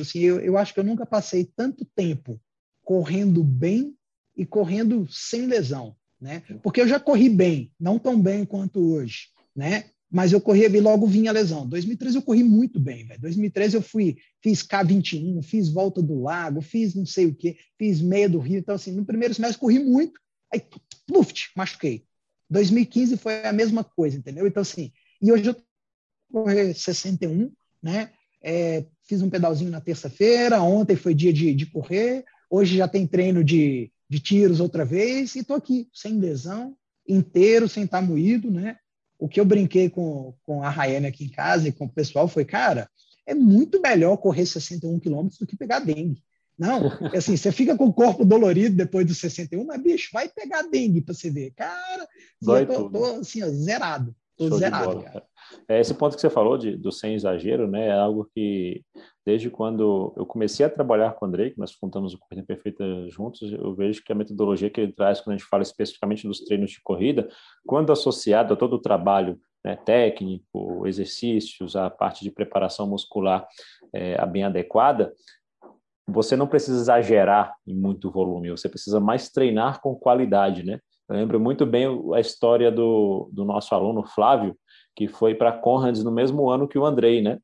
Assim, 0.00 0.20
eu, 0.20 0.40
eu 0.40 0.56
acho 0.56 0.72
que 0.72 0.80
eu 0.80 0.84
nunca 0.84 1.04
passei 1.04 1.44
tanto 1.44 1.84
tempo 1.94 2.40
correndo 2.82 3.44
bem 3.44 3.94
e 4.34 4.46
correndo 4.46 5.06
sem 5.10 5.46
lesão 5.46 5.94
né? 6.20 6.42
Porque 6.62 6.80
eu 6.80 6.88
já 6.88 6.98
corri 6.98 7.28
bem, 7.28 7.72
não 7.78 7.98
tão 7.98 8.20
bem 8.20 8.44
quanto 8.44 8.80
hoje, 8.80 9.28
né? 9.54 9.90
Mas 10.10 10.32
eu 10.32 10.40
corria 10.40 10.66
e 10.66 10.80
logo 10.80 11.06
vinha 11.06 11.30
a 11.30 11.34
lesão. 11.34 11.66
2013 11.66 12.16
eu 12.16 12.22
corri 12.22 12.44
muito 12.44 12.78
bem, 12.78 13.04
velho. 13.04 13.20
2013 13.20 13.76
eu 13.76 13.82
fui, 13.82 14.16
fiz 14.40 14.62
K21, 14.62 15.42
fiz 15.42 15.68
Volta 15.68 16.00
do 16.00 16.22
Lago, 16.22 16.60
fiz 16.60 16.94
não 16.94 17.04
sei 17.04 17.26
o 17.26 17.34
quê, 17.34 17.56
fiz 17.76 18.00
Meia 18.00 18.28
do 18.28 18.38
Rio. 18.38 18.58
Então, 18.58 18.74
assim, 18.74 18.92
no 18.92 19.04
primeiro 19.04 19.34
semestre 19.34 19.58
corri 19.58 19.78
muito, 19.78 20.20
aí, 20.52 20.62
pluft, 21.06 21.50
machuquei. 21.56 22.04
2015 22.48 23.16
foi 23.16 23.44
a 23.44 23.52
mesma 23.52 23.82
coisa, 23.82 24.16
entendeu? 24.16 24.46
Então, 24.46 24.60
assim, 24.60 24.92
e 25.20 25.32
hoje 25.32 25.46
eu 25.50 25.56
corri 26.30 26.72
61, 26.72 27.50
né? 27.82 28.10
É, 28.42 28.84
fiz 29.02 29.22
um 29.22 29.30
pedalzinho 29.30 29.70
na 29.70 29.80
terça-feira, 29.80 30.62
ontem 30.62 30.94
foi 30.94 31.14
dia 31.14 31.32
de, 31.32 31.52
de 31.52 31.66
correr, 31.66 32.24
hoje 32.48 32.76
já 32.76 32.86
tem 32.86 33.06
treino 33.06 33.42
de, 33.42 33.90
de 34.08 34.20
tiros 34.20 34.60
outra 34.60 34.84
vez 34.84 35.34
e 35.34 35.40
estou 35.40 35.56
aqui, 35.56 35.88
sem 35.92 36.18
lesão, 36.18 36.76
inteiro, 37.08 37.68
sem 37.68 37.84
estar 37.84 38.00
moído, 38.00 38.50
né? 38.50 38.76
O 39.18 39.28
que 39.28 39.40
eu 39.40 39.44
brinquei 39.44 39.88
com, 39.88 40.34
com 40.44 40.62
a 40.62 40.68
Rayane 40.68 41.06
aqui 41.06 41.24
em 41.24 41.30
casa 41.30 41.68
e 41.68 41.72
com 41.72 41.86
o 41.86 41.92
pessoal 41.92 42.28
foi, 42.28 42.44
cara, 42.44 42.88
é 43.26 43.34
muito 43.34 43.80
melhor 43.80 44.16
correr 44.18 44.46
61 44.46 45.00
quilômetros 45.00 45.38
do 45.38 45.46
que 45.46 45.56
pegar 45.56 45.80
dengue. 45.80 46.22
Não, 46.58 46.80
assim, 47.16 47.36
você 47.36 47.52
fica 47.52 47.76
com 47.76 47.86
o 47.86 47.92
corpo 47.92 48.24
dolorido 48.24 48.76
depois 48.76 49.06
dos 49.06 49.18
61, 49.18 49.64
mas, 49.64 49.82
bicho, 49.82 50.10
vai 50.12 50.28
pegar 50.28 50.62
dengue 50.62 51.00
para 51.00 51.14
você 51.14 51.30
ver. 51.30 51.52
Cara, 51.52 52.02
assim, 52.42 52.52
eu 52.52 52.66
tô, 52.66 52.90
tô, 52.90 53.04
assim, 53.20 53.42
ó, 53.42 53.48
zerado. 53.48 54.14
Tô 54.36 54.50
zerado, 54.56 55.02
cara. 55.02 55.24
É, 55.68 55.80
esse 55.80 55.94
ponto 55.94 56.14
que 56.14 56.20
você 56.20 56.28
falou 56.28 56.58
de, 56.58 56.76
do 56.76 56.92
sem 56.92 57.14
exagero, 57.14 57.68
né, 57.68 57.88
é 57.88 57.92
algo 57.92 58.28
que 58.34 58.82
desde 59.24 59.48
quando 59.48 60.12
eu 60.16 60.26
comecei 60.26 60.66
a 60.66 60.70
trabalhar 60.70 61.14
com 61.14 61.24
o 61.24 61.28
Andrei, 61.28 61.50
que 61.50 61.58
nós 61.58 61.72
fundamos 61.72 62.14
o 62.14 62.18
Corrida 62.18 62.46
Perfeita 62.46 62.84
juntos, 63.08 63.50
eu 63.52 63.74
vejo 63.74 64.02
que 64.04 64.12
a 64.12 64.14
metodologia 64.14 64.70
que 64.70 64.80
ele 64.80 64.92
traz 64.92 65.20
quando 65.20 65.34
a 65.34 65.38
gente 65.38 65.48
fala 65.48 65.62
especificamente 65.62 66.26
dos 66.26 66.40
treinos 66.40 66.70
de 66.70 66.80
corrida, 66.82 67.28
quando 67.66 67.92
associado 67.92 68.52
a 68.52 68.56
todo 68.56 68.74
o 68.74 68.80
trabalho 68.80 69.38
né, 69.64 69.76
técnico, 69.76 70.86
exercícios, 70.86 71.74
a 71.74 71.88
parte 71.90 72.22
de 72.22 72.30
preparação 72.30 72.86
muscular 72.86 73.46
é, 73.92 74.24
bem 74.26 74.44
adequada, 74.44 75.12
você 76.06 76.36
não 76.36 76.46
precisa 76.46 76.80
exagerar 76.80 77.52
em 77.66 77.74
muito 77.74 78.10
volume, 78.10 78.50
você 78.50 78.68
precisa 78.68 79.00
mais 79.00 79.28
treinar 79.28 79.80
com 79.80 79.96
qualidade, 79.96 80.64
né? 80.64 80.78
Eu 81.08 81.16
lembro 81.16 81.38
muito 81.38 81.64
bem 81.64 81.86
a 82.14 82.20
história 82.20 82.70
do, 82.70 83.28
do 83.32 83.44
nosso 83.44 83.74
aluno 83.74 84.04
Flávio, 84.04 84.56
que 84.94 85.06
foi 85.06 85.34
para 85.34 85.52
Conrads 85.52 86.02
no 86.02 86.10
mesmo 86.10 86.50
ano 86.50 86.66
que 86.66 86.78
o 86.78 86.84
Andrei, 86.84 87.22
né? 87.22 87.38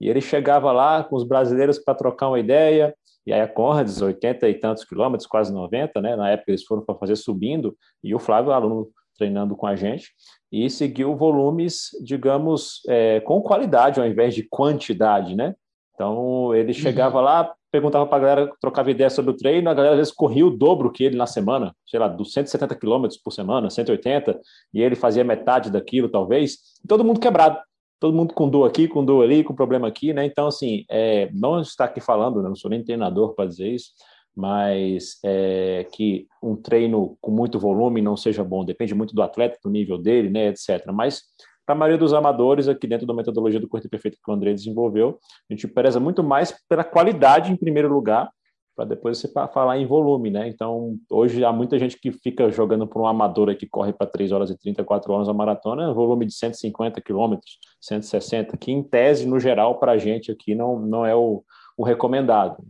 E 0.00 0.08
ele 0.08 0.20
chegava 0.20 0.72
lá 0.72 1.04
com 1.04 1.14
os 1.14 1.24
brasileiros 1.24 1.78
para 1.78 1.94
trocar 1.94 2.28
uma 2.28 2.40
ideia, 2.40 2.94
e 3.26 3.32
aí 3.32 3.40
a 3.40 3.48
Conrads, 3.48 4.02
80 4.02 4.48
e 4.48 4.54
tantos 4.54 4.84
quilômetros, 4.84 5.26
quase 5.26 5.52
90, 5.52 6.00
né? 6.00 6.16
Na 6.16 6.30
época 6.30 6.50
eles 6.50 6.64
foram 6.64 6.84
para 6.84 6.96
fazer 6.96 7.16
subindo, 7.16 7.76
e 8.02 8.14
o 8.14 8.18
Flávio, 8.18 8.52
aluno 8.52 8.88
treinando 9.16 9.54
com 9.54 9.66
a 9.66 9.76
gente, 9.76 10.12
e 10.50 10.68
seguiu 10.68 11.14
volumes, 11.14 11.90
digamos, 12.02 12.80
é, 12.88 13.20
com 13.20 13.40
qualidade 13.40 14.00
ao 14.00 14.06
invés 14.06 14.34
de 14.34 14.42
quantidade, 14.42 15.36
né? 15.36 15.54
Então, 15.94 16.54
ele 16.54 16.68
uhum. 16.68 16.74
chegava 16.74 17.20
lá, 17.20 17.54
perguntava 17.70 18.06
para 18.06 18.16
a 18.16 18.20
galera, 18.20 18.52
trocava 18.60 18.90
ideia 18.90 19.10
sobre 19.10 19.30
o 19.30 19.36
treino, 19.36 19.70
a 19.70 19.74
galera 19.74 19.94
às 19.94 19.98
vezes 19.98 20.12
corria 20.12 20.46
o 20.46 20.50
dobro 20.50 20.90
que 20.90 21.04
ele 21.04 21.16
na 21.16 21.26
semana, 21.26 21.74
sei 21.86 22.00
lá, 22.00 22.08
dos 22.08 22.32
170 22.32 22.74
quilômetros 22.76 23.20
por 23.20 23.30
semana, 23.32 23.70
180, 23.70 24.38
e 24.72 24.82
ele 24.82 24.94
fazia 24.96 25.24
metade 25.24 25.70
daquilo, 25.70 26.08
talvez, 26.08 26.58
todo 26.86 27.04
mundo 27.04 27.20
quebrado, 27.20 27.58
todo 28.00 28.14
mundo 28.14 28.34
com 28.34 28.48
dor 28.48 28.68
aqui, 28.68 28.86
com 28.86 29.04
dor 29.04 29.24
ali, 29.24 29.42
com 29.42 29.54
problema 29.54 29.88
aqui, 29.88 30.12
né? 30.12 30.24
Então, 30.26 30.46
assim, 30.46 30.84
é, 30.90 31.30
não 31.32 31.60
está 31.60 31.84
aqui 31.84 32.00
falando, 32.00 32.42
né? 32.42 32.48
não 32.48 32.56
sou 32.56 32.70
nem 32.70 32.84
treinador 32.84 33.34
para 33.34 33.46
dizer 33.46 33.68
isso, 33.68 33.92
mas 34.36 35.18
é, 35.24 35.86
que 35.92 36.26
um 36.42 36.56
treino 36.56 37.16
com 37.20 37.30
muito 37.30 37.58
volume 37.58 38.02
não 38.02 38.16
seja 38.16 38.42
bom, 38.42 38.64
depende 38.64 38.94
muito 38.94 39.14
do 39.14 39.22
atleta, 39.22 39.58
do 39.62 39.70
nível 39.70 39.96
dele, 39.96 40.28
né, 40.28 40.48
etc. 40.48 40.86
Mas 40.92 41.22
para 41.64 41.74
a 41.74 41.78
maioria 41.78 41.98
dos 41.98 42.12
amadores, 42.12 42.68
aqui 42.68 42.86
dentro 42.86 43.06
da 43.06 43.14
metodologia 43.14 43.60
do 43.60 43.68
corte 43.68 43.88
perfeito 43.88 44.18
que 44.22 44.30
o 44.30 44.34
André 44.34 44.52
desenvolveu, 44.52 45.18
a 45.50 45.54
gente 45.54 45.66
preza 45.66 45.98
muito 45.98 46.22
mais 46.22 46.54
pela 46.68 46.84
qualidade 46.84 47.52
em 47.52 47.56
primeiro 47.56 47.92
lugar, 47.92 48.30
para 48.76 48.84
depois 48.84 49.18
você 49.18 49.28
falar 49.28 49.78
em 49.78 49.86
volume, 49.86 50.30
né? 50.30 50.48
Então, 50.48 50.96
hoje 51.08 51.44
há 51.44 51.52
muita 51.52 51.78
gente 51.78 51.98
que 51.98 52.10
fica 52.10 52.50
jogando 52.50 52.86
por 52.86 53.00
um 53.00 53.06
amador 53.06 53.54
que 53.54 53.68
corre 53.68 53.92
para 53.92 54.06
3 54.06 54.32
horas 54.32 54.50
e 54.50 54.58
34 54.58 55.12
horas 55.12 55.28
a 55.28 55.32
maratona, 55.32 55.92
volume 55.92 56.26
de 56.26 56.34
150 56.34 57.00
quilômetros, 57.00 57.58
160, 57.80 58.56
que 58.56 58.72
em 58.72 58.82
tese, 58.82 59.26
no 59.26 59.38
geral, 59.38 59.78
para 59.78 59.92
a 59.92 59.98
gente 59.98 60.32
aqui 60.32 60.54
não, 60.54 60.80
não 60.80 61.06
é 61.06 61.14
o, 61.14 61.44
o 61.76 61.84
recomendado. 61.84 62.64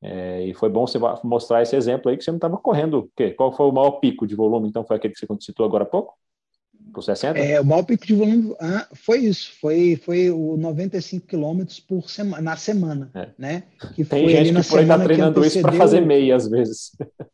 É, 0.00 0.44
e 0.44 0.54
foi 0.54 0.68
bom 0.68 0.86
você 0.86 0.98
mostrar 1.24 1.60
esse 1.62 1.74
exemplo 1.74 2.08
aí 2.08 2.16
que 2.16 2.22
você 2.22 2.30
não 2.30 2.38
estava 2.38 2.56
correndo. 2.56 2.98
O 3.00 3.10
quê? 3.16 3.32
Qual 3.32 3.50
foi 3.50 3.66
o 3.66 3.72
maior 3.72 3.92
pico 3.92 4.26
de 4.28 4.36
volume? 4.36 4.68
Então, 4.68 4.84
foi 4.84 4.96
aquele 4.96 5.12
que 5.12 5.18
você 5.18 5.26
citou 5.40 5.66
agora 5.66 5.82
há 5.82 5.86
pouco? 5.86 6.14
Por 6.92 7.02
60? 7.02 7.38
É, 7.38 7.60
o 7.60 7.64
maior 7.64 7.82
pico 7.82 8.06
de 8.06 8.14
volume 8.14 8.54
ah, 8.60 8.86
foi 8.92 9.18
isso, 9.18 9.52
foi, 9.60 10.00
foi 10.02 10.30
o 10.30 10.56
95 10.56 11.26
quilômetros 11.26 11.80
por 11.80 12.10
semana, 12.10 12.42
na 12.42 12.56
semana, 12.56 13.10
é. 13.14 13.28
né? 13.38 13.62
Que 13.94 14.04
Tem 14.04 14.24
foi 14.24 14.28
gente 14.28 14.54
que 14.54 14.68
por 14.68 14.78
aí 14.78 14.84
está 14.84 14.98
treinando 14.98 15.44
isso 15.44 15.60
para 15.60 15.72
fazer 15.72 16.00
meia 16.00 16.36
às 16.36 16.48
vezes. 16.48 16.92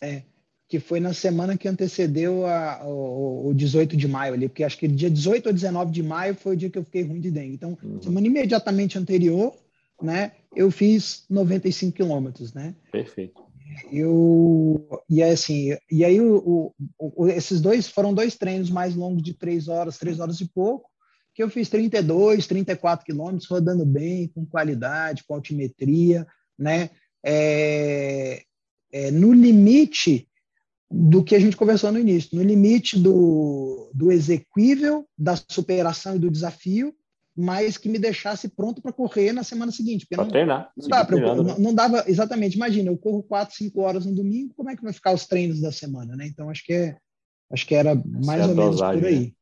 É, 0.00 0.22
que 0.68 0.78
foi 0.78 1.00
na 1.00 1.12
semana 1.12 1.56
que 1.56 1.66
antecedeu 1.66 2.46
a, 2.46 2.84
o, 2.84 3.48
o 3.48 3.54
18 3.54 3.96
de 3.96 4.06
maio 4.06 4.34
ali, 4.34 4.48
porque 4.48 4.62
acho 4.62 4.78
que 4.78 4.86
dia 4.86 5.10
18 5.10 5.46
ou 5.46 5.52
19 5.52 5.90
de 5.90 6.04
maio 6.04 6.36
foi 6.36 6.52
o 6.52 6.56
dia 6.56 6.70
que 6.70 6.78
eu 6.78 6.84
fiquei 6.84 7.02
ruim 7.02 7.20
de 7.20 7.32
dengue. 7.32 7.54
Então, 7.54 7.76
uhum. 7.82 8.00
semana 8.00 8.24
imediatamente 8.24 8.96
anterior, 8.96 9.52
né, 10.00 10.32
eu 10.54 10.70
fiz 10.70 11.24
95 11.28 11.96
quilômetros, 11.96 12.52
né? 12.52 12.74
Perfeito. 12.92 13.42
Eu, 13.90 15.02
e 15.08 15.22
assim, 15.22 15.76
e 15.90 16.04
aí 16.04 16.20
o, 16.20 16.72
o, 16.98 17.28
esses 17.28 17.60
dois 17.60 17.88
foram 17.88 18.14
dois 18.14 18.36
treinos 18.36 18.70
mais 18.70 18.94
longos 18.94 19.22
de 19.22 19.34
três 19.34 19.68
horas, 19.68 19.98
três 19.98 20.20
horas 20.20 20.40
e 20.40 20.48
pouco, 20.48 20.88
que 21.34 21.42
eu 21.42 21.50
fiz 21.50 21.68
32, 21.68 22.46
34 22.46 23.04
quilômetros, 23.04 23.48
rodando 23.48 23.86
bem, 23.86 24.28
com 24.28 24.44
qualidade, 24.44 25.24
com 25.24 25.34
altimetria, 25.34 26.26
né? 26.58 26.90
É, 27.24 28.42
é, 28.92 29.10
no 29.10 29.32
limite 29.32 30.28
do 30.90 31.22
que 31.22 31.34
a 31.34 31.38
gente 31.38 31.56
conversou 31.56 31.92
no 31.92 31.98
início, 31.98 32.36
no 32.36 32.42
limite 32.42 32.98
do, 32.98 33.90
do 33.94 34.10
exequível, 34.10 35.06
da 35.16 35.36
superação 35.36 36.16
e 36.16 36.18
do 36.18 36.30
desafio, 36.30 36.94
mas 37.40 37.78
que 37.78 37.88
me 37.88 38.00
deixasse 38.00 38.48
pronto 38.48 38.82
para 38.82 38.92
correr 38.92 39.32
na 39.32 39.44
semana 39.44 39.70
seguinte. 39.70 40.04
Para 40.10 40.26
treinar. 40.26 40.72
Não, 40.76 40.88
dá 40.88 41.04
pra, 41.04 41.16
não, 41.16 41.58
não, 41.58 41.74
dava, 41.74 42.02
exatamente, 42.08 42.56
imagina, 42.56 42.90
eu 42.90 42.98
corro 42.98 43.22
quatro, 43.22 43.54
cinco 43.54 43.82
horas 43.82 44.04
no 44.04 44.12
domingo, 44.12 44.52
como 44.56 44.70
é 44.70 44.76
que 44.76 44.82
vai 44.82 44.92
ficar 44.92 45.14
os 45.14 45.24
treinos 45.24 45.60
da 45.60 45.70
semana, 45.70 46.16
né? 46.16 46.26
Então, 46.26 46.50
acho 46.50 46.64
que, 46.64 46.72
é, 46.72 46.96
acho 47.52 47.64
que 47.64 47.76
era 47.76 47.94
mais 47.94 48.40
Essa 48.40 48.50
ou 48.50 48.56
menos 48.56 48.80
por 48.80 49.06
aí. 49.06 49.20
Né? 49.20 49.32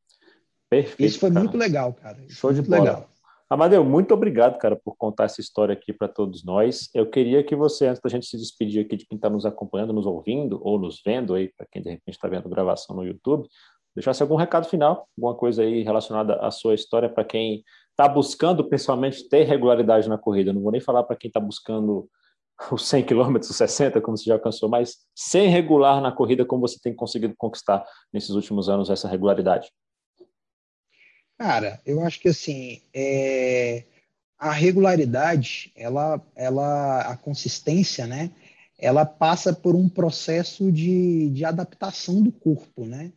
Perfeito. 0.69 1.09
Isso 1.09 1.19
foi 1.19 1.31
cara. 1.31 1.39
muito 1.43 1.57
legal, 1.57 1.91
cara. 1.93 2.23
Isso 2.27 2.35
Show 2.35 2.53
de 2.53 2.61
bola. 2.61 2.79
legal. 2.81 3.09
Amadeu, 3.49 3.83
muito 3.83 4.13
obrigado, 4.13 4.59
cara, 4.59 4.75
por 4.75 4.95
contar 4.95 5.23
essa 5.23 5.41
história 5.41 5.73
aqui 5.73 5.91
para 5.91 6.07
todos 6.07 6.43
nós. 6.43 6.89
Eu 6.93 7.09
queria 7.09 7.43
que 7.43 7.55
você, 7.55 7.87
antes 7.87 8.01
da 8.01 8.09
gente 8.09 8.27
se 8.27 8.37
despedir 8.37 8.85
aqui 8.85 8.95
de 8.95 9.07
quem 9.07 9.15
está 9.15 9.29
nos 9.29 9.45
acompanhando, 9.45 9.93
nos 9.93 10.05
ouvindo 10.05 10.59
ou 10.61 10.77
nos 10.77 11.01
vendo 11.03 11.33
aí, 11.33 11.51
para 11.57 11.65
quem 11.71 11.81
de 11.81 11.89
repente 11.89 12.15
está 12.15 12.27
vendo 12.27 12.49
gravação 12.49 12.95
no 12.95 13.05
YouTube, 13.05 13.47
deixasse 13.95 14.21
algum 14.21 14.35
recado 14.35 14.67
final, 14.67 15.07
alguma 15.17 15.33
coisa 15.33 15.63
aí 15.63 15.81
relacionada 15.81 16.35
à 16.35 16.51
sua 16.51 16.75
história 16.75 17.09
para 17.09 17.23
quem 17.23 17.63
está 17.97 18.07
buscando 18.07 18.63
pessoalmente 18.63 19.27
ter 19.27 19.43
regularidade 19.43 20.07
na 20.07 20.19
corrida. 20.19 20.53
Não 20.53 20.61
vou 20.61 20.71
nem 20.71 20.79
falar 20.79 21.03
para 21.03 21.15
quem 21.15 21.29
está 21.29 21.39
buscando 21.39 22.07
os 22.71 22.87
100 22.87 23.05
km, 23.05 23.37
os 23.37 23.55
60, 23.55 23.99
como 24.01 24.15
você 24.15 24.25
já 24.25 24.35
alcançou, 24.35 24.69
mas 24.69 24.97
ser 25.15 25.47
regular 25.47 25.99
na 25.99 26.11
corrida, 26.11 26.45
como 26.45 26.61
você 26.61 26.79
tem 26.79 26.95
conseguido 26.95 27.33
conquistar 27.35 27.83
nesses 28.13 28.29
últimos 28.29 28.69
anos 28.69 28.91
essa 28.91 29.07
regularidade? 29.07 29.71
Cara, 31.39 31.81
eu 31.85 32.03
acho 32.03 32.19
que 32.19 32.29
assim, 32.29 32.81
é... 32.93 33.83
a 34.37 34.51
regularidade, 34.51 35.71
ela, 35.75 36.21
ela, 36.35 37.01
a 37.01 37.17
consistência, 37.17 38.05
né? 38.05 38.31
Ela 38.77 39.07
passa 39.07 39.53
por 39.53 39.75
um 39.75 39.89
processo 39.89 40.71
de, 40.71 41.31
de 41.31 41.43
adaptação 41.43 42.21
do 42.21 42.31
corpo, 42.31 42.85
né? 42.85 43.11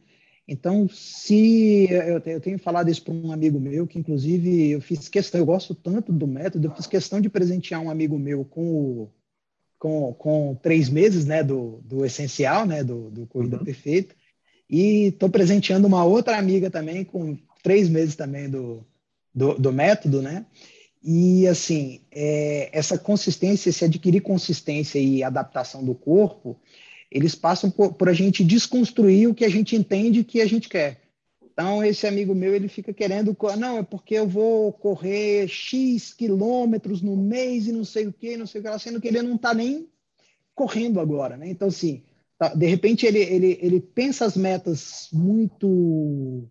Então, 0.53 0.88
se 0.88 1.88
eu, 1.92 2.40
tenho 2.40 2.59
falado 2.59 2.90
isso 2.90 3.05
para 3.05 3.14
um 3.14 3.30
amigo 3.30 3.61
meu, 3.61 3.86
que 3.86 4.01
inclusive 4.01 4.72
eu 4.72 4.80
fiz 4.80 5.09
questão, 5.09 5.40
eu 5.40 5.46
gosto 5.46 5.76
tanto 5.76 6.12
do 6.12 6.26
método, 6.26 6.66
eu 6.66 6.74
fiz 6.74 6.88
questão 6.88 7.20
de 7.20 7.30
presentear 7.30 7.80
um 7.80 7.88
amigo 7.88 8.18
meu 8.18 8.44
com, 8.44 9.09
com, 9.78 10.12
com 10.12 10.59
três 10.61 10.88
meses 10.88 11.24
né, 11.24 11.44
do, 11.44 11.80
do 11.84 12.05
essencial, 12.05 12.66
né, 12.66 12.82
do, 12.82 13.12
do 13.12 13.28
Corrida 13.28 13.59
uhum. 13.59 13.64
Perfeita, 13.64 14.12
e 14.68 15.07
estou 15.07 15.30
presenteando 15.30 15.86
uma 15.86 16.03
outra 16.05 16.36
amiga 16.36 16.68
também 16.68 17.05
com 17.05 17.38
três 17.62 17.88
meses 17.88 18.16
também 18.16 18.51
do, 18.51 18.84
do, 19.32 19.55
do 19.55 19.72
método, 19.72 20.20
né? 20.20 20.46
E 21.01 21.46
assim, 21.46 22.01
é, 22.11 22.76
essa 22.76 22.98
consistência, 22.98 23.70
se 23.70 23.84
adquirir 23.84 24.20
consistência 24.20 24.98
e 24.98 25.22
adaptação 25.22 25.84
do 25.84 25.94
corpo, 25.94 26.61
eles 27.11 27.34
passam 27.34 27.70
por, 27.70 27.94
por, 27.94 28.08
a 28.08 28.12
gente 28.12 28.44
desconstruir 28.44 29.28
o 29.28 29.34
que 29.34 29.44
a 29.44 29.48
gente 29.48 29.74
entende 29.74 30.24
que 30.24 30.40
a 30.40 30.46
gente 30.46 30.68
quer. 30.68 31.00
Então, 31.52 31.84
esse 31.84 32.06
amigo 32.06 32.34
meu, 32.34 32.54
ele 32.54 32.68
fica 32.68 32.92
querendo, 32.92 33.36
não, 33.58 33.78
é 33.78 33.82
porque 33.82 34.14
eu 34.14 34.26
vou 34.26 34.72
correr 34.72 35.48
X 35.48 36.14
quilômetros 36.14 37.02
no 37.02 37.16
mês 37.16 37.66
e 37.66 37.72
não 37.72 37.84
sei 37.84 38.06
o 38.06 38.12
que, 38.12 38.36
não 38.36 38.46
sei 38.46 38.61
o 38.61 38.64
que, 38.64 38.78
sendo 38.78 39.00
que 39.00 39.08
ele 39.08 39.20
não 39.20 39.34
está 39.34 39.52
nem 39.52 39.88
correndo 40.54 41.00
agora, 41.00 41.36
né? 41.36 41.50
Então, 41.50 41.68
assim, 41.68 42.02
tá, 42.38 42.54
de 42.54 42.66
repente 42.66 43.04
ele, 43.04 43.18
ele, 43.18 43.58
ele 43.61 43.80
pensa 43.80 44.24
as 44.24 44.36
metas 44.36 45.08
muito 45.12 46.48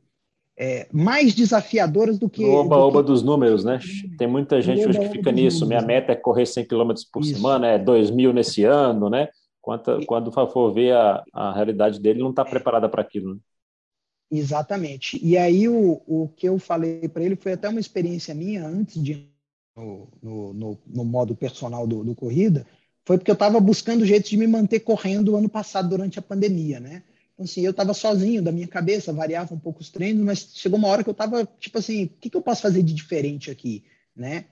é, 0.60 0.88
mais 0.92 1.34
desafiadoras 1.34 2.20
do 2.20 2.30
que. 2.30 2.44
Oba-oba 2.44 3.02
do 3.02 3.14
dos 3.14 3.24
números, 3.24 3.64
né? 3.64 3.80
Tem 4.18 4.28
muita 4.28 4.62
gente 4.62 4.86
hoje 4.86 5.00
que 5.00 5.10
fica 5.10 5.32
nisso. 5.32 5.62
Números, 5.62 5.86
Minha 5.86 6.02
meta 6.02 6.12
é 6.12 6.16
correr 6.16 6.46
100 6.46 6.66
km 6.66 6.92
por 7.12 7.24
Isso. 7.24 7.34
semana, 7.34 7.68
é 7.68 7.80
2 7.80 8.12
mil 8.12 8.34
nesse 8.34 8.66
ano, 8.66 9.10
né? 9.10 9.30
Quando, 9.70 10.06
quando 10.06 10.32
for 10.32 10.74
ver 10.74 10.94
a, 10.94 11.24
a 11.34 11.54
realidade 11.54 12.00
dele, 12.00 12.20
não 12.20 12.32
está 12.32 12.44
preparada 12.44 12.90
para 12.90 13.02
aquilo. 13.02 13.36
Né? 13.36 13.42
Exatamente. 14.32 15.20
E 15.24 15.38
aí 15.38 15.68
o, 15.68 16.02
o 16.06 16.30
que 16.36 16.48
eu 16.48 16.58
falei 16.60 17.08
para 17.08 17.24
ele 17.24 17.36
foi 17.36 17.54
até 17.54 17.68
uma 17.68 17.80
experiência 17.80 18.34
minha 18.34 18.66
antes 18.66 19.02
de 19.02 19.30
no, 19.76 20.08
no, 20.22 20.54
no, 20.54 20.80
no 20.86 21.06
modo 21.06 21.36
personal 21.36 21.88
do, 21.88 22.04
do, 22.04 22.14
corrida, 22.14 22.66
foi 23.06 23.18
porque 23.18 23.32
eu 23.32 23.34
estava 23.34 23.60
buscando 23.60 24.06
jeitos 24.06 24.30
de 24.30 24.38
me 24.38 24.46
manter 24.46 24.82
correndo 24.82 25.36
ano 25.36 25.50
passado 25.50 25.90
durante 25.90 26.20
a 26.20 26.22
pandemia, 26.22 26.80
né? 26.80 27.04
Então, 27.34 27.46
assim, 27.46 27.62
eu 27.62 27.72
estava 27.72 27.94
sozinho 27.94 28.42
da 28.42 28.52
minha 28.52 28.68
cabeça, 28.68 29.14
variava 29.14 29.54
um 29.54 29.60
pouco 29.60 29.82
os 29.82 29.90
treinos, 29.90 30.24
mas 30.24 30.52
chegou 30.54 30.78
uma 30.78 30.90
hora 30.90 31.04
que 31.04 31.10
eu 31.10 31.14
estava, 31.14 31.46
tipo 31.60 31.78
assim, 31.78 32.06
o 32.06 32.10
que, 32.10 32.30
que 32.30 32.36
eu 32.36 32.42
posso 32.42 32.62
fazer 32.62 32.84
de 32.84 32.94
diferente 32.94 33.50
aqui, 33.50 33.84
né? 34.16 34.46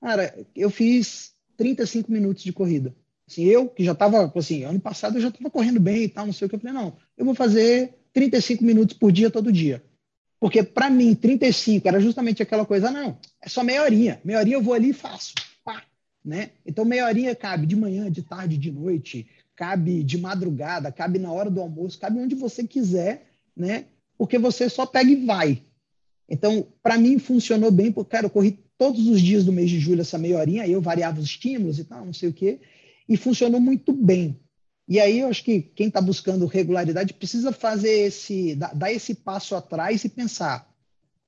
Cara, 0.00 0.46
eu 0.54 0.68
fiz 0.68 1.34
35 1.56 2.12
minutos 2.12 2.44
de 2.44 2.52
corrida. 2.52 2.94
Assim, 3.26 3.44
eu, 3.44 3.68
que 3.68 3.84
já 3.84 3.92
estava, 3.92 4.30
assim, 4.36 4.64
ano 4.64 4.80
passado 4.80 5.16
eu 5.16 5.22
já 5.22 5.28
estava 5.28 5.50
correndo 5.50 5.80
bem 5.80 6.04
e 6.04 6.08
tal, 6.08 6.26
não 6.26 6.32
sei 6.32 6.46
o 6.46 6.48
que, 6.48 6.56
eu 6.56 6.60
falei, 6.60 6.74
não, 6.74 6.96
eu 7.16 7.24
vou 7.24 7.34
fazer 7.34 7.94
35 8.12 8.62
minutos 8.62 8.96
por 8.96 9.10
dia, 9.10 9.30
todo 9.30 9.52
dia. 9.52 9.82
Porque 10.38 10.62
para 10.62 10.90
mim, 10.90 11.14
35 11.14 11.88
era 11.88 11.98
justamente 11.98 12.42
aquela 12.42 12.66
coisa, 12.66 12.90
não, 12.90 13.18
é 13.40 13.48
só 13.48 13.64
meia 13.64 13.82
horinha. 13.82 14.20
Meia 14.24 14.38
horinha 14.40 14.56
eu 14.56 14.62
vou 14.62 14.74
ali 14.74 14.90
e 14.90 14.92
faço. 14.92 15.32
Pá, 15.64 15.82
né? 16.22 16.50
Então, 16.66 16.84
meia 16.84 17.06
horinha 17.06 17.34
cabe 17.34 17.66
de 17.66 17.74
manhã, 17.74 18.10
de 18.10 18.22
tarde, 18.22 18.58
de 18.58 18.70
noite, 18.70 19.26
cabe 19.56 20.04
de 20.04 20.18
madrugada, 20.18 20.92
cabe 20.92 21.18
na 21.18 21.32
hora 21.32 21.50
do 21.50 21.62
almoço, 21.62 21.98
cabe 21.98 22.18
onde 22.18 22.34
você 22.34 22.66
quiser, 22.66 23.26
né? 23.56 23.86
Porque 24.18 24.38
você 24.38 24.68
só 24.68 24.84
pega 24.84 25.10
e 25.10 25.24
vai. 25.24 25.62
Então, 26.28 26.66
para 26.82 26.98
mim, 26.98 27.18
funcionou 27.18 27.70
bem, 27.70 27.90
porque, 27.90 28.10
cara, 28.10 28.26
eu 28.26 28.30
corri 28.30 28.58
todos 28.76 29.08
os 29.08 29.22
dias 29.22 29.44
do 29.44 29.52
mês 29.52 29.70
de 29.70 29.80
julho 29.80 30.02
essa 30.02 30.18
meia 30.18 30.36
horinha, 30.36 30.64
aí 30.64 30.72
eu 30.72 30.80
variava 30.80 31.18
os 31.18 31.26
estímulos 31.26 31.78
e 31.78 31.84
tal, 31.84 32.04
não 32.04 32.12
sei 32.12 32.28
o 32.28 32.32
quê 32.32 32.60
e 33.08 33.16
funcionou 33.16 33.60
muito 33.60 33.92
bem. 33.92 34.40
E 34.86 35.00
aí 35.00 35.20
eu 35.20 35.28
acho 35.28 35.42
que 35.42 35.62
quem 35.62 35.88
está 35.88 36.00
buscando 36.00 36.46
regularidade 36.46 37.14
precisa 37.14 37.52
fazer 37.52 38.06
esse, 38.06 38.54
dar 38.54 38.92
esse 38.92 39.14
passo 39.14 39.54
atrás 39.54 40.04
e 40.04 40.08
pensar 40.08 40.70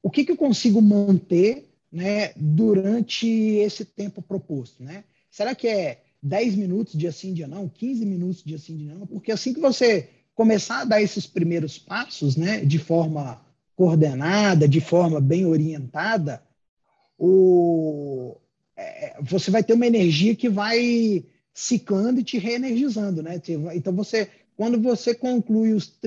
o 0.02 0.10
que, 0.10 0.24
que 0.24 0.32
eu 0.32 0.36
consigo 0.36 0.80
manter 0.80 1.68
né, 1.90 2.32
durante 2.36 3.26
esse 3.26 3.84
tempo 3.84 4.20
proposto. 4.20 4.82
Né? 4.82 5.04
Será 5.30 5.54
que 5.54 5.66
é 5.66 6.02
10 6.22 6.54
minutos 6.56 6.96
de 6.96 7.06
assim, 7.06 7.32
dia 7.32 7.48
não, 7.48 7.68
15 7.68 8.04
minutos 8.04 8.44
de 8.44 8.54
assim, 8.54 8.76
dia 8.76 8.94
não? 8.94 9.06
Porque 9.06 9.32
assim 9.32 9.54
que 9.54 9.60
você 9.60 10.10
começar 10.34 10.82
a 10.82 10.84
dar 10.84 11.02
esses 11.02 11.26
primeiros 11.26 11.78
passos 11.78 12.36
né, 12.36 12.64
de 12.64 12.78
forma 12.78 13.40
coordenada, 13.74 14.68
de 14.68 14.80
forma 14.80 15.20
bem 15.20 15.46
orientada, 15.46 16.42
o, 17.18 18.36
é, 18.76 19.16
você 19.22 19.50
vai 19.50 19.64
ter 19.64 19.72
uma 19.72 19.86
energia 19.86 20.36
que 20.36 20.48
vai 20.48 21.24
ciclando 21.56 22.20
e 22.20 22.22
te 22.22 22.36
reenergizando, 22.36 23.22
né? 23.22 23.40
Então 23.74 23.94
você, 23.94 24.28
quando 24.54 24.78
você 24.78 25.14
conclui 25.14 25.72
os, 25.72 25.98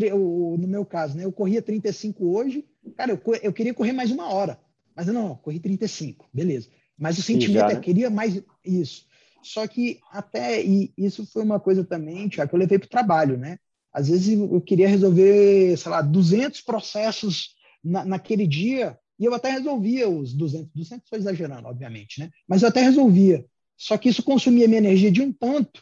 no 0.60 0.68
meu 0.68 0.86
caso, 0.86 1.18
né? 1.18 1.26
Eu 1.26 1.32
corria 1.32 1.60
35 1.60 2.24
hoje, 2.24 2.64
cara, 2.95 3.12
eu, 3.12 3.22
eu 3.41 3.52
queria 3.52 3.74
correr 3.74 3.91
mais 3.91 4.12
uma 4.12 4.32
hora, 4.32 4.60
mas 4.95 5.08
não, 5.08 5.36
corri 5.38 5.60
35, 5.60 6.30
beleza. 6.32 6.70
Mas 6.95 7.18
o 7.18 7.24
sentimento 7.24 7.62
já, 7.62 7.72
é, 7.72 7.74
né? 7.74 7.80
queria 7.80 8.12
mais 8.12 8.39
isso. 8.64 9.08
Só 9.41 9.66
que 9.66 10.00
até, 10.12 10.64
e 10.64 10.93
isso 10.95 11.26
foi 11.26 11.41
uma 11.41 11.60
coisa 11.60 11.84
também, 11.84 12.30
Tiago, 12.30 12.50
que 12.50 12.56
eu 12.56 12.60
levei 12.60 12.78
para 12.78 12.86
o 12.86 12.89
trabalho, 12.89 13.36
né? 13.36 13.58
Às 13.91 14.08
vezes 14.08 14.38
eu 14.38 14.62
queria 14.62 14.88
resolver, 14.88 15.76
sei 15.78 15.91
lá, 15.91 16.04
200 16.04 16.62
processos 16.62 17.56
na, 17.84 18.06
naquele 18.06 18.45
dia, 18.45 19.00
e 19.20 19.26
eu 19.26 19.34
até 19.34 19.50
resolvia 19.50 20.08
os 20.08 20.32
200, 20.32 20.70
200 20.76 21.04
estou 21.04 21.18
exagerando, 21.18 21.68
obviamente, 21.68 22.20
né? 22.20 22.30
Mas 22.47 22.62
eu 22.62 22.68
até 22.68 22.84
resolvia. 22.84 23.43
Só 23.80 23.97
que 23.97 24.09
isso 24.09 24.21
consumia 24.21 24.67
minha 24.67 24.77
energia 24.77 25.09
de 25.09 25.21
um 25.21 25.32
tanto 25.32 25.82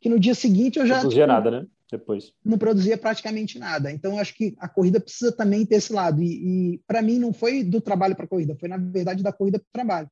que 0.00 0.08
no 0.08 0.18
dia 0.18 0.34
seguinte 0.34 0.78
eu 0.78 0.86
já. 0.86 0.94
Não 0.94 1.00
produzia 1.00 1.26
nada, 1.26 1.50
né? 1.50 1.66
Depois. 1.90 2.32
Não 2.42 2.56
produzia 2.56 2.96
praticamente 2.96 3.58
nada. 3.58 3.90
Então, 3.90 4.16
acho 4.16 4.34
que 4.34 4.54
a 4.58 4.68
corrida 4.68 5.00
precisa 5.00 5.32
também 5.32 5.66
ter 5.66 5.74
esse 5.74 5.92
lado. 5.92 6.22
E, 6.22 6.74
e 6.74 6.78
para 6.86 7.02
mim, 7.02 7.18
não 7.18 7.32
foi 7.32 7.64
do 7.64 7.80
trabalho 7.80 8.14
para 8.14 8.24
a 8.24 8.28
corrida, 8.28 8.56
foi, 8.58 8.68
na 8.68 8.78
verdade, 8.78 9.22
da 9.22 9.32
corrida 9.32 9.58
para 9.58 9.66
o 9.66 9.72
trabalho. 9.72 10.10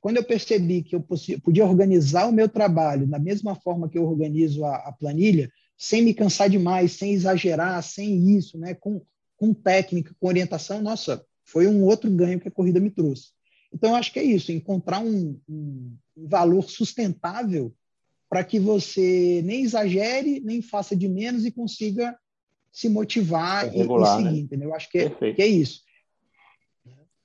Quando 0.00 0.16
eu 0.16 0.24
percebi 0.24 0.82
que 0.82 0.96
eu 0.96 1.06
podia 1.42 1.64
organizar 1.64 2.26
o 2.26 2.32
meu 2.32 2.48
trabalho 2.48 3.06
da 3.06 3.20
mesma 3.20 3.54
forma 3.54 3.88
que 3.88 3.96
eu 3.96 4.04
organizo 4.04 4.64
a, 4.64 4.74
a 4.88 4.92
planilha, 4.92 5.48
sem 5.78 6.02
me 6.02 6.12
cansar 6.12 6.50
demais, 6.50 6.92
sem 6.92 7.12
exagerar, 7.12 7.80
sem 7.82 8.36
isso, 8.36 8.58
né? 8.58 8.74
com, 8.74 9.00
com 9.36 9.54
técnica, 9.54 10.14
com 10.18 10.26
orientação, 10.26 10.82
nossa, 10.82 11.24
foi 11.44 11.68
um 11.68 11.84
outro 11.84 12.10
ganho 12.10 12.40
que 12.40 12.48
a 12.48 12.52
corrida 12.52 12.80
me 12.80 12.90
trouxe. 12.90 13.28
Então, 13.72 13.94
acho 13.94 14.12
que 14.12 14.18
é 14.18 14.24
isso, 14.24 14.52
encontrar 14.52 14.98
um, 14.98 15.40
um 15.48 15.96
valor 16.16 16.62
sustentável 16.62 17.74
para 18.28 18.42
que 18.42 18.58
você 18.58 19.42
nem 19.44 19.62
exagere, 19.62 20.40
nem 20.40 20.62
faça 20.62 20.96
de 20.96 21.08
menos 21.08 21.44
e 21.44 21.50
consiga 21.50 22.16
se 22.70 22.88
motivar 22.88 23.66
é 23.66 23.70
regular, 23.70 24.18
e, 24.18 24.22
e, 24.22 24.24
seguir, 24.24 24.36
né? 24.36 24.40
entendeu? 24.40 24.74
Acho 24.74 24.88
que 24.88 24.98
é, 24.98 25.10
que 25.10 25.42
é 25.42 25.46
isso. 25.46 25.82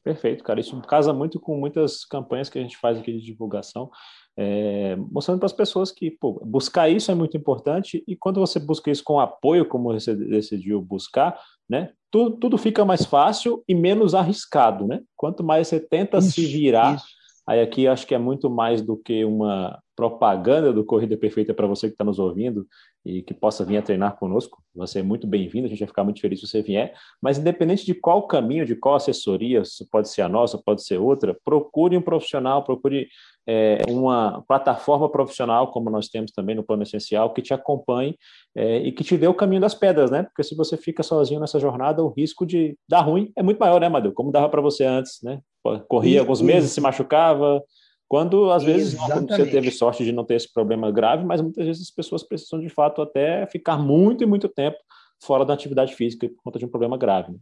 Perfeito, 0.03 0.43
cara. 0.43 0.59
Isso 0.59 0.79
casa 0.81 1.11
muito 1.11 1.39
com 1.39 1.57
muitas 1.57 2.05
campanhas 2.05 2.49
que 2.49 2.57
a 2.57 2.61
gente 2.61 2.77
faz 2.77 2.97
aqui 2.97 3.11
de 3.11 3.25
divulgação, 3.25 3.89
é, 4.38 4.95
mostrando 4.95 5.39
para 5.39 5.47
as 5.47 5.53
pessoas 5.53 5.91
que 5.91 6.11
pô, 6.11 6.41
buscar 6.45 6.88
isso 6.89 7.11
é 7.11 7.15
muito 7.15 7.35
importante 7.35 8.03
e 8.07 8.15
quando 8.15 8.39
você 8.39 8.59
busca 8.59 8.91
isso 8.91 9.03
com 9.03 9.19
apoio, 9.19 9.67
como 9.67 9.91
você 9.91 10.15
decidiu 10.15 10.81
buscar, 10.81 11.38
né, 11.69 11.91
tudo, 12.09 12.38
tudo 12.38 12.57
fica 12.57 12.85
mais 12.85 13.03
fácil 13.03 13.63
e 13.67 13.75
menos 13.75 14.15
arriscado, 14.15 14.88
né? 14.88 15.01
Quanto 15.15 15.43
mais 15.43 15.67
você 15.67 15.79
tenta 15.79 16.19
isso, 16.19 16.31
se 16.31 16.45
virar, 16.45 16.95
isso. 16.95 17.05
Aí 17.47 17.61
aqui 17.61 17.87
acho 17.87 18.05
que 18.05 18.13
é 18.13 18.17
muito 18.17 18.49
mais 18.49 18.81
do 18.81 18.97
que 18.97 19.23
uma 19.23 19.79
propaganda 19.95 20.71
do 20.71 20.85
Corrida 20.85 21.17
Perfeita 21.17 21.55
para 21.55 21.65
você 21.65 21.87
que 21.87 21.93
está 21.95 22.03
nos 22.03 22.19
ouvindo 22.19 22.67
e 23.03 23.23
que 23.23 23.33
possa 23.33 23.65
vir 23.65 23.77
a 23.77 23.81
treinar 23.81 24.15
conosco. 24.17 24.61
Você 24.75 24.99
é 24.99 25.03
muito 25.03 25.25
bem-vindo, 25.25 25.65
a 25.65 25.69
gente 25.69 25.79
vai 25.79 25.87
ficar 25.87 26.03
muito 26.03 26.21
feliz 26.21 26.39
se 26.39 26.47
você 26.47 26.61
vier. 26.61 26.93
Mas 27.19 27.39
independente 27.39 27.83
de 27.83 27.95
qual 27.95 28.27
caminho, 28.27 28.65
de 28.65 28.75
qual 28.75 28.93
assessoria, 28.93 29.65
se 29.65 29.89
pode 29.89 30.09
ser 30.09 30.21
a 30.21 30.29
nossa, 30.29 30.61
pode 30.63 30.83
ser 30.83 30.99
outra, 30.99 31.35
procure 31.43 31.97
um 31.97 32.01
profissional, 32.01 32.63
procure 32.63 33.07
é, 33.47 33.79
uma 33.87 34.43
plataforma 34.47 35.09
profissional, 35.09 35.71
como 35.71 35.89
nós 35.89 36.09
temos 36.09 36.31
também 36.31 36.55
no 36.55 36.63
Plano 36.63 36.83
Essencial, 36.83 37.33
que 37.33 37.41
te 37.41 37.53
acompanhe 37.53 38.15
é, 38.53 38.79
e 38.79 38.91
que 38.91 39.03
te 39.03 39.17
dê 39.17 39.27
o 39.27 39.33
caminho 39.33 39.61
das 39.61 39.73
pedras, 39.73 40.11
né? 40.11 40.23
Porque 40.23 40.43
se 40.43 40.55
você 40.55 40.77
fica 40.77 41.01
sozinho 41.01 41.39
nessa 41.39 41.59
jornada, 41.59 42.03
o 42.03 42.09
risco 42.09 42.45
de 42.45 42.77
dar 42.87 43.01
ruim 43.01 43.31
é 43.35 43.41
muito 43.41 43.57
maior, 43.57 43.79
né, 43.79 43.87
Amadeu? 43.87 44.11
Como 44.11 44.31
dava 44.31 44.49
para 44.49 44.61
você 44.61 44.83
antes, 44.83 45.19
né? 45.23 45.39
Corria 45.88 46.20
alguns 46.20 46.41
meses, 46.41 46.72
se 46.72 46.82
machucava, 46.82 47.63
quando 48.07 48.51
às 48.51 48.63
vezes 48.63 48.93
Exatamente. 48.93 49.36
você 49.36 49.45
teve 49.45 49.72
sorte 49.72 50.03
de 50.03 50.11
não 50.11 50.24
ter 50.24 50.36
esse 50.36 50.51
problema 50.51 50.91
grave, 50.91 51.26
mas 51.26 51.41
muitas 51.41 51.65
vezes 51.65 51.84
as 51.84 51.91
pessoas 51.91 52.24
precisam 52.24 52.59
de 52.59 52.70
fato 52.70 53.01
até 53.01 53.45
ficar 53.47 53.78
muito 53.78 54.24
e 54.24 54.28
muito 54.28 54.47
tempo 54.47 54.78
fora 55.22 55.43
da 55.43 55.53
atividade 55.53 55.95
física 55.95 56.28
por 56.30 56.43
conta 56.43 56.59
de 56.59 56.65
um 56.65 56.70
problema 56.70 56.97
grave. 56.97 57.34
Né? 57.34 57.39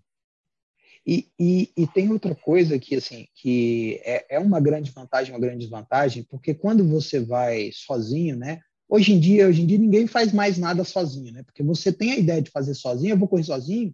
E, 1.06 1.28
e, 1.40 1.70
e, 1.78 1.86
tem 1.86 2.12
outra 2.12 2.34
coisa 2.34 2.80
que 2.80 2.96
assim 2.96 3.28
que 3.36 4.02
é, 4.04 4.38
é, 4.38 4.40
uma 4.40 4.60
grande 4.60 4.90
vantagem, 4.92 5.34
uma 5.34 5.40
grande 5.40 5.60
desvantagem, 5.60 6.24
porque 6.24 6.54
quando 6.56 6.84
você 6.88 7.20
vai 7.20 7.70
sozinho, 7.72 8.36
né? 8.36 8.60
Hoje 8.90 9.14
em 9.14 9.20
dia, 9.20 9.48
hoje 9.48 9.62
em 9.62 9.68
dia 9.68 9.78
ninguém 9.78 10.08
faz 10.08 10.34
mais 10.34 10.58
nada 10.58 10.84
sozinho, 10.84 11.32
né? 11.32 11.44
Porque 11.44 11.62
você 11.62 11.92
tem 11.94 12.14
a 12.14 12.18
ideia 12.18 12.42
de 12.42 12.50
fazer 12.50 12.74
sozinho, 12.74 13.14
eu 13.14 13.18
vou 13.20 13.28
correr 13.28 13.44
sozinho, 13.44 13.94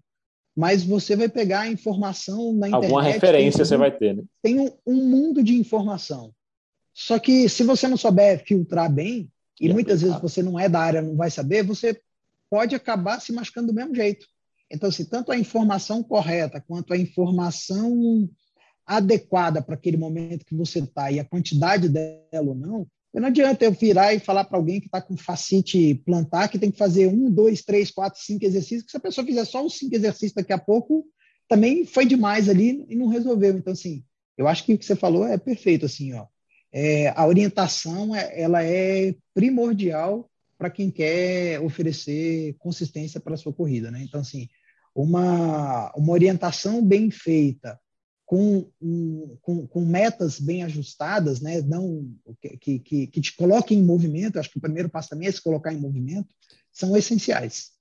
mas 0.55 0.83
você 0.83 1.15
vai 1.15 1.29
pegar 1.29 1.61
a 1.61 1.67
informação 1.67 2.53
na 2.53 2.67
internet. 2.67 2.85
Alguma 2.85 3.03
referência 3.03 3.59
tem, 3.59 3.65
você 3.65 3.77
vai 3.77 3.91
ter, 3.91 4.15
né? 4.15 4.23
Tem 4.41 4.59
um, 4.59 4.71
um 4.85 4.95
mundo 4.95 5.43
de 5.43 5.55
informação. 5.55 6.33
Só 6.93 7.17
que 7.17 7.47
se 7.47 7.63
você 7.63 7.87
não 7.87 7.97
souber 7.97 8.43
filtrar 8.45 8.91
bem, 8.91 9.29
e, 9.59 9.67
e 9.67 9.73
muitas 9.73 10.01
vezes 10.01 10.19
você 10.19 10.43
não 10.43 10.59
é 10.59 10.67
da 10.67 10.79
área, 10.79 11.01
não 11.01 11.15
vai 11.15 11.31
saber, 11.31 11.63
você 11.63 11.99
pode 12.49 12.75
acabar 12.75 13.21
se 13.21 13.31
machucando 13.31 13.67
do 13.67 13.73
mesmo 13.73 13.95
jeito. 13.95 14.25
Então, 14.69 14.89
assim, 14.89 15.05
tanto 15.05 15.31
a 15.31 15.37
informação 15.37 16.03
correta 16.03 16.63
quanto 16.65 16.93
a 16.93 16.97
informação 16.97 18.29
adequada 18.85 19.61
para 19.61 19.75
aquele 19.75 19.97
momento 19.97 20.45
que 20.45 20.55
você 20.55 20.79
está 20.79 21.11
e 21.11 21.19
a 21.19 21.25
quantidade 21.25 21.87
dela 21.87 22.49
ou 22.49 22.55
não, 22.55 22.87
não 23.19 23.27
adianta 23.27 23.65
eu 23.65 23.71
virar 23.71 24.13
e 24.13 24.19
falar 24.19 24.45
para 24.45 24.57
alguém 24.57 24.79
que 24.79 24.85
está 24.85 25.01
com 25.01 25.17
facite 25.17 25.95
plantar 26.05 26.47
que 26.47 26.57
tem 26.57 26.71
que 26.71 26.77
fazer 26.77 27.07
um, 27.07 27.29
dois, 27.29 27.61
três, 27.61 27.91
quatro, 27.91 28.21
cinco 28.21 28.45
exercícios, 28.45 28.83
que 28.83 28.91
se 28.91 28.97
a 28.97 29.01
pessoa 29.01 29.27
fizer 29.27 29.43
só 29.43 29.65
os 29.65 29.77
cinco 29.77 29.95
exercícios 29.95 30.33
daqui 30.33 30.53
a 30.53 30.57
pouco, 30.57 31.05
também 31.49 31.85
foi 31.85 32.05
demais 32.05 32.47
ali 32.47 32.85
e 32.87 32.95
não 32.95 33.07
resolveu. 33.07 33.57
Então, 33.57 33.73
assim, 33.73 34.03
eu 34.37 34.47
acho 34.47 34.63
que 34.63 34.73
o 34.73 34.77
que 34.77 34.85
você 34.85 34.95
falou 34.95 35.27
é 35.27 35.37
perfeito, 35.37 35.85
assim, 35.85 36.13
ó 36.13 36.25
é, 36.71 37.09
a 37.09 37.25
orientação 37.27 38.15
é, 38.15 38.39
ela 38.39 38.63
é 38.63 39.13
primordial 39.33 40.29
para 40.57 40.69
quem 40.69 40.89
quer 40.89 41.59
oferecer 41.59 42.55
consistência 42.59 43.19
para 43.19 43.33
a 43.33 43.37
sua 43.37 43.53
corrida. 43.53 43.91
Né? 43.91 44.03
Então, 44.03 44.21
assim, 44.21 44.47
uma, 44.95 45.91
uma 45.95 46.13
orientação 46.13 46.85
bem 46.85 47.11
feita, 47.11 47.79
com, 48.31 48.65
um, 48.81 49.37
com, 49.41 49.67
com, 49.67 49.81
metas 49.81 50.39
bem 50.39 50.63
ajustadas, 50.63 51.41
né? 51.41 51.59
não 51.63 52.09
que, 52.61 52.79
que, 52.79 53.07
que 53.07 53.19
te 53.19 53.35
coloquem 53.35 53.79
em 53.79 53.83
movimento, 53.83 54.39
acho 54.39 54.49
que 54.49 54.57
o 54.57 54.61
primeiro 54.61 54.89
passo 54.89 55.09
também 55.09 55.27
é 55.27 55.31
se 55.33 55.43
colocar 55.43 55.73
em 55.73 55.81
movimento, 55.81 56.33
são 56.71 56.95
essenciais. 56.95 57.71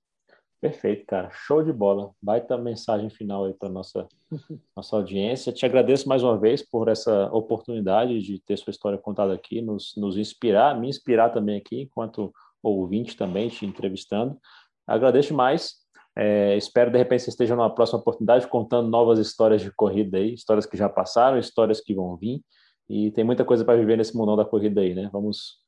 Perfeito, 0.59 1.05
cara. 1.05 1.29
Show 1.31 1.63
de 1.63 1.71
bola. 1.71 2.11
Baita 2.21 2.57
mensagem 2.57 3.09
final 3.09 3.45
aí 3.45 3.53
para 3.53 3.69
nossa 3.69 4.09
nossa 4.75 4.97
audiência. 4.97 5.53
Te 5.53 5.65
agradeço 5.65 6.09
mais 6.09 6.21
uma 6.21 6.37
vez 6.37 6.61
por 6.61 6.89
essa 6.89 7.31
oportunidade 7.31 8.21
de 8.21 8.37
ter 8.39 8.57
sua 8.57 8.71
história 8.71 8.97
contada 8.97 9.33
aqui, 9.33 9.61
nos, 9.61 9.95
nos 9.95 10.17
inspirar, 10.17 10.77
me 10.77 10.89
inspirar 10.89 11.29
também 11.29 11.55
aqui, 11.55 11.83
enquanto 11.83 12.33
ouvinte 12.61 13.15
também, 13.15 13.47
te 13.47 13.65
entrevistando. 13.65 14.37
Agradeço 14.85 15.33
mais. 15.33 15.80
É, 16.15 16.57
espero, 16.57 16.91
de 16.91 16.97
repente, 16.97 17.23
você 17.23 17.29
esteja 17.29 17.55
numa 17.55 17.73
próxima 17.73 17.99
oportunidade 17.99 18.47
contando 18.47 18.89
novas 18.89 19.19
histórias 19.19 19.61
de 19.61 19.71
corrida 19.71 20.17
aí, 20.17 20.33
histórias 20.33 20.65
que 20.65 20.77
já 20.77 20.89
passaram, 20.89 21.37
histórias 21.37 21.79
que 21.79 21.93
vão 21.93 22.15
vir. 22.17 22.41
E 22.89 23.11
tem 23.11 23.23
muita 23.23 23.45
coisa 23.45 23.63
para 23.63 23.77
viver 23.77 23.97
nesse 23.97 24.15
mundão 24.15 24.35
da 24.35 24.43
corrida 24.43 24.81
aí, 24.81 24.93
né? 24.93 25.09
Vamos 25.13 25.61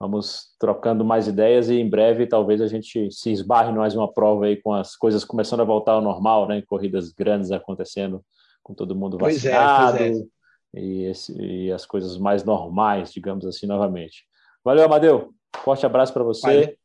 Vamos 0.00 0.54
trocando 0.60 1.04
mais 1.04 1.26
ideias 1.26 1.68
e 1.68 1.74
em 1.74 1.90
breve 1.90 2.24
talvez 2.24 2.60
a 2.60 2.68
gente 2.68 3.10
se 3.10 3.32
esbarre 3.32 3.72
mais 3.72 3.96
uma 3.96 4.10
prova 4.10 4.46
aí 4.46 4.56
com 4.56 4.72
as 4.72 4.94
coisas 4.94 5.24
começando 5.24 5.60
a 5.60 5.64
voltar 5.64 5.92
ao 5.92 6.00
normal, 6.00 6.46
né? 6.46 6.62
Corridas 6.62 7.10
grandes 7.10 7.50
acontecendo 7.50 8.24
com 8.62 8.74
todo 8.74 8.94
mundo 8.94 9.18
vacinado 9.18 9.98
pois 9.98 10.00
é, 10.00 10.10
pois 10.10 10.20
é. 10.20 10.80
E, 10.80 11.04
esse, 11.04 11.42
e, 11.42 11.72
as 11.72 11.84
coisas 11.84 12.16
mais 12.16 12.44
normais, 12.44 13.12
digamos 13.12 13.44
assim, 13.44 13.66
novamente. 13.66 14.24
Valeu, 14.62 14.84
Amadeu. 14.84 15.34
Forte 15.64 15.84
abraço 15.84 16.12
para 16.12 16.22
você. 16.22 16.46
Valeu, 16.46 16.76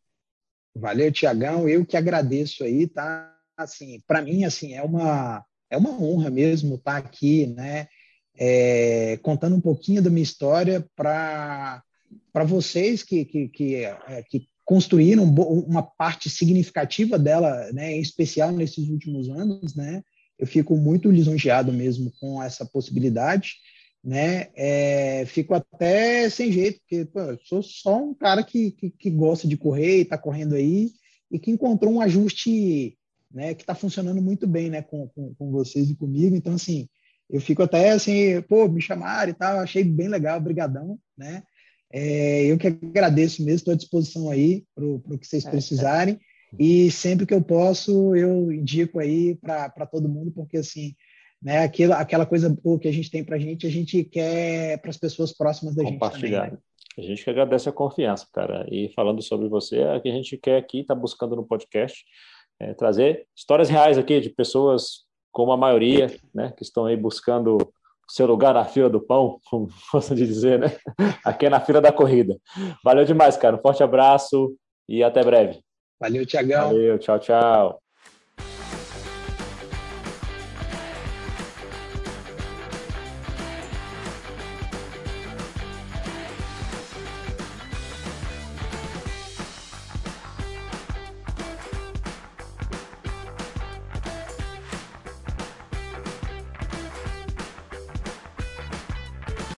Valeu 0.75 1.11
Tiagão. 1.11 1.67
Eu 1.67 1.85
que 1.85 1.97
agradeço 1.97 2.63
aí, 2.63 2.87
tá? 2.87 3.31
Assim, 3.57 4.01
para 4.07 4.21
mim, 4.21 4.43
assim, 4.43 4.73
é 4.73 4.81
uma 4.81 5.45
é 5.69 5.77
uma 5.77 5.91
honra 5.91 6.29
mesmo 6.29 6.75
estar 6.75 7.01
tá 7.01 7.07
aqui, 7.07 7.47
né? 7.47 7.87
É, 8.35 9.17
contando 9.21 9.55
um 9.55 9.61
pouquinho 9.61 10.01
da 10.01 10.09
minha 10.09 10.23
história 10.23 10.85
para 10.95 11.81
para 12.31 12.43
vocês 12.43 13.03
que, 13.03 13.25
que, 13.25 13.47
que, 13.47 13.75
é, 13.75 14.23
que, 14.27 14.47
construíram 14.65 15.23
uma 15.23 15.83
parte 15.83 16.29
significativa 16.29 17.19
dela, 17.19 17.71
né, 17.73 17.93
em 17.93 17.99
especial 17.99 18.51
nesses 18.51 18.87
últimos 18.87 19.29
anos, 19.29 19.75
né, 19.75 20.01
eu 20.39 20.47
fico 20.47 20.75
muito 20.77 21.11
lisonjeado 21.11 21.73
mesmo 21.73 22.11
com 22.19 22.41
essa 22.41 22.65
possibilidade, 22.65 23.55
né, 24.03 24.49
é, 24.55 25.25
fico 25.25 25.53
até 25.53 26.29
sem 26.29 26.51
jeito, 26.51 26.79
porque 26.81 27.05
pô, 27.05 27.21
eu 27.21 27.39
sou 27.43 27.63
só 27.63 28.03
um 28.03 28.13
cara 28.13 28.43
que, 28.43 28.71
que, 28.71 28.89
que 28.89 29.09
gosta 29.09 29.47
de 29.47 29.55
correr 29.55 29.99
e 29.99 30.01
está 30.01 30.17
correndo 30.17 30.55
aí, 30.55 30.91
e 31.31 31.39
que 31.39 31.49
encontrou 31.49 31.93
um 31.93 32.01
ajuste 32.01 32.97
né, 33.33 33.53
que 33.53 33.63
está 33.63 33.73
funcionando 33.73 34.21
muito 34.21 34.45
bem 34.45 34.69
né, 34.69 34.81
com, 34.81 35.07
com, 35.09 35.33
com, 35.33 35.51
vocês 35.51 35.89
e 35.89 35.95
comigo. 35.95 36.35
Então, 36.35 36.53
assim, 36.53 36.87
eu 37.29 37.41
fico 37.41 37.63
até 37.63 37.91
assim, 37.91 38.41
pô, 38.43 38.67
me 38.67 38.81
chamaram 38.81 39.31
e 39.31 39.33
tal, 39.33 39.59
achei 39.59 39.83
bem 39.83 40.07
legal, 40.07 40.39
brigadão, 40.39 40.99
né? 41.17 41.41
É, 41.91 42.45
eu 42.45 42.57
que 42.57 42.67
agradeço 42.67 43.43
mesmo, 43.43 43.57
estou 43.57 43.73
à 43.73 43.77
disposição 43.77 44.29
aí 44.29 44.65
para 44.75 44.85
o 44.85 45.17
que 45.19 45.27
vocês 45.27 45.45
é, 45.45 45.49
precisarem. 45.49 46.19
E 46.59 46.91
sempre 46.91 47.25
que 47.25 47.33
eu 47.33 47.41
posso, 47.41 48.15
eu 48.15 48.51
indico 48.51 48.99
aí 48.99 49.35
para 49.35 49.85
todo 49.85 50.09
mundo, 50.09 50.31
porque 50.31 50.57
assim, 50.57 50.95
né? 51.43 51.59
Aquela, 51.59 51.97
aquela 51.97 52.25
coisa 52.25 52.49
boa 52.49 52.79
que 52.79 52.87
a 52.87 52.93
gente 52.93 53.11
tem 53.11 53.23
para 53.23 53.35
a 53.35 53.39
gente, 53.39 53.67
a 53.67 53.69
gente 53.69 54.03
quer 54.03 54.79
para 54.79 54.89
as 54.89 54.97
pessoas 54.97 55.33
próximas 55.33 55.75
da 55.75 55.83
gente 55.83 55.99
também. 55.99 56.31
Né? 56.31 56.57
A 56.97 57.01
gente 57.01 57.23
que 57.23 57.29
agradece 57.29 57.67
a 57.67 57.71
confiança, 57.71 58.27
cara. 58.31 58.65
E 58.71 58.89
falando 58.95 59.21
sobre 59.21 59.49
você, 59.49 59.79
é 59.79 59.99
que 59.99 60.09
a 60.09 60.13
gente 60.13 60.37
quer 60.37 60.57
aqui, 60.57 60.79
está 60.79 60.95
buscando 60.95 61.35
no 61.35 61.43
podcast, 61.45 62.05
é, 62.59 62.73
trazer 62.73 63.25
histórias 63.35 63.69
reais 63.69 63.97
aqui 63.97 64.21
de 64.21 64.29
pessoas 64.29 65.03
como 65.31 65.51
a 65.51 65.57
maioria, 65.57 66.07
né, 66.33 66.53
que 66.55 66.63
estão 66.63 66.85
aí 66.85 66.95
buscando 66.95 67.57
seu 68.07 68.27
lugar 68.27 68.53
na 68.53 68.63
fila 68.63 68.89
do 68.89 69.01
pão, 69.01 69.39
como 69.49 69.69
de 70.15 70.25
dizer, 70.27 70.59
né? 70.59 70.67
Aqui 71.25 71.47
é 71.47 71.49
na 71.49 71.59
fila 71.59 71.81
da 71.81 71.91
corrida. 71.91 72.37
Valeu 72.83 73.03
demais, 73.03 73.35
cara. 73.35 73.55
Um 73.55 73.61
forte 73.61 73.83
abraço 73.83 74.55
e 74.87 75.03
até 75.03 75.23
breve. 75.23 75.59
Valeu, 75.99 76.25
Tiagão. 76.25 76.67
Valeu, 76.67 76.99
tchau, 76.99 77.19
tchau. 77.19 77.82